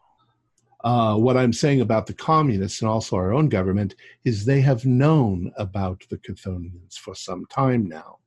Uh, 0.84 1.16
what 1.16 1.38
I'm 1.38 1.54
saying 1.54 1.82
about 1.82 2.08
the 2.08 2.14
communists 2.14 2.82
and 2.82 2.90
also 2.90 3.16
our 3.18 3.34
own 3.34 3.50
government 3.50 3.96
is 4.26 4.46
they 4.46 4.62
have 4.62 4.86
known 4.86 5.52
about 5.58 6.04
the 6.10 6.18
Chthonians 6.18 6.96
for 6.98 7.14
some 7.16 7.46
time 7.48 7.88
now. 7.88 8.20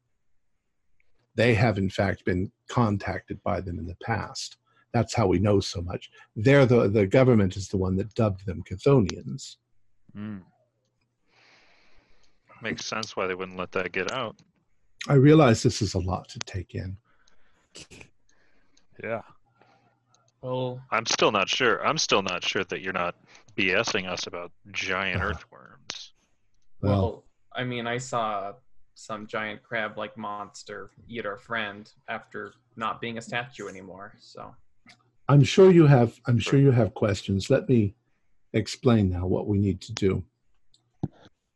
They 1.34 1.52
have, 1.54 1.76
in 1.78 1.90
fact, 1.90 2.24
been 2.24 2.50
contacted 2.68 3.42
by 3.42 3.60
them 3.60 3.78
in 3.78 3.86
the 3.86 3.96
past. 4.02 4.56
That's 4.96 5.12
how 5.12 5.26
we 5.26 5.38
know 5.38 5.60
so 5.60 5.82
much. 5.82 6.08
They're 6.36 6.64
the, 6.64 6.88
the 6.88 7.06
government 7.06 7.54
is 7.54 7.68
the 7.68 7.76
one 7.76 7.96
that 7.96 8.14
dubbed 8.14 8.46
them 8.46 8.62
Chthonians. 8.62 9.56
mm. 10.16 10.40
Makes 12.62 12.86
sense 12.86 13.14
why 13.14 13.26
they 13.26 13.34
wouldn't 13.34 13.58
let 13.58 13.72
that 13.72 13.92
get 13.92 14.10
out. 14.10 14.36
I 15.06 15.12
realize 15.12 15.62
this 15.62 15.82
is 15.82 15.92
a 15.92 15.98
lot 15.98 16.30
to 16.30 16.38
take 16.38 16.74
in. 16.74 16.96
yeah. 19.04 19.20
Well, 20.40 20.80
I'm 20.90 21.04
still 21.04 21.30
not 21.30 21.50
sure. 21.50 21.86
I'm 21.86 21.98
still 21.98 22.22
not 22.22 22.42
sure 22.42 22.64
that 22.64 22.80
you're 22.80 22.94
not 22.94 23.16
BSing 23.54 24.08
us 24.08 24.26
about 24.26 24.50
giant 24.72 25.18
Uh-huh. 25.20 25.28
earthworms. 25.28 26.14
Well, 26.80 26.90
well, 26.92 27.24
I 27.54 27.64
mean, 27.64 27.86
I 27.86 27.98
saw 27.98 28.54
some 28.94 29.26
giant 29.26 29.62
crab-like 29.62 30.16
monster 30.16 30.90
eat 31.06 31.26
our 31.26 31.36
friend 31.38 31.92
after 32.08 32.54
not 32.76 32.98
being 33.02 33.18
a 33.18 33.22
statue 33.22 33.68
anymore. 33.68 34.14
So 34.20 34.54
I'm 35.28 35.42
sure 35.42 35.70
you 35.70 35.86
have. 35.86 36.20
I'm 36.26 36.38
sure 36.38 36.58
you 36.58 36.70
have 36.70 36.94
questions. 36.94 37.50
Let 37.50 37.68
me 37.68 37.94
explain 38.52 39.10
now 39.10 39.26
what 39.26 39.46
we 39.46 39.58
need 39.58 39.80
to 39.82 39.92
do. 39.92 40.24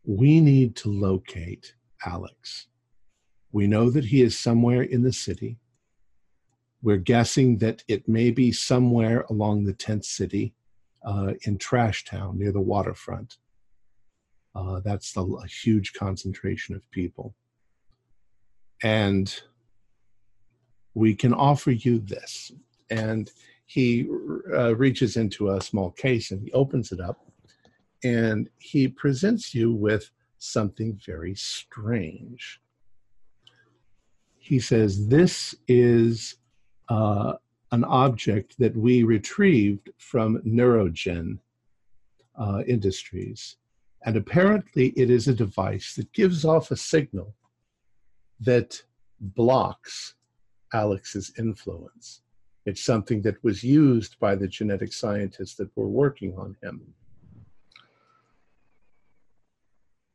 We 0.05 0.41
need 0.41 0.77
to 0.77 0.91
locate 0.91 1.75
Alex. 2.05 2.66
We 3.53 3.66
know 3.66 3.91
that 3.91 4.05
he 4.05 4.23
is 4.23 4.39
somewhere 4.39 4.83
in 4.83 5.03
the 5.03 5.12
city. 5.12 5.59
We're 6.83 6.97
guessing 6.97 7.59
that 7.59 7.85
it 7.89 8.09
may 8.09 8.31
be 8.31 8.53
somewhere 8.53 9.25
along 9.29 9.64
the 9.64 9.73
tent 9.73 10.05
city 10.05 10.55
uh, 11.05 11.35
in 11.43 11.59
Trash 11.59 12.05
Town 12.05 12.39
near 12.39 12.53
the 12.53 12.61
waterfront. 12.61 13.37
Uh, 14.55 14.81
that's 14.81 15.12
the, 15.12 15.23
a 15.23 15.47
huge 15.47 15.93
concentration 15.93 16.75
of 16.75 16.91
people. 16.91 17.35
And 18.83 19.33
we 20.95 21.14
can 21.14 21.35
offer 21.35 21.71
you 21.71 21.99
this. 21.99 22.51
And 22.89 23.31
he 23.71 24.05
uh, 24.53 24.75
reaches 24.75 25.16
into 25.16 25.51
a 25.51 25.61
small 25.61 25.93
case 25.93 26.33
and 26.33 26.43
he 26.43 26.51
opens 26.51 26.91
it 26.91 26.99
up 26.99 27.25
and 28.03 28.49
he 28.59 28.89
presents 28.89 29.55
you 29.55 29.73
with 29.73 30.11
something 30.39 30.99
very 31.07 31.37
strange. 31.37 32.61
He 34.39 34.59
says, 34.59 35.07
This 35.07 35.55
is 35.68 36.35
uh, 36.89 37.35
an 37.71 37.85
object 37.85 38.59
that 38.59 38.77
we 38.77 39.05
retrieved 39.05 39.89
from 39.99 40.43
Neurogen 40.43 41.39
uh, 42.37 42.64
Industries. 42.66 43.57
And 44.05 44.16
apparently, 44.16 44.89
it 44.97 45.11
is 45.11 45.29
a 45.29 45.35
device 45.35 45.95
that 45.95 46.12
gives 46.12 46.45
off 46.45 46.73
a 46.73 46.77
signal 46.77 47.37
that 48.41 48.83
blocks 49.21 50.14
Alex's 50.73 51.33
influence. 51.39 52.23
It's 52.67 52.83
something 52.83 53.23
that 53.23 53.43
was 53.43 53.65
used 53.65 54.19
by 54.19 54.35
the 54.35 54.47
genetic 54.47 54.93
scientists 54.93 55.55
that 55.57 55.75
were 55.77 55.89
working 55.89 56.35
on 56.37 56.57
him. 56.63 56.95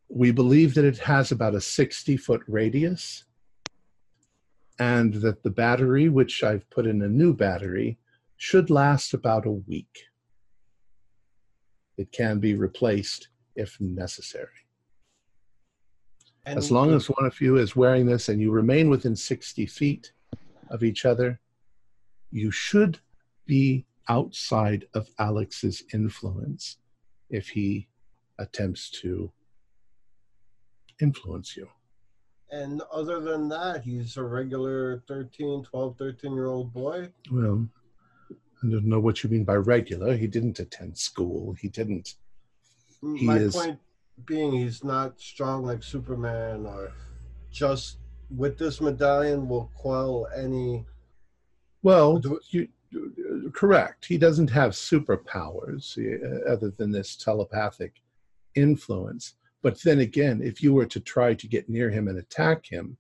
We 0.08 0.32
believe 0.32 0.76
that 0.76 0.86
it 0.86 1.00
has 1.00 1.32
about 1.32 1.56
a 1.56 1.62
60 1.62 2.18
foot 2.18 2.42
radius 2.48 3.26
and 4.80 5.14
that 5.16 5.42
the 5.44 5.50
battery, 5.50 6.10
which 6.10 6.44
I've 6.44 6.70
put 6.70 6.86
in 6.86 7.02
a 7.02 7.08
new 7.08 7.34
battery, 7.34 7.98
should 8.38 8.70
last 8.70 9.14
about 9.14 9.46
a 9.46 9.52
week. 9.52 10.04
It 11.98 12.12
can 12.12 12.40
be 12.40 12.56
replaced 12.56 13.30
if 13.56 13.80
necessary. 13.80 14.50
And 16.46 16.58
As 16.58 16.70
long 16.70 16.94
as 16.94 17.10
one 17.10 17.26
of 17.26 17.42
you 17.42 17.58
is 17.58 17.76
wearing 17.76 18.06
this 18.06 18.30
and 18.30 18.40
you 18.40 18.52
remain 18.52 18.90
within 18.90 19.16
60 19.16 19.66
feet 19.66 20.12
of 20.70 20.84
each 20.84 21.06
other, 21.06 21.40
you 22.36 22.52
should 22.52 23.00
be 23.46 23.86
outside 24.10 24.86
of 24.94 25.08
Alex's 25.20 25.84
influence 25.94 26.78
if 27.30 27.48
he 27.50 27.88
attempts 28.38 28.90
to 28.90 29.32
influence 31.02 31.56
you. 31.58 31.68
and 32.52 32.82
other 32.94 33.20
than 33.20 33.50
that, 33.50 33.84
he's 33.84 34.18
a 34.18 34.24
regular 34.24 35.02
13, 35.08 35.64
12, 35.64 35.98
13 35.98 36.34
year 36.34 36.46
old 36.48 36.72
boy. 36.74 37.10
Well, 37.32 37.68
I 38.64 38.68
don't 38.70 38.86
know 38.86 39.00
what 39.00 39.24
you 39.24 39.30
mean 39.30 39.44
by 39.46 39.56
regular. 39.56 40.16
He 40.16 40.28
didn't 40.28 40.60
attend 40.60 40.98
school. 40.98 41.54
He 41.54 41.70
didn't. 41.70 42.16
Mm, 43.04 43.18
he 43.18 43.26
My 43.26 43.38
is- 43.40 43.56
point 43.56 43.80
being, 44.26 44.52
he's 44.54 44.84
not 44.84 45.20
strong 45.20 45.66
like 45.66 45.84
Superman, 45.84 46.66
or 46.66 46.92
just 47.52 47.98
with 48.30 48.58
this 48.58 48.80
medallion 48.82 49.48
will 49.50 49.70
quell 49.76 50.28
any. 50.36 50.86
Well, 51.86 52.20
you, 52.50 52.68
correct. 53.54 54.06
He 54.06 54.18
doesn't 54.18 54.50
have 54.50 54.72
superpowers 54.72 55.96
uh, 56.00 56.52
other 56.52 56.72
than 56.72 56.92
this 56.92 57.16
telepathic 57.16 58.02
influence. 58.56 59.36
But 59.62 59.80
then 59.84 60.00
again, 60.00 60.42
if 60.44 60.64
you 60.64 60.74
were 60.74 60.88
to 60.88 61.00
try 61.00 61.36
to 61.36 61.48
get 61.48 61.70
near 61.70 61.92
him 61.92 62.08
and 62.08 62.18
attack 62.18 62.66
him, 62.66 62.98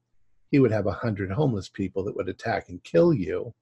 he 0.51 0.59
would 0.59 0.71
have 0.71 0.85
a 0.85 0.91
hundred 0.91 1.31
homeless 1.31 1.67
people 1.67 2.03
that 2.03 2.15
would 2.15 2.29
attack 2.29 2.69
and 2.69 2.83
kill 2.83 3.11
you 3.11 3.55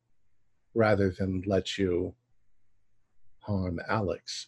rather 0.75 1.09
than 1.09 1.41
let 1.45 1.77
you 1.77 2.13
harm 3.39 3.79
Alex. 3.87 4.47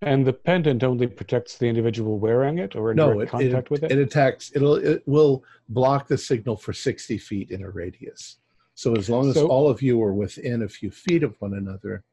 And 0.00 0.24
the 0.24 0.32
pendant 0.32 0.84
only 0.84 1.08
protects 1.08 1.58
the 1.58 1.66
individual 1.66 2.20
wearing 2.20 2.58
it 2.58 2.76
or 2.76 2.92
in 2.92 2.96
No, 2.96 3.14
direct 3.14 3.34
it, 3.34 3.46
it, 3.46 3.50
contact 3.50 3.70
with 3.70 3.82
it? 3.82 3.90
it 3.90 3.98
attacks. 3.98 4.52
It'll 4.54 4.76
it 4.76 5.02
will 5.06 5.42
block 5.68 6.06
the 6.06 6.16
signal 6.16 6.56
for 6.56 6.72
sixty 6.72 7.18
feet 7.18 7.50
in 7.50 7.64
a 7.64 7.70
radius. 7.70 8.36
So 8.78 8.94
as 8.94 9.10
long 9.10 9.28
as 9.28 9.34
So- 9.34 9.48
all 9.48 9.68
of 9.68 9.82
you 9.82 10.00
are 10.04 10.14
within 10.14 10.62
a 10.62 10.68
few 10.68 10.92
feet 10.92 11.24
of 11.24 11.34
one 11.40 11.52
another, 11.52 12.04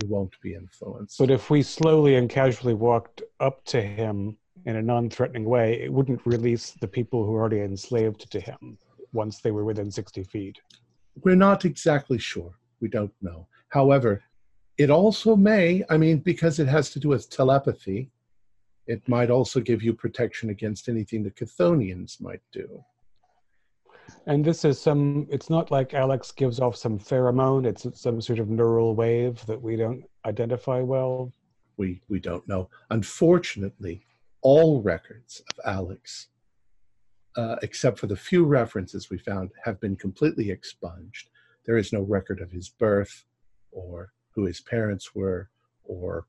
you 0.00 0.08
won't 0.08 0.40
be 0.40 0.54
influenced. 0.54 1.18
But 1.18 1.30
if 1.30 1.50
we 1.50 1.60
slowly 1.60 2.14
and 2.14 2.30
casually 2.30 2.72
walked 2.72 3.20
up 3.40 3.62
to 3.66 3.82
him 3.82 4.38
in 4.64 4.76
a 4.76 4.80
non 4.80 5.10
threatening 5.10 5.44
way, 5.44 5.82
it 5.82 5.92
wouldn't 5.92 6.24
release 6.24 6.70
the 6.70 6.88
people 6.88 7.26
who 7.26 7.34
are 7.34 7.40
already 7.40 7.60
enslaved 7.60 8.30
to 8.30 8.40
him 8.40 8.78
once 9.12 9.42
they 9.42 9.50
were 9.50 9.66
within 9.66 9.90
60 9.90 10.22
feet. 10.22 10.62
We're 11.22 11.36
not 11.36 11.66
exactly 11.66 12.16
sure. 12.16 12.54
We 12.80 12.88
don't 12.88 13.14
know. 13.20 13.46
However, 13.68 14.24
it 14.78 14.88
also 14.88 15.36
may, 15.36 15.84
I 15.90 15.98
mean, 15.98 16.20
because 16.20 16.58
it 16.58 16.68
has 16.68 16.88
to 16.92 16.98
do 16.98 17.10
with 17.10 17.28
telepathy, 17.28 18.10
it 18.86 19.06
might 19.06 19.28
also 19.28 19.60
give 19.60 19.82
you 19.82 19.92
protection 19.92 20.48
against 20.48 20.88
anything 20.88 21.22
the 21.22 21.30
Chthonians 21.30 22.18
might 22.18 22.40
do. 22.50 22.82
And 24.26 24.44
this 24.44 24.64
is 24.64 24.80
some, 24.80 25.26
it's 25.30 25.50
not 25.50 25.70
like 25.70 25.94
Alex 25.94 26.32
gives 26.32 26.60
off 26.60 26.76
some 26.76 26.98
pheromone, 26.98 27.66
it's 27.66 27.86
some 28.00 28.20
sort 28.20 28.38
of 28.38 28.48
neural 28.48 28.94
wave 28.94 29.44
that 29.46 29.60
we 29.60 29.76
don't 29.76 30.04
identify 30.24 30.80
well. 30.80 31.32
We, 31.76 32.00
we 32.08 32.20
don't 32.20 32.46
know. 32.48 32.70
Unfortunately, 32.90 34.06
all 34.40 34.80
records 34.82 35.42
of 35.50 35.60
Alex, 35.64 36.28
uh, 37.36 37.56
except 37.62 37.98
for 37.98 38.06
the 38.06 38.16
few 38.16 38.44
references 38.44 39.10
we 39.10 39.18
found, 39.18 39.50
have 39.64 39.80
been 39.80 39.96
completely 39.96 40.50
expunged. 40.50 41.30
There 41.66 41.76
is 41.76 41.92
no 41.92 42.02
record 42.02 42.40
of 42.40 42.50
his 42.50 42.68
birth 42.68 43.24
or 43.72 44.12
who 44.30 44.44
his 44.44 44.60
parents 44.60 45.14
were, 45.14 45.50
or 45.84 46.26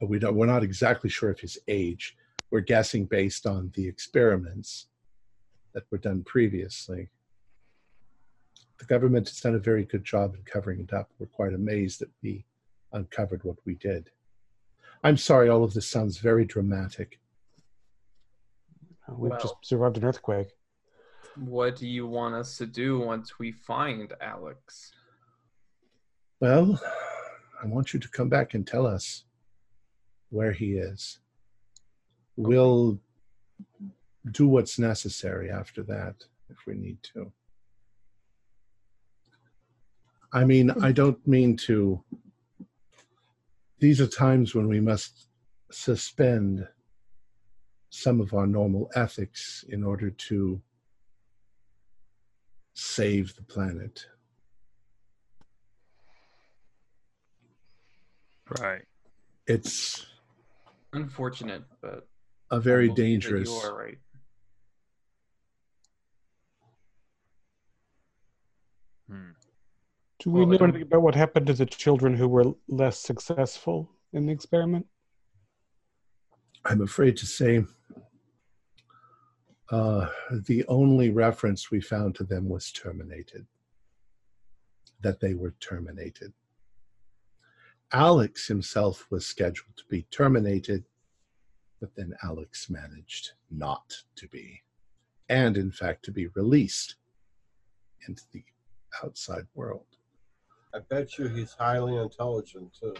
we 0.00 0.18
don't, 0.18 0.36
we're 0.36 0.46
not 0.46 0.62
exactly 0.62 1.10
sure 1.10 1.30
of 1.30 1.40
his 1.40 1.58
age. 1.68 2.16
We're 2.50 2.60
guessing 2.60 3.06
based 3.06 3.46
on 3.46 3.72
the 3.74 3.86
experiments 3.86 4.86
that 5.74 5.84
were 5.90 5.98
done 5.98 6.22
previously. 6.24 7.08
The 8.78 8.84
government 8.86 9.28
has 9.28 9.40
done 9.40 9.54
a 9.54 9.58
very 9.60 9.84
good 9.84 10.04
job 10.04 10.34
in 10.34 10.42
covering 10.42 10.80
it 10.80 10.92
up. 10.92 11.10
We're 11.18 11.26
quite 11.26 11.54
amazed 11.54 12.00
that 12.00 12.10
we 12.22 12.44
uncovered 12.92 13.44
what 13.44 13.56
we 13.64 13.74
did. 13.76 14.10
I'm 15.04 15.16
sorry, 15.16 15.48
all 15.48 15.64
of 15.64 15.74
this 15.74 15.88
sounds 15.88 16.18
very 16.18 16.44
dramatic. 16.44 17.20
We've 19.08 19.30
Well- 19.30 19.40
just 19.40 19.54
survived 19.62 19.96
an 19.98 20.04
earthquake. 20.04 20.48
what 21.36 21.76
do 21.76 21.86
you 21.88 22.06
want 22.06 22.34
us 22.34 22.58
to 22.58 22.66
do 22.66 22.98
once 23.00 23.38
we 23.38 23.52
find 23.52 24.12
Alex? 24.20 24.92
Well, 26.40 26.80
I 27.62 27.66
want 27.66 27.94
you 27.94 28.00
to 28.00 28.08
come 28.08 28.28
back 28.28 28.54
and 28.54 28.66
tell 28.66 28.86
us 28.86 29.24
where 30.30 30.52
he 30.52 30.76
is. 30.76 31.20
We'll 32.36 33.00
do 34.30 34.46
what's 34.46 34.78
necessary 34.78 35.50
after 35.50 35.82
that 35.84 36.14
if 36.48 36.58
we 36.66 36.74
need 36.74 37.02
to. 37.14 37.32
I 40.32 40.44
mean, 40.44 40.70
I 40.82 40.92
don't 40.92 41.24
mean 41.26 41.56
to. 41.68 42.02
These 43.80 44.00
are 44.00 44.06
times 44.06 44.54
when 44.54 44.68
we 44.68 44.80
must 44.80 45.26
suspend 45.70 46.66
some 47.90 48.20
of 48.20 48.32
our 48.32 48.46
normal 48.46 48.90
ethics 48.94 49.64
in 49.68 49.82
order 49.84 50.10
to 50.10 50.62
save 52.74 53.34
the 53.36 53.42
planet. 53.42 54.06
Right. 58.60 58.84
It's 59.46 60.06
Unfortunate, 60.92 61.62
but 61.80 62.06
a 62.50 62.60
very 62.60 62.84
I 62.84 62.94
believe 62.94 62.96
that 62.96 63.02
dangerous. 63.02 63.48
You 63.48 63.56
are 63.56 63.76
right. 63.76 63.98
Hmm. 69.12 69.30
Do 70.20 70.30
we 70.30 70.40
Well, 70.40 70.58
know 70.58 70.64
anything 70.64 70.82
about 70.82 71.02
what 71.02 71.14
happened 71.14 71.46
to 71.48 71.52
the 71.52 71.66
children 71.66 72.16
who 72.16 72.28
were 72.28 72.54
less 72.68 72.98
successful 72.98 73.90
in 74.12 74.24
the 74.24 74.32
experiment? 74.32 74.86
I'm 76.64 76.80
afraid 76.80 77.16
to 77.18 77.26
say 77.26 77.64
uh, 79.70 80.08
the 80.46 80.64
only 80.68 81.10
reference 81.10 81.70
we 81.70 81.80
found 81.80 82.14
to 82.14 82.24
them 82.24 82.48
was 82.48 82.70
terminated, 82.72 83.46
that 85.02 85.20
they 85.20 85.34
were 85.34 85.54
terminated. 85.60 86.32
Alex 87.92 88.46
himself 88.48 89.06
was 89.10 89.26
scheduled 89.26 89.76
to 89.76 89.84
be 89.90 90.02
terminated, 90.10 90.84
but 91.80 91.94
then 91.96 92.14
Alex 92.22 92.70
managed 92.70 93.32
not 93.50 93.92
to 94.16 94.28
be, 94.28 94.62
and 95.28 95.58
in 95.58 95.70
fact 95.70 96.04
to 96.04 96.12
be 96.12 96.28
released 96.28 96.94
into 98.08 98.22
the 98.32 98.44
outside 99.02 99.44
world. 99.54 99.86
I 100.74 100.78
bet 100.90 101.18
you 101.18 101.28
he's 101.28 101.52
highly 101.52 101.96
intelligent 101.96 102.72
too. 102.78 102.94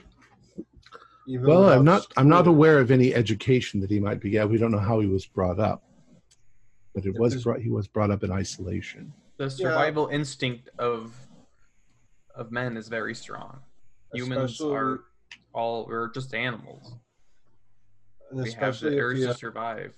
Even 1.26 1.47
Well, 1.47 1.70
I'm 1.70 1.80
without 1.80 1.84
not. 1.84 2.07
I'm 2.16 2.28
not 2.28 2.47
aware 2.47 2.78
of 2.78 2.90
any 2.90 3.14
education 3.14 3.80
that 3.80 3.90
he 3.90 4.01
might 4.01 4.20
be. 4.20 4.30
Yeah, 4.30 4.45
we 4.45 4.59
don't 4.59 4.72
know 4.72 4.78
how 4.78 5.01
he 5.01 5.07
was 5.07 5.24
brought 5.24 5.59
up, 5.61 5.82
but 6.95 7.05
it 7.07 7.11
If 7.11 7.18
was 7.18 7.43
brought. 7.43 7.61
He 7.61 7.70
was 7.70 7.86
brought 7.86 8.11
up 8.11 8.22
in 8.24 8.30
isolation. 8.32 9.12
The 9.38 9.49
survival 9.49 10.09
instinct 10.09 10.68
of 10.78 11.14
of 12.34 12.51
men 12.51 12.76
is 12.76 12.88
very 12.88 13.14
strong. 13.14 13.61
Humans 14.14 14.53
Especially- 14.53 14.74
are 14.74 15.01
all 15.55 15.86
we're 15.86 16.09
just 16.11 16.34
animals. 16.34 16.95
and 18.30 18.43
We 18.43 18.53
have 18.53 18.78
the 18.80 18.88
if 18.97 19.03
urge 19.03 19.18
to 19.18 19.34
survive. 19.34 19.95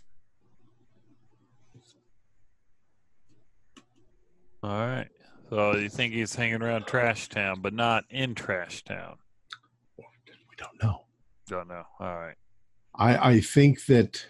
All 4.63 4.71
right. 4.87 5.09
So 5.55 5.77
you 5.77 5.89
think 5.89 6.13
he's 6.13 6.35
hanging 6.35 6.63
around 6.63 6.89
Trash 6.89 7.29
Town, 7.29 7.61
but 7.61 7.73
not 7.73 8.03
in 8.11 8.35
Trash 8.35 8.83
Town? 8.83 9.19
We 9.97 10.57
don't 10.57 10.83
know. 10.83 11.03
Don't 11.47 11.69
know. 11.69 11.85
All 12.01 12.17
right. 12.17 12.35
I, 12.97 13.31
I 13.35 13.41
think 13.41 13.87
that 13.87 14.27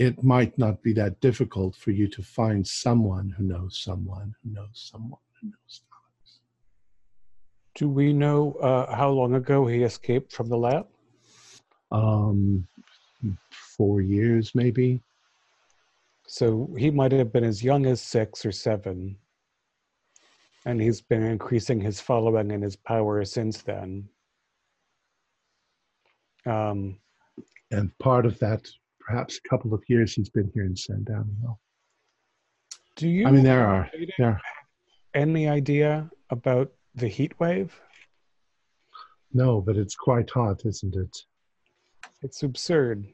it 0.00 0.24
might 0.24 0.58
not 0.58 0.82
be 0.82 0.94
that 0.94 1.20
difficult 1.20 1.76
for 1.76 1.92
you 1.92 2.08
to 2.08 2.22
find 2.24 2.66
someone 2.66 3.32
who 3.38 3.44
knows 3.44 3.80
someone 3.84 4.34
who 4.42 4.50
knows 4.50 4.90
someone 4.90 5.20
who 5.40 5.46
knows 5.46 5.82
Alex. 5.92 6.40
Do 7.76 7.88
we 7.88 8.12
know 8.12 8.54
uh, 8.54 8.92
how 8.92 9.10
long 9.10 9.34
ago 9.34 9.64
he 9.64 9.84
escaped 9.84 10.32
from 10.32 10.48
the 10.48 10.58
lab? 10.58 10.88
Um, 11.92 12.66
four 13.76 14.00
years 14.00 14.56
maybe. 14.56 15.00
So 16.26 16.68
he 16.76 16.90
might 16.90 17.12
have 17.12 17.32
been 17.32 17.44
as 17.44 17.62
young 17.62 17.86
as 17.86 18.00
six 18.00 18.44
or 18.44 18.50
seven. 18.50 19.18
And 20.64 20.80
he's 20.80 21.00
been 21.02 21.22
increasing 21.22 21.80
his 21.80 22.00
following 22.00 22.50
and 22.52 22.62
his 22.62 22.76
power 22.76 23.24
since 23.24 23.62
then. 23.62 24.08
Um, 26.46 26.98
And 27.70 27.96
part 27.98 28.24
of 28.26 28.38
that, 28.38 28.66
perhaps 29.00 29.38
a 29.44 29.48
couple 29.48 29.74
of 29.74 29.82
years, 29.88 30.14
he's 30.14 30.30
been 30.30 30.50
here 30.54 30.64
in 30.64 30.76
San 30.76 31.04
Daniel. 31.04 31.60
do 32.96 33.08
you 33.08 33.26
I 33.26 33.30
mean, 33.30 33.44
there 33.44 33.66
are 33.66 33.90
there. 34.18 34.40
any 35.14 35.48
idea 35.48 36.08
about 36.30 36.70
the 36.94 37.08
heat 37.08 37.38
wave? 37.40 37.78
No, 39.32 39.60
but 39.60 39.76
it's 39.76 39.96
quite 39.96 40.30
hot, 40.30 40.64
isn't 40.64 40.94
it? 40.96 41.16
It's 42.22 42.42
absurd. 42.42 43.06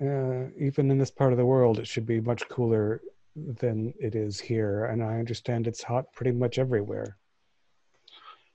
Uh, 0.00 0.44
even 0.58 0.90
in 0.90 0.98
this 0.98 1.10
part 1.10 1.32
of 1.32 1.38
the 1.38 1.44
world, 1.44 1.78
it 1.78 1.86
should 1.86 2.06
be 2.06 2.20
much 2.20 2.48
cooler 2.48 3.02
than 3.34 3.94
it 3.98 4.14
is 4.14 4.40
here. 4.40 4.86
And 4.86 5.02
I 5.02 5.18
understand 5.18 5.66
it's 5.66 5.82
hot 5.82 6.12
pretty 6.12 6.32
much 6.32 6.58
everywhere. 6.58 7.16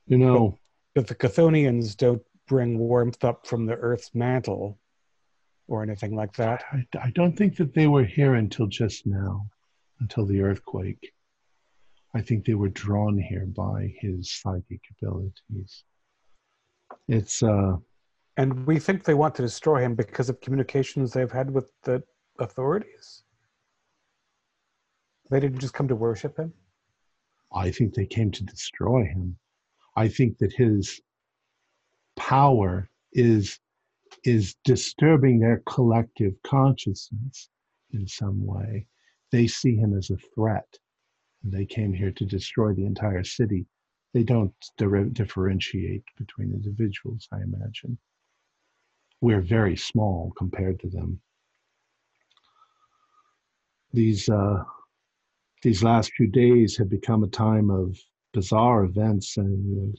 You 0.05 0.17
know, 0.17 0.57
But 0.95 1.07
the 1.07 1.15
Chthonians 1.15 1.97
don't 1.97 2.21
bring 2.47 2.77
warmth 2.77 3.23
up 3.23 3.45
from 3.45 3.65
the 3.65 3.75
Earth's 3.75 4.15
mantle 4.15 4.79
or 5.67 5.83
anything 5.83 6.15
like 6.15 6.33
that. 6.37 6.63
I, 6.71 6.85
I 7.01 7.11
don't 7.11 7.35
think 7.37 7.57
that 7.57 7.73
they 7.73 7.87
were 7.87 8.05
here 8.05 8.35
until 8.35 8.67
just 8.67 9.05
now, 9.05 9.45
until 9.99 10.25
the 10.25 10.41
earthquake. 10.41 11.13
I 12.15 12.21
think 12.21 12.45
they 12.45 12.53
were 12.53 12.69
drawn 12.69 13.17
here 13.17 13.45
by 13.45 13.93
his 13.99 14.31
psychic 14.31 14.81
abilities. 15.01 15.83
It's 17.09 17.43
uh, 17.43 17.75
And 18.37 18.65
we 18.65 18.79
think 18.79 19.03
they 19.03 19.13
want 19.13 19.35
to 19.35 19.41
destroy 19.41 19.81
him 19.81 19.93
because 19.93 20.29
of 20.29 20.39
communications 20.39 21.11
they've 21.11 21.31
had 21.31 21.51
with 21.51 21.69
the 21.83 22.01
authorities. 22.39 23.23
They 25.29 25.39
didn't 25.39 25.59
just 25.59 25.73
come 25.73 25.87
to 25.89 25.95
worship 25.95 26.37
him. 26.37 26.53
I 27.53 27.71
think 27.71 27.93
they 27.93 28.05
came 28.05 28.31
to 28.31 28.43
destroy 28.43 29.03
him. 29.05 29.37
I 29.95 30.07
think 30.07 30.37
that 30.39 30.53
his 30.53 31.01
power 32.15 32.89
is 33.13 33.59
is 34.23 34.55
disturbing 34.63 35.39
their 35.39 35.61
collective 35.65 36.33
consciousness 36.43 37.49
in 37.91 38.07
some 38.07 38.45
way. 38.45 38.87
They 39.31 39.47
see 39.47 39.75
him 39.75 39.97
as 39.97 40.09
a 40.09 40.17
threat. 40.33 40.67
They 41.43 41.65
came 41.65 41.93
here 41.93 42.11
to 42.11 42.25
destroy 42.25 42.73
the 42.73 42.85
entire 42.85 43.23
city. 43.23 43.65
They 44.13 44.23
don't 44.23 44.53
di- 44.77 45.09
differentiate 45.11 46.03
between 46.17 46.53
individuals, 46.53 47.27
I 47.31 47.41
imagine. 47.41 47.97
We're 49.21 49.41
very 49.41 49.75
small 49.75 50.31
compared 50.37 50.79
to 50.81 50.89
them. 50.89 51.21
These 53.93 54.29
uh, 54.29 54.63
these 55.67 55.83
last 55.83 56.13
few 56.13 56.27
days 56.27 56.77
have 56.77 56.87
become 56.87 57.25
a 57.25 57.27
time 57.45 57.69
of 57.69 57.99
bizarre 58.33 58.85
events, 58.85 59.35
and 59.35 59.97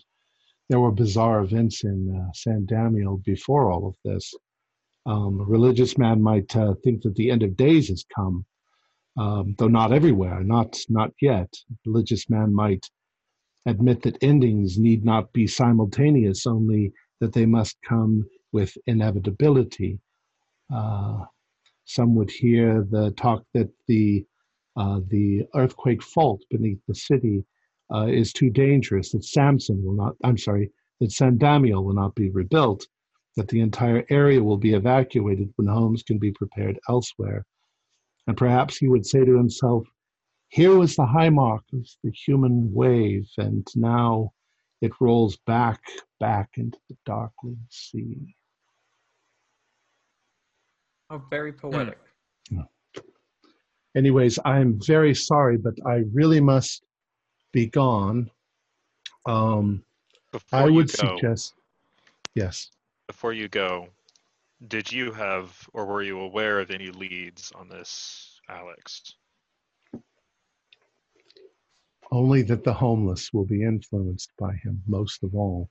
there 0.71 0.81
were 0.81 0.91
bizarre 0.91 1.41
events 1.43 1.85
in 1.85 1.99
uh, 2.17 2.33
San 2.33 2.65
Damiel 2.65 3.23
before 3.23 3.71
all 3.71 3.87
of 3.87 3.95
this. 4.03 4.33
Um, 5.05 5.41
a 5.41 5.45
religious 5.45 5.99
man 5.99 6.23
might 6.23 6.57
uh, 6.57 6.73
think 6.83 7.03
that 7.03 7.15
the 7.17 7.31
end 7.31 7.43
of 7.43 7.55
days 7.55 7.89
has 7.89 8.03
come, 8.17 8.47
um, 9.19 9.57
though 9.59 9.69
not 9.69 9.93
everywhere, 9.93 10.43
not 10.43 10.79
not 10.89 11.13
yet. 11.21 11.51
A 11.71 11.75
religious 11.85 12.31
man 12.31 12.55
might 12.55 12.87
admit 13.67 14.01
that 14.05 14.23
endings 14.23 14.79
need 14.79 15.05
not 15.05 15.31
be 15.35 15.47
simultaneous, 15.47 16.47
only 16.47 16.95
that 17.21 17.35
they 17.35 17.45
must 17.45 17.77
come 17.87 18.25
with 18.53 18.73
inevitability. 18.87 20.01
Uh, 20.73 21.25
some 21.85 22.15
would 22.15 22.31
hear 22.31 22.87
the 22.91 23.11
talk 23.19 23.45
that 23.53 23.69
the 23.87 24.25
uh, 24.79 25.01
the 25.09 25.45
earthquake 25.57 26.03
fault 26.03 26.41
beneath 26.51 26.79
the 26.87 26.95
city 26.95 27.45
uh, 27.93 28.07
is 28.07 28.33
too 28.33 28.49
dangerous, 28.49 29.11
that 29.11 29.25
Samson 29.25 29.85
will 29.85 29.95
not, 29.95 30.15
I'm 30.23 30.39
sorry, 30.39 30.71
that 31.01 31.11
San 31.11 31.37
Damiel 31.37 31.83
will 31.85 31.95
not 31.95 32.15
be 32.15 32.31
rebuilt, 32.31 32.87
that 33.37 33.49
the 33.49 33.61
entire 33.61 34.05
area 34.09 34.43
will 34.43 34.57
be 34.57 34.75
evacuated 34.75 35.53
when 35.57 35.67
homes 35.67 36.03
can 36.03 36.19
be 36.19 36.31
prepared 36.31 36.79
elsewhere. 36.89 37.45
And 38.29 38.37
perhaps 38.37 38.77
he 38.77 38.89
would 38.89 39.05
say 39.05 39.25
to 39.25 39.37
himself, 39.37 39.85
here 40.51 40.77
was 40.77 40.95
the 40.95 41.07
high 41.07 41.31
mark 41.31 41.65
of 41.73 41.87
the 42.05 42.13
human 42.13 42.73
wave, 42.73 43.29
and 43.37 43.67
now 43.75 44.31
it 44.81 44.93
rolls 45.01 45.37
back, 45.47 45.81
back 46.21 46.51
into 46.57 46.79
the 46.89 46.97
darkling 47.05 47.59
sea. 47.69 48.35
Oh, 51.11 51.23
very 51.31 51.53
poetic. 51.53 51.99
Anyways, 53.99 54.39
I'm 54.45 54.81
very 54.81 55.13
sorry, 55.13 55.57
but 55.57 55.75
I 55.85 56.05
really 56.13 56.41
must 56.41 56.85
be 57.53 57.67
gone. 57.67 58.31
Um, 59.27 59.83
Before 60.31 60.61
I 60.61 60.67
would 60.67 60.87
go, 60.93 61.17
suggest, 61.17 61.55
yes. 62.37 62.71
before 63.09 63.33
you 63.33 63.49
go, 63.49 63.89
did 64.69 64.93
you 64.93 65.11
have 65.11 65.69
or 65.73 65.85
were 65.85 66.05
you 66.05 66.21
aware 66.21 66.61
of 66.61 66.71
any 66.71 66.91
leads 66.91 67.51
on 67.57 67.69
this, 67.69 68.41
Alex? 68.49 69.17
only 72.13 72.43
that 72.43 72.63
the 72.63 72.73
homeless 72.73 73.33
will 73.33 73.45
be 73.45 73.63
influenced 73.65 74.31
by 74.39 74.55
him 74.63 74.81
most 74.87 75.23
of 75.25 75.35
all. 75.35 75.69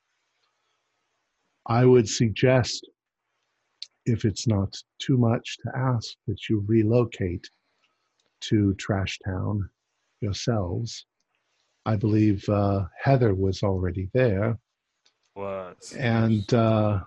I 1.65 1.85
would 1.85 2.07
suggest, 2.09 2.87
if 4.05 4.25
it's 4.25 4.47
not 4.47 4.75
too 4.99 5.17
much 5.17 5.57
to 5.63 5.71
ask, 5.75 6.15
that 6.27 6.49
you 6.49 6.63
relocate 6.67 7.49
to 8.41 8.73
Trash 8.75 9.19
Town 9.25 9.69
yourselves. 10.21 11.05
I 11.85 11.95
believe 11.95 12.47
uh, 12.49 12.85
Heather 13.01 13.33
was 13.33 13.63
already 13.63 14.09
there, 14.13 14.57
Was 15.35 15.93
and 15.97 16.53
uh, 16.53 16.99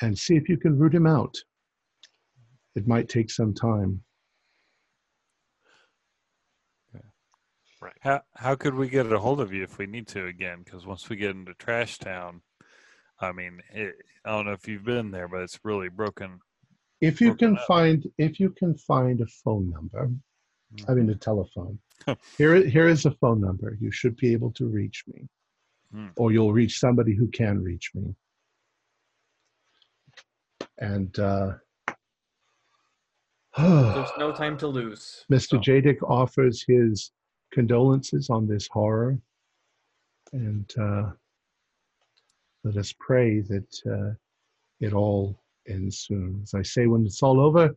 and 0.00 0.18
see 0.18 0.36
if 0.36 0.48
you 0.48 0.56
can 0.56 0.78
root 0.78 0.94
him 0.94 1.06
out. 1.06 1.36
It 2.74 2.88
might 2.88 3.08
take 3.08 3.30
some 3.30 3.54
time. 3.54 4.02
Right. 7.80 7.92
How 8.00 8.22
how 8.34 8.54
could 8.54 8.74
we 8.74 8.88
get 8.88 9.12
a 9.12 9.18
hold 9.18 9.40
of 9.40 9.52
you 9.52 9.62
if 9.62 9.76
we 9.76 9.86
need 9.86 10.08
to 10.08 10.26
again? 10.26 10.62
Because 10.64 10.86
once 10.86 11.08
we 11.08 11.16
get 11.16 11.32
into 11.32 11.52
Trash 11.54 11.98
Town, 11.98 12.40
I 13.20 13.30
mean, 13.32 13.60
it, 13.72 13.94
I 14.24 14.30
don't 14.30 14.46
know 14.46 14.52
if 14.52 14.66
you've 14.66 14.84
been 14.84 15.10
there, 15.10 15.28
but 15.28 15.42
it's 15.42 15.60
really 15.62 15.90
broken. 15.90 16.40
If 17.00 17.20
you 17.20 17.34
can 17.34 17.56
find 17.68 18.04
if 18.18 18.40
you 18.40 18.50
can 18.50 18.76
find 18.76 19.20
a 19.20 19.26
phone 19.26 19.70
number, 19.70 20.10
Mm-hmm. 20.76 20.90
I 20.90 20.94
mean 20.94 21.10
a 21.10 21.14
telephone. 21.14 21.78
here 22.38 22.66
here 22.66 22.88
is 22.88 23.06
a 23.06 23.10
phone 23.12 23.40
number. 23.40 23.76
You 23.80 23.90
should 23.90 24.16
be 24.16 24.32
able 24.32 24.52
to 24.52 24.66
reach 24.66 25.04
me. 25.06 25.28
Hmm. 25.92 26.08
Or 26.16 26.32
you'll 26.32 26.52
reach 26.52 26.78
somebody 26.78 27.14
who 27.14 27.28
can 27.28 27.62
reach 27.62 27.90
me. 27.94 28.14
And 30.78 31.16
uh 31.18 31.52
There's 33.56 34.10
no 34.18 34.32
time 34.32 34.58
to 34.58 34.66
lose. 34.66 35.24
Mr. 35.30 35.50
So, 35.50 35.58
Jadek 35.58 36.02
offers 36.02 36.64
his 36.66 37.12
condolences 37.52 38.28
on 38.28 38.48
this 38.48 38.66
horror, 38.66 39.16
and 40.32 40.68
uh, 40.76 41.10
let 42.64 42.76
us 42.76 42.92
pray 42.98 43.42
that 43.42 43.80
uh, 43.88 44.14
it 44.80 44.92
all 44.92 45.38
ends 45.68 45.98
soon. 45.98 46.40
As 46.42 46.54
I 46.54 46.62
say, 46.62 46.86
when 46.86 47.04
it's 47.04 47.22
all 47.22 47.40
over, 47.40 47.74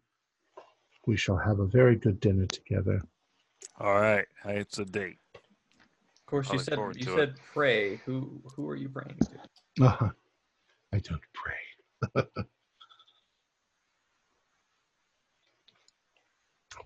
we 1.06 1.18
shall 1.18 1.38
have 1.38 1.60
a 1.60 1.66
very 1.66 1.96
good 1.96 2.20
dinner 2.20 2.46
together. 2.48 3.02
All 3.80 4.00
right, 4.00 4.26
it's 4.46 4.80
a 4.80 4.86
date. 4.86 5.20
of 5.36 5.42
course, 6.26 6.50
I 6.50 6.54
you 6.54 6.60
said 6.60 6.80
you 6.96 7.06
to 7.06 7.16
said 7.16 7.36
pray. 7.54 7.98
Who 8.06 8.42
who 8.56 8.68
are 8.70 8.76
you 8.76 8.90
praying 8.90 9.18
to? 9.22 9.86
Uh-huh. 9.86 10.10
I 10.94 11.00
don't 11.00 11.22
pray. 11.34 12.24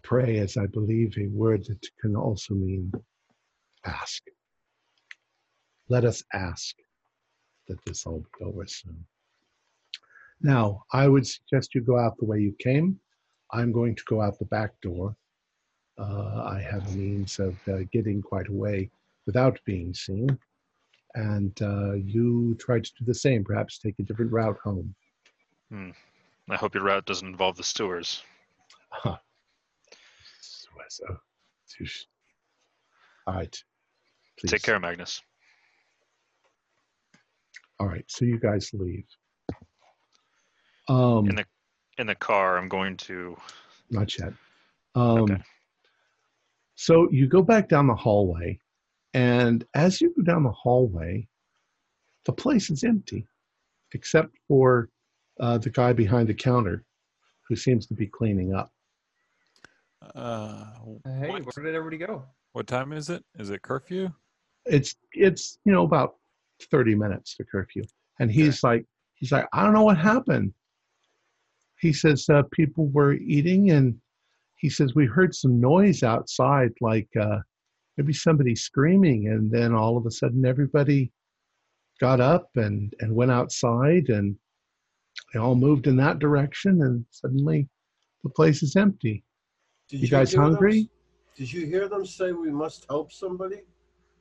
pray 0.04 0.38
is, 0.38 0.58
I 0.58 0.66
believe, 0.68 1.18
a 1.18 1.28
word 1.28 1.64
that 1.68 1.86
can 2.02 2.18
also 2.18 2.54
mean 2.54 2.91
ask. 3.86 4.22
Let 5.88 6.04
us 6.04 6.22
ask 6.34 6.76
that 7.68 7.78
this 7.86 8.06
all 8.06 8.26
be 8.38 8.45
over 8.45 8.66
soon. 8.66 9.06
Now, 10.44 10.84
I 10.92 11.08
would 11.08 11.28
suggest 11.28 11.76
you 11.76 11.82
go 11.82 12.00
out 12.00 12.18
the 12.18 12.26
way 12.26 12.39
you 12.39 12.56
came. 12.60 13.00
I'm 13.52 13.72
going 13.72 13.96
to 13.96 14.04
go 14.08 14.22
out 14.22 14.39
the 14.39 14.46
back 14.46 14.72
door. 14.82 15.16
Uh, 16.00 16.44
I 16.46 16.62
have 16.62 16.88
a 16.88 16.92
means 16.92 17.38
of 17.39 17.56
uh, 17.68 17.80
getting 17.92 18.22
quite 18.22 18.48
away 18.48 18.89
without 19.26 19.60
being 19.66 19.94
seen. 19.94 20.38
And 21.14 21.62
uh, 21.62 21.94
you 21.94 22.56
try 22.60 22.80
to 22.80 22.92
do 23.00 23.06
the 23.06 23.14
same, 23.14 23.44
perhaps 23.44 23.78
take 23.78 24.00
a 24.00 24.04
different 24.04 24.32
route 24.32 24.58
home. 24.64 24.96
I 26.50 26.56
hope 26.56 26.74
your 26.74 26.84
route 26.84 27.06
doesn't 27.06 27.28
involve 27.28 27.58
the 27.58 27.64
Stewards. 27.64 28.24
Huh. 28.89 29.18
All 33.28 33.36
right. 33.36 33.64
Please. 34.39 34.52
Take 34.52 34.64
care, 34.64 34.80
Magnus. 34.80 35.22
All 37.80 37.88
right. 37.88 38.06
So 38.08 38.26
you 38.26 38.39
guys 38.39 38.72
leave. 38.74 39.06
Um, 40.92 41.30
In 41.30 41.36
the 41.36 41.46
in 41.98 42.08
the 42.08 42.16
car, 42.16 42.58
I'm 42.58 42.68
going 42.68 42.98
to. 42.98 43.38
not 43.89 44.18
yet. 44.18 44.34
Um, 44.96 45.22
Okay. 45.24 45.42
So 46.76 47.08
you 47.12 47.28
go 47.28 47.42
back 47.44 47.70
down 47.70 47.88
the 47.88 47.96
hallway, 47.96 48.60
and 49.14 49.64
as 49.76 50.02
you 50.02 50.14
go 50.18 50.24
down 50.24 50.44
the 50.44 50.52
hallway, 50.52 51.28
the 52.26 52.34
place 52.34 52.70
is 52.72 52.84
empty, 52.84 53.28
except 53.94 54.36
for 54.48 54.89
uh, 55.39 55.60
the 55.60 55.70
guy 55.70 55.94
behind 55.94 56.28
the 56.28 56.34
counter, 56.34 56.84
who 57.48 57.56
seems 57.56 57.86
to 57.88 57.94
be 57.94 58.08
cleaning 58.08 58.54
up. 58.56 58.72
Uh, 60.16 60.66
Hey, 61.06 61.30
what, 61.30 61.46
where 61.56 61.66
did 61.66 61.76
everybody 61.76 61.98
go? 61.98 62.24
what 62.54 62.68
time 62.68 62.92
is 62.92 63.10
it? 63.10 63.24
Is 63.38 63.50
it 63.50 63.62
curfew? 63.62 64.10
It's 64.66 64.96
it's 65.14 65.60
you 65.66 65.72
know 65.72 65.84
about 65.84 66.16
thirty 66.72 66.96
minutes 66.96 67.36
to 67.38 67.44
curfew, 67.46 67.84
and 68.20 68.30
he's 68.32 68.64
like 68.64 68.86
he's 69.16 69.32
like 69.32 69.48
I 69.54 69.64
don't 69.64 69.74
know 69.74 69.84
what 69.84 69.98
happened. 69.98 70.54
He 71.82 71.91
says 71.91 72.29
uh, 72.29 72.43
people 72.51 72.88
were 72.89 73.13
eating, 73.13 73.71
and 73.71 73.99
he 74.57 74.69
says 74.69 74.93
we 74.93 75.07
heard 75.07 75.34
some 75.34 75.59
noise 75.59 76.03
outside, 76.03 76.71
like 76.79 77.09
uh, 77.19 77.39
maybe 77.97 78.13
somebody 78.13 78.55
screaming, 78.55 79.27
and 79.29 79.51
then 79.51 79.73
all 79.73 79.97
of 79.97 80.05
a 80.05 80.11
sudden 80.11 80.45
everybody 80.45 81.11
got 81.99 82.21
up 82.21 82.49
and 82.55 82.93
and 82.99 83.13
went 83.13 83.32
outside, 83.32 84.09
and 84.09 84.36
they 85.34 85.39
all 85.39 85.55
moved 85.55 85.88
in 85.88 85.95
that 85.97 86.19
direction, 86.19 86.84
and 86.84 87.03
suddenly 87.09 87.67
the 88.23 88.29
place 88.29 88.61
is 88.61 88.75
empty. 88.75 89.23
Did 89.89 90.01
You 90.01 90.07
guys 90.07 90.32
hear 90.32 90.41
them- 90.41 90.51
hungry? 90.51 90.89
did 91.36 91.51
you 91.51 91.65
hear 91.65 91.88
them 91.88 92.05
say 92.05 92.32
we 92.34 92.51
must 92.51 92.86
help 92.89 93.11
somebody? 93.11 93.61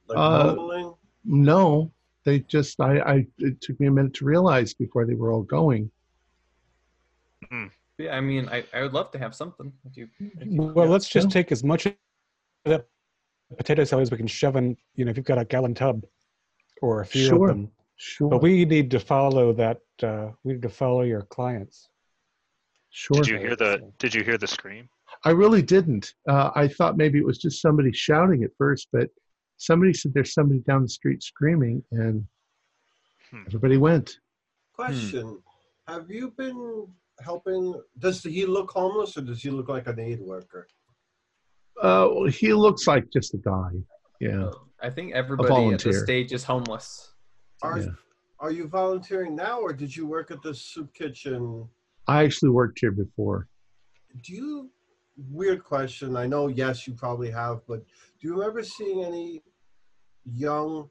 Like 0.08 0.16
Uh? 0.18 0.92
No, 1.24 1.92
they 2.24 2.40
just 2.40 2.80
I, 2.80 3.00
I 3.00 3.26
it 3.38 3.60
took 3.60 3.78
me 3.78 3.88
a 3.88 3.90
minute 3.90 4.14
to 4.14 4.24
realize 4.24 4.72
before 4.72 5.04
they 5.04 5.14
were 5.14 5.30
all 5.32 5.42
going. 5.42 5.90
Yeah, 7.98 8.16
I 8.16 8.20
mean, 8.20 8.48
I, 8.48 8.64
I 8.72 8.82
would 8.82 8.92
love 8.94 9.10
to 9.12 9.18
have 9.18 9.34
something. 9.34 9.72
If 9.84 9.96
you, 9.96 10.08
if 10.18 10.46
you 10.46 10.62
Well, 10.74 10.88
let's 10.88 11.08
just 11.08 11.28
Yeah. 11.28 11.32
take 11.42 11.52
as 11.52 11.62
much 11.62 11.86
of 11.86 11.94
that 12.64 12.86
potato 13.58 13.84
salad 13.84 14.02
as 14.04 14.10
we 14.10 14.16
can 14.16 14.26
shove 14.26 14.56
in. 14.56 14.76
You 14.94 15.04
know, 15.04 15.10
if 15.10 15.16
you've 15.16 15.26
got 15.26 15.38
a 15.38 15.44
gallon 15.44 15.74
tub 15.74 16.02
or 16.80 17.02
a 17.02 17.06
few 17.06 17.26
Sure. 17.26 17.50
of 17.50 17.56
them. 17.56 17.70
Sure. 17.96 18.30
But 18.30 18.40
we 18.42 18.64
need 18.64 18.90
to 18.92 19.00
follow 19.00 19.52
that. 19.52 19.80
Uh, 20.02 20.30
we 20.44 20.54
need 20.54 20.62
to 20.62 20.70
follow 20.70 21.02
your 21.02 21.22
clients. 21.22 21.88
sure. 22.92 23.22
Did 23.22 23.28
you 23.28 23.38
hear 23.38 23.54
the 23.56 23.92
Did 23.98 24.14
you 24.14 24.24
hear 24.24 24.38
the 24.38 24.46
scream? 24.46 24.88
I 25.24 25.30
really 25.30 25.60
didn't. 25.62 26.14
Uh, 26.28 26.50
I 26.54 26.66
thought 26.68 26.96
maybe 26.96 27.18
it 27.18 27.26
was 27.26 27.38
just 27.38 27.60
somebody 27.60 27.92
shouting 27.92 28.42
at 28.44 28.50
first, 28.56 28.88
but 28.92 29.08
somebody 29.58 29.92
said 29.92 30.14
there's 30.14 30.32
somebody 30.32 30.60
down 30.60 30.82
the 30.82 30.88
street 30.88 31.22
screaming, 31.22 31.84
and 31.92 32.26
Hmm. 33.30 33.42
everybody 33.46 33.76
went. 33.76 34.18
Question: 34.72 35.42
Have 35.86 36.10
you 36.10 36.30
been 36.30 36.88
helping? 37.22 37.74
Does 37.98 38.22
he 38.22 38.46
look 38.46 38.70
homeless 38.70 39.16
or 39.16 39.22
does 39.22 39.42
he 39.42 39.50
look 39.50 39.68
like 39.68 39.86
an 39.86 39.98
aid 39.98 40.20
worker? 40.20 40.66
Uh, 41.80 42.08
well, 42.12 42.26
he 42.26 42.52
looks 42.52 42.86
like 42.86 43.04
just 43.12 43.34
a 43.34 43.38
guy. 43.38 43.70
Yeah. 44.20 44.50
I 44.82 44.90
think 44.90 45.14
everybody 45.14 45.48
at 45.48 45.56
volunteer. 45.56 45.92
this 45.92 46.02
stage 46.02 46.32
is 46.32 46.44
homeless. 46.44 47.14
Are 47.62 47.78
Yeah. 47.78 47.88
Are 48.38 48.50
you 48.50 48.68
volunteering 48.68 49.36
now, 49.36 49.60
or 49.60 49.74
did 49.74 49.94
you 49.94 50.06
work 50.06 50.30
at 50.30 50.40
the 50.42 50.54
soup 50.54 50.94
kitchen? 50.94 51.68
I 52.06 52.24
actually 52.24 52.48
worked 52.48 52.78
here 52.80 52.90
before. 52.90 53.48
Do 54.22 54.32
you? 54.32 54.70
Weird 55.28 55.62
question. 55.62 56.16
I 56.16 56.26
know. 56.26 56.48
Yes, 56.48 56.86
you 56.86 56.94
probably 56.94 57.30
have, 57.30 57.60
but 57.68 57.80
do 58.18 58.28
you 58.28 58.32
remember 58.34 58.62
seeing 58.62 59.04
any 59.04 59.42
young 60.24 60.88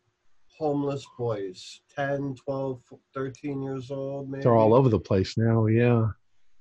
homeless 0.60 1.06
boys 1.18 1.82
10 1.96 2.36
12 2.36 2.82
13 3.14 3.64
years 3.64 3.92
old 3.92 4.30
maybe 4.30 4.44
They're 4.44 4.56
all 4.56 4.74
over 4.74 4.90
the 4.90 5.00
place 5.00 5.38
now. 5.38 5.68
Yeah. 5.68 6.08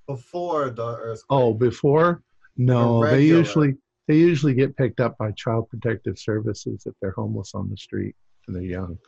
Before 0.09 0.71
the 0.71 0.97
earthquake 0.97 1.27
Oh, 1.31 1.55
before? 1.55 2.23
No, 2.57 3.09
they 3.09 3.25
usually 3.25 3.75
they 4.09 4.17
usually 4.17 4.55
get 4.55 4.77
picked 4.77 4.99
up 4.99 5.17
by 5.19 5.31
Child 5.33 5.69
Protective 5.69 6.19
Services 6.19 6.85
if 6.87 6.95
they're 7.01 7.13
homeless 7.13 7.53
on 7.55 7.71
the 7.71 7.77
street 7.77 8.17
and 8.47 8.57
they're 8.57 8.63
young. 8.63 8.99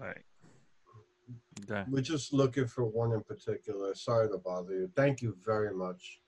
Right. 0.00 0.18
Okay. 1.70 1.84
we're 1.88 2.00
just 2.00 2.32
looking 2.32 2.66
for 2.66 2.84
one 2.84 3.12
in 3.12 3.20
particular 3.22 3.94
sorry 3.94 4.28
to 4.28 4.38
bother 4.38 4.72
you 4.72 4.90
thank 4.96 5.20
you 5.20 5.36
very 5.44 5.72
much 5.72 6.20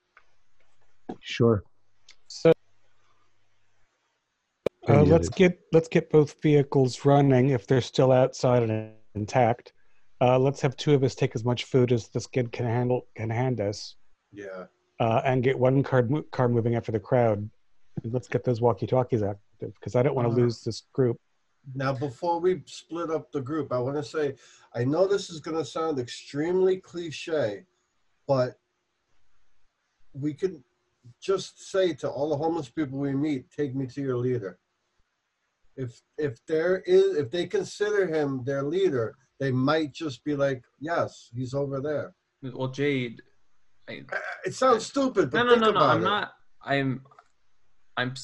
Sure. 1.21 1.63
So 2.29 2.53
uh, 4.89 5.03
let's 5.03 5.29
get 5.29 5.61
let's 5.73 5.89
get 5.89 6.11
both 6.11 6.41
vehicles 6.43 7.05
running 7.05 7.51
if 7.51 7.67
they're 7.67 7.81
still 7.81 8.13
outside 8.13 8.63
and 8.63 8.93
intact. 9.15 9.73
Uh, 10.23 10.39
let's 10.39 10.61
have 10.61 10.77
two 10.77 10.95
of 10.95 11.03
us 11.03 11.17
take 11.17 11.35
as 11.35 11.45
much 11.45 11.65
food 11.65 11.91
as 11.91 12.07
this 12.11 12.29
kid 12.29 12.53
can 12.53 12.65
handle 12.65 13.09
can 13.17 13.29
hand 13.29 13.61
us, 13.61 13.97
yeah 14.33 14.65
uh, 15.01 15.21
and 15.25 15.43
get 15.43 15.59
one 15.59 15.83
car 15.83 16.03
mo- 16.05 16.23
car 16.31 16.49
moving 16.49 16.77
after 16.77 16.93
the 16.93 17.01
crowd. 17.01 17.39
And 18.05 18.13
let's 18.13 18.29
get 18.29 18.45
those 18.45 18.61
walkie 18.61 18.87
talkies 18.87 19.25
active 19.25 19.73
because 19.75 19.97
I 19.97 20.03
don't 20.05 20.15
want 20.15 20.27
to 20.29 20.33
Uh-huh. 20.33 20.43
lose 20.43 20.63
this 20.63 20.83
group. 20.93 21.17
now 21.75 21.93
before 21.93 22.39
we 22.41 22.63
split 22.67 23.09
up 23.17 23.25
the 23.31 23.41
group 23.51 23.69
i 23.73 23.79
want 23.87 23.97
to 23.97 24.03
say 24.17 24.27
i 24.75 24.83
know 24.93 25.07
this 25.07 25.27
is 25.33 25.39
going 25.47 25.57
to 25.57 25.65
sound 25.65 25.99
extremely 26.07 26.77
cliche 26.91 27.65
but 28.27 28.51
we 30.25 30.31
could 30.41 30.57
just 31.21 31.53
say 31.73 31.87
to 32.03 32.09
all 32.15 32.29
the 32.31 32.37
homeless 32.45 32.69
people 32.79 32.99
we 32.99 33.13
meet 33.29 33.43
take 33.61 33.73
me 33.81 33.87
to 33.87 34.01
your 34.09 34.17
leader 34.27 34.59
if 35.77 36.01
if 36.19 36.45
there 36.47 36.83
is 36.87 37.17
if 37.17 37.31
they 37.31 37.47
consider 37.47 38.07
him 38.07 38.43
their 38.45 38.63
leader 38.63 39.17
they 39.41 39.51
might 39.51 39.93
just 39.93 40.23
be 40.25 40.35
like 40.37 40.63
yes 40.81 41.31
he's 41.35 41.55
over 41.55 41.81
there 41.81 42.15
Well, 42.43 42.69
Jade, 42.69 43.23
I, 43.89 44.03
Uh, 44.13 44.17
it 44.45 44.55
sounds 44.55 44.87
stupid 44.87 45.31
but 45.31 45.45
no, 45.45 45.55
no, 45.55 45.57
no, 45.67 45.71
no. 45.73 45.81
I'm 45.81 46.01
it. 46.01 46.05
not. 46.05 46.33
I'm. 46.65 47.03
I'm. 47.97 48.15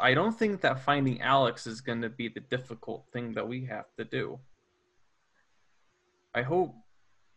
I 0.00 0.14
don't 0.14 0.36
think 0.38 0.60
that 0.62 0.80
finding 0.80 1.20
Alex 1.20 1.66
is 1.66 1.80
going 1.80 2.02
to 2.02 2.08
be 2.08 2.28
the 2.28 2.40
difficult 2.40 3.06
thing 3.12 3.32
that 3.34 3.46
we 3.46 3.64
have 3.66 3.86
to 3.98 4.04
do. 4.04 4.38
I 6.34 6.42
hope 6.42 6.74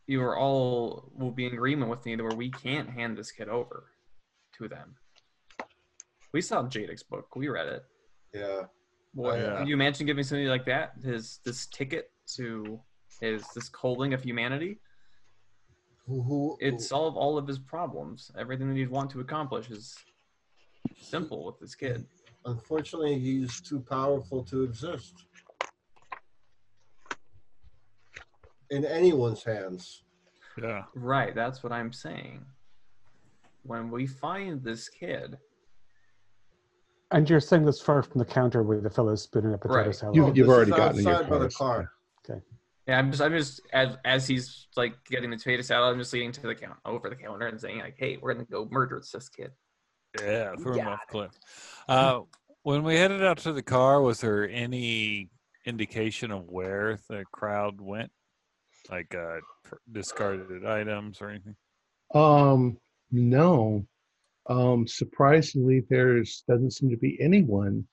you 0.07 0.21
are 0.21 0.37
all 0.37 1.11
will 1.15 1.31
be 1.31 1.45
in 1.47 1.53
agreement 1.53 1.89
with 1.89 2.05
me 2.05 2.15
where 2.17 2.35
we 2.35 2.49
can't 2.51 2.89
hand 2.89 3.17
this 3.17 3.31
kid 3.31 3.49
over 3.49 3.85
to 4.57 4.67
them. 4.67 4.95
We 6.33 6.41
saw 6.41 6.63
Jadek's 6.63 7.03
book. 7.03 7.35
We 7.35 7.47
read 7.49 7.67
it. 7.67 7.83
Yeah. 8.33 8.61
What, 9.13 9.39
oh, 9.39 9.43
Yeah. 9.43 9.57
Can 9.57 9.67
you 9.67 9.73
imagine 9.73 10.05
giving 10.05 10.23
somebody 10.23 10.47
like 10.47 10.65
that 10.65 10.93
his 11.03 11.39
this 11.43 11.67
ticket 11.67 12.11
to 12.35 12.79
his 13.19 13.45
this 13.53 13.69
calling 13.69 14.13
of 14.13 14.23
humanity? 14.23 14.79
Who, 16.07 16.21
who, 16.21 16.57
It'd 16.59 16.81
solve 16.81 17.15
all 17.15 17.37
of 17.37 17.47
his 17.47 17.59
problems. 17.59 18.31
Everything 18.37 18.67
that 18.69 18.75
he'd 18.75 18.89
want 18.89 19.09
to 19.11 19.19
accomplish 19.19 19.69
is 19.69 19.95
simple 20.99 21.45
with 21.45 21.59
this 21.59 21.75
kid. 21.75 22.05
unfortunately, 22.45 23.19
he's 23.19 23.61
too 23.61 23.79
powerful 23.79 24.43
to 24.45 24.63
exist 24.63 25.13
in 28.71 28.85
anyone's 28.85 29.43
hands. 29.43 30.03
Yeah. 30.61 30.83
Right, 30.95 31.35
that's 31.35 31.61
what 31.61 31.71
I'm 31.71 31.93
saying. 31.93 32.45
When 33.63 33.91
we 33.91 34.07
find 34.07 34.63
this 34.63 34.89
kid, 34.89 35.37
And 37.11 37.29
you're 37.29 37.39
saying 37.41 37.65
this 37.65 37.81
far 37.81 38.01
from 38.03 38.19
the 38.19 38.25
counter 38.25 38.63
where 38.63 38.79
the 38.79 38.89
fellow's 38.89 39.23
spinning 39.23 39.53
a 39.53 39.57
potato 39.57 39.83
Right. 39.85 39.95
salad. 39.95 40.15
You've, 40.15 40.25
Oh, 40.25 40.33
you've 40.33 40.47
this 40.47 40.55
already 40.55 40.71
gotten 40.71 40.99
in 40.99 41.05
your 41.05 41.15
outside 41.15 41.29
by 41.29 41.37
the 41.39 41.49
cars. 41.49 41.57
car. 41.57 41.91
yeah, 42.87 42.97
I'm 42.97 43.11
just, 43.11 43.21
I'm 43.21 43.31
just 43.33 43.61
as 43.73 43.97
as 44.05 44.27
he's 44.27 44.67
like 44.77 44.93
getting 45.05 45.29
the 45.29 45.37
potato 45.37 45.61
salad, 45.61 45.93
I'm 45.93 45.99
just 45.99 46.13
leading 46.13 46.31
to 46.31 46.41
the 46.41 46.55
count 46.55 46.79
over 46.85 47.09
the 47.09 47.15
counter 47.15 47.47
and 47.47 47.59
saying 47.59 47.79
like, 47.79 47.95
"Hey, 47.97 48.17
we're 48.21 48.33
gonna 48.33 48.45
go 48.45 48.67
murder 48.71 49.01
this 49.13 49.29
kid." 49.29 49.51
Yeah, 50.17 50.55
threw 50.55 50.73
him 50.73 50.85
Got 50.85 50.93
off 50.93 50.99
cliff. 51.09 51.31
Uh, 51.87 52.21
when 52.63 52.83
we 52.83 52.95
headed 52.95 53.23
out 53.23 53.37
to 53.39 53.53
the 53.53 53.61
car, 53.61 54.01
was 54.01 54.21
there 54.21 54.49
any 54.49 55.29
indication 55.65 56.31
of 56.31 56.45
where 56.49 56.97
the 57.09 57.23
crowd 57.31 57.79
went, 57.79 58.11
like 58.89 59.13
uh, 59.15 59.37
discarded 59.91 60.65
items 60.65 61.21
or 61.21 61.29
anything? 61.29 61.55
Um, 62.13 62.77
no. 63.11 63.85
Um, 64.49 64.87
surprisingly, 64.87 65.81
there's 65.89 66.43
doesn't 66.47 66.71
seem 66.71 66.89
to 66.89 66.97
be 66.97 67.17
anyone 67.21 67.85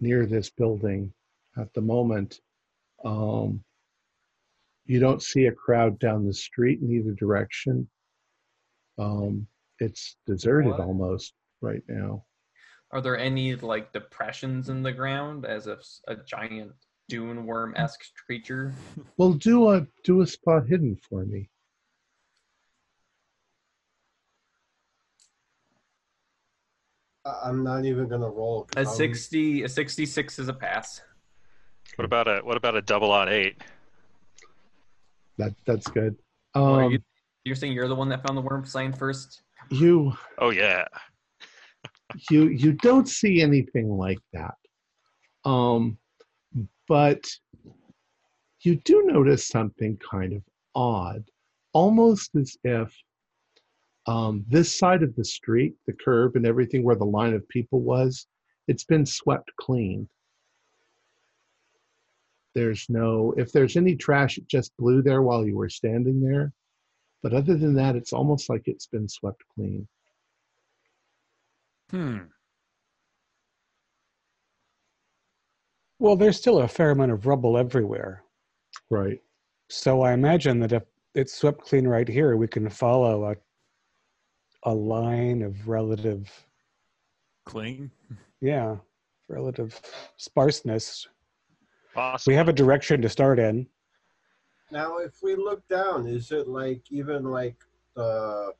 near 0.00 0.26
this 0.26 0.50
building 0.50 1.12
at 1.58 1.72
the 1.74 1.80
moment. 1.80 2.40
Um, 3.04 3.62
you 4.86 5.00
don't 5.00 5.22
see 5.22 5.46
a 5.46 5.52
crowd 5.52 5.98
down 5.98 6.26
the 6.26 6.32
street 6.32 6.80
in 6.80 6.90
either 6.92 7.12
direction. 7.12 7.88
Um, 8.98 9.46
it's 9.78 10.16
deserted 10.26 10.70
What? 10.72 10.80
almost 10.80 11.34
right 11.60 11.82
now. 11.88 12.24
Are 12.92 13.00
there 13.00 13.18
any 13.18 13.56
like 13.56 13.92
depressions 13.92 14.68
in 14.68 14.82
the 14.82 14.92
ground 14.92 15.44
as 15.44 15.66
if 15.66 15.80
a 16.08 16.16
giant 16.16 16.72
dune 17.08 17.44
worm 17.44 17.74
esque 17.76 18.04
creature? 18.26 18.72
Well, 19.16 19.32
do 19.32 19.70
a 19.70 19.86
do 20.04 20.20
a 20.22 20.26
spot 20.26 20.66
hidden 20.66 20.96
for 21.08 21.24
me. 21.24 21.50
I'm 27.42 27.64
not 27.64 27.84
even 27.84 28.08
gonna 28.08 28.28
roll. 28.28 28.68
A 28.76 28.80
I'm... 28.80 28.86
sixty, 28.86 29.62
a 29.64 29.68
sixty-six 29.68 30.38
is 30.38 30.48
a 30.48 30.52
pass. 30.54 31.00
What 31.96 32.04
about 32.04 32.28
a 32.28 32.40
what 32.44 32.56
about 32.56 32.76
a 32.76 32.82
double 32.82 33.10
odd 33.10 33.28
eight? 33.28 33.60
That 35.38 35.54
that's 35.66 35.86
good. 35.88 36.16
Are 36.54 36.84
Um, 36.84 36.92
you, 36.92 36.98
you're 37.44 37.56
saying 37.56 37.72
you're 37.72 37.88
the 37.88 37.94
one 37.94 38.08
that 38.10 38.26
found 38.26 38.36
the 38.36 38.42
worm 38.42 38.64
sign 38.64 38.92
first? 38.92 39.42
you 39.70 40.12
Oh 40.38 40.50
yeah. 40.50 40.84
you 42.30 42.48
you 42.48 42.72
don't 42.72 43.08
see 43.08 43.42
anything 43.42 43.88
like 43.88 44.20
that 44.32 44.54
um 45.44 45.98
but 46.86 47.24
you 48.60 48.76
do 48.76 49.02
notice 49.06 49.48
something 49.48 49.98
kind 49.98 50.32
of 50.32 50.42
odd 50.74 51.24
almost 51.72 52.30
as 52.36 52.56
if 52.62 52.94
um, 54.06 54.44
this 54.48 54.76
side 54.78 55.02
of 55.02 55.14
the 55.16 55.24
street 55.24 55.74
the 55.86 55.92
curb 55.92 56.36
and 56.36 56.46
everything 56.46 56.82
where 56.82 56.96
the 56.96 57.04
line 57.04 57.34
of 57.34 57.48
people 57.48 57.80
was 57.80 58.26
it's 58.68 58.84
been 58.84 59.06
swept 59.06 59.50
clean 59.60 60.08
there's 62.54 62.86
no 62.88 63.34
if 63.36 63.52
there's 63.52 63.76
any 63.76 63.94
trash 63.94 64.38
it 64.38 64.48
just 64.48 64.76
blew 64.76 65.02
there 65.02 65.22
while 65.22 65.46
you 65.46 65.56
were 65.56 65.68
standing 65.68 66.20
there 66.20 66.52
but 67.22 67.32
other 67.32 67.56
than 67.56 67.74
that 67.74 67.96
it's 67.96 68.12
almost 68.12 68.48
like 68.48 68.62
it's 68.66 68.86
been 68.86 69.08
swept 69.08 69.42
clean 69.54 69.86
Hmm. 71.90 72.18
Well, 75.98 76.16
there's 76.16 76.36
still 76.36 76.60
a 76.60 76.68
fair 76.68 76.90
amount 76.90 77.12
of 77.12 77.26
rubble 77.26 77.56
everywhere. 77.56 78.24
right 78.90 79.20
So 79.70 80.02
I 80.02 80.12
imagine 80.12 80.60
that 80.60 80.72
if 80.72 80.82
it's 81.14 81.32
swept 81.34 81.60
clean 81.60 81.86
right 81.88 82.08
here, 82.08 82.36
we 82.36 82.48
can 82.48 82.68
follow 82.68 83.30
a 83.30 83.36
a 84.66 84.74
line 84.74 85.42
of 85.42 85.68
relative, 85.68 86.30
Clean. 87.44 87.90
yeah, 88.40 88.76
relative 89.28 89.80
sparseness. 90.16 91.06
Possibly. 91.94 92.32
We 92.32 92.36
have 92.36 92.48
a 92.48 92.52
direction 92.52 93.00
to 93.02 93.08
start 93.08 93.38
in. 93.38 93.66
Now, 94.70 94.98
if 94.98 95.22
we 95.22 95.36
look 95.36 95.66
down, 95.68 96.06
is 96.06 96.32
it 96.32 96.48
like 96.48 96.82
even 96.90 97.24
like 97.24 97.56
the 97.94 98.52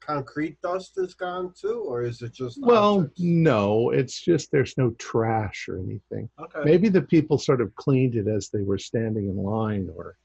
concrete 0.00 0.60
dust 0.60 0.98
is 0.98 1.14
gone 1.14 1.52
too, 1.58 1.84
or 1.86 2.02
is 2.02 2.20
it 2.22 2.32
just 2.34 2.58
Well, 2.60 2.96
objects? 3.02 3.20
no, 3.20 3.90
it's 3.90 4.20
just 4.20 4.50
there's 4.50 4.76
no 4.76 4.90
trash 4.98 5.68
or 5.68 5.78
anything. 5.78 6.28
Okay. 6.40 6.60
Maybe 6.64 6.88
the 6.88 7.02
people 7.02 7.38
sort 7.38 7.60
of 7.60 7.72
cleaned 7.76 8.16
it 8.16 8.26
as 8.26 8.48
they 8.50 8.62
were 8.62 8.78
standing 8.78 9.28
in 9.28 9.36
line 9.36 9.88
or 9.96 10.16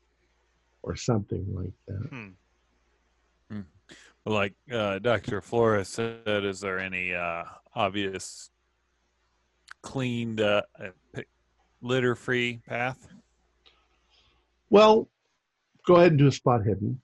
or 0.82 0.96
something 0.96 1.46
like 1.54 1.74
that. 1.88 2.08
Hmm. 2.10 2.30
Well, 4.28 4.36
Like 4.36 4.56
uh, 4.70 5.00
Dr. 5.00 5.40
Flores 5.40 5.88
said, 5.88 6.44
is 6.44 6.60
there 6.60 6.80
any 6.80 7.14
uh, 7.14 7.46
obvious 7.74 8.50
cleaned 9.82 10.42
uh, 10.42 10.64
litter 11.82 12.14
free 12.14 12.60
path? 12.68 13.08
Well, 14.70 15.08
go 15.86 15.96
ahead 15.96 16.12
and 16.12 16.20
do 16.20 16.28
a 16.28 16.32
spot 16.34 16.66
hidden. 16.66 17.02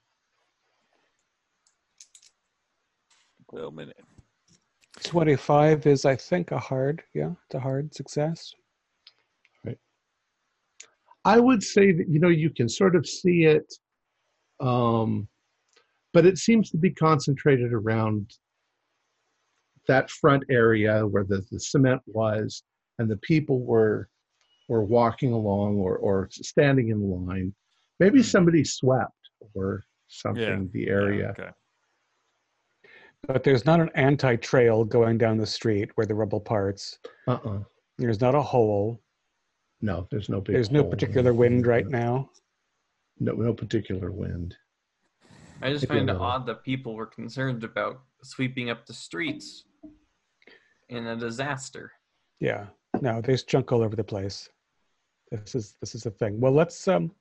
Well, 3.53 3.71
minute. 3.71 4.03
25 5.03 5.87
is, 5.87 6.03
I 6.03 6.17
think, 6.17 6.51
a 6.51 6.59
hard, 6.59 7.03
yeah, 7.13 7.31
it's 7.45 7.55
a 7.55 7.59
hard 7.59 7.95
success. 7.95 8.53
Right. 9.63 9.77
I 11.23 11.39
would 11.39 11.63
say 11.63 11.93
that 11.93 12.09
you 12.09 12.19
know 12.19 12.27
you 12.27 12.49
can 12.49 12.67
sort 12.67 12.97
of 12.97 13.07
see 13.07 13.45
it, 13.45 13.73
um, 14.59 15.29
but 16.13 16.25
it 16.25 16.37
seems 16.37 16.69
to 16.69 16.77
be 16.77 16.91
concentrated 16.91 17.73
around 17.73 18.31
that 19.87 20.09
front 20.09 20.43
area 20.49 21.05
where 21.05 21.25
the, 21.25 21.43
the 21.51 21.59
cement 21.59 22.01
was, 22.05 22.63
and 22.99 23.09
the 23.09 23.17
people 23.17 23.61
were 23.65 24.07
were 24.69 24.83
walking 24.83 25.33
along 25.33 25.75
or 25.77 25.97
or 25.97 26.29
standing 26.31 26.89
in 26.89 27.01
line. 27.01 27.53
Maybe 27.99 28.19
hmm. 28.19 28.23
somebody 28.23 28.63
swept 28.63 29.11
or 29.53 29.83
something 30.07 30.69
the 30.73 30.81
Yeah, 30.81 30.91
area. 30.91 31.29
okay. 31.37 31.49
But 33.27 33.43
there's 33.43 33.65
not 33.65 33.79
an 33.79 33.89
anti 33.95 34.35
trail 34.35 34.83
going 34.83 35.17
down 35.17 35.37
the 35.37 35.45
street 35.45 35.89
where 35.95 36.05
the 36.05 36.15
rubble 36.15 36.41
parts. 36.41 36.99
Uh-uh. 37.27 37.59
There's 37.97 38.21
not 38.21 38.35
a 38.35 38.41
hole. 38.41 39.01
No, 39.81 40.07
there's 40.11 40.29
no 40.29 40.41
big. 40.41 40.55
There's 40.55 40.71
no 40.71 40.81
hole 40.81 40.87
or 40.87 40.91
particular 40.91 41.33
wind 41.33 41.65
right 41.65 41.87
now. 41.87 42.29
No, 43.19 43.33
no 43.33 43.53
particular 43.53 44.11
wind. 44.11 44.55
I 45.63 45.71
just 45.71 45.87
find 45.87 46.09
it 46.09 46.17
odd 46.17 46.45
that 46.47 46.63
people 46.63 46.93
were 46.93 47.05
concerned 47.05 47.63
about 47.63 48.01
sweeping 48.21 48.69
up 48.69 48.85
the 48.85 48.93
streets 48.93 49.63
in 50.89 51.07
a 51.07 51.15
disaster. 51.15 51.91
Yeah. 52.41 52.65
No, 53.01 53.21
there's 53.21 53.43
junk 53.43 53.71
all 53.71 53.81
over 53.81 53.95
the 53.95 54.03
place. 54.03 54.49
This 55.31 55.55
is 55.55 55.75
this 55.79 55.95
is 55.95 56.03
the 56.03 56.11
thing. 56.11 56.39
Well, 56.39 56.51
let's 56.51 56.87
um 56.87 57.11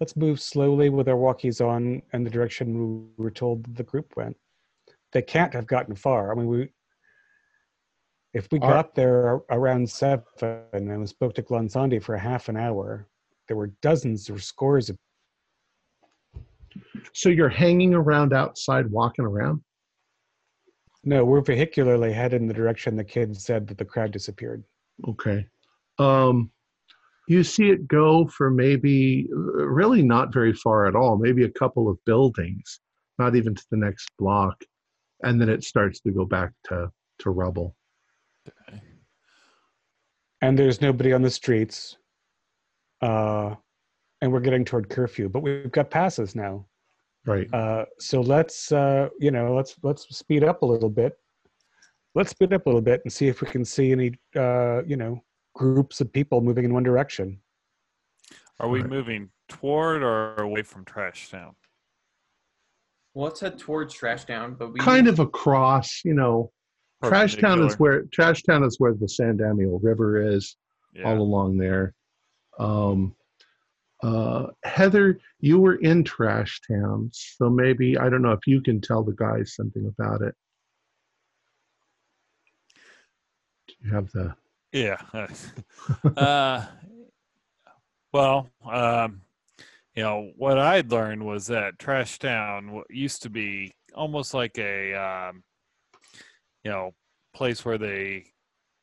let's 0.00 0.16
move 0.16 0.40
slowly 0.40 0.90
with 0.90 1.08
our 1.08 1.16
walkies 1.16 1.64
on 1.64 2.02
in 2.12 2.24
the 2.24 2.30
direction 2.30 3.08
we 3.16 3.22
were 3.24 3.30
told 3.30 3.64
the 3.76 3.84
group 3.84 4.16
went. 4.16 4.36
They 5.12 5.22
can't 5.22 5.54
have 5.54 5.66
gotten 5.68 5.94
far. 5.94 6.32
I 6.32 6.34
mean, 6.34 6.48
we 6.48 6.68
if 8.34 8.48
we 8.50 8.58
Our- 8.58 8.70
got 8.72 8.94
there 8.96 9.40
around 9.50 9.88
seven 9.88 10.24
and 10.72 11.00
we 11.00 11.06
spoke 11.06 11.34
to 11.34 11.42
Glonsandi 11.42 12.02
for 12.02 12.16
a 12.16 12.20
half 12.20 12.48
an 12.48 12.56
hour, 12.56 13.08
there 13.46 13.56
were 13.56 13.68
dozens 13.80 14.28
or 14.28 14.40
scores 14.40 14.90
of 14.90 14.98
So 17.14 17.28
you're 17.28 17.48
hanging 17.48 17.94
around 17.94 18.32
outside, 18.32 18.90
walking 18.90 19.24
around. 19.24 19.62
no, 21.04 21.24
we're 21.24 21.42
vehicularly 21.42 22.12
headed 22.12 22.40
in 22.40 22.48
the 22.48 22.54
direction 22.54 22.96
the 22.96 23.04
kids 23.04 23.44
said 23.44 23.66
that 23.68 23.78
the 23.78 23.84
crowd 23.84 24.10
disappeared. 24.10 24.64
Okay. 25.08 25.46
Um, 25.98 26.50
you 27.28 27.42
see 27.44 27.70
it 27.70 27.88
go 27.88 28.26
for 28.26 28.50
maybe 28.50 29.28
uh, 29.32 29.66
really 29.66 30.02
not 30.02 30.32
very 30.32 30.52
far 30.52 30.86
at 30.86 30.96
all, 30.96 31.16
maybe 31.16 31.44
a 31.44 31.50
couple 31.50 31.88
of 31.88 31.96
buildings, 32.04 32.80
not 33.18 33.36
even 33.36 33.54
to 33.54 33.64
the 33.70 33.76
next 33.76 34.10
block, 34.18 34.62
and 35.22 35.40
then 35.40 35.48
it 35.48 35.64
starts 35.64 36.00
to 36.00 36.10
go 36.10 36.24
back 36.24 36.52
to 36.64 36.90
to 37.20 37.30
rubble. 37.30 37.76
Okay. 38.46 38.82
and 40.42 40.58
there's 40.58 40.82
nobody 40.82 41.14
on 41.14 41.22
the 41.22 41.30
streets 41.30 41.96
uh 43.00 43.54
and 44.20 44.30
we're 44.30 44.40
getting 44.40 44.66
toward 44.66 44.90
curfew 44.90 45.30
but 45.30 45.40
we've 45.40 45.72
got 45.72 45.90
passes 45.90 46.34
now 46.34 46.66
Right. 47.26 47.48
uh 47.54 47.84
so 47.98 48.20
let's 48.20 48.70
uh 48.70 49.08
you 49.18 49.30
know 49.30 49.54
let's 49.54 49.76
let's 49.82 50.06
speed 50.14 50.44
up 50.44 50.60
a 50.62 50.66
little 50.66 50.90
bit 50.90 51.14
let's 52.14 52.30
speed 52.30 52.52
up 52.52 52.66
a 52.66 52.68
little 52.68 52.82
bit 52.82 53.00
and 53.04 53.12
see 53.12 53.28
if 53.28 53.40
we 53.40 53.48
can 53.48 53.64
see 53.64 53.92
any 53.92 54.12
uh 54.36 54.82
you 54.84 54.96
know 54.96 55.22
groups 55.54 56.00
of 56.00 56.12
people 56.12 56.40
moving 56.40 56.64
in 56.64 56.74
one 56.74 56.82
direction. 56.82 57.38
Are 58.60 58.68
we 58.68 58.80
Right. 58.80 58.90
moving 58.90 59.30
toward 59.48 60.02
or 60.02 60.34
away 60.36 60.62
from 60.62 60.84
Trash 60.84 61.30
Town? 61.30 61.54
Well, 63.14 63.26
let's 63.26 63.40
head 63.40 63.58
towards 63.58 63.94
Trash 63.94 64.24
Town, 64.24 64.54
but 64.58 64.72
we 64.72 64.80
Kind 64.80 65.06
of 65.08 65.20
across, 65.20 66.02
you 66.04 66.14
know, 66.14 66.50
Trash 67.04 67.36
Town 67.36 67.62
is 67.62 67.74
where 67.78 68.02
Trash 68.12 68.42
Town 68.42 68.64
is 68.64 68.76
where 68.80 68.94
the 68.94 69.08
San 69.08 69.36
Daniel 69.36 69.78
River 69.80 70.20
is. 70.20 70.56
Yeah. 70.92 71.04
all 71.10 71.18
along 71.20 71.56
there. 71.58 71.94
Um, 72.58 73.16
uh, 74.02 74.46
Heather, 74.64 75.18
you 75.40 75.58
were 75.58 75.76
in 75.76 76.04
Trash 76.04 76.60
Town, 76.68 77.10
so 77.12 77.48
maybe 77.48 77.96
I 77.96 78.08
don't 78.08 78.22
know 78.22 78.32
if 78.32 78.46
you 78.46 78.60
can 78.60 78.80
tell 78.80 79.02
the 79.02 79.12
guys 79.12 79.54
something 79.54 79.86
about 79.86 80.22
it. 80.22 80.34
Do 83.68 83.74
you 83.80 83.94
have 83.94 84.10
the? 84.12 84.34
Yeah. 84.72 85.00
uh, 86.16 86.66
well, 88.12 88.48
um, 88.70 89.22
you 89.94 90.02
know, 90.02 90.32
what 90.36 90.58
I'd 90.58 90.90
learned 90.90 91.24
was 91.24 91.46
that 91.46 91.78
Trash 91.78 92.18
Town 92.18 92.82
used 92.90 93.22
to 93.22 93.30
be 93.30 93.72
almost 93.94 94.34
like 94.34 94.58
a, 94.58 94.94
um, 94.94 95.44
you 96.64 96.70
know, 96.70 96.92
place 97.32 97.64
where 97.64 97.78
they 97.78 98.26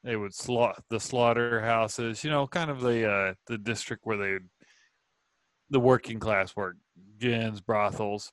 they 0.04 0.16
would 0.16 0.34
slaughter 0.34 0.82
the 0.90 1.00
slaughterhouses. 1.00 2.24
You 2.24 2.30
know, 2.30 2.48
kind 2.48 2.72
of 2.72 2.82
the 2.82 3.10
uh, 3.10 3.34
the 3.48 3.58
district 3.58 4.06
where 4.06 4.18
they 4.18 4.38
the 5.72 5.80
working 5.80 6.20
class 6.20 6.56
work, 6.56 6.76
gins, 7.18 7.62
brothels. 7.62 8.32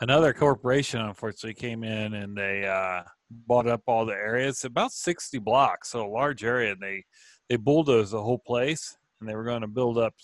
Another 0.00 0.34
corporation, 0.34 1.00
unfortunately, 1.00 1.54
came 1.54 1.82
in 1.82 2.12
and 2.12 2.36
they 2.36 2.66
uh, 2.66 3.02
bought 3.30 3.66
up 3.66 3.82
all 3.86 4.04
the 4.04 4.12
areas, 4.12 4.64
about 4.64 4.92
60 4.92 5.38
blocks, 5.38 5.90
so 5.90 6.04
a 6.04 6.08
large 6.08 6.44
area. 6.44 6.72
And 6.72 6.82
they 6.82 7.04
they 7.48 7.56
bulldozed 7.56 8.12
the 8.12 8.22
whole 8.22 8.38
place, 8.38 8.98
and 9.20 9.28
they 9.28 9.34
were 9.34 9.44
going 9.44 9.62
to 9.62 9.68
build 9.68 9.96
up. 9.96 10.14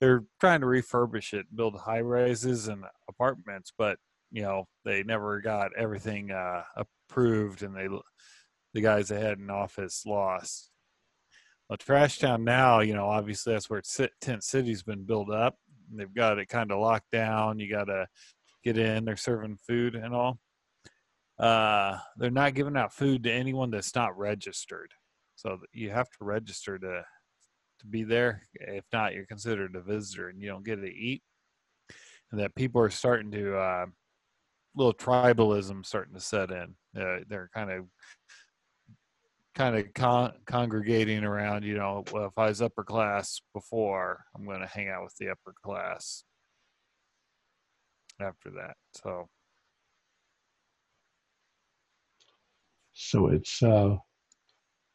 They're 0.00 0.24
trying 0.40 0.60
to 0.62 0.66
refurbish 0.66 1.34
it, 1.34 1.46
build 1.54 1.76
high 1.76 2.00
rises 2.00 2.66
and 2.68 2.84
apartments, 3.08 3.72
but 3.76 3.98
you 4.32 4.42
know 4.42 4.66
they 4.84 5.04
never 5.04 5.40
got 5.40 5.70
everything 5.76 6.32
uh, 6.32 6.62
approved, 6.76 7.62
and 7.62 7.76
they 7.76 7.88
the 8.72 8.80
guys 8.80 9.08
that 9.08 9.22
had 9.22 9.38
in 9.38 9.50
office 9.50 10.04
lost. 10.04 10.70
Well, 11.68 11.76
Trash 11.78 12.18
Town 12.18 12.44
now, 12.44 12.80
you 12.80 12.94
know, 12.94 13.06
obviously 13.06 13.54
that's 13.54 13.70
where 13.70 13.82
Tent 14.20 14.44
City's 14.44 14.82
been 14.82 15.04
built 15.04 15.30
up. 15.30 15.56
They've 15.92 16.12
got 16.12 16.38
it 16.38 16.48
kind 16.48 16.70
of 16.70 16.80
locked 16.80 17.10
down. 17.10 17.58
You 17.58 17.70
got 17.70 17.84
to 17.84 18.06
get 18.62 18.76
in. 18.78 19.04
They're 19.04 19.16
serving 19.16 19.58
food 19.66 19.94
and 19.94 20.14
all. 20.14 20.38
Uh, 21.38 21.98
they're 22.16 22.30
not 22.30 22.54
giving 22.54 22.76
out 22.76 22.92
food 22.92 23.24
to 23.24 23.32
anyone 23.32 23.70
that's 23.70 23.94
not 23.94 24.16
registered. 24.16 24.92
So 25.36 25.58
you 25.72 25.90
have 25.90 26.08
to 26.10 26.24
register 26.24 26.78
to 26.78 27.04
to 27.80 27.86
be 27.86 28.04
there. 28.04 28.42
If 28.54 28.84
not, 28.92 29.14
you're 29.14 29.26
considered 29.26 29.74
a 29.74 29.80
visitor 29.80 30.28
and 30.28 30.40
you 30.40 30.48
don't 30.48 30.64
get 30.64 30.76
to 30.76 30.86
eat. 30.88 31.22
And 32.30 32.40
that 32.40 32.54
people 32.54 32.80
are 32.80 32.90
starting 32.90 33.30
to 33.32 33.56
uh, 33.56 33.86
little 34.76 34.94
tribalism 34.94 35.84
starting 35.84 36.14
to 36.14 36.20
set 36.20 36.50
in. 36.50 36.74
Uh, 36.96 37.18
they're 37.28 37.50
kind 37.52 37.70
of 37.70 37.84
kind 39.54 39.76
of 39.76 39.92
con- 39.94 40.32
congregating 40.46 41.24
around. 41.24 41.64
You 41.64 41.76
know, 41.76 42.04
well, 42.12 42.26
if 42.26 42.36
I 42.36 42.48
was 42.48 42.60
upper 42.62 42.84
class 42.84 43.40
before, 43.54 44.24
I'm 44.34 44.44
going 44.44 44.60
to 44.60 44.66
hang 44.66 44.88
out 44.88 45.04
with 45.04 45.14
the 45.18 45.30
upper 45.30 45.54
class 45.62 46.24
after 48.20 48.50
that. 48.50 48.76
So 49.02 49.28
So 52.96 53.28
it's 53.28 53.62
uh, 53.62 53.96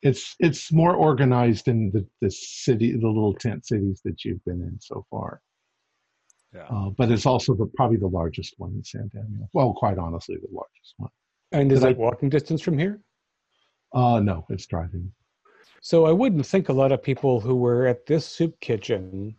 it's 0.02 0.36
it's 0.40 0.72
more 0.72 0.96
organized 0.96 1.68
in 1.68 1.92
the 1.92 2.06
the 2.22 2.32
city, 2.32 2.94
the 2.94 3.08
little 3.08 3.34
tent 3.34 3.66
cities 3.66 4.02
that 4.06 4.24
you've 4.24 4.44
been 4.46 4.62
in 4.62 4.78
so 4.80 5.06
far. 5.12 5.42
yeah. 6.56 6.64
Uh, 6.64 6.90
but 6.98 7.12
it's 7.12 7.26
also 7.26 7.54
the 7.54 7.66
probably 7.76 7.98
the 7.98 8.08
largest 8.08 8.54
one 8.58 8.72
in 8.74 8.84
San 8.84 9.10
Daniel. 9.14 9.50
Well, 9.54 9.74
quite 9.74 9.98
honestly, 9.98 10.38
the 10.38 10.48
largest 10.52 10.94
one. 10.98 11.12
And 11.52 11.72
is 11.72 11.82
Did 11.82 11.88
I- 11.88 11.92
it 11.92 11.98
walking 11.98 12.30
distance 12.30 12.62
from 12.62 12.78
here? 12.78 13.02
Uh, 13.94 14.20
no, 14.20 14.46
it's 14.50 14.66
driving. 14.66 15.12
So 15.82 16.06
I 16.06 16.12
wouldn't 16.12 16.46
think 16.46 16.70
a 16.70 16.74
lot 16.74 16.92
of 16.92 17.02
people 17.02 17.40
who 17.40 17.56
were 17.56 17.88
at 17.88 18.06
this 18.06 18.26
soup 18.26 18.60
kitchen 18.60 19.36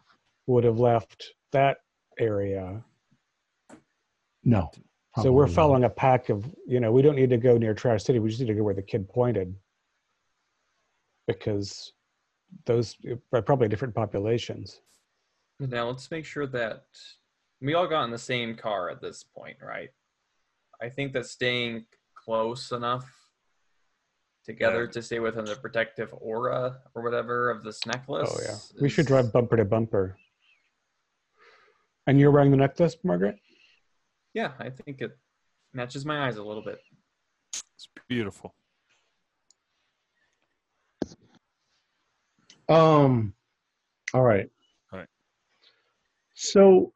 would 0.47 0.65
have 0.65 0.79
left 0.79 1.33
that 1.53 1.79
area. 2.19 2.83
No. 4.43 4.71
so 5.23 5.31
we're 5.33 5.45
probably 5.45 5.51
not. 5.51 5.55
following 5.55 5.85
a 5.85 5.91
pack 5.91 6.29
of, 6.31 6.45
you 6.67 6.81
know, 6.81 6.93
we 6.93 7.03
don't 7.03 7.17
need 7.17 7.31
to 7.31 7.37
go 7.37 7.59
near 7.59 7.75
Trash 7.75 8.05
City. 8.05 8.19
We 8.19 8.31
just 8.31 8.41
need 8.41 8.47
to 8.47 8.55
go 8.55 8.63
where 8.63 8.75
the 8.75 8.83
kid 8.83 9.09
pointed. 9.09 9.55
Because 11.27 11.93
those 12.65 12.97
are 13.33 13.43
probably 13.43 13.69
different 13.69 13.95
populations. 13.95 14.81
Now 15.61 15.89
let's 15.89 16.11
make 16.11 16.25
sure 16.25 16.47
that 16.47 16.85
we 17.61 17.75
all 17.75 17.87
got 17.87 18.05
in 18.05 18.11
the 18.11 18.19
same 18.19 18.57
car 18.57 18.89
at 18.89 19.03
this 19.03 19.23
point, 19.23 19.59
right? 19.63 19.91
I 20.83 20.89
think 20.89 21.13
that 21.13 21.27
staying 21.27 21.85
close 22.15 22.73
enough 22.73 23.07
together 24.45 24.85
Yeah. 24.85 24.91
to 24.91 25.03
stay 25.03 25.19
within 25.21 25.45
the 25.45 25.57
protective 25.57 26.13
aura 26.15 26.81
or 26.95 27.03
whatever 27.03 27.51
of 27.51 27.63
this 27.63 27.85
necklace. 27.87 28.31
Oh, 28.33 28.41
yeah. 28.43 28.57
We 28.81 28.89
should 28.89 29.07
drive 29.07 29.33
bumper 29.33 29.57
to 29.57 29.65
bumper. 29.65 30.17
And 32.07 32.19
you're 32.19 32.31
wearing 32.31 32.51
the 32.51 32.57
necklace, 32.57 32.97
Margaret? 33.05 33.37
Yeah, 34.33 34.53
I 34.59 34.71
think 34.71 35.01
it 35.01 35.17
matches 35.73 36.05
my 36.05 36.27
eyes 36.27 36.37
a 36.37 36.43
little 36.43 36.63
bit. 36.65 36.81
It's 37.53 37.89
beautiful. 38.09 38.55
Um, 42.69 43.35
all 44.15 44.23
right. 44.23 44.49
All 44.93 44.99
right. 45.01 45.09
So 46.35 46.93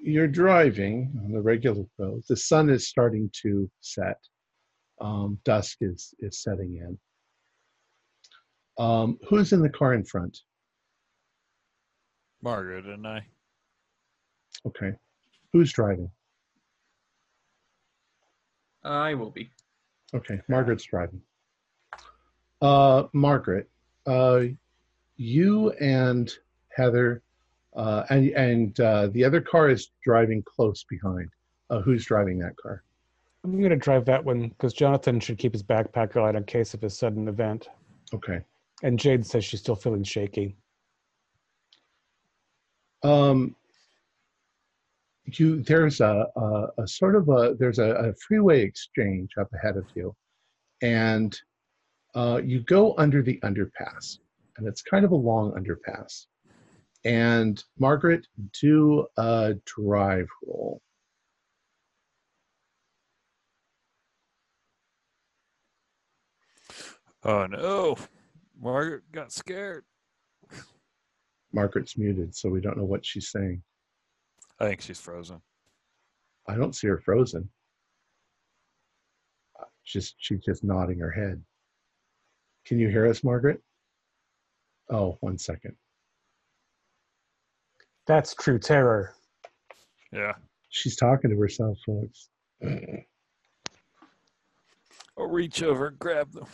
you're 0.00 0.28
driving 0.28 1.12
on 1.22 1.32
the 1.32 1.40
regular 1.42 1.84
road. 1.98 2.22
The 2.28 2.36
sun 2.36 2.70
is 2.70 2.88
starting 2.88 3.30
to 3.42 3.70
set. 3.80 4.18
Um, 5.00 5.38
dusk 5.44 5.78
is 5.80 6.14
is 6.20 6.42
setting 6.42 6.76
in. 6.76 6.98
Um, 8.82 9.18
who's 9.28 9.52
in 9.52 9.60
the 9.60 9.68
car 9.68 9.94
in 9.94 10.04
front? 10.04 10.38
Margaret 12.42 12.86
and 12.86 13.06
I. 13.06 13.26
Okay. 14.66 14.92
Who's 15.52 15.72
driving? 15.72 16.10
I 18.84 19.14
will 19.14 19.30
be. 19.30 19.50
Okay, 20.14 20.40
Margaret's 20.48 20.84
driving. 20.84 21.20
Uh, 22.60 23.04
Margaret, 23.12 23.68
uh, 24.06 24.42
you 25.16 25.70
and 25.72 26.32
Heather, 26.74 27.22
uh, 27.76 28.04
and 28.10 28.30
and 28.30 28.80
uh, 28.80 29.08
the 29.08 29.24
other 29.24 29.40
car 29.40 29.70
is 29.70 29.90
driving 30.02 30.42
close 30.42 30.84
behind. 30.84 31.30
Uh, 31.68 31.80
who's 31.80 32.04
driving 32.04 32.38
that 32.38 32.56
car? 32.56 32.82
I'm 33.44 33.58
going 33.58 33.70
to 33.70 33.76
drive 33.76 34.04
that 34.04 34.24
one 34.24 34.48
because 34.48 34.72
Jonathan 34.74 35.18
should 35.18 35.38
keep 35.38 35.52
his 35.52 35.62
backpack 35.62 36.16
out 36.16 36.36
in 36.36 36.44
case 36.44 36.74
of 36.74 36.84
a 36.84 36.90
sudden 36.90 37.28
event. 37.28 37.68
Okay. 38.12 38.40
And 38.82 38.98
Jade 38.98 39.24
says 39.24 39.44
she's 39.44 39.60
still 39.60 39.76
feeling 39.76 40.02
shaky. 40.02 40.56
Um, 43.02 43.56
you 45.38 45.62
there's 45.62 46.00
a, 46.00 46.26
a, 46.36 46.66
a 46.78 46.88
sort 46.88 47.14
of 47.14 47.28
a 47.28 47.54
there's 47.58 47.78
a, 47.78 47.90
a 47.92 48.14
freeway 48.14 48.62
exchange 48.62 49.30
up 49.38 49.48
ahead 49.54 49.76
of 49.76 49.84
you, 49.94 50.14
and 50.82 51.38
uh, 52.14 52.40
you 52.44 52.60
go 52.60 52.94
under 52.98 53.22
the 53.22 53.38
underpass, 53.42 54.18
and 54.56 54.66
it's 54.66 54.82
kind 54.82 55.04
of 55.04 55.12
a 55.12 55.16
long 55.16 55.52
underpass. 55.52 56.26
And 57.04 57.62
Margaret, 57.78 58.26
do 58.60 59.06
a 59.16 59.54
drive 59.64 60.28
roll. 60.46 60.82
Oh 67.24 67.46
no. 67.46 67.96
Margaret 68.60 69.04
got 69.12 69.32
scared. 69.32 69.84
Margaret's 71.52 71.98
muted, 71.98 72.34
so 72.34 72.48
we 72.48 72.60
don't 72.60 72.76
know 72.76 72.84
what 72.84 73.04
she's 73.04 73.30
saying. 73.30 73.62
I 74.60 74.68
think 74.68 74.80
she's 74.80 75.00
frozen. 75.00 75.40
I 76.46 76.54
don't 76.56 76.74
see 76.74 76.86
her 76.86 76.98
frozen. 76.98 77.48
Just 79.84 80.14
she's 80.18 80.40
just 80.40 80.62
nodding 80.62 80.98
her 80.98 81.10
head. 81.10 81.42
Can 82.66 82.78
you 82.78 82.88
hear 82.88 83.06
us, 83.06 83.24
Margaret? 83.24 83.60
Oh, 84.90 85.16
one 85.20 85.38
second. 85.38 85.74
That's 88.06 88.34
true 88.34 88.58
terror. 88.58 89.14
Yeah. 90.12 90.34
She's 90.68 90.96
talking 90.96 91.30
to 91.30 91.38
herself, 91.38 91.78
folks. 91.84 92.28
I'll 95.20 95.26
reach 95.28 95.62
over 95.62 95.88
and 95.88 95.98
grab 95.98 96.32
them. 96.32 96.46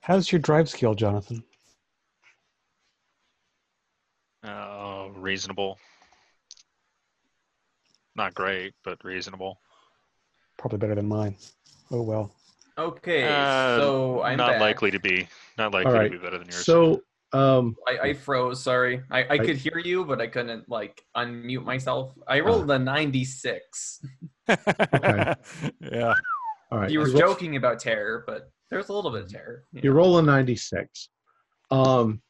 How's 0.00 0.30
your 0.32 0.40
drive 0.40 0.68
skill, 0.68 0.94
Jonathan? 0.94 1.44
Uh, 4.44 5.08
reasonable. 5.14 5.78
Not 8.16 8.34
great, 8.34 8.74
but 8.84 9.02
reasonable. 9.04 9.60
probably 10.58 10.78
better 10.78 10.94
than 10.96 11.06
mine. 11.08 11.36
Oh 11.92 12.02
well. 12.02 12.32
Okay, 12.78 13.22
Uh, 13.24 13.78
so 13.78 14.22
I'm 14.22 14.36
not 14.38 14.52
back. 14.52 14.60
likely 14.60 14.90
to 14.90 14.98
be. 15.00 15.28
Not 15.56 15.72
likely 15.72 15.92
right, 15.92 16.04
to 16.10 16.18
be 16.18 16.22
better 16.22 16.38
than 16.38 16.48
yours. 16.48 16.64
So, 16.66 17.02
um, 17.32 17.74
I, 17.88 17.98
I 18.08 18.14
froze. 18.14 18.62
Sorry, 18.62 19.02
I, 19.10 19.22
I 19.24 19.26
I- 19.30 19.38
could 19.38 19.56
hear 19.56 19.78
you, 19.78 20.04
but 20.04 20.20
I 20.20 20.26
couldn't 20.26 20.68
like 20.68 21.02
unmute 21.16 21.64
myself. 21.64 22.12
I 22.28 22.40
Uh. 22.40 22.44
rolled 22.44 22.70
a 22.70 22.78
96. 22.78 24.00
yeah. 24.48 25.34
all 26.70 26.78
right. 26.78 26.90
You 26.90 27.00
were 27.00 27.08
you 27.08 27.12
roll- 27.12 27.20
joking 27.34 27.56
about 27.56 27.80
terror, 27.80 28.24
but 28.26 28.50
there's 28.70 28.88
a 28.88 28.92
little 28.92 29.10
bit 29.10 29.22
of 29.24 29.30
terror. 29.30 29.64
you 29.72 29.80
You 29.84 29.90
know. 29.90 29.96
roll 29.96 30.18
a 30.18 30.22
96. 30.22 31.08
Um, 31.70 32.20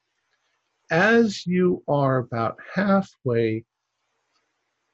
as 0.91 1.47
you 1.47 1.83
are 1.89 2.19
about 2.19 2.57
halfway 2.75 3.65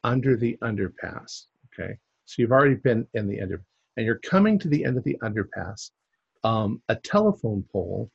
under 0.04 0.36
the 0.36 0.56
underpass, 0.62 1.44
okay, 1.78 1.94
so 2.24 2.36
you've 2.42 2.52
already 2.52 2.74
been 2.76 3.06
in 3.14 3.28
the 3.28 3.40
under, 3.40 3.62
and 3.96 4.06
you're 4.06 4.18
coming 4.20 4.58
to 4.60 4.68
the 4.68 4.84
end 4.84 4.96
of 4.96 5.04
the 5.04 5.16
underpass, 5.22 5.90
um, 6.44 6.82
a 6.88 6.96
telephone 6.96 7.62
pole 7.70 8.10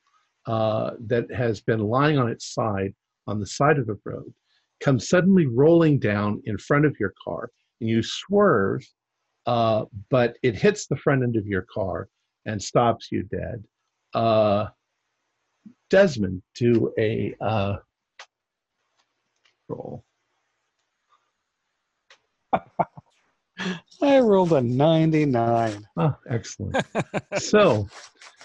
uh, 0.48 0.92
that 1.06 1.32
has 1.32 1.60
been 1.60 1.80
lying 1.80 2.18
on 2.18 2.28
its 2.28 2.52
side 2.52 2.92
on 3.28 3.38
the 3.38 3.46
side 3.46 3.78
of 3.78 3.86
the 3.86 3.98
road 4.04 4.32
comes 4.80 5.08
suddenly 5.08 5.46
rolling 5.46 5.98
down 5.98 6.40
in 6.46 6.58
front 6.58 6.84
of 6.84 6.96
your 6.98 7.12
car, 7.24 7.50
and 7.80 7.88
you 7.88 8.02
swerve, 8.02 8.82
uh, 9.46 9.84
but 10.10 10.36
it 10.42 10.56
hits 10.56 10.86
the 10.86 10.96
front 10.96 11.22
end 11.22 11.36
of 11.36 11.46
your 11.46 11.66
car 11.72 12.08
and 12.46 12.60
stops 12.60 13.08
you 13.12 13.22
dead 13.24 13.62
uh, 14.14 14.66
Desmond 15.90 16.42
do 16.54 16.92
a 16.98 17.34
uh, 17.40 17.76
roll. 19.68 20.04
I 24.02 24.20
rolled 24.20 24.52
a 24.52 24.60
99. 24.62 25.86
Oh, 25.96 26.14
excellent. 26.30 26.76
so 27.38 27.88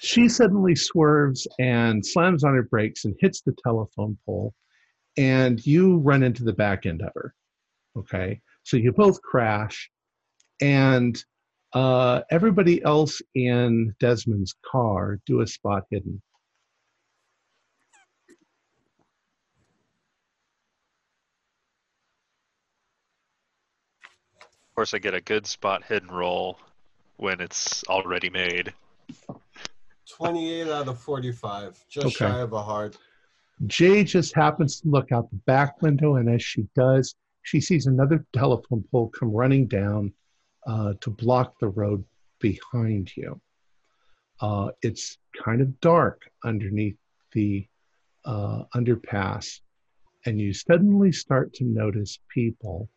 she 0.00 0.28
suddenly 0.28 0.74
swerves 0.74 1.46
and 1.58 2.04
slams 2.04 2.44
on 2.44 2.54
her 2.54 2.62
brakes 2.62 3.04
and 3.04 3.16
hits 3.20 3.40
the 3.40 3.54
telephone 3.64 4.16
pole, 4.24 4.54
and 5.16 5.64
you 5.66 5.98
run 5.98 6.22
into 6.22 6.44
the 6.44 6.52
back 6.52 6.86
end 6.86 7.02
of 7.02 7.12
her. 7.14 7.34
Okay, 7.96 8.40
so 8.62 8.76
you 8.76 8.92
both 8.92 9.20
crash, 9.22 9.90
and 10.60 11.22
uh, 11.72 12.22
everybody 12.30 12.82
else 12.82 13.20
in 13.34 13.94
Desmond's 14.00 14.54
car 14.64 15.20
do 15.26 15.40
a 15.40 15.46
spot 15.46 15.84
hidden. 15.90 16.22
of 24.70 24.74
course, 24.74 24.94
I 24.94 24.98
get 24.98 25.12
a 25.12 25.20
good 25.20 25.44
spot 25.44 25.82
hidden 25.82 26.08
roll 26.08 26.60
when 27.16 27.40
it's 27.40 27.82
already 27.88 28.30
made. 28.30 28.72
28 30.08 30.68
out 30.68 30.88
of 30.88 30.98
45. 30.98 31.78
Just 31.88 32.06
Okay. 32.06 32.30
shy 32.30 32.40
of 32.40 32.52
a 32.52 32.62
heart. 32.62 32.96
Jay 33.66 34.04
just 34.04 34.34
happens 34.34 34.80
to 34.80 34.88
look 34.88 35.12
out 35.12 35.30
the 35.30 35.36
back 35.38 35.82
window, 35.82 36.16
and 36.16 36.28
as 36.28 36.42
she 36.42 36.68
does, 36.74 37.14
she 37.42 37.60
sees 37.60 37.86
another 37.86 38.24
telephone 38.32 38.84
pole 38.90 39.08
come 39.08 39.30
running 39.30 39.66
down 39.66 40.12
uh, 40.66 40.94
to 41.00 41.10
block 41.10 41.58
the 41.60 41.68
road 41.68 42.04
behind 42.40 43.16
you. 43.16 43.40
Uh, 44.40 44.70
it's 44.82 45.18
kind 45.44 45.60
of 45.60 45.80
dark 45.80 46.30
underneath 46.44 46.96
the 47.32 47.66
uh, 48.24 48.62
underpass, 48.74 49.60
and 50.26 50.40
you 50.40 50.52
suddenly 50.52 51.10
start 51.10 51.52
to 51.54 51.64
notice 51.64 52.18
people 52.28 52.88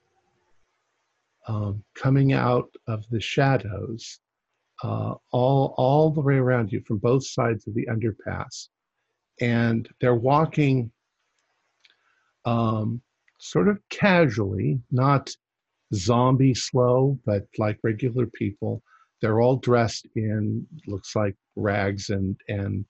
um, 1.47 1.83
coming 1.95 2.33
out 2.33 2.69
of 2.88 3.03
the 3.09 3.19
shadows 3.19 4.19
uh, 4.83 5.15
all, 5.31 5.73
all 5.77 6.11
the 6.11 6.21
way 6.21 6.35
around 6.35 6.71
you 6.71 6.81
from 6.87 6.97
both 6.97 7.25
sides 7.25 7.67
of 7.67 7.73
the 7.73 7.87
underpass 7.87 8.67
and 9.41 9.89
they're 9.99 10.15
walking 10.15 10.91
um, 12.45 13.01
sort 13.39 13.67
of 13.67 13.79
casually, 13.89 14.79
not 14.91 15.29
zombie 15.93 16.53
slow, 16.53 17.19
but 17.25 17.43
like 17.57 17.77
regular 17.83 18.27
people. 18.27 18.81
They're 19.21 19.41
all 19.41 19.57
dressed 19.57 20.07
in 20.15 20.65
looks 20.87 21.15
like 21.15 21.35
rags 21.55 22.09
and 22.09 22.35
and 22.47 22.85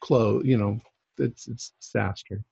clothes. 0.00 0.44
You 0.44 0.58
know, 0.58 0.80
it's 1.18 1.48
it's 1.48 1.72
disaster, 1.80 2.42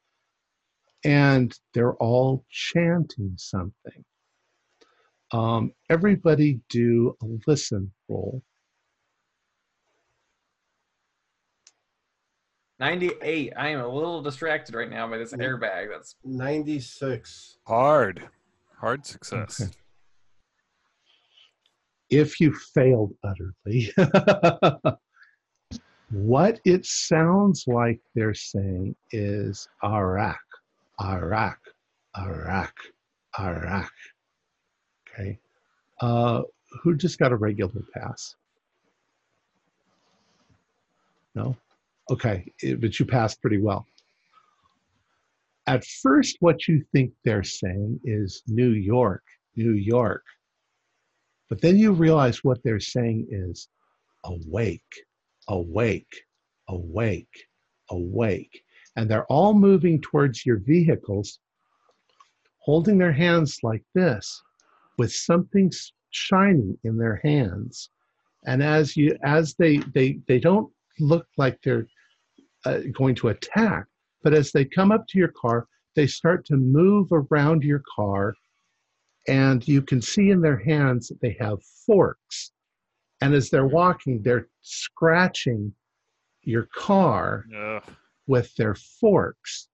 and 1.04 1.56
they're 1.74 1.94
all 1.94 2.44
chanting 2.50 3.34
something. 3.36 4.04
Um, 5.32 5.72
everybody 5.88 6.60
do 6.68 7.16
a 7.22 7.26
listen 7.46 7.92
roll. 8.08 8.42
98. 12.80 13.52
I 13.56 13.68
am 13.68 13.80
a 13.80 13.86
little 13.88 14.22
distracted 14.22 14.74
right 14.74 14.90
now 14.90 15.06
by 15.06 15.18
this 15.18 15.32
Yeah. 15.38 15.44
airbag. 15.46 15.90
That's 15.90 16.16
96. 16.24 17.58
Hard. 17.66 18.28
Hard 18.78 19.04
success. 19.06 19.60
Okay. 19.60 19.70
if 22.10 22.40
you 22.40 22.54
failed 22.74 23.12
utterly, 23.22 23.92
what 26.10 26.58
it 26.64 26.86
sounds 26.86 27.64
like 27.66 28.00
they're 28.14 28.34
saying 28.34 28.96
is 29.12 29.68
Iraq, 29.84 30.40
Iraq, 31.02 31.58
Iraq, 32.18 32.74
Iraq. 33.38 33.92
Okay. 35.12 35.38
Uh, 36.00 36.42
who 36.82 36.96
just 36.96 37.18
got 37.18 37.30
a 37.30 37.36
regular 37.36 37.82
pass? 37.94 38.34
No? 41.34 41.54
Okay, 42.10 42.52
it- 42.60 42.80
but 42.80 42.98
you 42.98 43.06
passed 43.06 43.40
pretty 43.40 43.58
well. 43.58 43.86
At 45.66 45.84
first, 45.84 46.36
what 46.40 46.66
you 46.66 46.84
think 46.92 47.14
they're 47.24 47.44
saying 47.44 48.00
is 48.04 48.42
New 48.48 48.70
York, 48.70 49.22
New 49.54 49.72
York. 49.72 50.24
But 51.48 51.60
then 51.60 51.76
you 51.78 51.92
realize 51.92 52.42
what 52.42 52.62
they're 52.62 52.80
saying 52.80 53.28
is 53.30 53.68
awake, 54.24 55.04
awake, 55.48 56.24
awake, 56.68 57.46
awake. 57.90 58.64
And 58.96 59.08
they're 59.08 59.26
all 59.26 59.54
moving 59.54 60.00
towards 60.00 60.44
your 60.44 60.58
vehicles, 60.58 61.38
holding 62.58 62.98
their 62.98 63.12
hands 63.12 63.58
like 63.62 63.84
this 63.94 64.42
with 64.98 65.12
something 65.12 65.70
shining 66.10 66.78
in 66.82 66.96
their 66.96 67.16
hands. 67.22 67.90
And 68.46 68.62
as 68.62 68.96
you 68.96 69.16
as 69.22 69.54
they 69.54 69.78
they 69.94 70.20
they 70.26 70.40
don't 70.40 70.72
look 70.98 71.26
like 71.36 71.60
they're 71.62 71.86
uh, 72.64 72.80
going 72.92 73.14
to 73.16 73.28
attack, 73.28 73.86
but 74.22 74.34
as 74.34 74.52
they 74.52 74.64
come 74.64 74.92
up 74.92 75.06
to 75.08 75.18
your 75.18 75.32
car, 75.40 75.66
they 75.96 76.06
start 76.06 76.44
to 76.46 76.56
move 76.56 77.08
around 77.12 77.62
your 77.62 77.82
car 77.94 78.34
and 79.28 79.66
you 79.68 79.82
can 79.82 80.00
see 80.00 80.30
in 80.30 80.40
their 80.40 80.58
hands 80.58 81.08
that 81.08 81.20
they 81.20 81.36
have 81.40 81.62
forks. 81.86 82.52
And 83.20 83.34
as 83.34 83.50
they're 83.50 83.66
walking, 83.66 84.22
they're 84.22 84.48
scratching 84.62 85.74
your 86.42 86.68
car 86.74 87.44
with 88.26 88.54
their 88.56 88.74
forks 88.74 89.68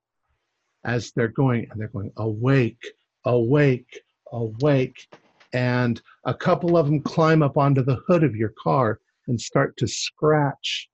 as 0.83 1.11
they're 1.11 1.27
going, 1.29 1.67
and 1.71 1.79
they're 1.79 1.87
going, 1.87 2.11
awake, 2.17 2.85
awake, 3.25 3.99
awake. 4.31 5.07
And 5.53 6.01
a 6.25 6.33
couple 6.33 6.77
of 6.77 6.87
them 6.87 7.01
climb 7.01 7.41
up 7.41 7.57
onto 7.57 7.83
the 7.83 8.01
hood 8.07 8.23
of 8.23 8.35
your 8.35 8.53
car 8.61 8.99
and 9.27 9.39
start 9.39 9.77
to 9.77 9.87
scratch 9.87 10.89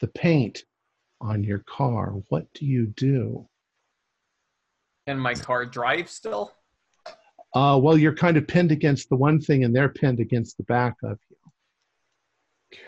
the 0.00 0.08
paint 0.08 0.64
on 1.20 1.44
your 1.44 1.60
car. 1.60 2.14
What 2.28 2.46
do 2.54 2.66
you 2.66 2.86
do? 2.86 3.46
Can 5.06 5.18
my 5.18 5.34
car 5.34 5.66
drive 5.66 6.08
still? 6.08 6.52
Uh, 7.54 7.78
well, 7.82 7.96
you're 7.96 8.14
kind 8.14 8.36
of 8.36 8.46
pinned 8.46 8.70
against 8.70 9.08
the 9.08 9.16
one 9.16 9.40
thing, 9.40 9.64
and 9.64 9.74
they're 9.74 9.88
pinned 9.88 10.20
against 10.20 10.56
the 10.56 10.62
back 10.64 10.94
of 11.02 11.18
you. 11.28 11.36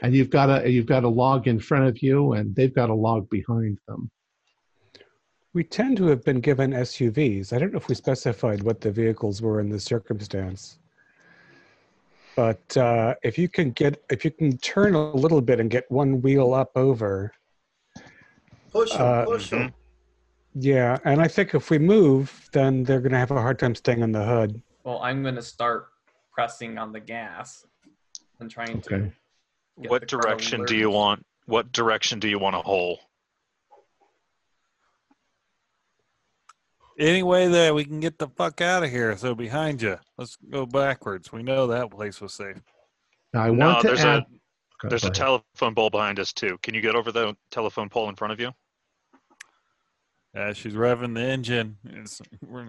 And 0.03 0.15
you've 0.15 0.31
got 0.31 0.65
a 0.65 0.71
you've 0.71 0.87
got 0.87 1.03
a 1.05 1.09
log 1.09 1.49
in 1.49 1.59
front 1.59 1.89
of 1.89 2.01
you, 2.03 2.35
and 2.35 2.55
they've 2.55 2.75
got 2.75 2.91
a 2.91 2.95
log 2.95 3.29
behind 3.29 3.79
them. 3.89 4.11
We 5.53 5.65
tend 5.65 5.97
to 5.99 6.07
have 6.07 6.25
been 6.25 6.41
given 6.41 6.71
SUVs. 6.71 7.53
I 7.53 7.59
don't 7.59 7.73
know 7.73 7.79
if 7.79 7.89
we 7.89 7.95
specified 7.95 8.63
what 8.63 8.81
the 8.81 8.91
vehicles 8.91 9.43
were 9.43 9.61
in 9.61 9.69
this 9.69 9.85
circumstance. 9.85 10.79
But 12.37 12.77
uh, 12.77 13.15
if 13.23 13.37
you 13.37 13.49
can 13.49 13.73
get, 13.73 14.03
if 14.11 14.25
you 14.25 14.31
can 14.31 14.57
turn 14.59 14.95
a 14.95 15.13
little 15.13 15.43
bit 15.43 15.61
and 15.61 15.69
get 15.69 15.91
one 15.91 16.23
wheel 16.23 16.55
up 16.55 16.71
over, 16.77 17.33
Push 18.73 18.93
him, 18.93 19.01
Uh, 19.03 19.25
push 19.25 19.51
him. 19.51 19.75
yeah. 20.55 20.99
And 21.05 21.21
I 21.21 21.29
think 21.29 21.55
if 21.55 21.71
we 21.71 21.79
move, 21.79 22.49
then 22.53 22.85
they're 22.85 23.01
going 23.01 23.13
to 23.13 23.19
have 23.19 23.31
a 23.31 23.41
hard 23.41 23.59
time 23.59 23.75
staying 23.75 24.03
on 24.03 24.13
the 24.13 24.25
hood. 24.25 24.63
Well, 24.85 25.01
I'm 25.03 25.23
going 25.23 25.35
to 25.37 25.43
start 25.43 25.89
pressing 26.33 26.79
on 26.79 26.93
the 26.93 27.01
gas 27.01 27.67
and 28.41 28.51
trying 28.51 28.81
to. 28.83 28.95
Okay. 28.95 29.13
get 29.81 29.91
What 29.91 30.01
the 30.03 30.07
car 30.07 30.21
direction 30.23 30.65
do 30.65 30.77
you 30.77 30.91
want? 30.91 31.25
What 31.47 31.73
direction 31.73 32.19
do 32.19 32.29
you 32.29 32.39
want 32.39 32.55
to 32.57 32.61
hole? 32.63 32.99
Any 36.99 37.23
way 37.23 37.49
that 37.49 37.75
we 37.75 37.85
can 37.85 38.01
get 38.01 38.19
the 38.19 38.29
fuck 38.29 38.61
out 38.61 38.85
of 38.85 38.91
here. 38.91 39.17
So 39.17 39.35
behind 39.35 39.83
you. 39.83 39.99
Let's 40.19 40.37
go 40.51 40.67
backwards. 40.67 41.33
We 41.33 41.43
know 41.43 41.67
that 41.69 41.91
place 41.91 42.21
was 42.21 42.35
safe. 42.35 42.57
Now 43.33 43.45
I 43.45 43.51
No, 43.51 43.67
want 43.67 43.81
to 43.83 43.87
there's 43.89 44.01
add. 44.01 44.23
a 44.85 44.89
there's 44.89 45.05
a 45.05 45.11
telephone 45.11 45.75
pole 45.75 45.91
behind 45.91 46.19
us 46.19 46.33
too. 46.33 46.59
Can 46.63 46.75
you 46.75 46.81
get 46.81 46.95
over 46.97 47.13
the 47.13 47.37
telephone 47.51 47.89
pole 47.89 48.09
in 48.09 48.17
front 48.17 48.33
of 48.33 48.41
you? 48.41 48.51
Yeah, 50.35 50.53
she's 50.55 50.75
revving 50.75 51.15
the 51.15 51.23
engine. 51.23 51.77
It's, 51.85 52.21
we're, 52.47 52.67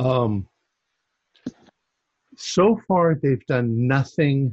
Um, 0.00 0.48
so 2.36 2.80
far, 2.86 3.16
they've 3.16 3.44
done 3.46 3.86
nothing 3.86 4.52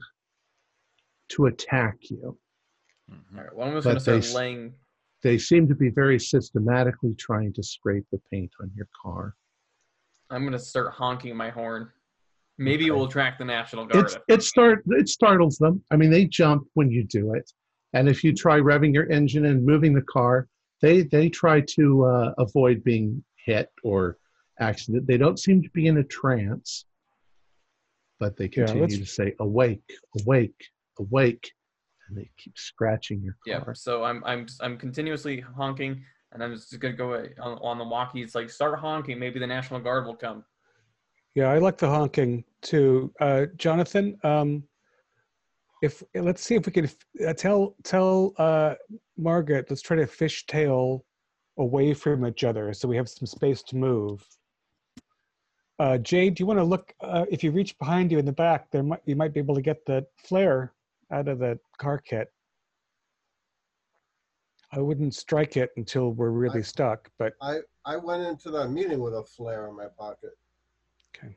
to 1.30 1.46
attack 1.46 1.98
you. 2.10 2.38
All 3.12 3.18
right, 3.44 3.56
well, 3.56 3.68
I'm 3.68 3.76
just 3.76 3.86
gonna 3.86 4.00
start 4.00 4.24
they 4.24 4.34
laying. 4.34 4.74
They 5.22 5.38
seem 5.38 5.68
to 5.68 5.76
be 5.76 5.90
very 5.90 6.20
systematically 6.20 7.14
trying 7.16 7.54
to 7.54 7.64
scrape 7.64 8.06
the 8.12 8.20
paint 8.32 8.52
on 8.60 8.72
your 8.76 8.88
car. 9.02 9.36
I'm 10.32 10.44
gonna 10.44 10.58
start 10.60 10.92
honking 10.94 11.36
my 11.38 11.50
horn. 11.50 11.92
Maybe 12.58 12.86
Okay. 12.86 12.90
it 12.90 12.94
will 12.94 13.06
attract 13.06 13.38
the 13.40 13.46
National 13.46 13.86
Guard. 13.86 14.06
It's 14.06 14.18
it 14.28 14.44
start 14.44 14.84
it 14.88 15.08
startles 15.08 15.58
them. 15.58 15.84
I 15.92 15.96
mean, 15.98 16.10
they 16.10 16.26
jump 16.26 16.68
when 16.74 16.90
you 16.90 17.04
do 17.04 17.36
it, 17.36 17.52
and 17.94 18.10
if 18.10 18.24
you 18.24 18.34
try 18.34 18.60
revving 18.60 18.94
your 18.94 19.10
engine 19.12 19.46
and 19.46 19.64
moving 19.64 19.94
the 19.94 20.02
car, 20.02 20.48
they 20.82 21.04
they 21.04 21.30
try 21.30 21.62
to 21.62 22.06
uh, 22.06 22.34
avoid 22.38 22.84
being 22.84 23.24
hit 23.46 23.70
or 23.84 24.18
accident. 24.60 25.08
They 25.08 25.18
don't 25.18 25.40
seem 25.40 25.62
to 25.64 25.70
be 25.70 25.88
in 25.88 25.98
a 25.98 26.04
trance, 26.04 26.86
but 28.20 28.36
they 28.38 28.46
Yeah, 28.46 28.66
continue 28.66 28.82
let's- 28.82 28.98
to 29.00 29.06
say 29.06 29.36
awake, 29.40 29.84
awake, 30.22 30.62
awake, 31.00 31.52
and 32.08 32.18
they 32.18 32.30
keep 32.38 32.58
scratching 32.58 33.22
your 33.22 33.38
car. 33.46 33.64
Yeah. 33.68 33.74
So 33.74 34.04
I'm 34.04 34.24
I'm 34.26 34.46
I'm 34.62 34.78
continuously 34.78 35.40
honking, 35.42 36.04
and 36.32 36.44
I'm 36.44 36.54
just 36.54 36.78
gonna 36.80 36.94
go 36.94 37.14
on, 37.40 37.58
on 37.62 37.78
the 37.78 37.86
walkie. 37.86 38.22
It's 38.22 38.36
like 38.36 38.50
start 38.50 38.80
honking. 38.80 39.20
Maybe 39.20 39.40
the 39.40 39.48
National 39.48 39.80
Guard 39.80 40.06
will 40.06 40.16
come. 40.16 40.44
Yeah, 41.36 41.50
I 41.52 41.58
like 41.58 41.78
the 41.78 41.90
honking 41.90 42.46
too. 42.62 43.14
Uh, 43.20 43.48
Jonathan, 43.58 44.18
um, 44.24 44.64
if 45.82 46.04
let's 46.16 46.42
see 46.42 46.56
if 46.56 46.66
we 46.66 46.72
can 46.72 46.90
uh, 47.28 47.34
tell 47.34 47.76
tell 47.84 48.34
uh, 48.38 48.76
Margaret. 49.18 49.68
Let's 49.70 49.82
try 49.82 49.98
to 49.98 50.06
fishtail 50.06 51.02
away 51.58 51.94
from 51.94 52.26
each 52.26 52.44
other 52.44 52.74
so 52.74 52.88
we 52.88 52.98
have 52.98 53.10
some 53.10 53.26
space 53.26 53.64
to 53.64 53.78
move. 53.78 54.26
Uh, 55.78 55.98
Jade, 55.98 56.36
do 56.36 56.42
you 56.42 56.48
want 56.48 56.60
to 56.60 56.64
look? 56.64 56.94
Uh, 57.02 57.26
if 57.30 57.44
you 57.44 57.52
reach 57.52 57.78
behind 57.78 58.12
you 58.12 58.18
in 58.18 58.26
the 58.26 58.32
back, 58.32 58.72
there 58.72 58.84
might 58.84 59.02
you 59.06 59.16
might 59.16 59.34
be 59.34 59.40
able 59.40 59.56
to 59.56 59.62
get 59.62 59.86
the 59.86 60.06
flare 60.18 60.74
out 61.12 61.28
of 61.28 61.40
the 61.40 61.60
car 61.78 61.98
kit. 61.98 62.32
I 64.72 64.80
wouldn't 64.80 65.14
strike 65.16 65.58
it 65.58 65.72
until 65.78 66.12
we're 66.12 66.32
really 66.32 66.60
I- 66.60 66.64
stuck, 66.64 67.10
but 67.20 67.34
I 67.42 67.60
I 67.86 67.98
went 67.98 68.24
into 68.24 68.50
that 68.52 68.70
meeting 68.70 69.00
with 69.00 69.14
a 69.14 69.24
flare 69.24 69.68
in 69.68 69.76
my 69.76 69.88
pocket. 69.88 70.32
Okay. 71.16 71.36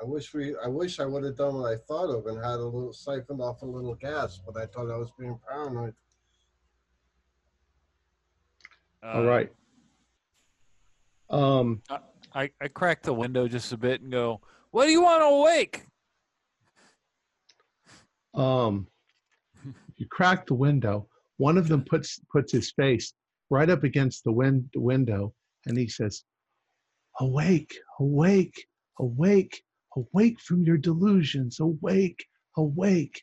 I 0.00 0.04
wish 0.04 0.32
we 0.32 0.56
I 0.64 0.68
wish 0.68 0.98
I 0.98 1.04
would 1.04 1.24
have 1.24 1.36
done 1.36 1.56
what 1.56 1.72
I 1.72 1.76
thought 1.76 2.08
of 2.08 2.26
and 2.26 2.38
had 2.38 2.58
a 2.58 2.64
little 2.64 2.92
siphoned 2.92 3.42
off 3.42 3.60
a 3.62 3.66
little 3.66 3.94
gas, 3.94 4.40
but 4.44 4.56
I 4.56 4.66
thought 4.66 4.90
I 4.90 4.96
was 4.96 5.12
being 5.18 5.38
paranoid. 5.46 5.94
All 9.02 9.22
uh, 9.22 9.24
right. 9.24 9.52
Um, 11.28 11.82
I, 12.34 12.50
I 12.60 12.68
crack 12.68 13.02
the 13.02 13.14
window 13.14 13.46
just 13.46 13.72
a 13.72 13.76
bit 13.76 14.00
and 14.00 14.10
go, 14.10 14.40
What 14.70 14.86
do 14.86 14.90
you 14.90 15.02
want 15.02 15.22
to 15.22 15.26
awake? 15.26 15.84
um, 18.34 18.86
you 19.96 20.06
crack 20.06 20.46
the 20.46 20.54
window. 20.54 21.08
One 21.36 21.58
of 21.58 21.68
them 21.68 21.84
puts 21.84 22.20
puts 22.32 22.52
his 22.52 22.72
face 22.72 23.12
right 23.50 23.68
up 23.68 23.84
against 23.84 24.24
the 24.24 24.32
win- 24.32 24.70
window, 24.74 25.34
and 25.66 25.76
he 25.76 25.88
says, 25.88 26.24
"Awake, 27.18 27.76
awake, 27.98 28.66
awake, 28.98 29.62
awake 29.96 30.40
from 30.40 30.62
your 30.62 30.76
delusions. 30.76 31.60
Awake, 31.60 32.24
awake." 32.56 33.22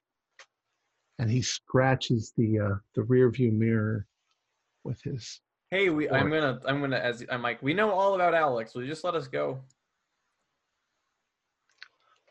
And 1.20 1.30
he 1.30 1.42
scratches 1.42 2.34
the 2.38 2.60
uh, 2.60 2.76
the 2.96 3.04
rear 3.04 3.30
view 3.30 3.52
mirror 3.52 4.06
with 4.84 5.02
his. 5.04 5.42
Hey, 5.72 5.90
we. 5.90 6.10
I'm 6.10 6.30
gonna. 6.30 6.60
I'm 6.66 6.80
gonna. 6.80 6.98
As 6.98 7.26
I'm 7.30 7.42
like, 7.42 7.62
we 7.62 7.74
know 7.74 7.92
all 7.92 8.16
about 8.16 8.34
Alex. 8.34 8.74
Will 8.74 8.84
you 8.84 8.90
just 8.90 9.04
let 9.04 9.16
us 9.16 9.28
go? 9.28 9.60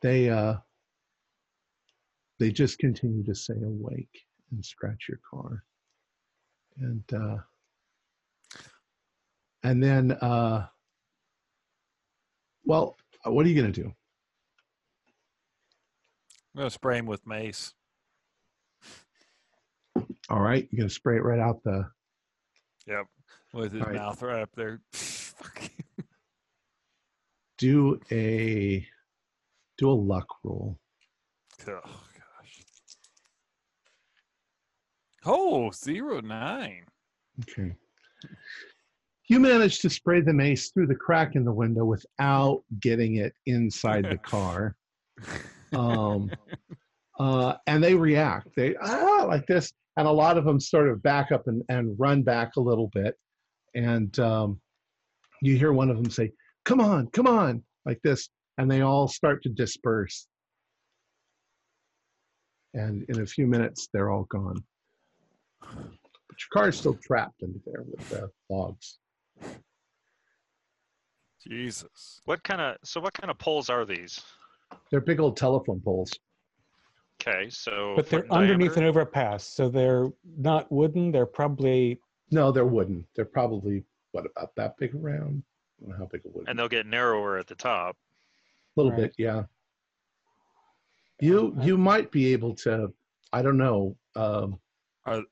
They 0.02 0.30
uh, 0.30 0.54
they 2.38 2.50
just 2.50 2.78
continue 2.78 3.24
to 3.24 3.34
say 3.34 3.54
awake 3.62 4.24
and 4.50 4.64
scratch 4.64 5.06
your 5.08 5.20
car, 5.30 5.64
and 6.78 7.02
uh, 7.12 7.36
and 9.62 9.82
then 9.82 10.12
uh, 10.12 10.66
well, 12.64 12.96
what 13.24 13.44
are 13.44 13.48
you 13.48 13.60
gonna 13.60 13.72
do? 13.72 13.92
I'm 16.56 16.62
to 16.64 16.70
spray 16.70 16.96
him 16.96 17.04
with 17.04 17.26
mace. 17.26 17.74
All 20.30 20.40
right, 20.40 20.66
you're 20.70 20.78
gonna 20.78 20.88
spray 20.88 21.16
it 21.16 21.22
right 21.22 21.38
out 21.38 21.62
the. 21.62 21.86
Yep. 22.86 23.04
With 23.52 23.72
his 23.72 23.82
All 23.82 23.88
right. 23.88 23.96
mouth 23.96 24.22
right 24.22 24.40
up 24.40 24.48
there. 24.56 24.80
Do 27.58 27.98
a 28.12 28.86
do 29.78 29.90
a 29.90 29.92
luck 29.92 30.26
roll. 30.44 30.78
Oh, 31.66 31.80
gosh. 31.82 32.64
Oh, 35.24 35.70
zero 35.70 36.20
nine. 36.20 36.84
Okay. 37.40 37.74
You 39.28 39.40
managed 39.40 39.80
to 39.82 39.90
spray 39.90 40.20
the 40.20 40.34
mace 40.34 40.68
through 40.70 40.86
the 40.88 40.94
crack 40.94 41.34
in 41.34 41.44
the 41.44 41.52
window 41.52 41.86
without 41.86 42.62
getting 42.80 43.16
it 43.16 43.32
inside 43.46 44.04
the 44.04 44.18
car. 44.22 44.76
Um, 45.72 46.30
uh, 47.18 47.54
and 47.66 47.82
they 47.82 47.94
react. 47.94 48.48
They 48.56 48.74
ah 48.80 49.24
like 49.26 49.46
this, 49.46 49.72
and 49.96 50.06
a 50.06 50.12
lot 50.12 50.38
of 50.38 50.44
them 50.44 50.60
sort 50.60 50.88
of 50.88 51.02
back 51.02 51.32
up 51.32 51.46
and, 51.46 51.62
and 51.68 51.98
run 51.98 52.22
back 52.22 52.56
a 52.56 52.60
little 52.60 52.90
bit. 52.92 53.14
And 53.74 54.18
um, 54.18 54.60
you 55.42 55.56
hear 55.56 55.72
one 55.72 55.90
of 55.90 55.96
them 55.96 56.10
say, 56.10 56.32
"Come 56.64 56.80
on, 56.80 57.08
come 57.08 57.26
on!" 57.26 57.62
like 57.84 58.00
this, 58.02 58.28
and 58.58 58.70
they 58.70 58.82
all 58.82 59.08
start 59.08 59.42
to 59.44 59.48
disperse. 59.48 60.26
And 62.74 63.04
in 63.08 63.22
a 63.22 63.26
few 63.26 63.46
minutes, 63.46 63.88
they're 63.92 64.10
all 64.10 64.24
gone. 64.24 64.62
But 65.60 65.70
your 65.72 66.48
car 66.52 66.68
is 66.68 66.76
still 66.76 66.98
trapped 67.02 67.42
into 67.42 67.60
there 67.64 67.82
with 67.82 68.08
the 68.10 68.30
logs. 68.50 68.98
Jesus. 71.48 72.20
What 72.24 72.42
kind 72.42 72.60
of 72.60 72.76
so 72.84 73.00
what 73.00 73.14
kind 73.14 73.30
of 73.30 73.38
poles 73.38 73.70
are 73.70 73.84
these? 73.84 74.20
They're 74.90 75.00
big 75.00 75.20
old 75.20 75.36
telephone 75.36 75.80
poles. 75.80 76.12
Okay, 77.20 77.48
so 77.50 77.94
but 77.96 78.08
they're 78.08 78.24
in 78.24 78.30
underneath 78.30 78.76
an 78.76 78.84
overpass, 78.84 79.44
so 79.46 79.68
they're 79.68 80.08
not 80.38 80.70
wooden. 80.70 81.10
They're 81.10 81.26
probably 81.26 82.00
No, 82.30 82.52
they're 82.52 82.66
wooden. 82.66 83.06
They're 83.14 83.24
probably 83.24 83.84
what 84.12 84.26
about 84.26 84.54
that 84.56 84.76
big 84.78 84.94
around? 84.94 85.42
I 85.78 85.80
don't 85.80 85.90
know 85.90 85.96
how 85.98 86.06
big 86.06 86.22
a 86.24 86.28
wood. 86.28 86.44
and 86.48 86.58
they'll 86.58 86.68
get 86.68 86.86
narrower 86.86 87.36
at 87.38 87.46
the 87.46 87.54
top. 87.54 87.96
A 88.76 88.80
little 88.80 88.92
Right. 88.92 89.02
bit, 89.02 89.14
yeah. 89.18 89.44
You 91.20 91.56
you 91.62 91.78
might 91.78 92.10
be 92.10 92.32
able 92.32 92.54
to. 92.56 92.92
I 93.32 93.42
don't 93.42 93.56
know. 93.58 93.96
Um, 94.14 94.60
Are 95.06 95.22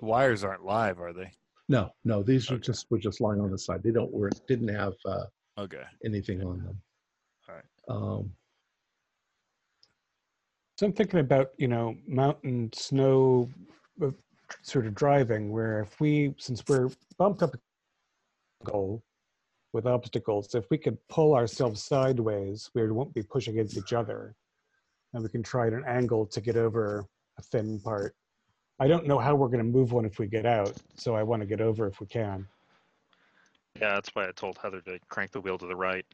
The 0.00 0.04
wires 0.06 0.44
aren't 0.44 0.64
live, 0.64 1.00
are 1.00 1.12
they? 1.12 1.32
no, 1.68 1.90
no. 2.04 2.22
These 2.22 2.50
are 2.50 2.54
Okay. 2.54 2.62
just 2.62 2.90
were 2.90 2.98
just 2.98 3.20
lying 3.20 3.40
on 3.40 3.50
the 3.50 3.58
side. 3.58 3.82
They 3.82 3.90
don't 3.92 4.12
were 4.12 4.30
didn't 4.48 4.68
have 4.68 4.94
uh, 5.04 5.24
Okay. 5.58 5.84
anything 6.04 6.42
on 6.44 6.62
them. 6.64 6.80
Alright. 7.48 7.64
Um, 7.88 8.30
So 10.78 10.86
I'm 10.86 10.92
thinking 10.92 11.18
about, 11.18 11.50
you 11.56 11.66
know, 11.66 11.96
mountain 12.06 12.70
snow 12.72 13.50
uh, 14.00 14.10
sort 14.62 14.86
of 14.86 14.94
driving 14.94 15.50
where 15.50 15.80
if 15.80 15.98
we, 15.98 16.36
since 16.38 16.62
we're 16.68 16.88
bumped 17.18 17.42
up 17.42 17.56
a 17.56 17.58
goal 18.64 19.02
with 19.72 19.86
obstacles, 19.86 20.54
if 20.54 20.70
we 20.70 20.78
could 20.78 20.96
pull 21.08 21.34
ourselves 21.34 21.82
sideways, 21.82 22.70
we 22.74 22.88
won't 22.92 23.12
be 23.12 23.24
pushing 23.24 23.54
against 23.54 23.76
each 23.76 23.92
other. 23.92 24.36
And 25.12 25.24
we 25.24 25.28
can 25.30 25.42
try 25.42 25.66
at 25.66 25.72
an 25.72 25.82
angle 25.84 26.26
to 26.26 26.40
get 26.40 26.56
over 26.56 27.04
a 27.38 27.42
thin 27.42 27.80
part. 27.80 28.14
I 28.78 28.86
don't 28.86 29.08
know 29.08 29.18
how 29.18 29.34
we're 29.34 29.48
going 29.48 29.58
to 29.58 29.64
move 29.64 29.90
one 29.90 30.04
if 30.04 30.20
we 30.20 30.28
get 30.28 30.46
out, 30.46 30.74
so 30.94 31.16
I 31.16 31.24
want 31.24 31.42
to 31.42 31.46
get 31.46 31.60
over 31.60 31.88
if 31.88 32.00
we 32.00 32.06
can. 32.06 32.46
Yeah, 33.80 33.94
that's 33.94 34.10
why 34.14 34.28
I 34.28 34.30
told 34.30 34.58
Heather 34.58 34.80
to 34.82 35.00
crank 35.08 35.32
the 35.32 35.40
wheel 35.40 35.58
to 35.58 35.66
the 35.66 35.74
right. 35.74 36.06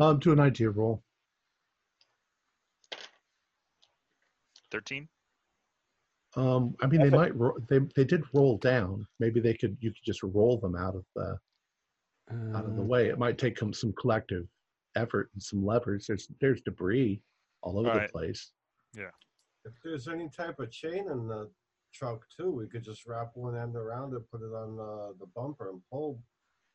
Um, 0.00 0.18
do 0.18 0.32
an 0.32 0.40
idea 0.40 0.70
roll. 0.70 1.02
Thirteen. 4.70 5.08
Um, 6.36 6.76
I 6.80 6.86
mean, 6.86 7.02
they 7.02 7.10
might. 7.10 7.34
Ro- 7.36 7.58
they 7.68 7.80
they 7.96 8.04
did 8.04 8.22
roll 8.32 8.56
down. 8.58 9.06
Maybe 9.18 9.40
they 9.40 9.54
could. 9.54 9.76
You 9.80 9.90
could 9.90 10.04
just 10.04 10.22
roll 10.22 10.58
them 10.58 10.76
out 10.76 10.94
of 10.94 11.04
the 11.16 11.38
out 12.54 12.64
of 12.64 12.76
the 12.76 12.82
Uh, 12.82 12.86
way. 12.86 13.08
It 13.08 13.18
might 13.18 13.38
take 13.38 13.58
them 13.58 13.72
some 13.72 13.92
collective 13.94 14.46
effort 14.94 15.30
and 15.34 15.42
some 15.42 15.64
levers. 15.64 16.06
There's 16.06 16.28
there's 16.40 16.60
debris 16.62 17.20
all 17.62 17.78
over 17.80 17.98
the 18.00 18.08
place. 18.08 18.52
Yeah. 18.96 19.10
If 19.64 19.72
there's 19.84 20.08
any 20.08 20.28
type 20.28 20.58
of 20.60 20.70
chain 20.70 21.08
in 21.10 21.26
the 21.26 21.50
truck 21.92 22.24
too, 22.34 22.50
we 22.50 22.68
could 22.68 22.84
just 22.84 23.04
wrap 23.06 23.32
one 23.34 23.56
end 23.56 23.74
around 23.76 24.14
it, 24.14 24.22
put 24.30 24.40
it 24.42 24.54
on 24.54 24.78
uh, 24.78 25.12
the 25.18 25.26
bumper, 25.34 25.70
and 25.70 25.82
pull. 25.90 26.22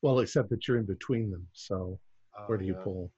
Well, 0.02 0.20
except 0.20 0.50
that 0.50 0.68
you're 0.68 0.78
in 0.78 0.86
between 0.86 1.32
them. 1.32 1.48
So 1.54 1.98
Uh, 2.38 2.44
where 2.48 2.57
do 2.57 2.66
you 2.66 2.74
yeah, 2.76 2.84
pull? 2.84 3.12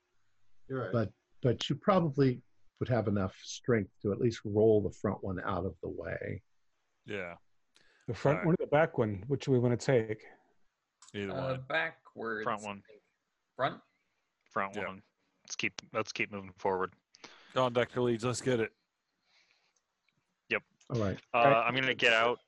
You're 0.70 0.84
right. 0.84 0.92
But 0.92 1.12
but 1.42 1.70
you 1.70 1.76
probably 1.76 2.42
would 2.80 2.90
have 2.90 3.08
enough 3.08 3.36
strength 3.44 3.92
to 4.02 4.12
at 4.12 4.20
least 4.20 4.42
roll 4.46 4.82
the 4.82 4.92
front 4.92 5.24
one 5.24 5.40
out 5.46 5.66
of 5.66 5.74
the 5.82 5.90
way. 5.90 6.42
Yeah. 7.06 7.36
The 8.08 8.14
front 8.14 8.38
Alright. 8.40 8.46
one 8.48 8.54
or 8.56 8.66
the 8.66 8.68
back 8.68 8.98
one? 8.98 9.24
Which 9.28 9.46
do 9.46 9.52
we 9.52 9.60
want 9.60 9.80
to 9.80 9.86
take? 9.86 10.24
Either 11.14 11.32
Uh, 11.32 11.52
one. 11.52 11.62
backwards. 11.68 12.44
Front 12.44 12.62
one. 12.64 12.84
Front. 13.56 13.82
Front 14.52 14.76
Yeah. 14.76 14.88
one. 14.88 15.02
Let's 15.44 15.56
keep 15.56 15.74
let's 15.94 16.12
keep 16.12 16.32
moving 16.32 16.54
forward. 16.58 16.94
Go 17.54 17.64
on, 17.66 17.74
Dr. 17.74 18.02
Leeds. 18.02 18.24
Let's 18.26 18.42
get 18.42 18.60
it. 18.60 18.72
Yep. 20.50 20.64
All 20.92 21.00
right. 21.02 21.20
Uh, 21.34 21.38
I'm 21.66 21.74
gonna 21.76 21.96
get 21.96 22.14
out 22.14 22.40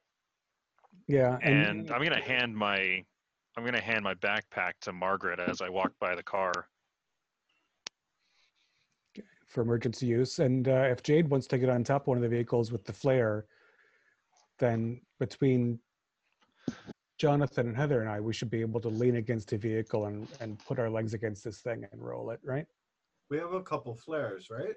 Yeah, 1.08 1.38
and 1.42 1.90
I'm 1.92 2.04
gonna 2.04 2.22
hand 2.22 2.56
my 2.56 3.04
I'm 3.60 3.66
gonna 3.66 3.82
hand 3.82 4.06
my 4.06 4.14
backpack 4.14 4.72
to 4.84 4.94
Margaret 4.94 5.38
as 5.38 5.62
I 5.62 5.68
walk 5.68 5.92
by 6.00 6.16
the 6.16 6.24
car. 6.24 6.70
for 9.48 9.62
emergency 9.62 10.06
use. 10.06 10.38
And 10.38 10.68
uh, 10.68 10.88
if 10.92 11.02
Jade 11.02 11.28
wants 11.28 11.48
to 11.48 11.58
get 11.58 11.70
on 11.70 11.84
top 11.84 12.04
of 12.04 12.08
one 12.10 12.18
of 12.18 12.22
the 12.22 12.30
vehicles 12.30 12.72
with 12.72 12.86
the 12.86 12.94
flare, 12.94 13.48
then 14.60 15.02
between 15.20 15.80
Jonathan 17.18 17.68
and 17.70 17.76
Heather 17.76 18.00
and 18.02 18.10
I, 18.12 18.20
we 18.22 18.32
should 18.32 18.52
be 18.52 18.62
able 18.62 18.80
to 18.82 18.90
lean 18.90 19.16
against 19.16 19.52
a 19.54 19.58
vehicle 19.58 20.06
and, 20.06 20.28
and 20.40 20.60
put 20.68 20.78
our 20.78 20.88
legs 20.88 21.16
against 21.16 21.44
this 21.44 21.62
thing 21.62 21.84
and 21.92 22.00
roll 22.00 22.30
it, 22.30 22.40
right? 22.44 22.68
We 23.32 23.40
have 23.40 23.54
a 23.54 23.64
couple 23.64 23.96
flares, 23.96 24.52
right? 24.52 24.76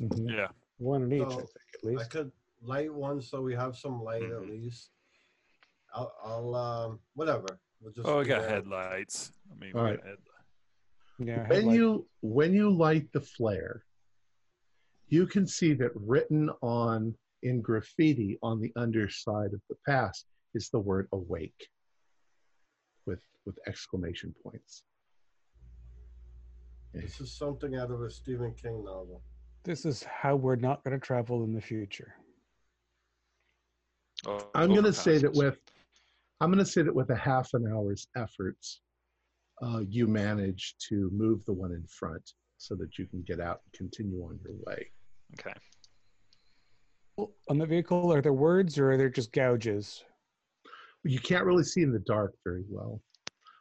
Mhm. 0.00 0.30
Yeah. 0.30 0.48
One 0.78 1.02
in 1.02 1.12
each, 1.12 1.22
I 1.26 1.28
think, 1.34 1.48
at 1.74 1.84
least. 1.84 2.04
I 2.04 2.04
could 2.04 2.30
light 2.62 2.94
one 2.94 3.20
so 3.20 3.42
we 3.42 3.56
have 3.56 3.76
some 3.76 4.00
light 4.00 4.22
at 4.22 4.30
Mhm. 4.30 4.48
least. 4.48 4.92
I'll, 5.92 6.14
I'll 6.22 6.54
um, 6.54 7.00
whatever. 7.14 7.58
We'll 7.86 7.92
just 7.94 8.08
Oh, 8.08 8.18
we 8.18 8.24
got 8.24 8.42
headlights. 8.42 9.30
I 9.48 9.54
mean, 9.64 9.70
All 9.76 9.84
we 9.84 9.90
right. 9.90 9.96
got 9.98 10.06
headlights. 10.06 10.30
Yeah. 11.20 11.36
when 11.46 11.46
headlight- 11.46 11.76
you 11.76 12.08
when 12.20 12.52
you 12.52 12.68
light 12.70 13.10
the 13.12 13.20
flare 13.22 13.84
you 15.08 15.24
can 15.26 15.46
see 15.46 15.72
that 15.74 15.92
written 15.94 16.50
on 16.62 17.16
in 17.44 17.62
graffiti 17.62 18.38
on 18.42 18.60
the 18.60 18.70
underside 18.76 19.54
of 19.54 19.62
the 19.70 19.76
pass 19.86 20.24
is 20.54 20.68
the 20.68 20.78
word 20.80 21.08
awake 21.12 21.68
with 23.06 23.22
with 23.46 23.56
exclamation 23.68 24.34
points 24.42 24.82
This 26.92 27.18
is 27.20 27.30
something 27.32 27.76
out 27.76 27.90
of 27.92 28.02
a 28.02 28.10
Stephen 28.10 28.52
King 28.54 28.84
novel. 28.84 29.22
This 29.64 29.86
is 29.86 30.02
how 30.02 30.34
we're 30.36 30.56
not 30.56 30.82
going 30.84 30.98
to 31.00 31.04
travel 31.06 31.44
in 31.44 31.52
the 31.54 31.60
future. 31.62 32.14
Oh, 34.26 34.50
i'm 34.54 34.70
going 34.70 34.84
to 34.84 34.92
say 34.92 35.16
that 35.18 35.32
with 35.32 35.60
i'm 36.40 36.50
going 36.50 36.64
to 36.64 36.70
say 36.70 36.82
that 36.82 36.94
with 36.94 37.10
a 37.10 37.16
half 37.16 37.50
an 37.54 37.66
hour's 37.72 38.08
efforts 38.16 38.80
uh, 39.62 39.80
you 39.88 40.06
manage 40.06 40.74
to 40.78 41.10
move 41.12 41.44
the 41.46 41.52
one 41.52 41.72
in 41.72 41.84
front 41.86 42.32
so 42.58 42.74
that 42.74 42.98
you 42.98 43.06
can 43.06 43.22
get 43.26 43.40
out 43.40 43.60
and 43.64 43.72
continue 43.90 44.20
on 44.22 44.38
your 44.44 44.54
way 44.66 44.90
Okay. 45.38 45.52
On 47.48 47.58
the 47.58 47.66
vehicle, 47.66 48.12
are 48.12 48.20
there 48.20 48.32
words 48.32 48.78
or 48.78 48.92
are 48.92 48.96
there 48.96 49.08
just 49.08 49.32
gouges? 49.32 50.04
you 51.04 51.20
can't 51.20 51.44
really 51.44 51.62
see 51.62 51.82
in 51.82 51.92
the 51.92 52.00
dark 52.00 52.34
very 52.44 52.64
well. 52.68 53.00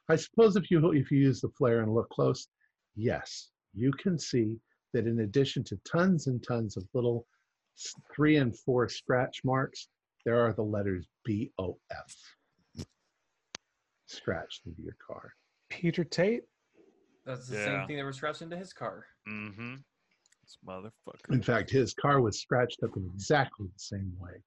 I 0.09 0.15
suppose 0.15 0.55
if 0.55 0.71
you 0.71 0.91
if 0.91 1.11
you 1.11 1.19
use 1.19 1.41
the 1.41 1.49
flare 1.49 1.81
and 1.81 1.93
look 1.93 2.09
close, 2.09 2.47
yes, 2.95 3.51
you 3.73 3.91
can 3.93 4.17
see 4.17 4.57
that 4.93 5.05
in 5.05 5.19
addition 5.19 5.63
to 5.65 5.79
tons 5.85 6.27
and 6.27 6.41
tons 6.43 6.75
of 6.75 6.87
little 6.93 7.27
three 8.15 8.37
and 8.37 8.57
four 8.57 8.89
scratch 8.89 9.41
marks, 9.43 9.89
there 10.25 10.39
are 10.39 10.53
the 10.53 10.63
letters 10.63 11.07
B 11.23 11.51
O 11.59 11.77
F 11.91 12.15
scratched 14.07 14.65
into 14.65 14.81
your 14.81 14.95
car. 15.05 15.33
Peter 15.69 16.03
Tate? 16.03 16.43
That's 17.25 17.47
the 17.47 17.57
Yeah. 17.57 17.65
same 17.65 17.87
thing 17.87 17.97
that 17.97 18.05
was 18.05 18.17
scratched 18.17 18.41
into 18.41 18.57
his 18.57 18.73
car. 18.73 19.07
Mm-hmm. 19.27 19.75
This 20.43 20.57
motherfucker. 20.65 21.31
In 21.33 21.41
fact, 21.41 21.69
his 21.71 21.93
car 21.93 22.21
was 22.21 22.39
scratched 22.39 22.83
up 22.83 22.91
in 22.95 23.09
exactly 23.13 23.67
the 23.67 23.79
same 23.79 24.13
way. 24.19 24.43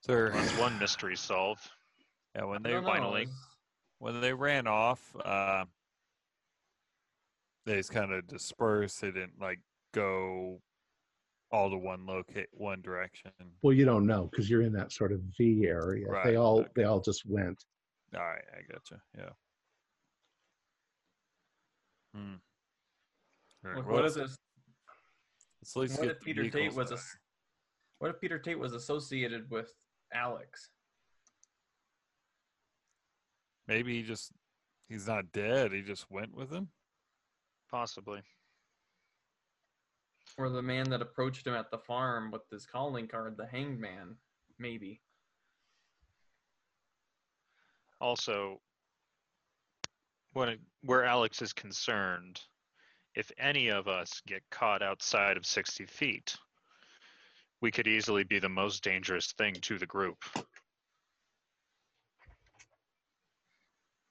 Sir, 0.00 0.30
That's 0.32 0.56
one 0.58 0.78
mystery 0.78 1.16
solved. 1.16 1.68
yeah, 2.34 2.44
when 2.44 2.58
I 2.58 2.68
they 2.68 2.70
don't 2.74 2.84
know, 2.84 2.88
finally- 2.90 3.22
it's- 3.22 3.44
when 3.98 4.20
they 4.20 4.32
ran 4.32 4.66
off, 4.66 5.14
uh, 5.16 5.66
they 7.66 7.76
just 7.76 7.90
kind 7.92 8.12
of 8.12 8.26
dispersed. 8.26 9.00
They 9.00 9.10
didn't 9.10 9.38
like 9.40 9.60
go 9.92 10.62
all 11.50 11.68
to 11.70 11.76
one 11.76 12.06
locate 12.06 12.48
one 12.52 12.80
direction. 12.80 13.32
Well, 13.62 13.74
you 13.74 13.84
don't 13.84 14.06
know 14.06 14.28
because 14.30 14.48
you're 14.48 14.62
in 14.62 14.72
that 14.74 14.92
sort 14.92 15.12
of 15.12 15.20
V 15.36 15.66
area. 15.66 16.06
Right, 16.06 16.24
They 16.24 16.36
all 16.36 16.60
okay. 16.60 16.70
they 16.76 16.84
all 16.84 17.00
just 17.00 17.26
went. 17.26 17.62
All 18.14 18.20
right, 18.22 18.44
I 18.52 18.72
gotcha. 18.72 19.00
Yeah. 19.16 19.30
Hmm. 22.14 22.34
All 23.64 23.70
right, 23.70 23.76
Look, 23.76 23.86
what 23.86 24.02
let's, 24.02 24.16
if 24.16 24.22
this? 24.22 24.36
let's 25.60 25.76
at 25.76 25.80
least 25.80 25.98
What 25.98 26.06
get 26.06 26.16
if 26.16 26.20
Peter 26.22 26.48
Tate 26.48 26.74
was 26.74 26.90
a? 26.90 26.98
What 27.98 28.10
if 28.10 28.20
Peter 28.20 28.38
Tate 28.38 28.58
was 28.58 28.72
associated 28.72 29.50
with 29.50 29.72
Alex? 30.14 30.70
Maybe 33.66 33.96
he 33.96 34.02
just 34.02 34.32
he's 34.88 35.06
not 35.06 35.30
dead. 35.32 35.72
He 35.72 35.82
just 35.82 36.10
went 36.10 36.34
with 36.34 36.50
him. 36.50 36.68
Possibly. 37.70 38.20
Or 40.38 40.48
the 40.48 40.62
man 40.62 40.88
that 40.90 41.02
approached 41.02 41.46
him 41.46 41.54
at 41.54 41.70
the 41.70 41.78
farm 41.78 42.30
with 42.30 42.42
his 42.50 42.64
calling 42.64 43.08
card, 43.08 43.36
the 43.36 43.46
hanged 43.46 43.80
man, 43.80 44.16
maybe. 44.58 45.02
Also, 48.00 48.60
when 50.32 50.50
it, 50.50 50.60
where 50.82 51.04
Alex 51.04 51.42
is 51.42 51.52
concerned, 51.52 52.40
if 53.14 53.30
any 53.38 53.68
of 53.68 53.88
us 53.88 54.22
get 54.26 54.42
caught 54.50 54.82
outside 54.82 55.36
of 55.36 55.44
60 55.44 55.86
feet, 55.86 56.36
we 57.60 57.70
could 57.70 57.88
easily 57.88 58.22
be 58.22 58.38
the 58.38 58.48
most 58.48 58.84
dangerous 58.84 59.32
thing 59.32 59.54
to 59.62 59.78
the 59.78 59.86
group. 59.86 60.18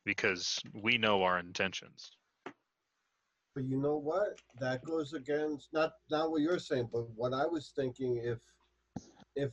Because 0.06 0.60
we 0.74 0.98
know 0.98 1.24
our 1.24 1.40
intentions. 1.40 2.12
But 3.56 3.66
you 3.66 3.78
know 3.78 3.98
what? 3.98 4.40
That 4.60 4.84
goes 4.84 5.14
against 5.14 5.70
not 5.74 5.94
not 6.12 6.30
what 6.30 6.42
you're 6.42 6.60
saying, 6.60 6.90
but 6.94 7.10
what 7.16 7.34
I 7.34 7.46
was 7.46 7.72
thinking. 7.76 8.22
If 8.24 8.38
if 9.36 9.52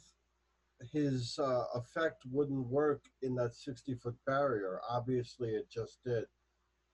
his 0.93 1.39
uh, 1.39 1.65
effect 1.74 2.23
wouldn't 2.31 2.66
work 2.66 3.05
in 3.23 3.35
that 3.36 3.55
60 3.55 3.94
foot 3.94 4.16
barrier, 4.27 4.81
obviously 4.89 5.51
it 5.51 5.70
just 5.70 6.02
did. 6.05 6.24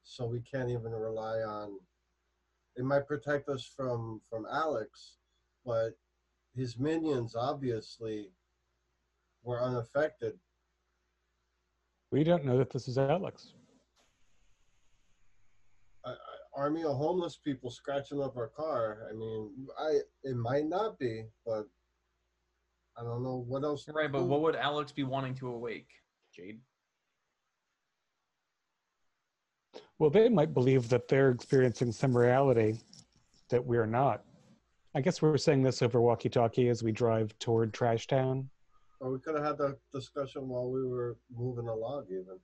So 0.02 0.26
we 0.26 0.40
can't 0.40 0.70
even 0.70 0.92
rely 0.92 1.38
on. 1.40 1.78
It 2.76 2.84
might 2.84 3.06
protect 3.06 3.48
us 3.48 3.64
from 3.76 4.20
from 4.30 4.46
Alex, 4.50 5.16
but 5.64 5.90
his 6.54 6.78
minions 6.78 7.36
obviously 7.36 8.30
were 9.42 9.62
unaffected. 9.62 10.38
We 12.10 12.24
don't 12.24 12.44
know 12.44 12.58
that 12.58 12.70
this 12.70 12.88
is 12.88 12.98
Alex. 12.98 13.54
I, 16.04 16.14
army 16.54 16.82
of 16.82 16.96
homeless 16.96 17.36
people 17.36 17.70
scratching 17.70 18.22
up 18.22 18.36
our 18.36 18.48
car. 18.48 19.06
I 19.10 19.14
mean, 19.14 19.50
I 19.78 19.98
it 20.24 20.36
might 20.36 20.66
not 20.66 20.98
be, 20.98 21.24
but 21.44 21.68
I 23.00 23.02
don't 23.02 23.22
know 23.22 23.44
what 23.48 23.64
else. 23.64 23.86
Right, 23.88 24.12
but 24.12 24.24
what 24.24 24.42
would 24.42 24.56
Alex 24.56 24.92
be 24.92 25.04
wanting 25.04 25.34
to 25.36 25.48
awake, 25.48 25.88
Jade? 26.34 26.60
Well, 29.98 30.10
they 30.10 30.28
might 30.28 30.52
believe 30.52 30.88
that 30.90 31.08
they're 31.08 31.30
experiencing 31.30 31.92
some 31.92 32.16
reality 32.16 32.78
that 33.48 33.64
we're 33.64 33.86
not. 33.86 34.24
I 34.94 35.00
guess 35.00 35.22
we're 35.22 35.38
saying 35.38 35.62
this 35.62 35.82
over 35.82 36.00
walkie-talkie 36.00 36.68
as 36.68 36.82
we 36.82 36.92
drive 36.92 37.38
toward 37.38 37.72
Trash 37.72 38.06
Town. 38.06 38.48
Or 38.98 39.12
we 39.12 39.18
could 39.20 39.34
have 39.34 39.44
had 39.44 39.58
that 39.58 39.78
discussion 39.92 40.48
while 40.48 40.68
we 40.68 40.84
were 40.86 41.16
moving 41.34 41.68
along, 41.68 42.06
even. 42.10 42.38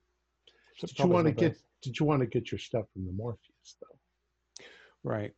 Did 0.79 0.97
you 0.97 1.07
want 1.07 1.27
to 1.27 1.33
get 1.33 1.57
Did 1.81 1.99
you 1.99 2.05
want 2.05 2.21
to 2.21 2.25
get 2.25 2.51
your 2.51 2.59
stuff 2.59 2.85
from 2.93 3.05
the 3.05 3.11
Morpheus 3.11 3.75
though? 3.81 3.97
right? 5.03 5.33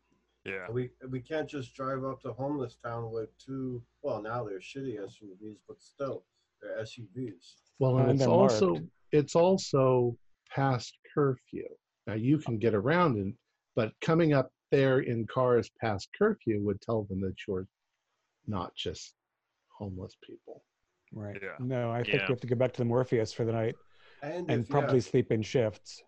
Yeah. 0.49 0.69
We 0.71 0.89
we 1.09 1.19
can't 1.21 1.49
just 1.49 1.73
drive 1.75 2.03
up 2.03 2.21
to 2.21 2.33
homeless 2.33 2.75
town 2.83 3.11
with 3.11 3.29
two. 3.37 3.83
Well, 4.01 4.21
now 4.21 4.43
they're 4.43 4.59
shitty 4.59 4.99
SUVs, 4.99 5.57
but 5.67 5.81
still, 5.81 6.25
they're 6.61 6.81
SUVs. 6.83 7.53
Well, 7.79 7.97
and 7.99 8.09
And 8.11 8.19
it's 8.19 8.27
also 8.27 8.73
marked. 8.73 8.85
it's 9.11 9.35
also 9.35 10.17
past 10.49 10.97
curfew. 11.13 11.67
Now 12.07 12.13
you 12.15 12.37
can 12.39 12.57
get 12.57 12.73
around 12.73 13.17
it, 13.17 13.33
but 13.75 13.91
coming 14.01 14.33
up 14.33 14.51
there 14.71 14.99
in 14.99 15.25
cars 15.27 15.69
past 15.79 16.09
curfew 16.17 16.61
would 16.63 16.81
tell 16.81 17.03
them 17.03 17.21
that 17.21 17.35
you're 17.47 17.67
not 18.47 18.75
just 18.75 19.13
homeless 19.77 20.15
people. 20.23 20.63
Right. 21.11 21.37
Yeah. 21.41 21.55
No, 21.59 21.91
I 21.91 22.03
think 22.03 22.15
Yeah. 22.15 22.25
we 22.27 22.33
have 22.33 22.41
to 22.41 22.47
go 22.47 22.55
back 22.55 22.71
to 22.73 22.77
the 22.79 22.85
Morpheus 22.85 23.33
for 23.33 23.45
the 23.45 23.51
night 23.51 23.75
And, 24.21 24.49
and 24.49 24.63
if, 24.63 24.69
probably 24.69 24.99
sleep 25.01 25.31
in 25.31 25.41
shifts. 25.41 26.03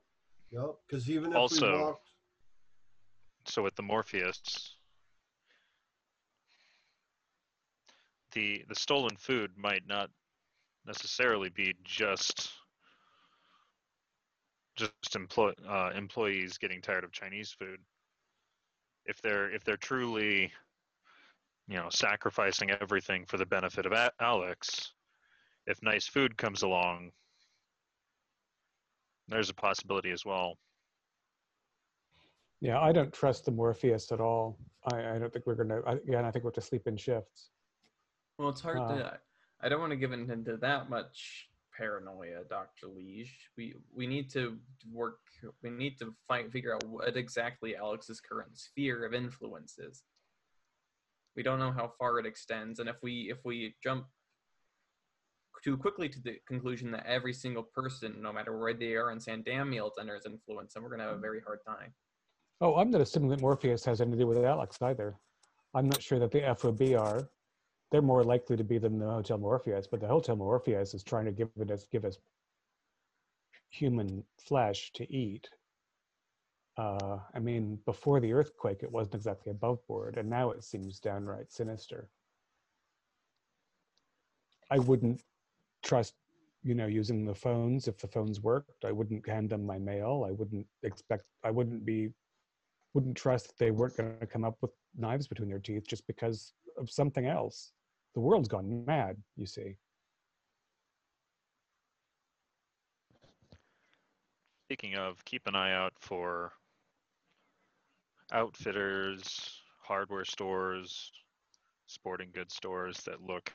yep. 0.51 0.75
Because 0.87 1.09
even 1.09 1.29
if 1.31 1.33
we 1.33 1.39
Also- 1.39 1.79
walked, 1.85 2.10
So 3.45 3.63
with 3.63 3.75
the 3.75 3.83
Morpheus, 3.83 4.75
the 8.33 8.63
the 8.69 8.75
stolen 8.75 9.15
food 9.17 9.51
might 9.57 9.85
not 9.87 10.09
necessarily 10.85 11.49
be 11.49 11.75
just 11.83 12.51
just 14.75 15.15
employ, 15.15 15.51
uh, 15.67 15.91
employees 15.95 16.57
getting 16.57 16.81
tired 16.81 17.03
of 17.03 17.11
Chinese 17.11 17.51
food. 17.51 17.79
if 19.05 19.21
they're 19.21 19.51
if 19.51 19.63
they're 19.63 19.77
truly, 19.77 20.51
you 21.67 21.77
know, 21.77 21.89
sacrificing 21.89 22.71
everything 22.71 23.25
for 23.25 23.37
the 23.37 23.45
benefit 23.45 23.85
of 23.85 23.91
A- 23.91 24.11
Alex, 24.19 24.93
if 25.67 25.81
nice 25.81 26.07
food 26.07 26.37
comes 26.37 26.61
along, 26.61 27.11
there's 29.27 29.49
a 29.49 29.53
possibility 29.53 30.11
as 30.11 30.25
well. 30.25 30.57
Yeah, 32.61 32.79
I 32.79 32.91
don't 32.91 33.11
trust 33.11 33.45
the 33.45 33.51
Morpheus 33.51 34.11
at 34.11 34.21
all. 34.21 34.57
I, 34.93 35.15
I 35.15 35.19
don't 35.19 35.33
think 35.33 35.47
we're 35.47 35.55
gonna. 35.55 35.81
I, 35.85 35.93
again, 35.93 36.23
I 36.25 36.31
think 36.31 36.45
we 36.45 36.47
have 36.47 36.53
to 36.53 36.61
sleep 36.61 36.85
in 36.85 36.95
shifts. 36.95 37.49
Well, 38.37 38.49
it's 38.49 38.61
hard 38.61 38.77
Uh, 38.77 38.95
to. 38.95 39.19
I 39.61 39.69
don't 39.69 39.79
want 39.79 39.91
to 39.91 39.97
give 39.97 40.11
into 40.11 40.57
that 40.57 40.89
much 40.89 41.49
paranoia, 41.75 42.43
Doctor 42.47 42.87
Liege. 42.87 43.49
We 43.57 43.73
we 43.93 44.05
need 44.05 44.29
to 44.33 44.59
work. 44.91 45.19
We 45.63 45.71
need 45.71 45.97
to 45.99 46.13
find 46.27 46.51
figure 46.51 46.75
out 46.75 46.83
what 46.83 47.17
exactly 47.17 47.75
Alex's 47.75 48.21
current 48.21 48.55
sphere 48.57 49.05
of 49.05 49.13
influence 49.15 49.79
is. 49.79 50.03
We 51.35 51.41
don't 51.41 51.59
know 51.59 51.71
how 51.71 51.93
far 51.97 52.19
it 52.19 52.27
extends, 52.27 52.79
and 52.79 52.87
if 52.87 52.97
we 53.01 53.31
if 53.31 53.39
we 53.43 53.75
jump 53.83 54.05
too 55.63 55.77
quickly 55.77 56.09
to 56.09 56.19
the 56.19 56.37
conclusion 56.47 56.91
that 56.91 57.05
every 57.05 57.33
single 57.33 57.63
person, 57.63 58.15
no 58.19 58.33
matter 58.33 58.57
where 58.57 58.73
they 58.73 58.95
are 58.95 59.11
in 59.11 59.19
San 59.19 59.43
Damiel, 59.43 59.87
is 59.87 59.93
under 59.99 60.15
his 60.15 60.25
influence, 60.25 60.73
then 60.73 60.83
we're 60.83 60.89
gonna 60.89 61.03
have 61.03 61.17
a 61.17 61.19
very 61.19 61.41
hard 61.41 61.59
time. 61.65 61.93
Oh, 62.63 62.75
I'm 62.75 62.91
not 62.91 63.01
assuming 63.01 63.29
that 63.29 63.41
Morpheus 63.41 63.83
has 63.85 64.01
anything 64.01 64.19
to 64.19 64.23
do 64.23 64.27
with 64.27 64.45
Alex 64.45 64.79
either. 64.83 65.15
I'm 65.73 65.89
not 65.89 66.01
sure 66.01 66.19
that 66.19 66.29
the 66.29 66.55
FOB 66.55 66.93
are. 66.95 67.27
They're 67.89 68.03
more 68.03 68.23
likely 68.23 68.55
to 68.55 68.63
be 68.63 68.77
than 68.77 68.99
the 68.99 69.09
Hotel 69.09 69.39
Morpheus, 69.39 69.87
but 69.87 69.99
the 69.99 70.07
Hotel 70.07 70.35
Morpheus 70.35 70.93
is 70.93 71.03
trying 71.03 71.25
to 71.25 71.31
give 71.31 71.49
us 71.71 71.87
give 71.91 72.05
us 72.05 72.19
human 73.69 74.23
flesh 74.37 74.91
to 74.93 75.11
eat. 75.11 75.49
Uh, 76.77 77.17
I 77.33 77.39
mean, 77.39 77.79
before 77.85 78.19
the 78.19 78.31
earthquake, 78.31 78.83
it 78.83 78.91
wasn't 78.91 79.15
exactly 79.15 79.51
above 79.51 79.85
board, 79.87 80.17
and 80.17 80.29
now 80.29 80.51
it 80.51 80.63
seems 80.63 80.99
downright 80.99 81.51
sinister. 81.51 82.09
I 84.69 84.77
wouldn't 84.77 85.23
trust, 85.83 86.13
you 86.63 86.75
know, 86.75 86.85
using 86.85 87.25
the 87.25 87.35
phones 87.35 87.87
if 87.87 87.97
the 87.97 88.07
phones 88.07 88.39
worked. 88.41 88.85
I 88.85 88.91
wouldn't 88.91 89.27
hand 89.27 89.49
them 89.49 89.65
my 89.65 89.79
mail. 89.79 90.25
I 90.27 90.31
wouldn't 90.31 90.67
expect. 90.83 91.27
I 91.43 91.49
wouldn't 91.49 91.85
be 91.85 92.13
wouldn't 92.93 93.15
trust 93.17 93.47
that 93.47 93.57
they 93.57 93.71
weren't 93.71 93.95
going 93.97 94.19
to 94.19 94.27
come 94.27 94.43
up 94.43 94.57
with 94.61 94.71
knives 94.95 95.27
between 95.27 95.49
their 95.49 95.59
teeth 95.59 95.87
just 95.87 96.05
because 96.07 96.53
of 96.77 96.89
something 96.89 97.25
else. 97.27 97.71
The 98.13 98.19
world's 98.19 98.49
gone 98.49 98.83
mad, 98.85 99.17
you 99.37 99.45
see. 99.45 99.77
Speaking 104.67 104.95
of, 104.95 105.23
keep 105.25 105.47
an 105.47 105.55
eye 105.55 105.73
out 105.73 105.93
for 105.99 106.53
outfitters, 108.31 109.61
hardware 109.81 110.23
stores, 110.25 111.11
sporting 111.87 112.31
goods 112.31 112.55
stores 112.55 112.97
that 113.05 113.21
look 113.21 113.51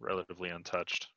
relatively 0.00 0.48
untouched. 0.50 1.08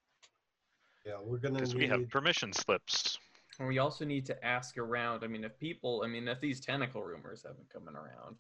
Yeah, 1.06 1.20
we're 1.24 1.38
gonna 1.38 1.56
Because 1.56 1.74
need. 1.74 1.84
we 1.84 1.88
have 1.88 2.10
permission 2.10 2.52
slips. 2.52 3.18
And 3.60 3.68
we 3.68 3.80
also 3.80 4.06
need 4.06 4.26
to 4.28 4.46
ask 4.46 4.78
around. 4.78 5.24
I 5.24 5.28
mean, 5.28 5.44
if 5.44 5.58
people, 5.60 6.04
I 6.06 6.08
mean, 6.08 6.28
if 6.28 6.40
these 6.40 6.60
tentacle 6.60 7.04
rumors 7.04 7.44
have 7.46 7.58
been 7.58 7.66
coming 7.72 7.96
around, 7.96 8.36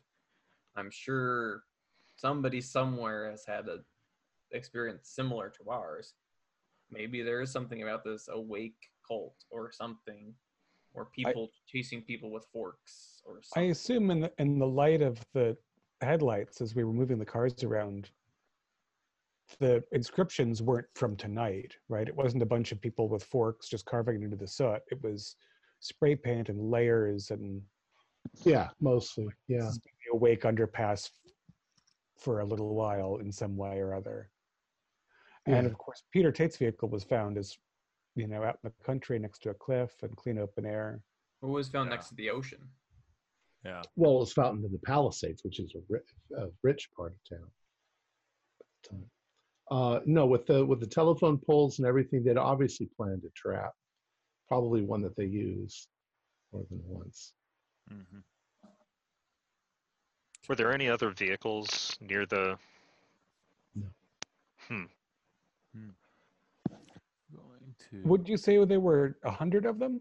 I'm 0.76 0.92
sure 0.92 1.64
somebody 2.16 2.62
somewhere 2.62 3.30
has 3.32 3.46
had 3.46 3.68
a 3.68 3.80
experience 4.52 5.10
similar 5.10 5.50
to 5.50 5.70
ours. 5.70 6.14
Maybe 6.92 7.22
there 7.22 7.42
is 7.42 7.52
something 7.52 7.82
about 7.82 8.04
this 8.04 8.30
awake 8.32 8.78
cult 9.08 9.36
or 9.50 9.72
something, 9.72 10.34
or 10.94 11.06
people 11.06 11.50
chasing 11.68 12.02
people 12.02 12.32
with 12.32 12.46
forks 12.54 13.22
or 13.26 13.42
something. 13.42 13.70
I 13.70 13.72
assume 13.72 14.12
in 14.12 14.22
the 14.22 14.32
in 14.38 14.60
the 14.60 14.68
light 14.68 15.02
of 15.02 15.20
the 15.34 15.58
headlights 16.02 16.62
as 16.62 16.76
we 16.76 16.84
were 16.84 16.94
moving 16.94 17.18
the 17.18 17.26
cars 17.26 17.64
around, 17.64 18.12
the 19.60 19.84
inscriptions 19.92 20.62
weren't 20.62 20.88
from 20.96 21.16
tonight, 21.16 21.76
right? 21.90 22.08
It 22.08 22.16
wasn't 22.16 22.44
a 22.44 22.48
bunch 22.48 22.72
of 22.72 22.82
people 22.82 23.08
with 23.08 23.24
forks 23.24 23.68
just 23.70 23.86
carving 23.86 24.22
into 24.24 24.36
the 24.38 24.48
soot. 24.48 24.82
It 24.92 25.02
was 25.04 25.36
spray 25.80 26.16
paint 26.16 26.50
and 26.50 26.70
layers 26.72 27.32
and 27.32 27.62
Yeah, 28.44 28.70
mostly. 28.82 29.28
Yeah. 29.48 29.70
maybe 29.86 30.06
awake 30.14 30.42
underpass 30.42 31.10
for 32.18 32.40
a 32.42 32.46
little 32.46 32.76
while 32.76 33.18
in 33.18 33.32
some 33.32 33.56
way 33.56 33.80
or 33.80 33.94
other. 33.94 34.30
And 35.46 35.66
Yeah. 35.66 35.72
of 35.72 35.78
course, 35.78 36.04
Peter 36.12 36.32
Tate's 36.32 36.58
vehicle 36.58 36.90
was 36.90 37.04
found 37.04 37.38
as, 37.38 37.58
you 38.16 38.28
know, 38.28 38.44
out 38.44 38.60
in 38.64 38.70
the 38.70 38.84
country 38.84 39.18
next 39.18 39.40
to 39.44 39.52
a 39.52 39.54
cliff 39.54 40.04
and 40.04 40.16
clean 40.18 40.40
open 40.40 40.66
air. 40.66 41.02
It 41.42 41.46
was 41.46 41.70
found 41.70 41.88
Yeah. 41.90 41.96
next 41.96 42.10
to 42.10 42.16
the 42.16 42.30
ocean. 42.32 42.70
Yeah. 43.64 43.82
Well, 43.96 44.18
it 44.18 44.20
was 44.20 44.34
found 44.34 44.64
in 44.66 44.72
the 44.72 44.80
Palisades, 44.80 45.44
which 45.44 45.60
is 45.60 45.74
a 45.76 45.80
rich, 45.88 46.14
a 46.36 46.52
rich 46.64 46.92
part 46.94 47.14
of 47.14 47.24
town 47.24 47.52
at 48.60 48.66
the 48.84 48.90
uh, 48.90 49.00
time. 49.00 49.12
Uh, 49.70 50.00
no, 50.06 50.26
with 50.26 50.46
the 50.46 50.66
with 50.66 50.80
the 50.80 50.88
telephone 50.88 51.38
poles 51.38 51.80
and 51.80 51.88
everything, 51.88 52.24
they'd 52.24 52.38
obviously 52.38 52.88
planned 52.96 53.24
a 53.26 53.30
trap, 53.36 53.74
probably 54.48 54.82
one 54.82 55.02
that 55.02 55.16
they 55.16 55.26
use 55.26 55.88
more 56.54 56.64
than 56.70 56.82
once. 56.86 57.34
Mm-hmm. 57.92 58.20
Were 60.48 60.56
there 60.56 60.72
any 60.72 60.88
other 60.88 61.10
vehicles 61.10 61.98
near 62.00 62.26
the? 62.26 62.58
No. 63.76 63.88
Hmm. 64.70 64.84
Going 67.36 67.76
to. 67.92 68.08
Would 68.08 68.30
you 68.30 68.38
say 68.38 68.64
there 68.64 68.80
were 68.80 69.18
a 69.24 69.32
hundred 69.32 69.66
of 69.66 69.80
them 69.80 70.00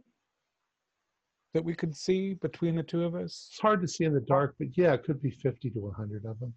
that 1.55 1.65
we 1.65 1.75
could 1.75 1.97
see 1.97 2.35
between 2.35 2.77
the 2.77 2.85
two 2.85 3.05
of 3.05 3.17
us? 3.17 3.49
It's 3.51 3.61
hard 3.61 3.81
to 3.83 3.89
see 3.89 4.05
in 4.05 4.15
the 4.15 4.21
dark, 4.21 4.55
but 4.61 4.69
yeah, 4.77 4.93
it 4.93 5.03
could 5.03 5.21
be 5.21 5.31
fifty 5.31 5.71
to 5.71 5.91
hundred 5.97 6.25
of 6.25 6.39
them. 6.39 6.55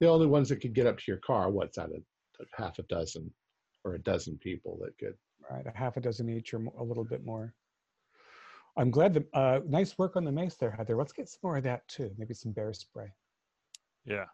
The 0.00 0.08
only 0.08 0.26
ones 0.26 0.48
that 0.48 0.60
could 0.60 0.74
get 0.74 0.86
up 0.86 0.98
to 0.98 1.04
your 1.06 1.18
car, 1.18 1.50
what's 1.50 1.76
that, 1.76 1.90
a, 1.90 2.42
a 2.42 2.46
half 2.52 2.78
a 2.78 2.82
dozen 2.84 3.32
or 3.84 3.94
a 3.94 4.02
dozen 4.02 4.38
people 4.38 4.78
that 4.82 4.96
could. 4.98 5.14
Right, 5.50 5.66
a 5.66 5.76
half 5.76 5.96
a 5.96 6.00
dozen 6.00 6.28
each 6.28 6.54
or 6.54 6.62
a 6.78 6.82
little 6.82 7.04
bit 7.04 7.24
more. 7.24 7.54
I'm 8.76 8.90
glad 8.90 9.14
the 9.14 9.26
uh, 9.34 9.60
nice 9.66 9.98
work 9.98 10.16
on 10.16 10.24
the 10.24 10.32
mace 10.32 10.54
there, 10.54 10.70
Heather. 10.70 10.96
Let's 10.96 11.12
get 11.12 11.28
some 11.28 11.40
more 11.42 11.56
of 11.56 11.64
that 11.64 11.86
too. 11.88 12.10
Maybe 12.16 12.34
some 12.34 12.52
bear 12.52 12.72
spray. 12.72 13.08
Yeah. 14.04 14.26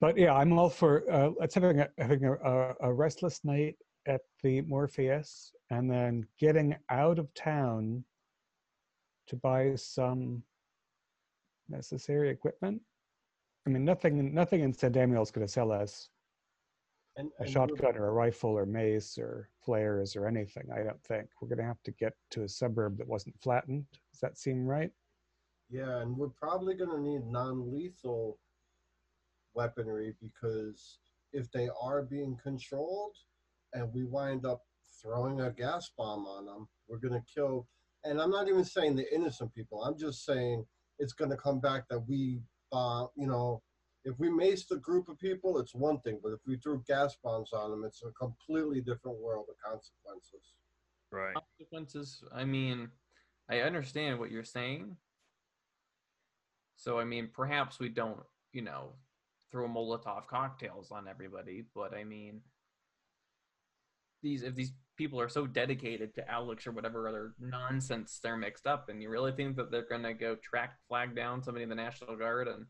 But 0.00 0.16
yeah, 0.16 0.34
I'm 0.34 0.58
all 0.58 0.70
for 0.70 1.04
uh, 1.12 1.30
let's 1.38 1.54
having 1.54 1.80
a, 1.80 1.88
having 1.98 2.24
a, 2.24 2.32
a, 2.32 2.74
a 2.80 2.92
restless 2.92 3.44
night 3.44 3.76
at 4.08 4.22
the 4.42 4.62
Morpheus, 4.62 5.52
and 5.70 5.88
then 5.88 6.26
getting 6.40 6.74
out 6.90 7.20
of 7.20 7.32
town 7.34 8.04
to 9.28 9.36
buy 9.36 9.76
some 9.76 10.42
necessary 11.68 12.30
equipment. 12.30 12.80
I 13.66 13.70
mean, 13.70 13.84
nothing 13.84 14.34
nothing 14.34 14.60
in 14.60 14.72
St. 14.72 14.92
Damiel 14.92 15.22
is 15.22 15.30
going 15.30 15.46
to 15.46 15.52
sell 15.52 15.70
us 15.70 16.08
and, 17.16 17.30
a 17.38 17.42
and 17.42 17.52
shotgun 17.52 17.96
or 17.96 18.08
a 18.08 18.12
rifle 18.12 18.50
or 18.50 18.66
mace 18.66 19.18
or 19.18 19.48
flares 19.64 20.16
or 20.16 20.26
anything. 20.26 20.64
I 20.74 20.82
don't 20.82 21.02
think 21.04 21.28
we're 21.40 21.48
going 21.48 21.58
to 21.58 21.64
have 21.64 21.82
to 21.84 21.92
get 21.92 22.14
to 22.32 22.42
a 22.42 22.48
suburb 22.48 22.98
that 22.98 23.06
wasn't 23.06 23.40
flattened. 23.40 23.84
Does 24.12 24.20
that 24.20 24.38
seem 24.38 24.66
right? 24.66 24.90
Yeah, 25.70 26.00
and 26.00 26.16
we're 26.16 26.28
probably 26.28 26.74
going 26.74 26.90
to 26.90 27.00
need 27.00 27.26
non-lethal 27.26 28.38
weaponry 29.54 30.14
because 30.20 30.98
if 31.32 31.50
they 31.52 31.68
are 31.80 32.02
being 32.02 32.36
controlled 32.42 33.16
and 33.72 33.92
we 33.92 34.04
wind 34.04 34.44
up 34.44 34.62
throwing 35.00 35.40
a 35.40 35.50
gas 35.50 35.90
bomb 35.96 36.26
on 36.26 36.46
them, 36.46 36.68
we're 36.88 36.98
going 36.98 37.14
to 37.14 37.24
kill. 37.32 37.66
And 38.04 38.20
I'm 38.20 38.30
not 38.30 38.48
even 38.48 38.64
saying 38.64 38.96
the 38.96 39.14
innocent 39.14 39.54
people. 39.54 39.82
I'm 39.82 39.96
just 39.98 40.24
saying 40.24 40.64
it's 40.98 41.14
going 41.14 41.30
to 41.30 41.36
come 41.36 41.60
back 41.60 41.84
that 41.88 42.00
we 42.06 42.42
bomb. 42.72 43.08
You 43.16 43.28
know, 43.28 43.62
if 44.04 44.18
we 44.18 44.28
maced 44.28 44.72
a 44.72 44.76
group 44.76 45.08
of 45.08 45.18
people, 45.18 45.58
it's 45.58 45.74
one 45.74 46.00
thing, 46.00 46.18
but 46.22 46.32
if 46.32 46.40
we 46.46 46.56
threw 46.56 46.82
gas 46.88 47.16
bombs 47.22 47.52
on 47.52 47.70
them, 47.70 47.84
it's 47.84 48.02
a 48.02 48.10
completely 48.12 48.80
different 48.80 49.18
world 49.20 49.46
of 49.48 49.56
consequences. 49.64 50.54
Right. 51.12 51.34
consequences 51.34 52.24
i 52.34 52.42
mean 52.42 52.88
i 53.50 53.60
understand 53.60 54.18
what 54.18 54.30
you're 54.30 54.42
saying 54.42 54.96
so 56.76 56.98
i 56.98 57.04
mean 57.04 57.28
perhaps 57.34 57.78
we 57.78 57.90
don't 57.90 58.18
you 58.54 58.62
know 58.62 58.94
throw 59.50 59.68
molotov 59.68 60.26
cocktails 60.26 60.90
on 60.90 61.06
everybody 61.06 61.66
but 61.74 61.92
i 61.92 62.02
mean 62.02 62.40
these 64.22 64.42
if 64.42 64.54
these 64.54 64.72
people 64.96 65.20
are 65.20 65.28
so 65.28 65.46
dedicated 65.46 66.14
to 66.14 66.30
alex 66.30 66.66
or 66.66 66.72
whatever 66.72 67.08
other 67.08 67.34
nonsense 67.40 68.20
they're 68.22 68.36
mixed 68.36 68.66
up 68.66 68.88
and 68.88 69.02
you 69.02 69.08
really 69.08 69.32
think 69.32 69.56
that 69.56 69.70
they're 69.70 69.88
going 69.88 70.02
to 70.02 70.14
go 70.14 70.36
track 70.36 70.78
flag 70.88 71.14
down 71.14 71.42
somebody 71.42 71.62
in 71.62 71.68
the 71.68 71.74
national 71.74 72.16
guard 72.16 72.48
and 72.48 72.66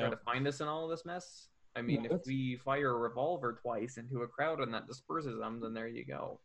try 0.00 0.10
to 0.10 0.18
find 0.24 0.46
us 0.46 0.60
in 0.60 0.68
all 0.68 0.84
of 0.84 0.90
this 0.90 1.04
mess 1.04 1.48
i 1.76 1.82
mean 1.82 2.06
if 2.10 2.20
we 2.26 2.56
fire 2.56 2.90
a 2.90 2.98
revolver 2.98 3.58
twice 3.60 3.96
into 3.96 4.22
a 4.22 4.26
crowd 4.26 4.60
and 4.60 4.72
that 4.72 4.86
disperses 4.86 5.38
them 5.38 5.60
then 5.60 5.72
there 5.72 5.88
you 5.88 6.04
go 6.04 6.38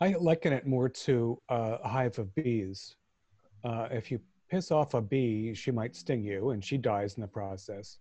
I 0.00 0.14
liken 0.18 0.52
it 0.52 0.66
more 0.66 0.88
to 0.88 1.40
uh, 1.48 1.78
a 1.82 1.88
hive 1.88 2.18
of 2.18 2.32
bees. 2.36 2.94
Uh, 3.64 3.88
if 3.90 4.12
you 4.12 4.20
piss 4.48 4.70
off 4.70 4.94
a 4.94 5.00
bee, 5.00 5.54
she 5.54 5.72
might 5.72 5.96
sting 5.96 6.22
you, 6.22 6.50
and 6.50 6.64
she 6.64 6.78
dies 6.78 7.14
in 7.14 7.20
the 7.20 7.28
process. 7.28 7.98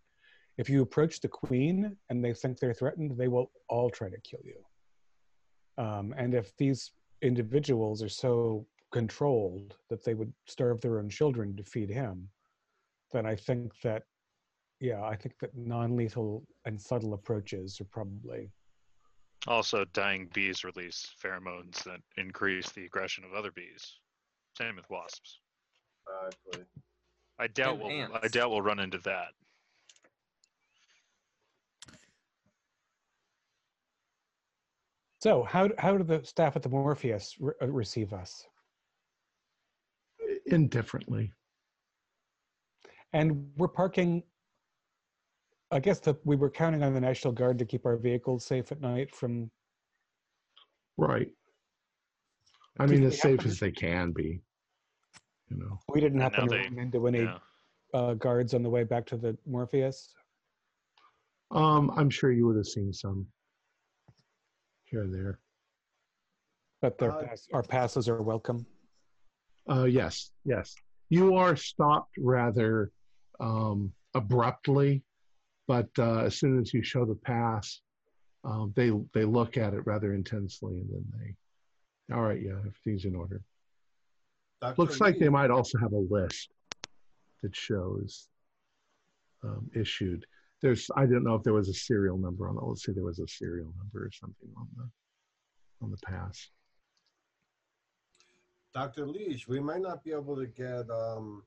If 0.58 0.70
you 0.70 0.82
approach 0.84 1.20
the 1.20 1.28
queen 1.28 1.96
and 2.10 2.24
they 2.24 2.34
think 2.34 2.60
they're 2.60 2.74
threatened, 2.74 3.18
they 3.18 3.28
will 3.28 3.52
all 3.68 3.90
try 3.90 4.10
to 4.10 4.20
kill 4.22 4.40
you. 4.44 4.64
Um, 5.78 6.14
and 6.18 6.34
if 6.34 6.56
these 6.58 6.92
individuals 7.22 8.02
are 8.02 8.10
so 8.10 8.66
controlled, 8.92 9.76
that 9.90 10.04
they 10.04 10.14
would 10.14 10.34
starve 10.46 10.82
their 10.82 11.00
own 11.00 11.10
children 11.10 11.56
to 11.58 11.64
feed 11.64 11.90
him, 11.90 12.30
then 13.12 13.26
I 13.26 13.36
think 13.36 13.74
that, 13.82 14.04
yeah, 14.80 15.04
I 15.04 15.16
think 15.16 15.38
that 15.40 15.56
non-lethal 15.56 16.46
and 16.66 16.80
subtle 16.82 17.14
approaches 17.14 17.80
are 17.82 17.86
probably 17.86 18.52
Also, 19.48 19.86
dying 19.94 20.30
bees 20.34 20.64
release 20.64 21.14
pheromones 21.24 21.84
that 21.84 22.02
increase 22.18 22.70
the 22.72 22.86
aggression 22.86 23.24
of 23.24 23.34
other 23.34 23.52
bees. 23.52 24.00
Same 24.58 24.76
with 24.76 24.90
wasps. 24.90 25.40
Exactly. 26.26 26.66
I 27.40 27.48
doubt 27.48 27.80
And 27.80 28.12
we'll. 28.12 28.20
I 28.24 28.28
doubt 28.28 28.50
we'll 28.50 28.62
run 28.62 28.80
into 28.80 28.98
that. 29.00 29.30
So 35.20 35.44
how 35.44 35.70
how 35.80 35.98
do 35.98 36.04
the 36.04 36.24
staff 36.24 36.56
at 36.56 36.62
the 36.62 36.70
Morpheus 36.70 37.36
re- 37.40 37.54
uh, 37.62 37.68
receive 37.68 38.14
us? 38.14 38.44
Indifferently. 40.46 41.34
And 43.14 43.50
we're 43.58 43.68
parking. 43.68 44.24
I 45.72 45.80
guess 45.80 46.00
that 46.02 46.18
we 46.26 46.36
were 46.36 46.50
counting 46.50 46.84
on 46.84 46.94
the 46.94 47.02
National 47.02 47.34
Guard 47.34 47.58
to 47.60 47.66
keep 47.66 47.86
our 47.86 47.98
vehicles 47.98 48.46
safe 48.46 48.72
at 48.72 48.80
night 48.80 49.14
from. 49.14 49.50
Right. 50.98 51.30
I 52.80 52.86
Did 52.86 53.00
mean, 53.00 53.08
as 53.08 53.20
safe 53.20 53.40
happen- 53.40 53.52
as 53.52 53.60
they 53.60 53.72
can 53.72 54.12
be. 54.12 54.40
You 55.50 55.58
know. 55.58 55.80
We 55.90 56.00
didn't 56.00 56.22
And 56.22 56.24
happen 56.34 56.48
to 56.48 56.56
they- 56.56 56.64
run 56.64 56.80
into 56.80 57.08
any 57.08 57.22
Yeah. 57.24 57.40
uh, 57.94 58.14
guards 58.14 58.54
on 58.54 58.62
the 58.64 58.70
way 58.70 58.84
back 58.84 59.06
to 59.08 59.18
the 59.18 59.38
Morpheus. 59.46 60.14
Um, 61.52 61.90
I'm 61.92 62.10
sure 62.10 62.32
you 62.32 62.46
would 62.46 62.58
have 62.58 62.66
seen 62.66 62.92
some 62.94 63.32
here 64.90 65.04
and 65.04 65.14
there. 65.14 65.40
But 66.82 66.98
their 66.98 67.12
Uh, 67.12 67.26
pass, 67.26 67.48
our 67.54 67.64
passes 67.64 68.08
are 68.10 68.22
welcome. 68.22 68.66
Uh, 69.70 69.84
yes, 69.84 70.32
yes. 70.46 70.76
You 71.10 71.36
are 71.36 71.56
stopped 71.56 72.18
rather 72.18 72.92
um, 73.40 73.94
abruptly, 74.14 75.04
but 75.68 75.90
uh, 75.98 76.20
as 76.20 76.38
soon 76.38 76.60
as 76.60 76.74
you 76.74 76.84
show 76.84 77.06
the 77.06 77.16
pass, 77.16 77.82
um, 78.44 78.74
they 78.76 78.92
they 79.14 79.26
look 79.26 79.58
at 79.58 79.74
it 79.74 79.86
rather 79.86 80.14
intensely, 80.14 80.80
and 80.80 80.90
then 80.90 81.06
they, 81.18 82.16
all 82.16 82.22
right, 82.22 82.42
yeah, 82.42 82.58
everything's 82.60 83.06
in 83.06 83.16
order. 83.16 83.42
Dr. 84.62 84.82
Looks 84.82 85.02
like 85.02 85.20
they 85.20 85.30
might 85.30 85.52
also 85.52 85.78
have 85.80 85.94
a 85.94 86.06
list 86.10 86.52
that 87.44 87.56
shows 87.56 88.30
um, 89.44 89.70
issued. 89.76 90.26
There's 90.62 90.90
I 90.96 91.06
don't 91.06 91.24
know 91.24 91.36
if 91.36 91.44
there 91.44 91.54
was 91.54 91.70
a 91.70 91.74
serial 91.74 92.18
number 92.18 92.50
on 92.50 92.58
it. 92.58 92.64
Let's 92.64 92.84
say 92.84 92.92
there 92.94 93.04
was 93.04 93.20
a 93.20 93.28
serial 93.28 93.74
number 93.78 94.06
or 94.06 94.12
something 94.12 94.50
on 94.58 94.68
the 94.76 94.90
on 95.82 95.92
the 95.92 95.98
pass. 96.06 96.50
Dr. 98.74 99.08
Leach, 99.08 99.48
we 99.48 99.60
might 99.60 99.82
not 99.82 100.04
be 100.04 100.12
able 100.12 100.36
to 100.36 100.46
get 100.46 100.90
um, 100.90 101.44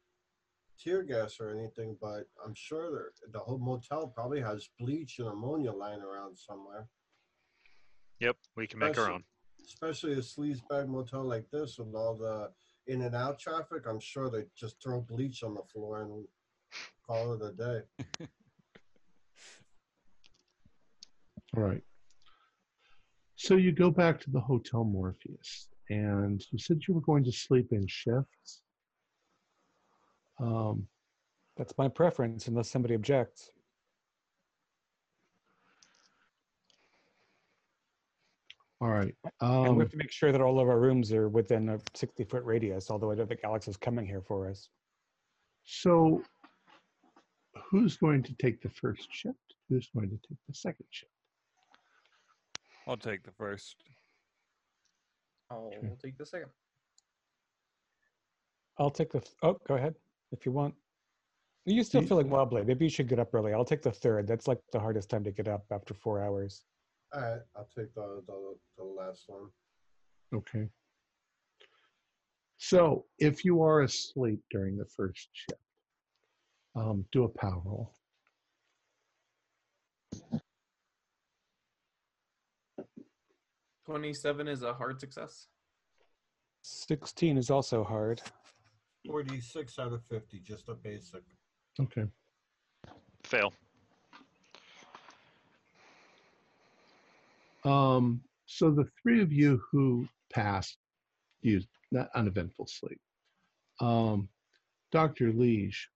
tear 0.78 1.02
gas 1.02 1.38
or 1.40 1.50
anything, 1.50 1.96
but 2.00 2.24
I'm 2.44 2.54
sure 2.54 2.90
there, 2.90 3.10
the 3.32 3.38
whole 3.38 3.58
motel 3.58 4.08
probably 4.08 4.40
has 4.40 4.68
bleach 4.78 5.18
and 5.18 5.28
ammonia 5.28 5.70
lying 5.72 6.02
around 6.02 6.36
somewhere. 6.36 6.88
Yep, 8.20 8.36
we 8.56 8.66
can 8.66 8.78
make 8.78 8.88
our 8.98 9.04
Especially- 9.04 9.14
own. 9.14 9.24
Especially 9.62 10.12
a 10.14 10.16
sleazebag 10.16 10.88
motel 10.88 11.22
like 11.22 11.48
this 11.52 11.78
with 11.78 11.94
all 11.94 12.16
the 12.16 12.50
in 12.92 13.02
and 13.02 13.14
out 13.14 13.38
traffic. 13.38 13.84
I'm 13.86 14.00
sure 14.00 14.28
they 14.28 14.44
just 14.56 14.82
throw 14.82 15.00
bleach 15.00 15.44
on 15.44 15.54
the 15.54 15.62
floor 15.62 16.02
and 16.02 16.26
call 17.06 17.34
it 17.34 17.42
a 17.42 17.52
day. 17.52 18.26
All 21.56 21.62
right. 21.62 21.82
So 23.36 23.56
you 23.56 23.72
go 23.72 23.90
back 23.90 24.20
to 24.20 24.31
the 24.31 24.40
Hotel 24.40 24.85
Morpheus, 24.85 25.68
and 25.89 26.44
you 26.51 26.59
said 26.59 26.81
you 26.86 26.94
were 26.94 27.01
going 27.01 27.24
to 27.24 27.32
sleep 27.32 27.68
in 27.72 27.86
shifts. 27.86 28.62
Um, 30.39 30.86
That's 31.56 31.77
my 31.78 31.89
preference, 31.89 32.47
unless 32.48 32.70
somebody 32.70 32.94
objects. 32.94 33.51
all 38.82 38.89
right. 38.89 39.14
and 39.43 39.62
we 39.62 39.68
Um, 39.68 39.81
have 39.81 39.90
to 39.90 39.97
make 39.98 40.10
sure 40.10 40.32
that 40.32 40.40
all 40.40 40.59
of 40.59 40.66
our 40.66 40.81
rooms 40.81 41.12
are 41.12 41.28
within 41.28 41.68
a 41.68 41.78
60 41.94 42.24
foot 42.24 42.43
radius, 42.44 42.90
although 42.90 43.10
I 43.10 43.14
don't 43.14 43.27
think 43.28 43.44
Alex 43.44 43.68
is 43.68 43.77
coming 43.77 44.06
here 44.06 44.22
for 44.22 44.48
us. 44.48 44.68
so, 45.64 46.22
who's 47.70 47.97
going 47.98 48.22
to 48.22 48.32
take 48.36 48.62
the 48.62 48.70
first 48.70 49.09
shift? 49.12 49.36
Who's 49.68 49.90
going 49.94 50.09
to 50.09 50.16
take 50.27 50.39
the 50.48 50.55
second 50.55 50.86
shift? 50.89 51.12
I'll 52.86 52.97
take 52.97 53.23
the 53.23 53.32
first. 53.32 53.77
I'll 55.51 55.70
take 56.02 56.16
the 56.16 56.27
second. 56.27 56.48
I'll 58.78 58.90
take 58.90 59.11
the. 59.12 59.23
Oh, 59.43 59.59
go 59.66 59.74
ahead 59.74 59.94
if 60.32 60.47
you 60.47 60.52
want. 60.52 60.74
Are 61.66 61.73
you 61.73 61.82
still 61.85 62.02
You- 62.02 62.09
feeling 62.09 62.31
wobbly? 62.31 62.65
Maybe 62.65 62.86
you 62.86 62.90
should 62.90 63.09
get 63.09 63.19
up 63.19 63.35
early. 63.35 63.52
I'll 63.52 63.65
take 63.65 63.82
the 63.82 63.93
third. 63.93 64.27
That's 64.27 64.48
like 64.48 64.61
the 64.73 64.81
hardest 64.81 65.11
time 65.11 65.24
to 65.24 65.31
get 65.31 65.48
up 65.48 65.65
after 65.70 65.93
four 65.94 66.23
hours. 66.23 66.65
All 67.12 67.20
right, 67.20 67.40
I'll 67.57 67.69
take 67.77 67.93
the, 67.94 68.23
the, 68.27 68.55
the 68.78 68.85
last 68.85 69.24
one. 69.27 69.48
Okay. 70.32 70.69
So, 72.59 73.07
if 73.19 73.44
you 73.44 73.62
are 73.62 73.82
asleep 73.82 74.40
during 74.51 74.77
the 74.77 74.85
first 74.85 75.28
shift, 75.32 75.61
um, 76.77 77.05
do 77.11 77.24
a 77.24 77.28
power 77.28 77.61
roll. 77.65 77.93
Twenty-seven 83.90 84.46
is 84.46 84.62
a 84.62 84.72
hard 84.72 85.00
success. 85.00 85.48
16 86.62 87.36
is 87.36 87.50
also 87.50 87.82
hard. 87.82 88.22
46 89.04 89.80
out 89.80 89.92
of 89.92 90.04
50, 90.04 90.38
just 90.44 90.68
a 90.68 90.74
basic. 90.74 91.22
Okay. 91.80 92.04
Fail. 93.24 93.52
Um, 97.64 98.20
so 98.46 98.70
the 98.70 98.86
three 99.02 99.20
of 99.20 99.32
you 99.32 99.60
who 99.72 100.06
passed 100.32 100.78
used 101.42 101.66
not 101.90 102.10
uneventful 102.14 102.68
sleep. 102.68 103.00
Um, 103.80 104.28
Dr. 104.92 105.32
Liege, 105.32 105.88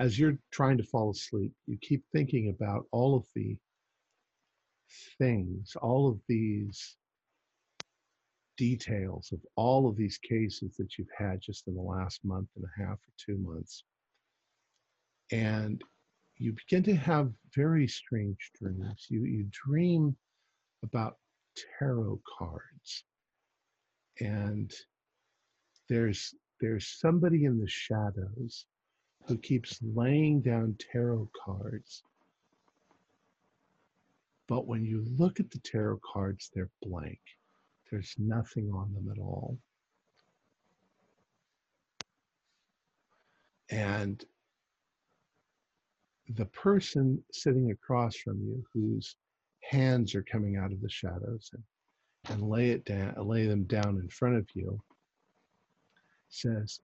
as 0.00 0.18
you're 0.18 0.36
trying 0.50 0.78
to 0.78 0.84
fall 0.84 1.10
asleep, 1.10 1.52
you 1.68 1.78
keep 1.80 2.02
thinking 2.10 2.48
about 2.48 2.86
all 2.90 3.14
of 3.14 3.24
the 3.36 3.56
things, 5.18 5.76
all 5.80 6.08
of 6.08 6.18
these 6.28 6.96
details 8.56 9.30
of 9.32 9.40
all 9.56 9.88
of 9.88 9.96
these 9.96 10.18
cases 10.18 10.76
that 10.76 10.98
you've 10.98 11.06
had 11.16 11.40
just 11.40 11.68
in 11.68 11.74
the 11.74 11.80
last 11.80 12.24
month 12.24 12.48
and 12.56 12.64
a 12.64 12.82
half 12.82 12.98
or 12.98 13.12
two 13.16 13.38
months. 13.38 13.84
And 15.30 15.80
you 16.36 16.52
begin 16.52 16.82
to 16.84 16.96
have 16.96 17.32
very 17.54 17.86
strange 17.88 18.50
dreams. 18.60 19.06
You, 19.08 19.24
you 19.24 19.46
dream 19.50 20.16
about 20.82 21.16
tarot 21.78 22.20
cards. 22.38 23.04
And 24.20 24.72
there's 25.88 26.34
there's 26.60 26.88
somebody 26.98 27.44
in 27.44 27.58
the 27.58 27.68
shadows 27.68 28.66
who 29.26 29.38
keeps 29.38 29.78
laying 29.94 30.40
down 30.40 30.76
tarot 30.92 31.30
cards. 31.44 32.02
But 34.48 34.66
when 34.66 34.84
you 34.84 35.04
look 35.18 35.40
at 35.40 35.50
the 35.50 35.60
tarot 35.60 36.00
cards, 36.12 36.50
they're 36.54 36.70
blank. 36.82 37.20
There's 37.90 38.14
nothing 38.18 38.70
on 38.72 38.92
them 38.94 39.08
at 39.12 39.20
all. 39.20 39.58
And 43.70 44.24
the 46.36 46.46
person 46.46 47.22
sitting 47.32 47.70
across 47.70 48.16
from 48.16 48.40
you 48.40 48.64
whose 48.72 49.16
hands 49.62 50.14
are 50.14 50.22
coming 50.22 50.56
out 50.56 50.72
of 50.72 50.80
the 50.80 50.88
shadows 50.88 51.50
and, 51.52 51.62
and 52.30 52.48
lay 52.48 52.70
it 52.70 52.84
down 52.84 53.14
lay 53.26 53.46
them 53.46 53.64
down 53.64 53.98
in 53.98 54.08
front 54.08 54.36
of 54.36 54.46
you 54.54 54.80
says 56.28 56.80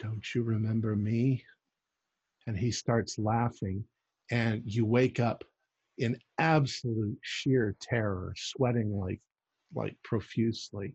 don't 0.00 0.34
you 0.34 0.42
remember 0.42 0.96
me 0.96 1.44
and 2.46 2.56
he 2.56 2.70
starts 2.70 3.18
laughing 3.18 3.84
and 4.30 4.62
you 4.64 4.84
wake 4.84 5.20
up 5.20 5.44
in 5.98 6.16
absolute 6.38 7.18
sheer 7.22 7.76
terror 7.80 8.32
sweating 8.36 8.98
like 8.98 9.20
like 9.74 9.96
profusely 10.02 10.94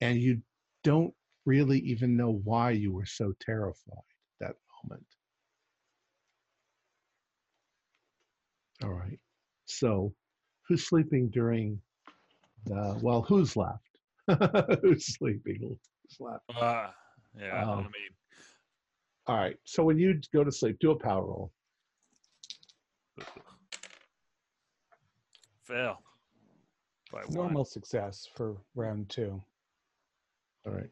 and 0.00 0.18
you 0.18 0.40
don't 0.84 1.12
really 1.46 1.78
even 1.80 2.16
know 2.16 2.40
why 2.44 2.70
you 2.70 2.92
were 2.92 3.06
so 3.06 3.32
terrified 3.40 3.96
at 4.40 4.48
that 4.48 4.54
moment 4.84 5.04
All 8.82 8.92
right. 8.92 9.18
So, 9.66 10.14
who's 10.66 10.86
sleeping 10.86 11.28
during 11.30 11.80
the? 12.64 12.98
Well, 13.02 13.22
who's 13.22 13.56
left? 13.56 13.98
who's 14.82 15.06
sleeping? 15.06 15.58
Who's 15.60 16.20
left? 16.20 16.44
Uh, 16.54 16.90
yeah, 17.38 17.62
Um, 17.62 17.70
I 17.70 17.82
mean, 17.82 17.90
All 19.26 19.36
right. 19.36 19.56
So 19.64 19.82
when 19.82 19.98
you 19.98 20.20
go 20.32 20.44
to 20.44 20.52
sleep, 20.52 20.78
do 20.80 20.92
a 20.92 20.98
power 20.98 21.26
roll. 21.26 21.52
Fail. 25.68 26.02
by 27.12 27.22
Normal 27.30 27.62
one. 27.62 27.64
success 27.64 28.26
for 28.34 28.56
round 28.74 29.08
two. 29.08 29.40
All 30.66 30.72
right. 30.72 30.90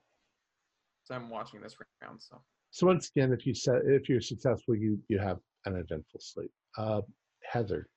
So 1.05 1.15
I'm 1.15 1.31
watching 1.31 1.61
this 1.61 1.77
round. 2.03 2.20
So 2.20 2.40
So 2.70 2.86
once 2.86 3.11
again, 3.15 3.32
if 3.32 3.47
you 3.47 3.55
set, 3.55 3.82
if 3.86 4.09
you're 4.09 4.20
successful, 4.20 4.74
you 4.74 4.98
you 5.09 5.19
have 5.19 5.39
an 5.65 5.77
eventful 5.77 6.20
sleep. 6.20 6.51
Uh, 6.77 7.03
Heather, 7.43 7.89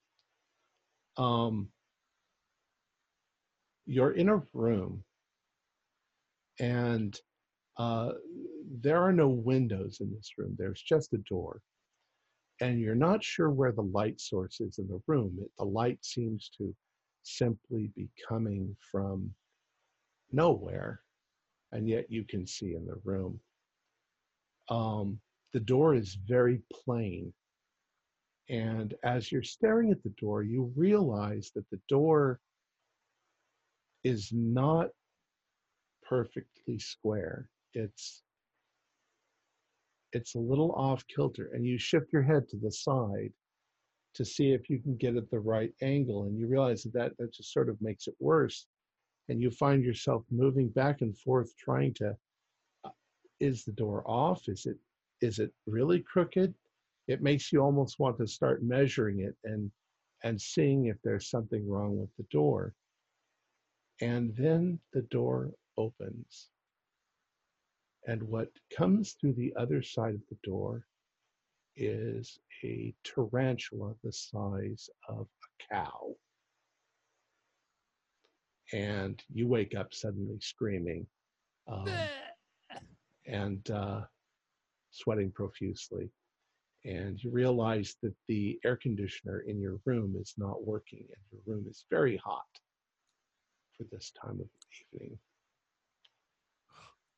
um, 1.17 1.67
you're 3.85 4.11
in 4.11 4.29
a 4.29 4.41
room, 4.53 5.03
and 6.59 7.19
uh, 7.77 8.11
there 8.81 9.01
are 9.01 9.13
no 9.13 9.27
windows 9.27 9.97
in 10.01 10.13
this 10.13 10.31
room. 10.37 10.55
There's 10.57 10.81
just 10.81 11.13
a 11.13 11.17
door, 11.29 11.61
and 12.61 12.79
you're 12.79 12.95
not 12.95 13.23
sure 13.23 13.49
where 13.49 13.71
the 13.71 13.83
light 13.83 14.19
source 14.19 14.59
is 14.59 14.79
in 14.79 14.87
the 14.87 15.01
room. 15.07 15.37
It, 15.41 15.51
the 15.57 15.65
light 15.65 16.03
seems 16.03 16.49
to 16.57 16.75
simply 17.23 17.91
be 17.95 18.09
coming 18.27 18.75
from 18.91 19.33
nowhere, 20.31 21.01
and 21.71 21.87
yet 21.87 22.11
you 22.11 22.23
can 22.23 22.45
see 22.45 22.75
in 22.75 22.85
the 22.85 22.99
room 23.03 23.39
um, 24.69 25.19
the 25.53 25.59
door 25.59 25.95
is 25.95 26.17
very 26.27 26.61
plain. 26.71 27.33
And 28.49 28.93
as 29.03 29.31
you're 29.31 29.43
staring 29.43 29.91
at 29.91 30.01
the 30.03 30.13
door, 30.19 30.43
you 30.43 30.71
realize 30.75 31.51
that 31.55 31.69
the 31.69 31.79
door 31.87 32.39
is 34.03 34.31
not 34.31 34.89
perfectly 36.07 36.79
square. 36.79 37.49
It's 37.73 38.23
it's 40.13 40.35
a 40.35 40.39
little 40.39 40.71
off 40.73 41.05
kilter, 41.07 41.49
and 41.53 41.65
you 41.65 41.77
shift 41.77 42.11
your 42.11 42.21
head 42.21 42.47
to 42.49 42.57
the 42.57 42.71
side 42.71 43.31
to 44.15 44.25
see 44.25 44.51
if 44.51 44.69
you 44.69 44.79
can 44.79 44.95
get 44.97 45.15
at 45.15 45.29
the 45.29 45.39
right 45.39 45.71
angle, 45.81 46.23
and 46.23 46.37
you 46.37 46.47
realize 46.47 46.83
that 46.83 46.93
that, 46.93 47.17
that 47.17 47.33
just 47.33 47.53
sort 47.53 47.69
of 47.69 47.81
makes 47.81 48.07
it 48.07 48.15
worse. 48.19 48.67
And 49.29 49.39
you 49.41 49.51
find 49.51 49.83
yourself 49.83 50.23
moving 50.31 50.69
back 50.69 51.01
and 51.01 51.15
forth, 51.17 51.55
trying 51.57 51.93
to 51.95 52.17
uh, 52.83 52.89
is 53.39 53.63
the 53.63 53.71
door 53.73 54.03
off? 54.07 54.47
Is 54.47 54.65
it 54.65 54.77
is 55.21 55.37
it 55.39 55.53
really 55.67 55.99
crooked? 55.99 56.53
It 57.07 57.21
makes 57.21 57.51
you 57.51 57.61
almost 57.61 57.99
want 57.99 58.17
to 58.17 58.27
start 58.27 58.63
measuring 58.63 59.19
it 59.19 59.35
and 59.43 59.71
and 60.23 60.41
seeing 60.41 60.85
if 60.85 60.97
there's 61.03 61.29
something 61.29 61.67
wrong 61.69 61.97
with 61.97 62.09
the 62.17 62.25
door. 62.31 62.73
And 64.01 64.35
then 64.35 64.79
the 64.93 65.03
door 65.03 65.51
opens 65.77 66.49
and 68.07 68.21
what 68.23 68.49
comes 68.75 69.13
through 69.13 69.33
the 69.33 69.53
other 69.57 69.81
side 69.81 70.15
of 70.15 70.21
the 70.29 70.37
door 70.43 70.85
is 71.75 72.39
a 72.63 72.93
tarantula 73.03 73.93
the 74.03 74.11
size 74.11 74.89
of 75.07 75.27
a 75.27 75.73
cow 75.73 76.15
and 78.73 79.23
you 79.33 79.47
wake 79.47 79.75
up 79.75 79.93
suddenly 79.93 80.37
screaming 80.39 81.05
um, 81.67 81.87
and 83.27 83.69
uh, 83.71 84.01
sweating 84.91 85.31
profusely. 85.31 86.09
And 86.85 87.21
you 87.21 87.29
realize 87.29 87.95
that 88.01 88.13
the 88.27 88.59
air 88.63 88.77
conditioner 88.77 89.41
in 89.41 89.59
your 89.59 89.79
room 89.85 90.15
is 90.19 90.33
not 90.37 90.65
working, 90.65 90.99
and 91.01 91.23
your 91.31 91.41
room 91.45 91.65
is 91.69 91.83
very 91.89 92.15
hot 92.17 92.47
for 93.77 93.83
this 93.91 94.13
time 94.21 94.39
of 94.39 94.47
evening. 94.93 95.17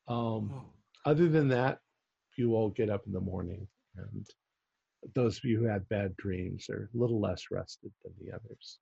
Um, 0.08 0.64
other 1.04 1.28
than 1.28 1.48
that, 1.48 1.80
you 2.36 2.54
all 2.54 2.70
get 2.70 2.90
up 2.90 3.06
in 3.06 3.12
the 3.12 3.20
morning, 3.20 3.66
and 3.96 4.26
those 5.14 5.38
of 5.38 5.44
you 5.44 5.58
who 5.58 5.64
had 5.64 5.88
bad 5.88 6.16
dreams 6.16 6.68
are 6.70 6.88
a 6.94 6.98
little 6.98 7.20
less 7.20 7.50
rested 7.50 7.92
than 8.02 8.12
the 8.20 8.34
others. 8.34 8.78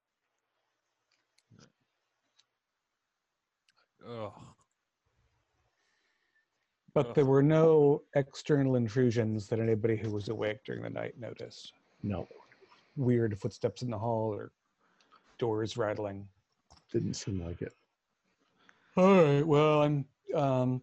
Ugh. 4.09 4.33
But 6.93 7.15
there 7.15 7.25
were 7.25 7.43
no 7.43 8.03
external 8.17 8.75
intrusions 8.75 9.47
that 9.49 9.61
anybody 9.61 9.97
who 9.97 10.11
was 10.11 10.29
awake 10.29 10.59
during 10.65 10.83
the 10.83 10.91
night 10.91 11.15
noticed. 11.19 11.73
No, 12.03 12.27
Weird 12.97 13.39
footsteps 13.39 13.83
in 13.83 13.91
the 13.91 13.99
hall 13.99 14.35
or 14.35 14.51
doors 15.39 15.77
rattling. 15.77 16.27
didn't 16.93 17.15
seem 17.15 17.45
like 17.45 17.63
it. 17.63 17.73
All 18.97 19.23
right. 19.23 19.47
Well, 19.47 19.83
I'm 19.83 20.05
um, 20.35 20.83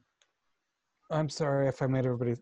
I'm 1.10 1.30
sorry 1.30 1.68
if 1.68 1.82
I 1.82 1.88
made 1.88 2.06
everybody 2.06 2.36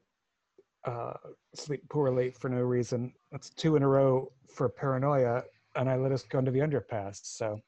uh, 0.86 1.14
sleep 1.56 1.88
poorly 1.90 2.32
for 2.32 2.50
no 2.50 2.62
reason. 2.62 3.14
That's 3.32 3.50
two 3.50 3.76
in 3.76 3.84
a 3.84 3.88
row 3.88 4.32
for 4.54 4.70
paranoia, 4.70 5.44
and 5.76 5.90
I 5.90 5.96
let 5.96 6.12
us 6.12 6.24
go 6.24 6.40
into 6.40 6.52
the 6.52 6.60
underpass. 6.60 7.20
So 7.24 7.60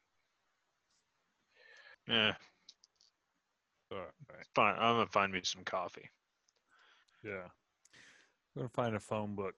Yeah, 2.07 2.34
All 3.91 3.98
right. 3.98 4.45
fine. 4.56 4.76
I'm 4.76 4.95
gonna 4.95 5.07
find 5.07 5.32
me 5.32 5.41
some 5.44 5.64
coffee. 5.64 6.10
Yeah. 7.24 7.48
I'm 8.56 8.61
gonna 8.61 8.69
find 8.69 8.95
a 8.95 8.99
phone 8.99 9.36
book. 9.36 9.56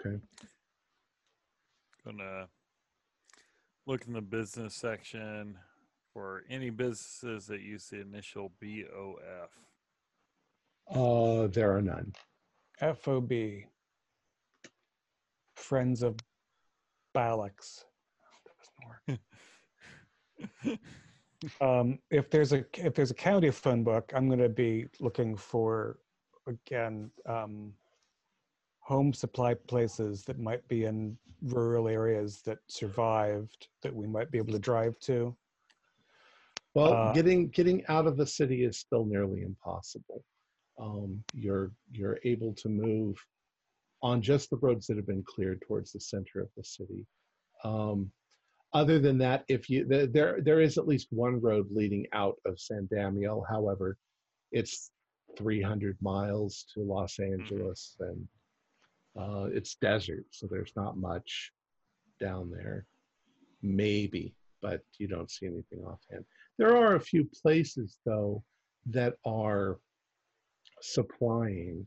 Okay. 0.00 0.20
Gonna 2.04 2.48
look 3.86 4.06
in 4.06 4.12
the 4.12 4.20
business 4.22 4.74
section 4.74 5.58
for 6.16 6.44
any 6.48 6.70
businesses 6.70 7.44
that 7.46 7.60
use 7.60 7.88
the 7.88 8.00
initial 8.00 8.50
BOF. 8.58 9.50
Uh, 10.90 11.46
there 11.48 11.76
are 11.76 11.82
none. 11.82 12.14
FOB, 12.80 13.30
Friends 15.56 16.02
of 16.02 16.16
Balax. 17.14 17.84
Doesn't 19.06 19.18
work. 20.68 20.78
um, 21.60 21.98
if 22.10 22.30
there's 22.30 22.54
a 22.54 22.64
if 22.78 22.94
there's 22.94 23.10
a 23.10 23.14
county 23.14 23.50
phone 23.50 23.84
book, 23.84 24.10
I'm 24.16 24.26
going 24.26 24.38
to 24.38 24.48
be 24.48 24.86
looking 25.00 25.36
for 25.36 25.98
again 26.46 27.10
um, 27.26 27.74
home 28.78 29.12
supply 29.12 29.52
places 29.52 30.24
that 30.24 30.38
might 30.38 30.66
be 30.66 30.86
in 30.86 31.18
rural 31.42 31.88
areas 31.88 32.40
that 32.46 32.60
survived 32.68 33.68
that 33.82 33.94
we 33.94 34.06
might 34.06 34.30
be 34.30 34.38
able 34.38 34.54
to 34.54 34.58
drive 34.58 34.98
to. 35.00 35.36
Well, 36.76 36.92
Uh, 36.92 37.12
getting 37.14 37.48
getting 37.48 37.86
out 37.86 38.06
of 38.06 38.18
the 38.18 38.26
city 38.26 38.62
is 38.62 38.76
still 38.78 39.06
nearly 39.06 39.40
impossible. 39.40 40.22
Um, 40.78 41.24
you're 41.32 41.72
you're 41.90 42.18
able 42.24 42.52
to 42.56 42.68
move 42.68 43.16
on 44.02 44.20
just 44.20 44.50
the 44.50 44.58
roads 44.58 44.86
that 44.86 44.98
have 44.98 45.06
been 45.06 45.22
cleared 45.22 45.62
towards 45.62 45.92
the 45.92 46.00
center 46.00 46.40
of 46.40 46.50
the 46.54 46.62
city. 46.62 47.06
Um, 47.64 48.12
other 48.74 48.98
than 48.98 49.16
that, 49.18 49.46
if 49.48 49.70
you 49.70 49.86
there 49.86 50.06
there 50.06 50.42
there 50.42 50.60
is 50.60 50.76
at 50.76 50.86
least 50.86 51.08
one 51.10 51.40
road 51.40 51.66
leading 51.70 52.06
out 52.12 52.36
of 52.44 52.60
San 52.60 52.86
Damiel. 52.92 53.42
However, 53.48 53.96
it's 54.52 54.90
300 55.38 55.96
miles 56.02 56.66
to 56.74 56.80
Los 56.82 57.18
Angeles, 57.18 57.96
and 58.00 58.28
uh, 59.18 59.44
it's 59.44 59.76
desert, 59.76 60.26
so 60.30 60.46
there's 60.46 60.76
not 60.76 60.98
much 60.98 61.52
down 62.20 62.50
there. 62.50 62.84
Maybe, 63.62 64.34
but 64.60 64.82
you 64.98 65.08
don't 65.08 65.30
see 65.30 65.46
anything 65.46 65.82
offhand. 65.86 66.26
There 66.58 66.76
are 66.76 66.94
a 66.94 67.00
few 67.00 67.28
places, 67.42 67.98
though, 68.04 68.42
that 68.86 69.14
are 69.24 69.78
supplying 70.80 71.86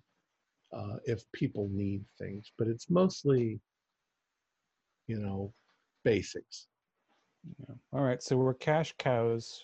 uh, 0.74 0.98
if 1.06 1.24
people 1.34 1.70
need 1.72 2.04
things, 2.20 2.52
but 2.58 2.68
it's 2.68 2.90
mostly, 2.90 3.60
you 5.08 5.20
know, 5.20 5.54
basics. 6.04 6.68
Yeah. 7.68 7.76
All 7.94 8.04
right, 8.04 8.22
so 8.22 8.38
we're 8.38 8.54
cash 8.54 8.94
cows. 9.00 9.64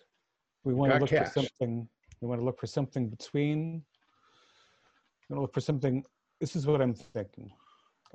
We 0.64 0.74
want 0.74 0.94
to 0.94 1.00
look 1.00 1.10
cash. 1.10 1.28
for 1.28 1.42
something. 1.42 1.88
We 2.22 2.28
want 2.28 2.42
to 2.42 2.46
look 2.46 2.60
for 2.60 2.68
something 2.68 3.10
between. 3.10 3.84
We 5.30 5.36
want 5.36 5.40
to 5.40 5.42
look 5.42 5.54
for 5.54 5.62
something. 5.62 6.04
This 6.40 6.56
is 6.56 6.66
what 6.66 6.82
I'm 6.82 6.94
thinking. 6.94 7.52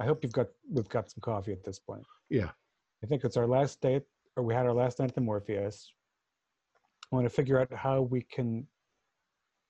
I 0.01 0.07
hope 0.07 0.25
you've 0.25 0.33
got 0.33 0.47
we've 0.73 0.89
got 0.89 1.11
some 1.11 1.21
coffee 1.21 1.53
at 1.53 1.63
this 1.63 1.79
point. 1.79 2.05
Yeah. 2.31 2.51
I 3.05 3.07
think 3.07 3.25
it's 3.25 3.37
our 3.37 3.47
last 3.47 3.81
date, 3.81 4.03
or 4.37 4.43
we 4.43 4.55
had 4.55 4.67
our 4.67 4.73
last 4.73 4.99
night 4.99 5.11
at 5.11 5.15
the 5.15 5.21
Morpheus. 5.21 5.93
I 7.11 7.17
want 7.17 7.27
to 7.27 7.31
figure 7.31 7.59
out 7.61 7.73
how 7.73 8.03
we 8.03 8.23
can 8.23 8.67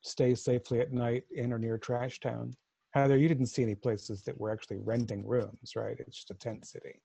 stay 0.03 0.35
safely 0.35 0.81
at 0.81 0.93
night 0.93 1.25
in 1.35 1.53
or 1.53 1.59
near 1.59 1.79
Trash 1.79 2.21
Town. 2.21 2.55
Heather, 2.93 3.17
you 3.17 3.29
didn't 3.29 3.47
see 3.47 3.63
any 3.63 3.75
places 3.75 4.23
that 4.23 4.39
were 4.39 4.51
actually 4.51 4.79
renting 4.79 5.27
rooms, 5.27 5.73
right? 5.77 5.97
It's 5.99 6.17
just 6.17 6.31
a 6.31 6.35
tent 6.35 6.67
city. 6.67 7.01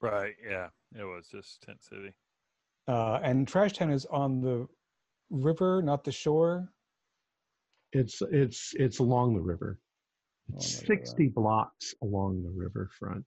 Right. 0.00 0.34
Yeah. 0.48 0.68
It 0.96 1.04
was 1.04 1.28
just 1.28 1.60
Tent 1.62 1.82
City. 1.82 2.14
Uh, 2.86 3.18
and 3.22 3.46
Trash 3.46 3.72
Town 3.74 3.90
is 3.90 4.06
on 4.06 4.40
the 4.40 4.66
river, 5.30 5.82
not 5.82 6.04
the 6.04 6.12
shore. 6.12 6.68
It's 7.92 8.22
it's 8.30 8.74
it's 8.76 8.98
along 9.00 9.34
the 9.34 9.40
river. 9.40 9.78
Along 10.50 10.60
It's 10.60 10.80
the 10.80 10.88
river. 10.94 11.04
60 11.04 11.28
blocks 11.28 11.94
along 12.02 12.42
the 12.42 12.50
riverfront. 12.50 13.24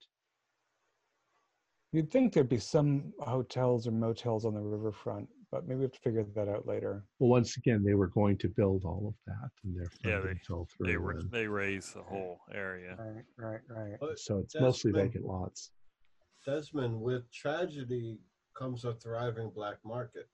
You'd 1.91 2.09
think 2.09 2.31
there'd 2.31 2.47
be 2.47 2.57
some 2.57 3.11
hotels 3.19 3.85
or 3.85 3.91
motels 3.91 4.45
on 4.45 4.53
the 4.53 4.61
riverfront, 4.61 5.27
but 5.51 5.67
maybe 5.67 5.79
we 5.79 5.83
have 5.83 5.91
to 5.91 5.99
figure 5.99 6.25
that 6.35 6.47
out 6.47 6.65
later. 6.65 7.03
Well, 7.19 7.29
once 7.29 7.57
again, 7.57 7.83
they 7.83 7.93
were 7.93 8.07
going 8.07 8.37
to 8.37 8.47
build 8.47 8.85
all 8.85 9.07
of 9.07 9.15
that, 9.27 9.51
and 9.63 9.75
their 9.75 9.91
Yeah, 10.03 10.19
funding 10.19 10.39
fell 10.47 10.65
through. 10.65 10.87
They 10.87 10.97
were 10.97 11.11
and 11.11 11.29
they 11.29 11.47
raised 11.47 11.93
the 11.93 12.03
whole 12.03 12.39
area. 12.53 12.95
Right, 12.97 13.25
right, 13.37 13.61
right. 13.69 13.97
But 13.99 14.19
so 14.19 14.39
it's 14.39 14.53
That's 14.53 14.63
mostly 14.63 14.91
vacant 14.91 15.25
lots. 15.25 15.71
Desmond, 16.45 16.99
with 16.99 17.31
tragedy 17.31 18.17
comes 18.57 18.85
a 18.85 18.93
thriving 18.93 19.51
black 19.53 19.77
market. 19.85 20.27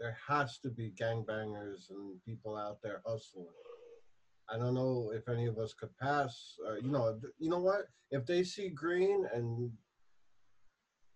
There 0.00 0.16
has 0.26 0.58
to 0.60 0.70
be 0.70 0.92
gangbangers 1.00 1.90
and 1.90 2.20
people 2.24 2.56
out 2.56 2.78
there 2.82 3.02
hustling. 3.06 3.46
I 4.50 4.58
don't 4.58 4.74
know 4.74 5.12
if 5.14 5.28
any 5.28 5.46
of 5.46 5.58
us 5.58 5.72
could 5.72 5.96
pass. 5.98 6.56
Uh, 6.68 6.74
you 6.74 6.90
know, 6.90 7.18
you 7.38 7.48
know 7.48 7.60
what? 7.60 7.86
If 8.10 8.26
they 8.26 8.42
see 8.42 8.68
green 8.70 9.24
and 9.32 9.70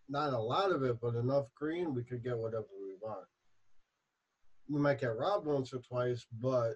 not 0.09 0.33
a 0.33 0.39
lot 0.39 0.71
of 0.71 0.83
it, 0.85 0.99
but 1.01 1.15
enough 1.15 1.47
green, 1.55 1.95
we 1.95 2.05
could 2.05 2.23
get 2.23 2.39
whatever 2.39 2.67
we 4.69 4.81
might 4.81 5.01
get 5.01 5.17
robbed 5.17 5.47
once 5.47 5.73
or 5.73 5.79
twice, 5.79 6.27
but 6.41 6.75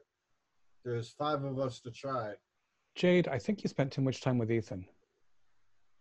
there's 0.85 1.11
five 1.11 1.45
of 1.45 1.59
us 1.59 1.81
to 1.81 1.91
try. 1.91 2.33
Jade, 2.95 3.29
I 3.29 3.39
think 3.39 3.63
you 3.63 3.69
spent 3.69 3.93
too 3.93 4.03
much 4.03 4.21
time 4.21 4.39
with 4.39 4.51
Ethan. 4.51 4.85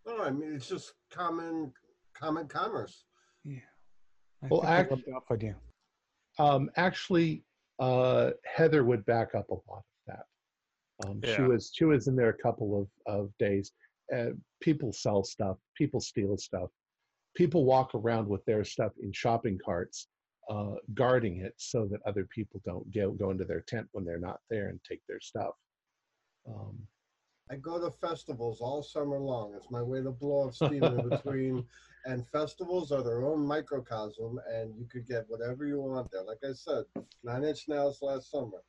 No, 0.05 0.23
I 0.23 0.31
mean 0.31 0.53
it's 0.55 0.68
just 0.68 0.93
common, 1.11 1.72
common 2.13 2.47
commerce. 2.47 3.05
I 3.47 4.47
Well, 4.49 4.61
think 4.61 5.05
he 5.05 5.11
off 5.11 5.23
on 5.30 5.39
you. 5.41 5.55
Um, 6.39 6.72
actually, 6.76 7.43
uh, 7.80 8.31
Heather 8.45 8.84
would 8.84 9.05
back 9.05 9.35
up 9.35 9.49
a 9.49 9.53
lot 9.53 9.84
of 9.84 9.84
that. 10.07 10.26
Um, 11.07 11.22
She 11.23 11.41
was 11.41 11.72
she 11.73 11.85
was 11.85 12.07
in 12.07 12.15
there 12.15 12.30
a 12.30 12.38
couple 12.38 12.81
of, 13.07 13.13
of 13.13 13.31
days. 13.38 13.72
Uh, 14.15 14.31
people 14.61 14.91
sell 14.91 15.23
stuff. 15.23 15.57
People 15.77 15.99
steal 16.01 16.38
stuff. 16.38 16.69
People 17.35 17.63
walk 17.63 17.93
around 17.95 18.27
with 18.27 18.43
their 18.45 18.63
stuff 18.63 18.91
in 19.01 19.11
shopping 19.13 19.59
carts, 19.63 20.07
uh, 20.52 20.76
guarding 20.94 21.38
it 21.48 21.53
so 21.57 21.86
that 21.91 22.02
other 22.06 22.26
people 22.26 22.60
don't 22.65 22.88
go 22.94 23.11
go 23.11 23.30
into 23.32 23.45
their 23.45 23.61
tent 23.61 23.88
when 23.94 24.03
they're 24.06 24.19
not 24.30 24.40
there 24.49 24.68
and 24.69 24.80
take 24.84 25.02
their 25.07 25.19
stuff. 25.22 25.56
Um, 26.48 26.78
I 27.49 27.56
go 27.56 27.80
to 27.80 27.91
festivals 28.06 28.60
all 28.61 28.82
summer 28.84 29.19
long. 29.19 29.53
It's 29.56 29.69
my 29.72 29.82
way 29.82 30.02
to 30.02 30.11
blow 30.11 30.48
off 30.48 30.56
steam 30.56 30.84
in 30.84 31.10
between. 31.10 31.65
And 32.03 32.28
festivals 32.30 32.91
are 32.91 33.03
their 33.03 33.22
own 33.23 33.45
microcosm, 33.45 34.40
and 34.52 34.73
you 34.76 34.88
could 34.91 35.06
get 35.07 35.26
whatever 35.28 35.68
you 35.68 35.80
want 35.80 36.10
there. 36.11 36.23
Like 36.23 36.40
I 36.44 36.53
said, 36.53 36.84
Nine 37.23 37.44
Inch 37.44 37.68
Nails 37.68 37.99
last 38.02 38.32
summer. 38.32 38.64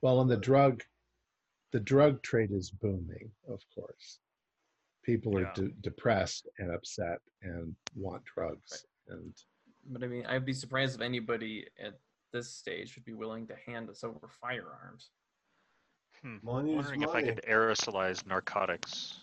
well, 0.00 0.22
and 0.22 0.30
the 0.30 0.38
drug, 0.38 0.82
the 1.72 1.80
drug 1.80 2.22
trade 2.22 2.52
is 2.52 2.70
booming. 2.70 3.30
Of 3.46 3.60
course, 3.74 4.20
people 5.04 5.36
are 5.36 5.42
Yeah. 5.42 5.52
de- 5.52 5.74
depressed 5.82 6.48
and 6.58 6.70
upset 6.70 7.18
and 7.42 7.76
want 7.94 8.22
drugs. 8.24 8.86
And 9.08 9.34
But 9.86 10.02
I 10.02 10.06
mean, 10.06 10.26
I'd 10.26 10.44
be 10.44 10.52
surprised 10.52 10.94
if 10.96 11.00
anybody 11.00 11.66
at 11.82 11.98
this 12.32 12.52
stage 12.52 12.94
would 12.96 13.04
be 13.04 13.12
willing 13.12 13.46
to 13.48 13.54
hand 13.66 13.88
us 13.88 14.04
over 14.04 14.28
firearms. 14.40 15.10
Hmm. 16.22 16.36
Money 16.42 16.72
is 16.72 16.76
wondering 16.76 17.02
if 17.02 17.10
I 17.10 17.22
could 17.22 17.40
aerosolize 17.48 18.26
narcotics. 18.26 19.20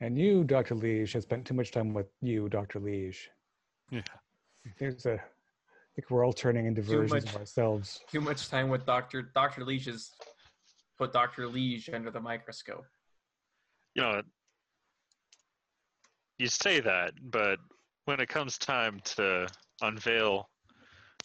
And 0.00 0.18
you, 0.18 0.44
Dr. 0.44 0.74
Liege, 0.74 1.12
has 1.14 1.22
spent 1.22 1.46
too 1.46 1.54
much 1.54 1.70
time 1.70 1.94
with 1.94 2.08
you, 2.20 2.48
Dr. 2.48 2.78
Liege. 2.78 3.30
Yeah. 3.90 4.02
There's 4.78 5.06
a, 5.06 5.14
I 5.14 5.20
think 5.94 6.10
we're 6.10 6.24
all 6.24 6.32
turning 6.32 6.66
into 6.66 6.82
Too 6.82 6.98
versions 6.98 7.24
much. 7.24 7.34
of 7.34 7.40
ourselves. 7.40 8.00
Too 8.10 8.20
much 8.20 8.48
time 8.48 8.68
with 8.68 8.84
Doctor 8.84 9.30
Doctor 9.34 9.64
Leach 9.64 9.86
is 9.86 10.10
put 10.98 11.12
Doctor 11.12 11.46
Leach 11.48 11.88
under 11.88 12.10
the 12.10 12.20
microscope. 12.20 12.84
You 13.94 14.02
know, 14.02 14.22
you 16.38 16.48
say 16.48 16.80
that, 16.80 17.12
but 17.30 17.58
when 18.06 18.20
it 18.20 18.28
comes 18.28 18.58
time 18.58 19.00
to 19.04 19.46
unveil 19.82 20.48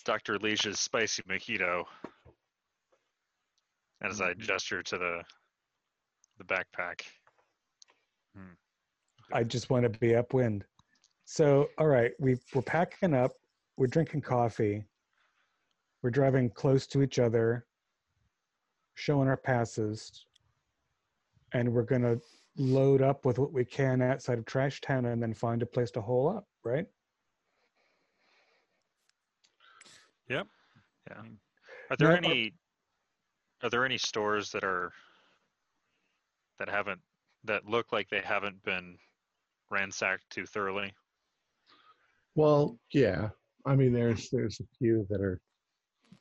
Dr. 0.06 0.38
Leish's 0.40 0.80
spicy 0.80 1.24
mojito, 1.24 1.84
as 4.02 4.22
I 4.22 4.32
mm-hmm. 4.32 4.42
gesture 4.42 4.82
to 4.84 4.98
the 4.98 5.22
the 6.38 6.46
backpack, 6.46 7.02
hmm. 8.36 8.54
I 9.34 9.44
just 9.44 9.70
want 9.70 9.84
to 9.84 10.00
be 10.00 10.16
upwind. 10.16 10.64
So, 11.26 11.70
all 11.78 11.88
right, 11.88 12.12
we 12.20 12.38
we're 12.54 12.62
packing 12.62 13.14
up. 13.14 13.32
We're 13.78 13.88
drinking 13.88 14.22
coffee. 14.22 14.84
We're 16.02 16.12
driving 16.12 16.50
close 16.50 16.88
to 16.88 17.02
each 17.02 17.20
other, 17.20 17.66
showing 18.96 19.28
our 19.28 19.38
passes, 19.38 20.26
and 21.54 21.74
we're 21.74 21.84
gonna 21.84 22.18
load 22.60 23.02
up 23.02 23.26
with 23.26 23.40
what 23.40 23.54
we 23.54 23.66
can 23.66 24.02
outside 24.02 24.38
of 24.38 24.46
Trash 24.46 24.82
Town, 24.82 25.06
and 25.06 25.24
then 25.24 25.34
find 25.34 25.62
a 25.64 25.66
place 25.66 25.92
to 25.92 26.02
hole 26.02 26.30
up. 26.30 26.46
Right? 26.64 26.86
Yep. 30.28 30.48
Yeah. 31.10 31.22
Are 31.90 31.98
there 31.98 32.10
Now, 32.10 32.30
any 32.30 32.54
are 33.64 33.70
there 33.70 33.86
any 33.86 33.98
stores 33.98 34.52
that 34.52 34.64
are 34.64 34.92
that 36.60 36.70
haven't 36.70 37.02
that 37.46 37.66
look 37.66 37.92
like 37.92 38.10
they 38.10 38.22
haven't 38.22 38.64
been 38.64 38.98
ransacked 39.72 40.30
too 40.30 40.46
thoroughly? 40.46 40.94
Well, 42.36 42.78
yeah. 42.94 43.30
I 43.66 43.76
mean, 43.76 43.94
there's 43.94 44.30
there's 44.30 44.60
a 44.60 44.78
few 44.78 45.06
that 45.10 45.22
are 45.22 45.42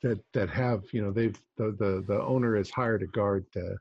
that 0.03 0.19
that 0.33 0.49
have 0.51 0.85
you 0.93 1.03
know 1.03 1.11
they've 1.11 1.39
the 1.57 1.77
the 1.79 2.05
the 2.07 2.23
owner 2.23 2.57
has 2.57 2.71
hired 2.71 3.03
a 3.03 3.07
guard 3.07 3.45
to 3.53 3.77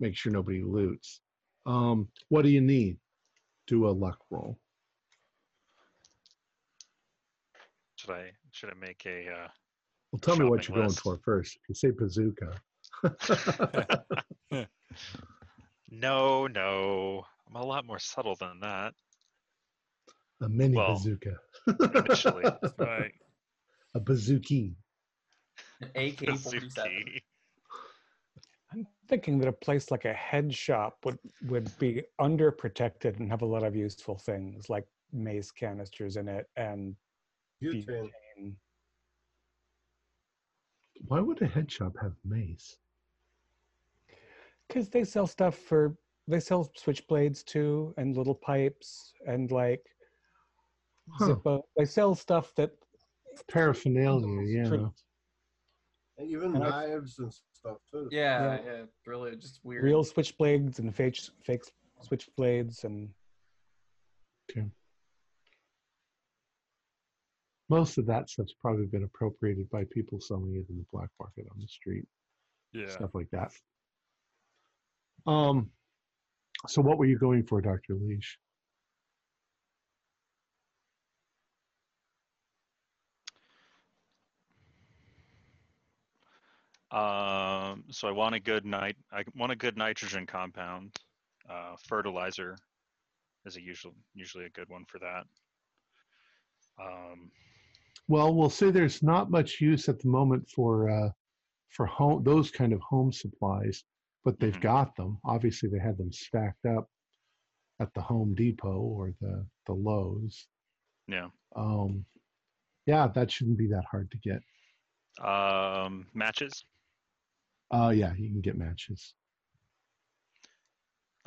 make 0.00 0.16
sure 0.16 0.32
nobody 0.32 0.62
loots. 0.62 1.20
Um, 1.66 2.08
what 2.28 2.42
do 2.42 2.48
you 2.50 2.60
need? 2.60 2.98
Do 3.66 3.88
a 3.88 3.90
luck 3.90 4.18
roll. 4.30 4.58
Should 7.96 8.10
I 8.10 8.32
should 8.52 8.68
I 8.70 8.74
make 8.74 9.04
a 9.06 9.30
uh, 9.30 9.48
Well, 10.12 10.20
tell 10.20 10.36
me 10.36 10.44
what 10.44 10.68
you're 10.68 10.76
going 10.76 10.90
for 10.90 11.18
first. 11.24 11.56
If 11.56 11.68
you 11.68 11.74
say 11.74 11.90
bazooka, 11.90 12.52
No, 15.90 16.46
no. 16.46 17.24
I'm 17.48 17.56
a 17.56 17.64
lot 17.64 17.86
more 17.86 17.98
subtle 17.98 18.34
than 18.36 18.60
that. 18.60 18.94
a 20.42 20.48
mini 20.48 20.76
Well, 20.76 20.94
bazooka, 20.94 21.36
Initially, 21.94 22.44
Right. 22.78 23.12
a 23.94 24.00
bazooki. 24.00 24.74
An 25.80 25.90
AK 25.94 26.18
forty 26.38 26.68
seven. 26.68 26.68
Suzuki. 26.68 27.22
I'm 27.24 27.33
thinking 29.08 29.38
that 29.38 29.48
a 29.48 29.52
place 29.52 29.90
like 29.90 30.04
a 30.04 30.12
head 30.12 30.52
shop 30.54 30.98
would 31.04 31.18
would 31.46 31.70
be 31.78 32.02
underprotected 32.20 33.18
and 33.18 33.30
have 33.30 33.42
a 33.42 33.46
lot 33.46 33.62
of 33.62 33.76
useful 33.76 34.16
things 34.16 34.68
like 34.70 34.86
mace 35.12 35.50
canisters 35.50 36.16
in 36.16 36.28
it 36.28 36.46
and 36.56 36.96
Butane. 37.62 37.86
butane. 37.86 38.54
Why 41.06 41.20
would 41.20 41.42
a 41.42 41.46
head 41.46 41.70
shop 41.70 41.94
have 42.00 42.14
mace? 42.24 42.78
Because 44.68 44.88
they 44.88 45.04
sell 45.04 45.26
stuff 45.26 45.56
for 45.58 45.96
they 46.26 46.40
sell 46.40 46.70
switchblades 46.78 47.44
too 47.44 47.92
and 47.98 48.16
little 48.16 48.34
pipes 48.34 49.12
and 49.26 49.50
like 49.50 49.84
Huh. 51.18 51.34
Zippo. 51.34 51.62
They 51.76 51.84
sell 51.84 52.14
stuff 52.14 52.54
that 52.54 52.70
Paraphernalia, 53.48 54.40
yeah. 54.46 54.68
True. 54.68 54.94
And 56.16 56.30
even 56.30 56.54
And 56.54 56.64
I- 56.64 56.70
knives 56.86 57.18
and 57.18 57.30
stuff 57.64 57.78
too. 57.90 58.08
Yeah, 58.10 58.56
Yeah. 58.56 58.60
yeah, 58.64 58.82
really, 59.06 59.36
just 59.36 59.60
weird. 59.64 59.84
real 59.84 60.04
switchblades 60.04 60.78
and 60.78 60.94
fake 60.94 61.18
fake 61.44 61.62
switchblades 62.02 62.84
and 62.84 63.08
Okay. 64.50 64.66
Most 67.70 67.96
of 67.96 68.04
that 68.06 68.28
stuff's 68.28 68.54
probably 68.60 68.84
been 68.84 69.04
appropriated 69.04 69.70
by 69.70 69.84
people 69.90 70.20
selling 70.20 70.54
it 70.54 70.66
in 70.70 70.76
the 70.76 70.84
black 70.92 71.08
market 71.18 71.46
on 71.50 71.58
the 71.58 71.66
street. 71.66 72.04
Yeah. 72.74 72.88
stuff 72.88 73.14
like 73.14 73.30
that. 73.30 73.52
Um, 75.26 75.70
so 76.66 76.82
what 76.82 76.98
were 76.98 77.06
you 77.06 77.18
going 77.18 77.44
for, 77.44 77.60
Doctor 77.62 77.94
Leash? 77.94 78.38
Um, 86.94 87.82
so 87.90 88.06
I 88.06 88.12
want 88.12 88.36
a 88.36 88.40
good 88.40 88.64
nit- 88.64 88.96
I 89.12 89.24
want 89.34 89.50
a 89.50 89.56
good 89.56 89.76
nitrogen 89.76 90.26
compound. 90.26 90.96
Uh, 91.50 91.74
fertilizer 91.88 92.56
is 93.44 93.56
a 93.56 93.60
usual 93.60 93.94
usually 94.14 94.44
a 94.44 94.50
good 94.50 94.68
one 94.68 94.84
for 94.86 94.98
that. 95.00 95.24
Um, 96.80 97.30
Well, 98.06 98.34
we'll 98.34 98.50
say 98.50 98.70
there's 98.70 99.02
not 99.02 99.30
much 99.30 99.60
use 99.60 99.88
at 99.88 99.98
the 99.98 100.08
moment 100.08 100.48
for 100.50 100.88
uh, 100.88 101.10
for 101.70 101.86
home 101.86 102.22
those 102.22 102.50
kind 102.52 102.72
of 102.72 102.80
home 102.80 103.10
supplies, 103.12 103.82
but 104.24 104.38
they've 104.38 104.54
Mhm. 104.56 104.60
got 104.62 104.94
them. 104.94 105.18
Obviously, 105.24 105.68
they 105.68 105.80
had 105.80 105.98
them 105.98 106.12
stacked 106.12 106.64
up 106.64 106.88
at 107.80 107.92
the 107.94 108.02
Home 108.02 108.34
Depot 108.36 108.78
or 108.80 109.12
the 109.20 109.44
the 109.66 109.72
Lowe's. 109.74 110.46
yeah. 111.08 111.28
Um, 111.56 112.06
yeah, 112.86 113.08
that 113.08 113.30
shouldn't 113.32 113.58
be 113.58 113.66
that 113.68 113.84
hard 113.90 114.10
to 114.12 114.18
get. 114.18 114.42
Um, 115.24 116.06
matches. 116.14 116.64
Uh, 117.70 117.92
yeah, 117.94 118.12
you 118.16 118.28
can 118.28 118.40
get 118.40 118.56
matches. 118.56 119.14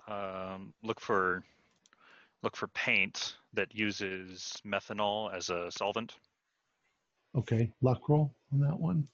Um, 0.07 0.73
look 0.83 0.99
for 0.99 1.43
look 2.43 2.55
for 2.55 2.67
paint 2.69 3.35
that 3.53 3.73
uses 3.75 4.53
methanol 4.65 5.33
as 5.35 5.49
a 5.49 5.69
solvent. 5.71 6.13
Okay, 7.35 7.71
luck 7.81 8.07
roll 8.07 8.33
on 8.53 8.59
that 8.61 8.79
one. 8.79 9.07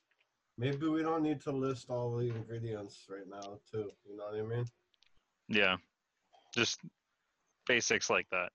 Maybe 0.58 0.88
we 0.88 1.02
don't 1.02 1.24
need 1.24 1.42
to 1.42 1.52
list 1.52 1.90
all 1.90 2.16
the 2.16 2.30
ingredients 2.30 3.06
right 3.10 3.28
now 3.28 3.58
too. 3.72 3.90
You 4.06 4.18
know 4.18 4.26
what 4.26 4.40
I 4.40 4.44
mean? 4.44 4.66
Yeah, 5.48 5.78
just 6.54 6.80
basics 7.66 8.10
like 8.10 8.28
that. 8.32 8.52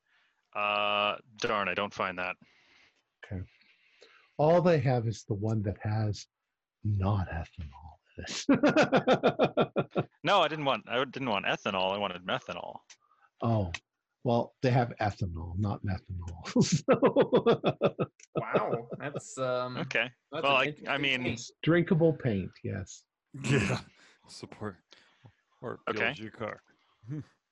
Uh, 0.59 1.17
darn, 1.39 1.69
I 1.69 1.75
don't 1.75 1.93
find 1.93 2.19
that. 2.19 2.37
Okay. 3.25 3.43
All 4.37 4.63
they 4.63 4.79
have 4.79 5.09
is 5.09 5.25
the 5.25 5.35
one 5.35 5.63
that 5.63 5.77
has 5.83 6.27
not 6.85 7.29
ethanol 7.31 7.98
in 8.19 8.55
it. 8.55 10.05
No, 10.25 10.41
I 10.43 10.49
didn't 10.49 10.65
want. 10.65 10.85
I 10.89 11.03
didn't 11.05 11.31
want 11.31 11.47
ethanol. 11.47 11.95
I 11.95 11.99
wanted 11.99 12.27
methanol. 12.27 12.77
oh, 13.43 13.71
well, 14.25 14.53
they 14.63 14.71
have 14.71 14.93
ethanol, 15.01 15.57
not 15.59 15.81
methanol. 15.85 16.63
So- 16.63 18.07
Wow, 18.37 18.89
that's 18.99 19.39
um. 19.39 19.77
Okay. 19.79 20.11
That's 20.33 20.43
Well, 20.43 20.57
I- 20.57 20.75
I 20.89 20.99
mean- 20.99 21.25
take. 21.25 21.39
drinkable 21.63 22.13
paint, 22.13 22.51
yes. 22.63 23.05
Yeah. 23.45 23.79
Support. 24.29 24.77
Or 25.63 25.75
it 25.89 25.91
Okay. 25.91 26.01
builds 26.05 26.21
your 26.21 26.31
car. 26.31 26.61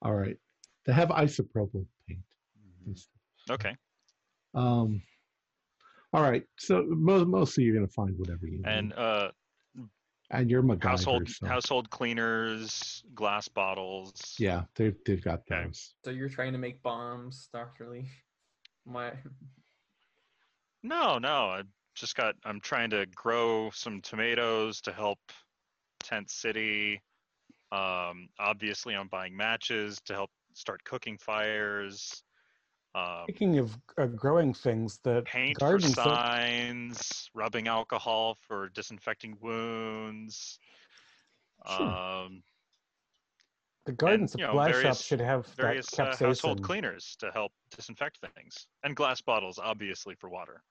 All 0.02 0.14
right. 0.14 0.36
They 0.84 0.92
have 0.92 1.08
isopropyl 1.08 1.86
paint. 2.08 2.20
and 2.86 2.96
stuff. 2.98 3.54
Okay. 3.58 3.76
Um, 4.54 5.02
all 6.12 6.22
right. 6.22 6.44
So 6.58 6.84
mo- 6.88 7.24
mostly 7.24 7.64
you're 7.64 7.74
going 7.74 7.86
to 7.86 7.92
find 7.92 8.16
whatever 8.18 8.46
you 8.46 8.58
need. 8.58 8.66
And 8.66 8.92
uh, 8.92 9.30
and 10.30 10.50
you're 10.50 10.62
MacGyver. 10.62 10.82
household 10.84 11.28
so- 11.28 11.46
household 11.46 11.90
cleaners, 11.90 13.04
glass 13.14 13.48
bottles. 13.48 14.34
Yeah, 14.38 14.64
they've, 14.74 14.96
they've 15.04 15.22
got 15.22 15.40
Okay. 15.50 15.64
those. 15.66 15.94
So 16.04 16.10
you're 16.10 16.28
trying 16.28 16.52
to 16.52 16.58
make 16.58 16.82
bombs, 16.82 17.48
Doctor 17.52 17.88
Lee? 17.88 18.08
My 18.86 19.12
No, 20.82 21.18
no. 21.18 21.50
I 21.50 21.62
just 21.94 22.14
got. 22.14 22.34
I'm 22.44 22.60
trying 22.60 22.90
to 22.90 23.06
grow 23.14 23.70
some 23.72 24.00
tomatoes 24.00 24.80
to 24.82 24.92
help 24.92 25.18
Tent 26.02 26.30
City. 26.30 27.00
Um, 27.72 28.28
obviously, 28.38 28.94
I'm 28.94 29.08
buying 29.08 29.36
matches 29.36 30.00
to 30.06 30.12
help 30.14 30.30
start 30.54 30.84
cooking 30.84 31.18
fires. 31.18 32.22
Um, 32.96 33.24
Speaking 33.24 33.58
of 33.58 33.76
uh, 33.98 34.06
growing 34.06 34.54
things, 34.54 34.98
that 35.04 35.26
paint 35.26 35.58
for 35.58 35.66
garden 35.66 35.88
cen- 35.90 36.04
signs, 36.04 37.30
rubbing 37.34 37.68
alcohol 37.68 38.38
for 38.40 38.70
disinfecting 38.70 39.36
wounds. 39.42 40.58
Um, 41.66 42.42
the 43.84 43.92
garden 43.92 44.22
and, 44.22 44.34
you 44.38 44.44
know, 44.46 44.52
supply 44.52 44.68
shop 44.68 44.80
various- 44.80 45.02
should 45.02 45.20
have 45.20 45.46
various 45.48 45.90
that 45.90 46.14
uh, 46.14 46.26
household 46.26 46.62
cleaners 46.62 47.16
to 47.20 47.30
help 47.32 47.52
disinfect 47.76 48.18
things, 48.34 48.66
and 48.82 48.96
glass 48.96 49.20
bottles, 49.20 49.58
obviously 49.62 50.14
for 50.14 50.30
water. 50.30 50.62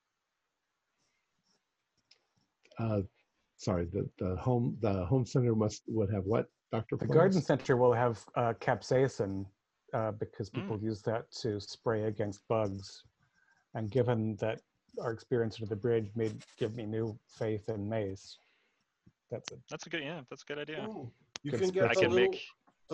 Uh, 2.79 3.01
sorry, 3.57 3.85
the, 3.85 4.09
the 4.17 4.35
home 4.37 4.77
the 4.81 5.05
home 5.05 5.25
center 5.27 5.53
must 5.55 5.83
would 5.87 6.11
have 6.11 6.23
what, 6.25 6.47
Doctor? 6.71 6.97
The 6.97 7.05
garden 7.05 7.41
center 7.41 7.77
will 7.77 7.93
have 7.93 8.19
uh, 8.35 8.53
capsaicin 8.59 9.45
uh, 9.95 10.11
because 10.11 10.49
Hmm. 10.49 10.59
people 10.59 10.77
use 10.91 11.01
that 11.03 11.31
to 11.41 11.59
spray 11.59 12.03
against 12.03 12.45
bugs. 12.49 13.03
And 13.75 13.89
given 13.91 14.35
that 14.37 14.59
our 15.01 15.11
experience 15.11 15.55
under 15.59 15.69
the 15.69 15.75
bridge 15.87 16.09
made 16.15 16.35
give 16.57 16.75
me 16.75 16.85
new 16.85 17.17
faith 17.39 17.67
in 17.69 17.87
mace, 17.89 18.37
that's 19.31 19.51
a 19.51 19.55
That's 19.69 19.85
a 19.87 19.89
good, 19.89 20.03
yeah, 20.03 20.21
that's 20.29 20.43
a 20.43 20.45
good 20.45 20.59
idea. 20.59 20.85
Ooh, 20.87 21.11
you 21.43 21.51
Good 21.51 21.61
can 21.61 21.69
get 21.69 21.89
I 21.91 21.93
can 21.95 22.11
little, 22.11 22.31
make 22.31 22.41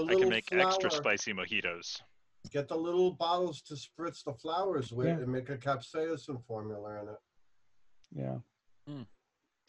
I 0.10 0.16
can 0.16 0.30
make 0.30 0.52
extra 0.52 0.90
spicy 0.92 1.34
mojitos. 1.34 2.02
Get 2.50 2.68
the 2.68 2.76
little 2.88 3.12
bottles 3.12 3.62
to 3.64 3.76
spritz 3.76 4.24
the 4.24 4.34
flowers 4.34 4.92
with 4.92 5.08
Yeah. 5.08 5.24
and 5.24 5.28
make 5.28 5.50
a 5.50 5.58
capsaicin 5.58 6.44
formula 6.46 7.02
in 7.02 7.10
it. 7.10 7.20
yeah. 8.24 8.38
Hmm. 8.88 9.04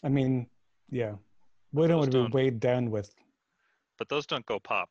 I 0.03 0.09
mean, 0.09 0.49
yeah, 0.91 1.15
we 1.73 1.87
don't 1.87 1.99
want 1.99 2.13
to 2.13 2.25
be 2.27 2.33
weighed 2.33 2.61
down 2.61 2.91
with 2.91 3.15
But 3.99 4.09
those 4.09 4.27
don't 4.27 4.47
go 4.47 4.59
pop. 4.59 4.89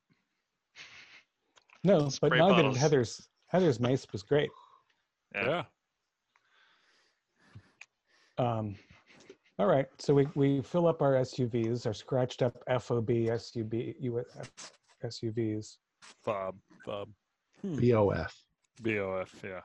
No, 1.84 2.04
but 2.04 2.12
Spray 2.12 2.38
now 2.38 2.50
that 2.50 2.56
bottles. 2.56 2.78
Heather's 2.78 3.28
Heather's 3.48 3.80
mace 3.88 4.06
was 4.12 4.24
great. 4.24 4.50
Yeah. 5.36 5.48
Yeah. 5.48 5.64
Um, 8.38 8.76
all 9.60 9.68
right, 9.68 9.86
so 10.00 10.16
we, 10.16 10.28
we 10.34 10.62
fill 10.62 10.88
up 10.88 11.04
our 11.04 11.14
SUVs, 11.14 11.86
our 11.86 11.94
scratched 11.94 12.42
up 12.42 12.58
FOB 12.68 13.08
SUV 13.08 13.94
US 14.00 14.26
SUVs. 15.06 15.78
Fob. 16.24 16.56
Fob. 16.84 17.10
BOF. 17.64 18.34
BOF. 18.82 19.36
Yeah. 19.44 19.60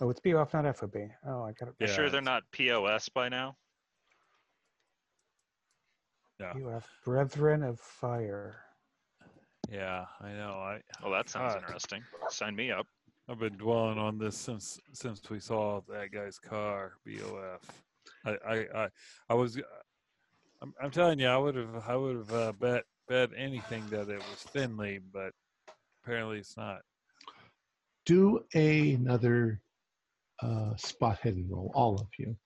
Oh, 0.00 0.10
it's 0.10 0.20
BOF, 0.20 0.52
not 0.52 0.76
FOB. 0.76 0.96
Oh, 1.26 1.44
I 1.44 1.52
got 1.52 1.68
it. 1.68 1.74
You 1.78 1.86
Yeah, 1.86 1.92
sure 1.94 2.10
they're 2.10 2.20
not 2.20 2.42
POS 2.52 3.08
by 3.08 3.30
now? 3.30 3.56
Yeah. 6.38 6.52
BOF, 6.52 6.86
Brethren 7.04 7.62
of 7.62 7.80
Fire. 7.80 8.56
Yeah. 9.70 10.04
I 10.20 10.32
know. 10.32 10.52
I. 10.52 10.80
Well, 11.02 11.12
that 11.12 11.28
sounds 11.28 11.54
God, 11.54 11.62
interesting. 11.62 12.02
Sign 12.28 12.54
me 12.54 12.70
up. 12.70 12.86
I've 13.28 13.38
been 13.38 13.56
dwelling 13.56 13.98
on 13.98 14.18
this 14.18 14.36
since 14.36 14.80
since 14.92 15.22
we 15.30 15.38
saw 15.38 15.80
that 15.88 16.10
guy's 16.12 16.38
car. 16.38 16.94
BOF. 17.06 17.60
I 18.26 18.30
I 18.30 18.66
I, 18.84 18.88
I 19.30 19.34
was. 19.34 19.58
I'm, 20.60 20.74
I'm 20.82 20.90
telling 20.90 21.18
you, 21.18 21.28
I 21.28 21.36
would 21.36 21.54
have 21.54 21.84
I 21.86 21.96
would 21.96 22.16
have 22.16 22.32
uh, 22.32 22.52
bet 22.52 22.84
bet 23.08 23.30
anything 23.36 23.84
that 23.90 24.08
it 24.08 24.18
was 24.18 24.44
Finley, 24.52 25.00
but 25.12 25.32
apparently 26.02 26.38
it's 26.38 26.56
not. 26.56 26.80
Do 28.04 28.40
another 28.54 29.60
uh, 30.42 30.74
spot 30.76 31.20
hidden 31.22 31.46
roll, 31.48 31.70
all 31.74 31.94
of 31.94 32.08
you. 32.18 32.36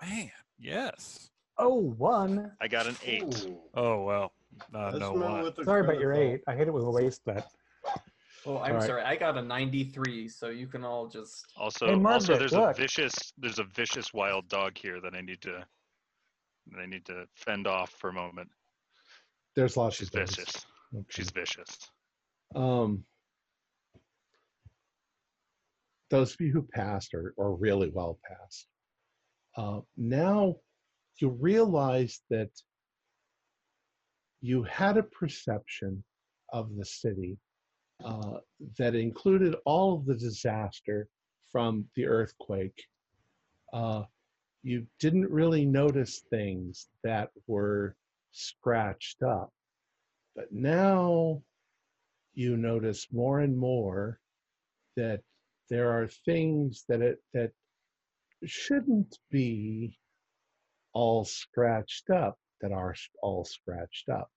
Man, 0.00 0.30
yes. 0.58 1.30
Oh, 1.58 1.78
one. 1.78 2.52
I 2.60 2.68
got 2.68 2.86
an 2.86 2.96
eight. 3.04 3.22
Ooh. 3.46 3.58
Oh 3.74 4.04
well, 4.04 4.32
uh, 4.74 4.92
no 4.98 5.12
one. 5.12 5.64
Sorry 5.64 5.82
about 5.82 6.00
your 6.00 6.12
eight. 6.12 6.40
I 6.48 6.54
hate 6.56 6.68
it 6.68 6.72
with 6.74 6.84
a 6.84 6.90
waste 6.90 7.22
that. 7.26 7.46
Oh, 8.46 8.58
I'm 8.58 8.72
All 8.72 8.78
right. 8.78 8.86
sorry. 8.86 9.02
I 9.02 9.16
got 9.16 9.38
a 9.38 9.42
93, 9.42 10.28
so 10.28 10.48
you 10.50 10.66
can 10.66 10.84
all 10.84 11.06
just. 11.06 11.46
Also, 11.56 11.86
Hey, 11.86 11.92
also, 11.92 11.98
Margaret, 12.02 12.38
there's 12.40 12.52
look. 12.52 12.76
a 12.76 12.80
vicious, 12.82 13.14
there's 13.38 13.58
a 13.58 13.64
vicious 13.64 14.12
wild 14.12 14.48
dog 14.48 14.76
here 14.76 15.00
that 15.00 15.14
I 15.14 15.22
need 15.22 15.40
to, 15.42 15.64
that 16.72 16.78
I 16.78 16.84
need 16.84 17.06
to 17.06 17.24
fend 17.36 17.66
off 17.66 17.90
for 17.98 18.10
a 18.10 18.12
moment. 18.12 18.50
There's 19.56 19.78
lots 19.78 19.96
She's 19.96 20.08
of 20.08 20.12
those. 20.12 20.34
vicious. 20.36 20.66
Okay. 20.94 21.04
She's 21.08 21.30
vicious. 21.30 21.78
Um, 22.54 23.04
those 26.10 26.34
of 26.34 26.40
you 26.42 26.52
who 26.52 26.62
passed 26.74 27.14
are, 27.14 27.32
or 27.38 27.54
really 27.54 27.88
well 27.94 28.18
passed, 28.28 28.66
uh, 29.56 29.80
now 29.96 30.56
you 31.20 31.30
realize 31.30 32.20
that 32.30 32.50
you 34.40 34.62
had 34.64 34.96
a 34.96 35.02
perception 35.02 36.02
of 36.52 36.76
the 36.76 36.84
city 36.84 37.38
uh, 38.04 38.38
that 38.78 38.94
included 38.94 39.56
all 39.64 39.94
of 39.94 40.06
the 40.06 40.14
disaster 40.14 41.08
from 41.50 41.86
the 41.96 42.06
earthquake. 42.06 42.84
Uh, 43.72 44.02
you 44.62 44.86
didn't 44.98 45.30
really 45.30 45.64
notice 45.64 46.22
things 46.30 46.88
that 47.02 47.30
were 47.46 47.96
scratched 48.32 49.22
up. 49.22 49.52
But 50.34 50.52
now 50.52 51.42
you 52.34 52.56
notice 52.56 53.06
more 53.12 53.40
and 53.40 53.56
more 53.56 54.18
that 54.96 55.20
there 55.70 55.90
are 55.92 56.08
things 56.08 56.84
that 56.88 57.00
it 57.00 57.22
that 57.32 57.52
shouldn't 58.44 59.18
be 59.30 59.96
all 60.94 61.24
scratched 61.24 62.10
up 62.10 62.38
that 62.60 62.72
are 62.72 62.94
all 63.22 63.44
scratched 63.44 64.08
up. 64.08 64.30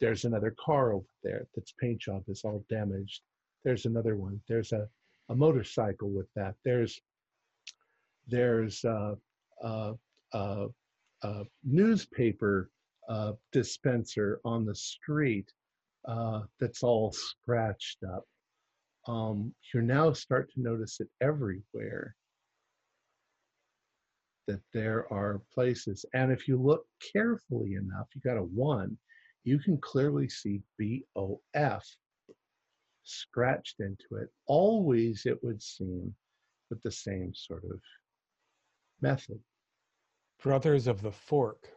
There's 0.00 0.24
another 0.24 0.54
car 0.58 0.92
over 0.92 1.06
there 1.22 1.46
that's 1.54 1.74
paint 1.80 2.00
job 2.00 2.22
is 2.28 2.42
all 2.44 2.64
damaged. 2.68 3.22
There's 3.64 3.86
another 3.86 4.16
one. 4.16 4.40
There's 4.48 4.72
a, 4.72 4.88
a 5.28 5.34
motorcycle 5.34 6.10
with 6.10 6.26
that. 6.36 6.54
There's 6.64 7.00
there's 8.28 8.84
a, 8.84 9.16
a, 9.62 9.94
a, 10.32 10.66
a 11.22 11.44
newspaper 11.64 12.70
uh, 13.08 13.32
dispenser 13.52 14.40
on 14.44 14.64
the 14.64 14.74
street 14.74 15.50
uh, 16.06 16.42
that's 16.60 16.82
all 16.82 17.12
scratched 17.12 17.98
up. 18.04 18.24
Um, 19.08 19.52
you 19.74 19.82
now 19.82 20.12
start 20.12 20.52
to 20.52 20.60
notice 20.60 21.00
it 21.00 21.08
everywhere 21.20 22.14
that 24.46 24.60
there 24.72 25.12
are 25.12 25.42
places, 25.52 26.04
and 26.14 26.32
if 26.32 26.48
you 26.48 26.56
look 26.56 26.86
carefully 27.12 27.74
enough, 27.74 28.08
you 28.14 28.20
got 28.20 28.36
a 28.36 28.42
one, 28.42 28.96
you 29.44 29.58
can 29.58 29.78
clearly 29.78 30.28
see 30.28 30.60
BOF 30.78 31.84
scratched 33.04 33.80
into 33.80 34.16
it. 34.22 34.28
Always, 34.46 35.26
it 35.26 35.42
would 35.42 35.62
seem, 35.62 36.14
with 36.70 36.82
the 36.82 36.92
same 36.92 37.32
sort 37.34 37.64
of 37.64 37.80
method. 39.00 39.38
Brothers 40.42 40.86
of 40.86 41.02
the 41.02 41.12
Fork. 41.12 41.68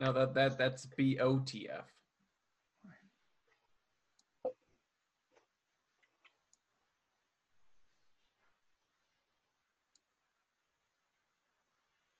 No, 0.00 0.12
that 0.12 0.34
that 0.34 0.58
that's 0.58 0.86
BOTF. 0.98 1.84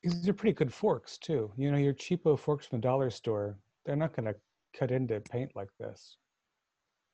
These 0.05 0.29
are 0.29 0.35
pretty 0.35 0.53
good 0.53 0.73
forks 0.73 1.17
too. 1.17 1.51
You 1.57 1.71
know, 1.73 1.79
your 1.79 1.95
cheapo 1.95 2.39
forks 2.39 2.67
from 2.67 2.79
the 2.79 2.83
dollar 2.83 3.09
store. 3.09 3.57
They're 3.87 3.97
not 3.97 4.15
going 4.15 4.27
to 4.27 4.35
cut 4.79 4.91
into 4.91 5.19
paint 5.21 5.53
like 5.57 5.71
this. 5.81 6.19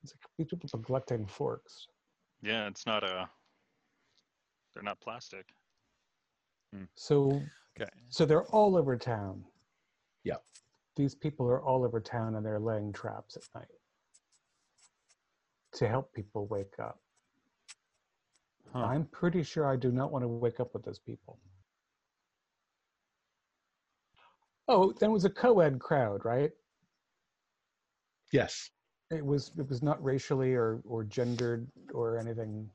It's 0.03 0.13
like 0.13 0.21
people 0.37 0.59
neglecting 0.73 1.25
forks. 1.25 1.87
Yeah, 2.41 2.67
it's 2.67 2.85
not 2.85 3.03
a. 3.03 3.29
They're 4.73 4.83
not 4.83 4.99
plastic. 4.99 5.45
Hmm. 6.73 6.83
So 6.95 7.41
Okay. 7.79 7.89
so 8.09 8.25
they're 8.25 8.45
all 8.47 8.75
over 8.75 8.97
town. 8.97 9.45
Yeah. 10.25 10.35
These 10.97 11.15
people 11.15 11.47
are 11.47 11.61
all 11.61 11.85
over 11.85 12.01
town 12.01 12.35
and 12.35 12.45
they're 12.45 12.59
laying 12.59 12.91
traps 12.91 13.37
at 13.37 13.43
night 13.55 13.69
to 15.73 15.87
help 15.87 16.13
people 16.13 16.47
wake 16.47 16.73
up. 16.79 16.99
Huh. 18.73 18.79
I'm 18.79 19.05
pretty 19.05 19.43
sure 19.43 19.65
I 19.65 19.77
do 19.77 19.91
not 19.91 20.11
want 20.11 20.23
to 20.23 20.27
wake 20.27 20.59
up 20.59 20.73
with 20.73 20.83
those 20.83 20.99
people. 20.99 21.39
Oh, 24.67 24.93
that 24.99 25.09
was 25.09 25.25
a 25.25 25.29
co-ed 25.29 25.79
crowd, 25.79 26.23
right? 26.23 26.51
Yes. 28.31 28.69
It 29.09 29.25
was 29.25 29.51
it 29.57 29.67
was 29.67 29.83
not 29.83 30.01
racially 30.03 30.53
or 30.53 30.81
or 30.85 31.03
gendered 31.03 31.67
or 31.93 32.17
anything. 32.17 32.69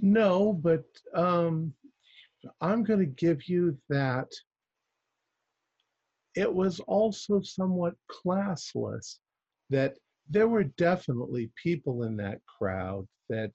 No, 0.00 0.52
but 0.52 0.84
um, 1.14 1.74
I'm 2.60 2.82
going 2.82 3.00
to 3.00 3.06
give 3.06 3.48
you 3.48 3.76
that 3.88 4.28
it 6.34 6.52
was 6.52 6.80
also 6.80 7.40
somewhat 7.42 7.94
classless, 8.10 9.18
that 9.70 9.98
there 10.28 10.48
were 10.48 10.64
definitely 10.64 11.50
people 11.62 12.04
in 12.04 12.16
that 12.16 12.38
crowd 12.46 13.06
that 13.28 13.52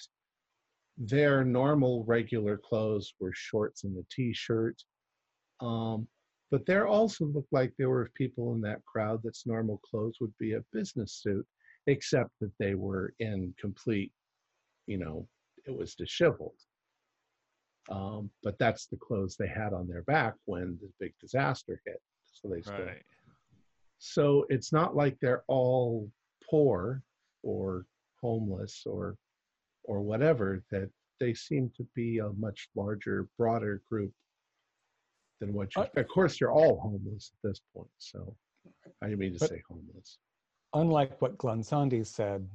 their 0.98 1.44
normal 1.44 2.04
regular 2.06 2.58
clothes 2.58 3.14
were 3.20 3.34
shorts 3.34 3.84
and 3.84 3.98
a 3.98 4.06
t-shirt. 4.12 4.76
Um, 5.60 6.08
but 6.52 6.66
there 6.66 6.88
also 6.88 7.26
looked 7.26 7.52
like 7.52 7.74
there 7.78 7.90
were 7.90 8.10
people 8.16 8.54
in 8.54 8.62
that 8.62 8.84
crowd 8.86 9.22
that's 9.24 9.46
normal 9.46 9.80
clothes 9.80 10.18
would 10.22 10.34
be 10.40 10.54
a 10.54 10.64
business 10.72 11.14
suit, 11.22 11.46
except 11.88 12.32
that 12.40 12.52
they 12.60 12.76
were 12.76 13.14
in 13.20 13.54
complete, 13.60 14.12
you 14.86 14.98
know, 14.98 15.28
it 15.66 15.76
was 15.76 15.96
disheveled. 15.96 16.56
Um, 17.90 18.30
but 18.44 18.58
that's 18.60 18.88
the 18.88 18.98
clothes 18.98 19.36
they 19.38 19.48
had 19.48 19.74
on 19.74 19.88
their 19.88 20.04
back 20.04 20.36
when 20.46 20.78
the 20.82 20.90
big 21.00 21.14
disaster 21.20 21.82
hit. 21.86 22.02
So 22.26 22.50
they 22.50 22.62
still. 22.62 22.86
Right. 22.86 23.04
So 24.00 24.46
it's 24.50 24.72
not 24.72 24.96
like 24.96 25.18
they're 25.20 25.44
all 25.48 26.10
poor 26.50 27.02
or 27.44 27.86
homeless 28.22 28.84
or 28.86 29.18
or 29.84 30.02
whatever. 30.02 30.64
That 30.72 30.90
they 31.20 31.34
seem 31.34 31.72
to 31.78 31.88
be 31.96 32.20
a 32.20 32.30
much 32.34 32.70
larger, 32.76 33.28
broader 33.38 33.82
group 33.90 34.12
than 35.40 35.54
what 35.54 35.76
you. 35.76 35.84
Uh, 35.84 35.88
of 35.96 36.08
course, 36.08 36.40
you're 36.40 36.52
all 36.52 36.80
homeless 36.80 37.32
at 37.34 37.50
this 37.50 37.62
point. 37.76 37.90
So 37.98 38.36
I 39.02 39.08
didn't 39.08 39.20
mean 39.20 39.34
to 39.34 39.40
say 39.40 39.62
homeless. 39.70 40.18
Unlike 40.74 41.22
what 41.22 41.38
Glenn 41.38 41.62
Glonsandi 41.62 42.06
said 42.06 42.48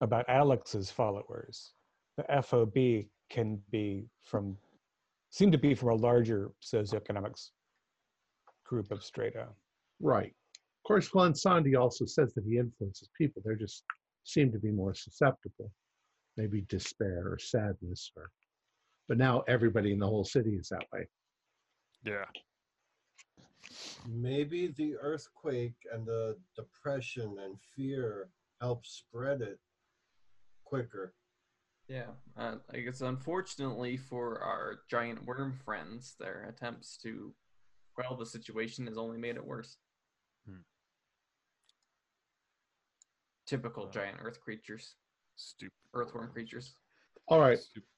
about 0.00 0.24
Alex's 0.28 0.90
followers, 0.90 1.72
the 2.16 2.42
FOB 2.42 3.06
can 3.30 3.60
be 3.70 4.06
from 4.24 4.56
seem 5.30 5.50
to 5.50 5.58
be 5.58 5.74
from 5.74 5.90
a 5.90 5.94
larger 5.94 6.50
socioeconomic 6.62 7.34
group 8.64 8.90
of 8.90 9.02
strata. 9.02 9.48
Right. 10.00 10.32
Of 10.54 10.88
course, 10.88 11.08
Glonsandi 11.08 11.78
also 11.78 12.04
says 12.04 12.32
that 12.34 12.44
he 12.44 12.58
influences 12.58 13.10
people. 13.18 13.42
They 13.44 13.54
just 13.56 13.82
seem 14.24 14.52
to 14.52 14.58
be 14.58 14.70
more 14.70 14.94
susceptible, 14.94 15.70
maybe 16.36 16.64
despair 16.68 17.22
or 17.26 17.38
sadness, 17.38 18.10
or. 18.16 18.30
But 19.08 19.18
now 19.18 19.44
everybody 19.46 19.92
in 19.92 20.00
the 20.00 20.06
whole 20.06 20.24
city 20.24 20.56
is 20.56 20.68
that 20.70 20.84
way. 20.92 21.06
Yeah. 22.04 22.24
Maybe 24.06 24.68
the 24.68 24.96
earthquake 24.96 25.74
and 25.92 26.06
the 26.06 26.36
depression 26.54 27.36
and 27.42 27.56
fear 27.74 28.28
help 28.60 28.86
spread 28.86 29.40
it 29.42 29.58
quicker. 30.64 31.14
Yeah, 31.88 32.10
uh, 32.36 32.56
I 32.72 32.78
guess 32.80 33.00
unfortunately 33.00 33.96
for 33.96 34.40
our 34.40 34.80
giant 34.90 35.24
worm 35.24 35.52
friends, 35.64 36.14
their 36.18 36.44
attempts 36.48 36.96
to 36.98 37.32
quell 37.94 38.16
the 38.16 38.26
situation 38.26 38.86
has 38.86 38.98
only 38.98 39.18
made 39.18 39.36
it 39.36 39.44
worse. 39.46 39.78
Hmm. 40.46 40.60
Typical 43.46 43.86
Uh, 43.86 43.90
giant 43.90 44.18
earth 44.20 44.40
creatures, 44.40 44.96
Stupid. 45.36 45.72
earthworm 45.94 46.30
creatures. 46.32 46.74
All 47.28 47.40
right. 47.40 47.58
Stupid. 47.58 47.88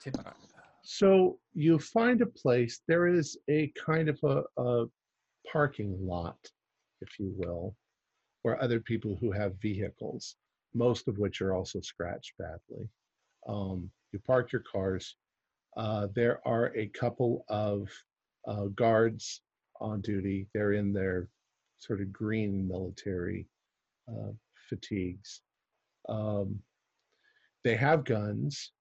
Typical. 0.00 0.32
So 0.82 1.38
you 1.54 1.78
find 1.78 2.20
a 2.20 2.26
place. 2.26 2.80
There 2.88 3.06
is 3.06 3.38
a 3.48 3.72
kind 3.86 4.08
of 4.08 4.18
a, 4.24 4.42
a 4.60 4.86
parking 5.50 5.96
lot, 6.00 6.38
if 7.00 7.18
you 7.20 7.32
will, 7.36 7.76
where 8.42 8.60
other 8.60 8.80
people 8.80 9.16
who 9.20 9.30
have 9.30 9.60
vehicles, 9.60 10.36
most 10.74 11.06
of 11.06 11.18
which 11.18 11.40
are 11.40 11.54
also 11.54 11.80
scratched 11.80 12.32
badly. 12.36 12.88
Um, 13.48 13.90
you 14.12 14.18
park 14.26 14.52
your 14.52 14.62
cars. 14.62 15.16
Uh, 15.76 16.08
there 16.14 16.40
are 16.46 16.76
a 16.76 16.88
couple 16.88 17.44
of 17.48 17.88
uh, 18.46 18.66
guards 18.74 19.40
on 19.80 20.00
duty. 20.00 20.48
They're 20.52 20.72
in 20.72 20.92
their 20.92 21.28
sort 21.78 22.00
of 22.00 22.12
green 22.12 22.66
military 22.66 23.46
uh, 24.08 24.32
fatigues. 24.68 25.42
Um, 26.08 26.58
they 27.62 27.76
have 27.76 28.04
guns 28.04 28.72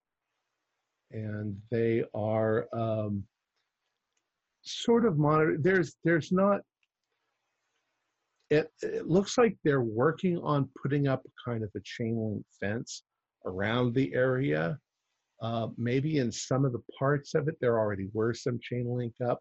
and 1.13 1.55
they 1.69 2.03
are 2.13 2.67
um, 2.73 3.23
sort 4.63 5.05
of 5.05 5.17
monitor. 5.17 5.57
There's 5.59 5.95
there's 6.03 6.31
not. 6.31 6.61
It 8.49 8.69
it 8.81 9.07
looks 9.07 9.37
like 9.37 9.57
they're 9.63 9.81
working 9.81 10.37
on 10.39 10.69
putting 10.81 11.07
up 11.07 11.23
kind 11.45 11.63
of 11.63 11.69
a 11.75 11.79
chain 11.83 12.17
link 12.17 12.45
fence 12.59 13.03
around 13.45 13.93
the 13.93 14.13
area. 14.13 14.77
Uh, 15.41 15.69
maybe 15.77 16.19
in 16.19 16.31
some 16.31 16.65
of 16.65 16.71
the 16.71 16.83
parts 16.99 17.33
of 17.33 17.47
it 17.47 17.55
there 17.59 17.79
already 17.79 18.07
were 18.13 18.33
some 18.33 18.59
chain 18.61 18.85
link 18.87 19.13
up, 19.27 19.39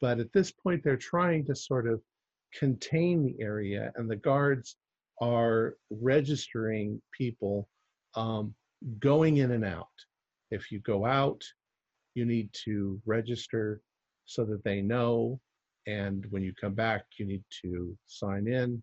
but 0.00 0.20
at 0.20 0.32
this 0.32 0.52
point 0.52 0.82
they're 0.84 0.96
trying 0.96 1.44
to 1.44 1.54
sort 1.54 1.88
of 1.88 2.00
contain 2.54 3.24
the 3.24 3.42
area, 3.42 3.90
and 3.96 4.08
the 4.08 4.16
guards 4.16 4.76
are 5.20 5.74
registering 5.90 7.00
people 7.16 7.68
um, 8.14 8.54
going 9.00 9.38
in 9.38 9.52
and 9.52 9.64
out 9.64 9.88
if 10.52 10.70
you 10.70 10.80
go 10.80 11.06
out, 11.06 11.42
you 12.14 12.24
need 12.26 12.50
to 12.64 13.00
register 13.06 13.80
so 14.26 14.44
that 14.44 14.62
they 14.64 14.82
know. 14.82 15.40
And 15.86 16.26
when 16.30 16.42
you 16.42 16.52
come 16.60 16.74
back, 16.74 17.04
you 17.18 17.26
need 17.26 17.42
to 17.62 17.96
sign 18.06 18.46
in. 18.46 18.82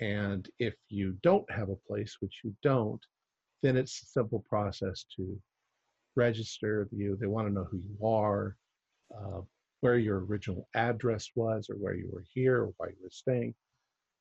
And 0.00 0.48
if 0.58 0.74
you 0.88 1.16
don't 1.22 1.50
have 1.50 1.70
a 1.70 1.82
place, 1.88 2.16
which 2.20 2.40
you 2.44 2.54
don't, 2.62 3.00
then 3.62 3.76
it's 3.76 4.02
a 4.02 4.06
simple 4.06 4.44
process 4.48 5.06
to 5.16 5.38
register 6.16 6.88
you. 6.92 7.16
They 7.18 7.26
want 7.26 7.48
to 7.48 7.54
know 7.54 7.66
who 7.70 7.78
you 7.78 8.06
are, 8.06 8.56
uh, 9.14 9.40
where 9.80 9.98
your 9.98 10.24
original 10.24 10.68
address 10.74 11.30
was, 11.34 11.68
or 11.70 11.76
where 11.76 11.94
you 11.94 12.08
were 12.12 12.24
here, 12.32 12.62
or 12.62 12.74
why 12.76 12.88
you 12.88 12.96
were 13.02 13.10
staying, 13.10 13.54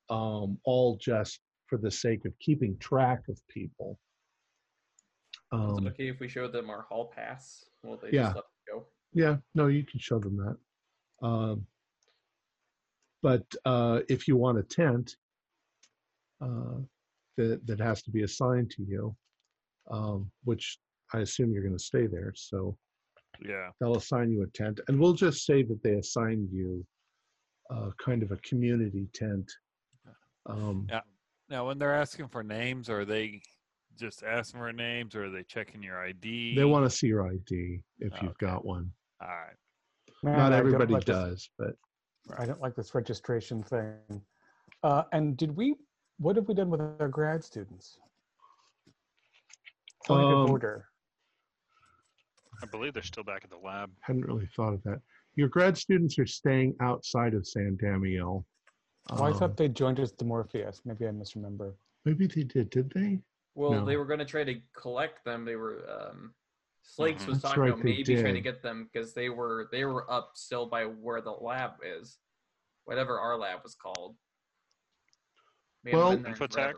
um, 0.09 0.57
all 0.63 0.97
just 0.97 1.39
for 1.67 1.77
the 1.77 1.91
sake 1.91 2.25
of 2.25 2.33
keeping 2.39 2.77
track 2.79 3.21
of 3.29 3.39
people. 3.49 3.99
Is 5.51 5.59
Um, 5.59 5.87
it 5.87 5.89
okay 5.89 6.09
if 6.09 6.19
we 6.19 6.27
show 6.27 6.47
them 6.47 6.69
our 6.69 6.83
hall 6.83 7.07
pass? 7.07 7.65
Will 7.83 7.97
they 7.97 8.11
Yeah. 8.11 8.23
just 8.25 8.35
let 8.35 8.43
us 8.45 8.51
go? 8.67 8.85
Yeah, 9.13 9.37
no, 9.55 9.67
you 9.67 9.83
can 9.83 9.99
show 9.99 10.19
them 10.19 10.37
that. 10.37 11.27
Um, 11.27 11.65
but 13.23 13.43
uh, 13.65 14.01
if 14.07 14.27
you 14.27 14.37
want 14.37 14.59
a 14.59 14.63
tent 14.63 15.17
uh, 16.41 16.77
that 17.37 17.65
that 17.65 17.79
has 17.79 18.03
to 18.03 18.11
be 18.11 18.23
assigned 18.23 18.69
to 18.71 18.83
you, 18.83 19.15
um, 19.89 20.31
which 20.43 20.79
I 21.13 21.21
assume 21.21 21.51
you're 21.51 21.63
going 21.63 21.77
to 21.77 21.83
stay 21.83 22.05
there, 22.05 22.31
so 22.35 22.77
Yeah. 23.41 23.71
they'll 23.79 23.97
assign 23.97 24.31
you 24.31 24.43
a 24.43 24.47
tent, 24.47 24.79
and 24.87 24.99
we'll 24.99 25.13
just 25.13 25.45
say 25.45 25.63
that 25.63 25.81
they 25.83 25.95
assigned 25.95 26.49
you 26.51 26.85
uh, 27.71 27.89
kind 27.97 28.21
of 28.21 28.31
a 28.31 28.37
community 28.37 29.07
tent. 29.13 29.51
Um, 30.45 30.85
Yeah. 30.89 31.01
Now, 31.49 31.65
when 31.65 31.79
they're 31.79 31.95
asking 31.95 32.27
for 32.27 32.43
names, 32.43 32.89
are 32.91 33.05
they 33.05 33.41
just 33.99 34.23
asking 34.23 34.59
for 34.59 34.71
names, 34.71 35.15
or 35.15 35.25
are 35.25 35.29
they 35.29 35.43
checking 35.43 35.83
your 35.83 35.99
ID? 36.03 36.55
They 36.55 36.65
want 36.65 36.85
to 36.85 36.89
see 36.89 37.07
your 37.07 37.27
ID 37.27 37.81
if 37.99 38.13
you've 38.21 38.37
got 38.37 38.65
one. 38.65 38.91
All 39.21 39.27
right. 39.27 39.55
Man, 40.23 40.37
Not 40.37 40.53
I 40.53 40.57
everybody 40.57 40.93
like 40.93 41.05
this- 41.05 41.15
does, 41.15 41.49
but 41.57 41.75
I 42.37 42.45
don't 42.45 42.61
like 42.61 42.75
this 42.75 42.93
registration 42.95 43.63
thing. 43.63 43.97
Uh, 44.83 45.03
and 45.11 45.35
did 45.37 45.55
we? 45.55 45.75
What 46.17 46.35
have 46.35 46.47
we 46.47 46.53
done 46.53 46.69
with 46.69 46.81
our 46.81 47.07
grad 47.07 47.43
students? 47.43 47.99
Point 50.05 50.25
of 50.25 50.39
Um, 50.45 50.49
order. 50.51 50.89
I 52.61 52.65
believe 52.65 52.93
they're 52.93 53.03
still 53.03 53.23
back 53.23 53.43
at 53.45 53.49
the 53.49 53.57
lab. 53.57 53.91
hadn't 54.01 54.25
really 54.25 54.47
thought 54.47 54.73
of 54.73 54.83
that. 54.83 55.01
Your 55.35 55.47
grad 55.47 55.77
students 55.77 56.19
are 56.19 56.25
staying 56.25 56.75
outside 56.81 57.33
of 57.33 57.47
San 57.47 57.77
Damiel. 57.77 58.45
Well, 59.11 59.23
I 59.23 59.31
Um, 59.31 59.37
thought 59.39 59.55
they 59.57 59.69
joined 59.69 59.99
us 60.01 60.11
to 60.13 60.25
Morpheus. 60.25 60.81
Maybe 60.85 61.07
I 61.07 61.11
misremember. 61.11 61.75
maybe 62.05 62.27
they 62.27 62.43
did. 62.43 62.69
Did 62.69 62.89
they? 62.91 63.21
Well, 63.59 63.71
No. 63.73 63.85
they 63.85 63.97
were 63.97 64.05
going 64.05 64.19
to 64.19 64.25
try 64.25 64.45
to 64.45 64.55
collect 64.73 65.25
them. 65.25 65.43
They 65.43 65.57
were. 65.57 65.83
Um, 65.91 66.33
Slakes 66.81 67.23
Mhm. 67.23 67.27
was 67.27 67.41
That's 67.41 67.51
talking 67.53 67.61
right, 67.63 67.73
about 67.73 67.83
maybe 67.83 68.15
trying 68.15 68.33
to 68.33 68.41
get 68.41 68.63
them 68.63 68.85
because 68.91 69.13
they 69.13 69.29
were 69.29 69.67
they 69.71 69.83
were 69.85 70.09
up 70.09 70.31
still 70.35 70.65
by 70.65 70.85
where 70.85 71.21
the 71.21 71.31
lab 71.33 71.73
is, 71.83 72.17
whatever 72.85 73.19
our 73.19 73.37
lab 73.37 73.61
was 73.63 73.75
called. 73.75 74.17
We 75.83 75.91
Well- 75.91 76.11
been 76.11 76.23
there 76.23 76.33
Infotech? 76.33 76.75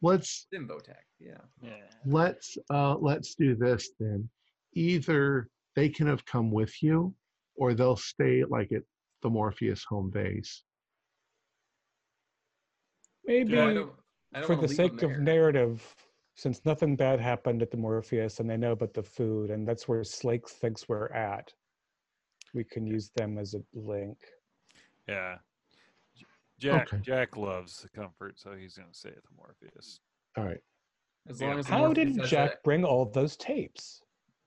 Let's 0.00 0.48
Infotech, 0.52 1.04
yeah. 1.20 1.38
Yeah. 1.62 1.88
let's 2.06 2.56
uh, 2.70 2.96
let's 2.96 3.34
do 3.36 3.54
this 3.54 3.90
then. 4.00 4.28
Either 4.72 5.48
they 5.76 5.90
can 5.90 6.06
have 6.08 6.24
come 6.24 6.50
with 6.50 6.82
you, 6.82 7.14
or 7.56 7.74
they'll 7.74 7.94
stay 7.96 8.42
like 8.44 8.72
at 8.72 8.82
the 9.22 9.28
Morpheus 9.30 9.84
home 9.84 10.10
base. 10.10 10.64
Maybe 13.26 13.52
Yeah, 13.52 13.66
I 13.66 13.74
don't, 13.74 13.92
I 14.34 14.38
don't 14.40 14.46
for 14.46 14.56
the 14.56 14.68
sake 14.68 15.02
of 15.02 15.10
narrative, 15.20 15.94
since 16.36 16.64
nothing 16.64 16.96
bad 16.96 17.18
happened 17.20 17.62
at 17.62 17.70
the 17.70 17.76
Morpheus 17.76 18.40
and 18.40 18.48
they 18.48 18.56
know 18.56 18.72
about 18.72 18.92
the 18.94 19.02
food, 19.02 19.50
and 19.50 19.66
that's 19.66 19.88
where 19.88 20.04
Slake 20.04 20.48
thinks 20.48 20.88
we're 20.88 21.08
at, 21.08 21.52
we 22.54 22.62
can 22.62 22.86
use 22.86 23.10
them 23.16 23.38
as 23.38 23.54
a 23.54 23.62
link. 23.74 24.18
Yeah. 25.08 25.36
Jack 26.58 26.88
Okay. 26.92 27.02
Jack 27.02 27.36
loves 27.36 27.80
the 27.82 27.88
comfort, 27.88 28.38
so 28.38 28.54
he's 28.54 28.76
gonna 28.76 28.88
stay 28.92 29.10
at 29.10 29.16
the 29.22 29.34
Morpheus. 29.36 30.00
All 30.36 30.44
right. 30.44 30.60
As 31.28 31.40
Yeah. 31.40 31.48
long 31.48 31.58
as 31.58 31.66
How 31.66 31.92
did 31.92 32.22
Jack 32.24 32.52
a- 32.54 32.58
bring 32.64 32.84
all 32.84 33.04
those 33.06 33.36
tapes? 33.36 34.02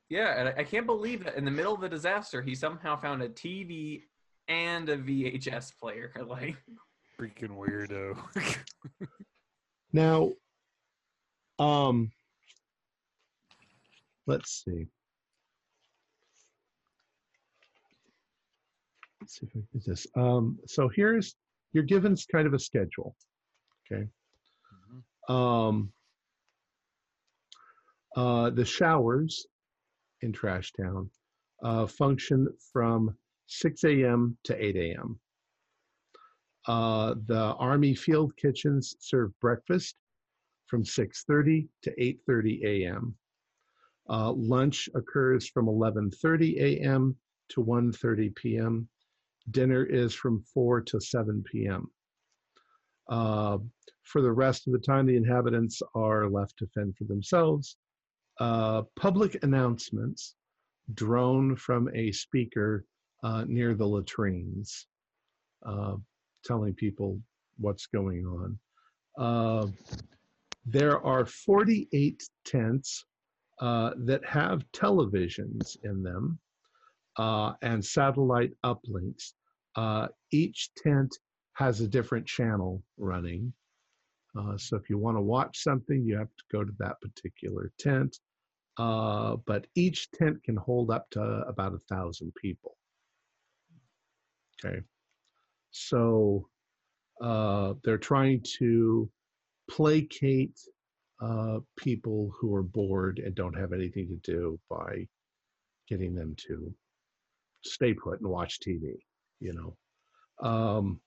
Yeah, 0.10 0.40
and 0.40 0.50
I, 0.50 0.62
I 0.62 0.64
can't 0.64 0.88
believe 0.88 1.24
that 1.26 1.36
in 1.36 1.46
the 1.46 1.52
middle 1.52 1.74
of 1.76 1.82
the 1.82 1.90
disaster, 1.90 2.42
he 2.42 2.56
somehow 2.56 2.96
found 3.00 3.22
a 3.22 3.30
TV 3.30 4.04
and 4.48 4.90
a 4.90 4.98
VHS 4.98 5.72
player. 5.80 6.12
Like, 6.26 6.58
Freaking 7.20 7.58
weirdo. 7.58 8.18
Now, 9.92 10.32
um, 11.60 12.12
let's 14.28 14.64
see. 14.64 14.88
Let's 19.22 19.40
see 19.40 19.46
if 19.46 19.50
I 19.50 19.54
can 19.54 19.68
do 19.74 19.80
this. 19.86 20.08
Um, 20.16 20.58
so 20.66 20.90
here's 20.96 21.36
you're 21.74 21.84
given 21.84 22.16
kind 22.32 22.48
of 22.48 22.54
a 22.54 22.60
schedule. 22.60 23.16
Okay. 23.92 24.08
Mhm. 25.30 25.34
Um, 25.34 25.94
uh, 28.16 28.50
the 28.50 28.66
showers 28.66 29.46
in 30.22 30.32
Trash 30.34 30.72
Town 30.74 31.10
uh, 31.64 31.86
function 31.88 32.48
from 32.72 33.16
6 33.48 33.84
a.m. 33.84 34.38
to 34.46 34.64
8 34.64 34.76
a.m. 34.76 35.20
Uh, 36.68 37.16
the 37.28 37.56
Army 37.58 37.96
field 37.96 38.36
kitchens 38.38 38.96
serve 39.00 39.32
breakfast 39.40 39.96
from 40.70 40.84
6:30 40.84 41.68
to 41.84 41.92
8:30 42.00 42.64
a.m. 42.64 43.16
Uh, 44.10 44.32
lunch 44.34 44.90
occurs 44.96 45.48
from 45.48 45.68
11:30 45.68 46.58
a.m. 46.58 47.16
to 47.50 47.64
1:30 47.64 48.36
p.m. 48.36 48.88
Dinner 49.52 49.84
is 49.84 50.14
from 50.14 50.42
4 50.54 50.82
to 50.82 51.00
7 51.00 51.44
p.m. 51.52 51.90
Uh, 53.10 53.58
for 54.04 54.22
the 54.22 54.32
rest 54.32 54.68
of 54.68 54.74
the 54.74 54.80
time, 54.80 55.06
the 55.06 55.16
inhabitants 55.16 55.82
are 55.96 56.30
left 56.30 56.58
to 56.58 56.68
fend 56.68 56.96
for 56.96 57.06
themselves. 57.06 57.78
Uh, 58.40 58.84
public 58.96 59.44
announcements 59.44 60.36
drone 60.94 61.56
from 61.56 61.90
a 61.94 62.12
speaker 62.12 62.86
uh, 63.24 63.44
near 63.48 63.74
the 63.74 63.86
latrines, 63.86 64.88
uh, 65.66 65.96
telling 66.46 66.74
people 66.74 67.20
what's 67.58 67.88
going 67.88 68.26
on. 68.26 68.60
There 70.66 71.04
are 71.06 71.26
48 71.26 72.22
tents 72.46 73.06
uh, 73.60 73.92
that 73.98 74.26
have 74.26 74.66
televisions 74.72 75.78
in 75.84 76.04
them 76.04 76.40
uh, 77.18 77.54
and 77.62 77.84
satellite 77.84 78.54
uplinks. 78.64 79.34
Uh, 79.76 80.08
each 80.32 80.72
tent 80.76 81.18
has 81.54 81.82
a 81.82 81.88
different 81.88 82.26
channel 82.26 82.82
running. 82.98 83.54
Uh, 84.38 84.58
so 84.58 84.78
if 84.78 84.90
you 84.90 84.98
want 84.98 85.18
to 85.18 85.22
watch 85.22 85.62
something, 85.64 86.04
you 86.06 86.18
have 86.18 86.34
to 86.38 86.44
go 86.52 86.64
to 86.64 86.72
that 86.80 86.96
particular 87.02 87.72
tent. 87.80 88.18
Uh, 88.78 89.36
but 89.46 89.68
each 89.76 90.10
tent 90.12 90.42
can 90.44 90.56
hold 90.56 90.90
up 90.90 91.10
to 91.12 91.22
about 91.48 91.74
a 91.74 91.80
thousand 91.94 92.32
people. 92.42 92.78
Okay. 94.64 94.80
So 95.72 96.48
uh, 97.22 97.74
they're 97.84 97.98
trying 97.98 98.42
to 98.60 99.10
placate 99.70 100.60
uh, 101.22 101.60
people 101.78 102.32
who 102.40 102.56
are 102.56 102.64
bored 102.64 103.20
and 103.20 103.36
don't 103.36 103.58
have 103.58 103.74
anything 103.74 104.08
to 104.08 104.32
do 104.32 104.60
by 104.70 105.06
getting 105.88 106.16
them 106.16 106.36
to 106.48 106.74
stay 107.64 107.94
put 107.94 108.20
and 108.22 108.30
watch 108.30 108.60
TV, 108.60 108.94
you 109.40 109.54
know. 109.54 110.48
Um, 110.48 111.02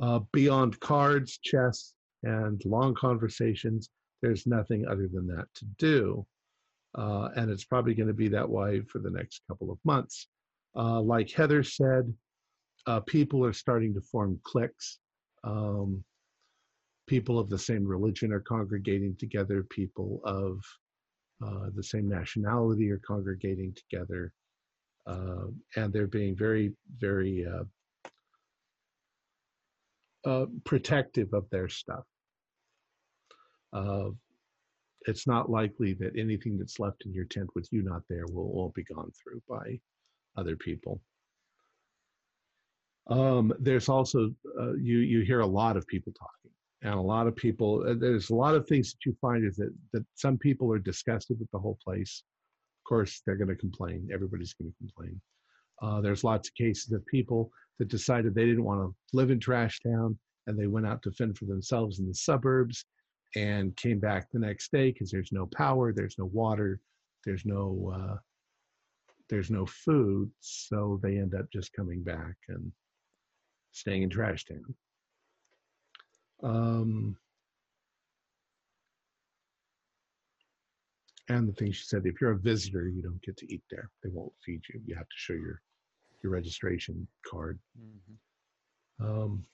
uh, 0.00 0.20
beyond 0.32 0.80
cards, 0.80 1.38
chess, 1.42 1.94
and 2.22 2.60
long 2.64 2.94
conversations, 2.94 3.90
there's 4.22 4.46
nothing 4.46 4.86
other 4.86 5.08
than 5.12 5.26
that 5.28 5.46
to 5.54 5.64
do. 5.78 6.26
Uh, 6.96 7.28
and 7.36 7.50
it's 7.50 7.64
probably 7.64 7.94
going 7.94 8.08
to 8.08 8.14
be 8.14 8.28
that 8.28 8.48
way 8.48 8.82
for 8.82 8.98
the 8.98 9.10
next 9.10 9.42
couple 9.48 9.70
of 9.70 9.78
months. 9.84 10.26
Uh, 10.76 11.00
like 11.00 11.30
Heather 11.30 11.62
said, 11.62 12.12
uh, 12.86 13.00
people 13.00 13.44
are 13.44 13.52
starting 13.52 13.94
to 13.94 14.00
form 14.00 14.40
cliques. 14.42 14.98
Um, 15.44 16.02
people 17.10 17.40
of 17.40 17.50
the 17.50 17.58
same 17.58 17.84
religion 17.84 18.32
are 18.32 18.38
congregating 18.54 19.16
together. 19.16 19.64
People 19.64 20.20
of 20.24 20.60
uh, 21.44 21.68
the 21.74 21.82
same 21.82 22.08
nationality 22.08 22.88
are 22.88 23.02
congregating 23.04 23.74
together. 23.74 24.32
Uh, 25.08 25.46
and 25.74 25.92
they're 25.92 26.06
being 26.06 26.36
very, 26.36 26.72
very 26.98 27.44
uh, 27.44 27.64
uh, 30.30 30.46
protective 30.64 31.26
of 31.32 31.50
their 31.50 31.68
stuff. 31.68 32.04
Uh, 33.72 34.10
it's 35.06 35.26
not 35.26 35.50
likely 35.50 35.94
that 35.94 36.16
anything 36.16 36.56
that's 36.56 36.78
left 36.78 37.04
in 37.06 37.12
your 37.12 37.24
tent 37.24 37.48
with 37.56 37.66
you 37.72 37.82
not 37.82 38.02
there 38.08 38.26
will 38.28 38.50
all 38.54 38.72
be 38.76 38.84
gone 38.84 39.10
through 39.20 39.42
by 39.48 39.80
other 40.36 40.54
people. 40.54 41.00
Um, 43.08 43.52
there's 43.58 43.88
also 43.88 44.30
uh, 44.60 44.74
you 44.74 44.98
you 44.98 45.22
hear 45.22 45.40
a 45.40 45.46
lot 45.46 45.76
of 45.76 45.86
people 45.88 46.12
talking, 46.12 46.52
and 46.82 46.94
a 46.94 47.00
lot 47.00 47.26
of 47.26 47.36
people. 47.36 47.84
Uh, 47.86 47.94
there's 47.98 48.30
a 48.30 48.34
lot 48.34 48.54
of 48.54 48.66
things 48.66 48.92
that 48.92 49.06
you 49.06 49.16
find 49.20 49.44
is 49.44 49.56
that 49.56 49.74
that 49.92 50.04
some 50.14 50.38
people 50.38 50.72
are 50.72 50.78
disgusted 50.78 51.38
with 51.38 51.50
the 51.50 51.58
whole 51.58 51.78
place. 51.82 52.22
Of 52.80 52.88
course, 52.88 53.22
they're 53.24 53.36
going 53.36 53.48
to 53.48 53.56
complain. 53.56 54.08
Everybody's 54.12 54.54
going 54.54 54.70
to 54.70 54.76
complain. 54.78 55.20
Uh, 55.82 56.00
there's 56.00 56.24
lots 56.24 56.48
of 56.48 56.54
cases 56.54 56.92
of 56.92 57.06
people 57.06 57.50
that 57.78 57.88
decided 57.88 58.34
they 58.34 58.46
didn't 58.46 58.64
want 58.64 58.80
to 58.80 58.94
live 59.16 59.30
in 59.30 59.40
Trash 59.40 59.80
Town, 59.80 60.18
and 60.46 60.58
they 60.58 60.66
went 60.66 60.86
out 60.86 61.02
to 61.02 61.12
fend 61.12 61.38
for 61.38 61.46
themselves 61.46 61.98
in 61.98 62.06
the 62.06 62.14
suburbs, 62.14 62.84
and 63.36 63.76
came 63.76 63.98
back 63.98 64.28
the 64.30 64.38
next 64.38 64.72
day 64.72 64.90
because 64.90 65.10
there's 65.10 65.32
no 65.32 65.46
power, 65.46 65.92
there's 65.92 66.16
no 66.18 66.26
water, 66.26 66.80
there's 67.24 67.44
no 67.44 67.92
uh, 67.94 68.16
there's 69.28 69.50
no 69.50 69.64
food, 69.66 70.30
so 70.40 70.98
they 71.02 71.18
end 71.18 71.34
up 71.34 71.46
just 71.52 71.72
coming 71.72 72.02
back 72.02 72.34
and 72.48 72.72
staying 73.72 74.02
in 74.02 74.10
Trash 74.10 74.44
Town. 74.46 74.74
Um, 76.42 77.16
and 81.28 81.48
the 81.48 81.52
thing 81.52 81.72
she 81.72 81.84
said, 81.84 82.06
if 82.06 82.20
you're 82.20 82.32
a 82.32 82.38
visitor, 82.38 82.88
you 82.88 83.02
don't 83.02 83.22
get 83.22 83.36
to 83.38 83.52
eat 83.52 83.62
there. 83.70 83.90
They 84.02 84.10
won't 84.10 84.32
feed 84.44 84.62
you. 84.72 84.80
You 84.84 84.94
have 84.96 85.08
to 85.08 85.16
show 85.16 85.34
your 85.34 85.60
your 86.22 86.32
registration 86.32 87.06
card. 87.30 87.58
Mhm. 87.78 88.18
Um, 89.00 89.46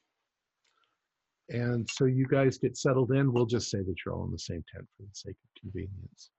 and 1.48 1.88
so 1.88 2.06
you 2.06 2.26
guys 2.26 2.58
get 2.58 2.76
settled 2.76 3.12
in. 3.12 3.32
We'll 3.32 3.46
just 3.46 3.70
say 3.70 3.78
that 3.78 3.94
you're 4.04 4.14
all 4.14 4.24
in 4.24 4.32
the 4.32 4.38
same 4.38 4.64
tent 4.72 4.88
for 4.96 5.02
the 5.04 5.14
sake 5.14 5.36
of 5.44 5.60
convenience. 5.60 6.30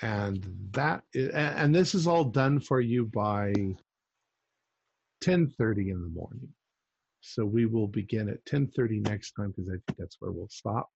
And 0.00 0.70
that, 0.72 1.04
and 1.14 1.74
this 1.74 1.94
is 1.94 2.06
all 2.06 2.24
done 2.24 2.60
for 2.60 2.80
you 2.80 3.06
by 3.06 3.52
10:30 5.20 5.90
in 5.90 6.02
the 6.02 6.08
morning. 6.08 6.54
So 7.24 7.46
we 7.46 7.66
will 7.66 7.86
begin 7.86 8.28
at 8.28 8.44
10:30 8.44 9.00
next 9.08 9.32
time 9.32 9.52
because 9.52 9.68
I 9.68 9.78
think 9.86 9.96
that's 9.96 10.20
where 10.20 10.32
we'll 10.32 10.48
stop 10.48 10.90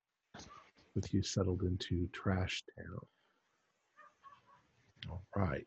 with 0.93 1.13
you 1.13 1.23
settled 1.23 1.63
into 1.63 2.07
Trash 2.11 2.63
Town. 2.77 2.99
All 5.09 5.23
right. 5.35 5.65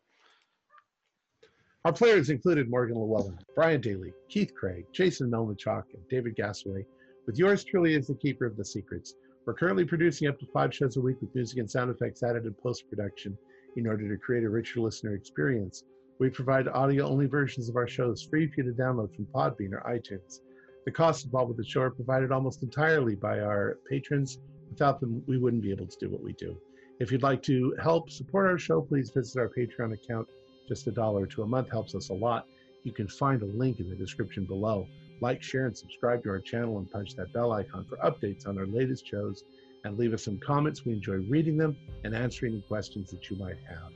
Our 1.86 1.94
players 1.94 2.28
included 2.28 2.68
Morgan 2.68 2.96
Llewellyn, 2.96 3.38
Brian 3.54 3.80
Daly, 3.80 4.12
Keith 4.28 4.52
Craig, 4.54 4.84
Jason 4.92 5.30
Melnichuk, 5.30 5.84
and 5.94 6.06
David 6.10 6.36
Gasaway, 6.36 6.84
with 7.26 7.38
yours 7.38 7.64
truly 7.64 7.94
as 7.94 8.06
the 8.06 8.14
keeper 8.14 8.44
of 8.44 8.56
the 8.58 8.64
secrets. 8.64 9.14
We're 9.46 9.54
currently 9.54 9.86
producing 9.86 10.28
up 10.28 10.38
to 10.40 10.46
five 10.52 10.74
shows 10.74 10.98
a 10.98 11.00
week 11.00 11.22
with 11.22 11.34
music 11.34 11.58
and 11.58 11.70
sound 11.70 11.90
effects 11.90 12.22
added 12.22 12.44
in 12.44 12.52
post 12.62 12.86
production 12.90 13.36
in 13.76 13.86
order 13.86 14.06
to 14.10 14.20
create 14.20 14.44
a 14.44 14.50
richer 14.50 14.80
listener 14.80 15.14
experience. 15.14 15.84
We 16.18 16.28
provide 16.28 16.68
audio 16.68 17.06
only 17.06 17.26
versions 17.26 17.70
of 17.70 17.76
our 17.76 17.88
shows 17.88 18.22
free 18.22 18.46
for 18.46 18.60
you 18.60 18.64
to 18.64 18.78
download 18.78 19.16
from 19.16 19.24
Podbean 19.26 19.72
or 19.72 19.82
iTunes. 19.88 20.40
The 20.86 20.90
costs 20.90 21.24
involved 21.24 21.48
with 21.48 21.58
the 21.58 21.64
show 21.64 21.82
are 21.82 21.90
provided 21.90 22.32
almost 22.32 22.62
entirely 22.62 23.14
by 23.14 23.40
our 23.40 23.78
patrons. 23.88 24.38
Without 24.70 25.00
them, 25.00 25.22
we 25.26 25.36
wouldn't 25.36 25.62
be 25.62 25.70
able 25.70 25.86
to 25.86 25.96
do 25.98 26.08
what 26.08 26.22
we 26.22 26.32
do. 26.32 26.56
If 27.00 27.12
you'd 27.12 27.22
like 27.22 27.42
to 27.44 27.76
help 27.82 28.10
support 28.10 28.46
our 28.46 28.58
show, 28.58 28.80
please 28.80 29.10
visit 29.10 29.38
our 29.38 29.48
Patreon 29.48 29.92
account. 29.92 30.28
Just 30.68 30.86
a 30.86 30.90
dollar 30.90 31.26
to 31.26 31.42
a 31.42 31.46
month 31.46 31.70
helps 31.70 31.94
us 31.94 32.08
a 32.08 32.14
lot. 32.14 32.46
You 32.84 32.92
can 32.92 33.08
find 33.08 33.42
a 33.42 33.46
link 33.46 33.80
in 33.80 33.90
the 33.90 33.96
description 33.96 34.44
below. 34.44 34.86
Like, 35.20 35.42
share, 35.42 35.66
and 35.66 35.76
subscribe 35.76 36.22
to 36.24 36.30
our 36.30 36.40
channel 36.40 36.78
and 36.78 36.90
punch 36.90 37.14
that 37.16 37.32
bell 37.32 37.52
icon 37.52 37.84
for 37.84 37.98
updates 37.98 38.46
on 38.48 38.58
our 38.58 38.66
latest 38.66 39.06
shows 39.06 39.44
and 39.84 39.98
leave 39.98 40.14
us 40.14 40.24
some 40.24 40.38
comments. 40.38 40.84
We 40.84 40.92
enjoy 40.94 41.16
reading 41.28 41.58
them 41.58 41.76
and 42.04 42.14
answering 42.14 42.62
questions 42.68 43.10
that 43.10 43.28
you 43.28 43.36
might 43.36 43.58
have. 43.68 43.92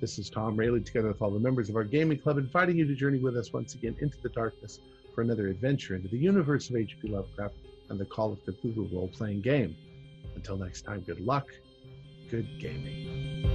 This 0.00 0.18
is 0.18 0.28
Tom 0.28 0.56
Rayleigh, 0.56 0.80
together 0.80 1.08
with 1.08 1.22
all 1.22 1.30
the 1.30 1.40
members 1.40 1.70
of 1.70 1.76
our 1.76 1.84
gaming 1.84 2.18
club, 2.18 2.36
inviting 2.36 2.76
you 2.76 2.86
to 2.86 2.94
journey 2.94 3.18
with 3.18 3.36
us 3.36 3.54
once 3.54 3.74
again 3.74 3.96
into 4.00 4.20
the 4.22 4.28
darkness 4.28 4.80
for 5.16 5.22
another 5.22 5.48
adventure 5.48 5.96
into 5.96 6.08
the 6.08 6.18
universe 6.18 6.68
of 6.68 6.76
H.P. 6.76 7.08
Lovecraft 7.08 7.54
and 7.88 7.98
the 7.98 8.04
Call 8.04 8.32
of 8.32 8.44
Cthulhu 8.44 8.92
role 8.92 9.08
playing 9.08 9.40
game. 9.40 9.74
Until 10.34 10.58
next 10.58 10.82
time, 10.82 11.00
good 11.00 11.20
luck, 11.20 11.48
good 12.30 12.46
gaming. 12.60 13.45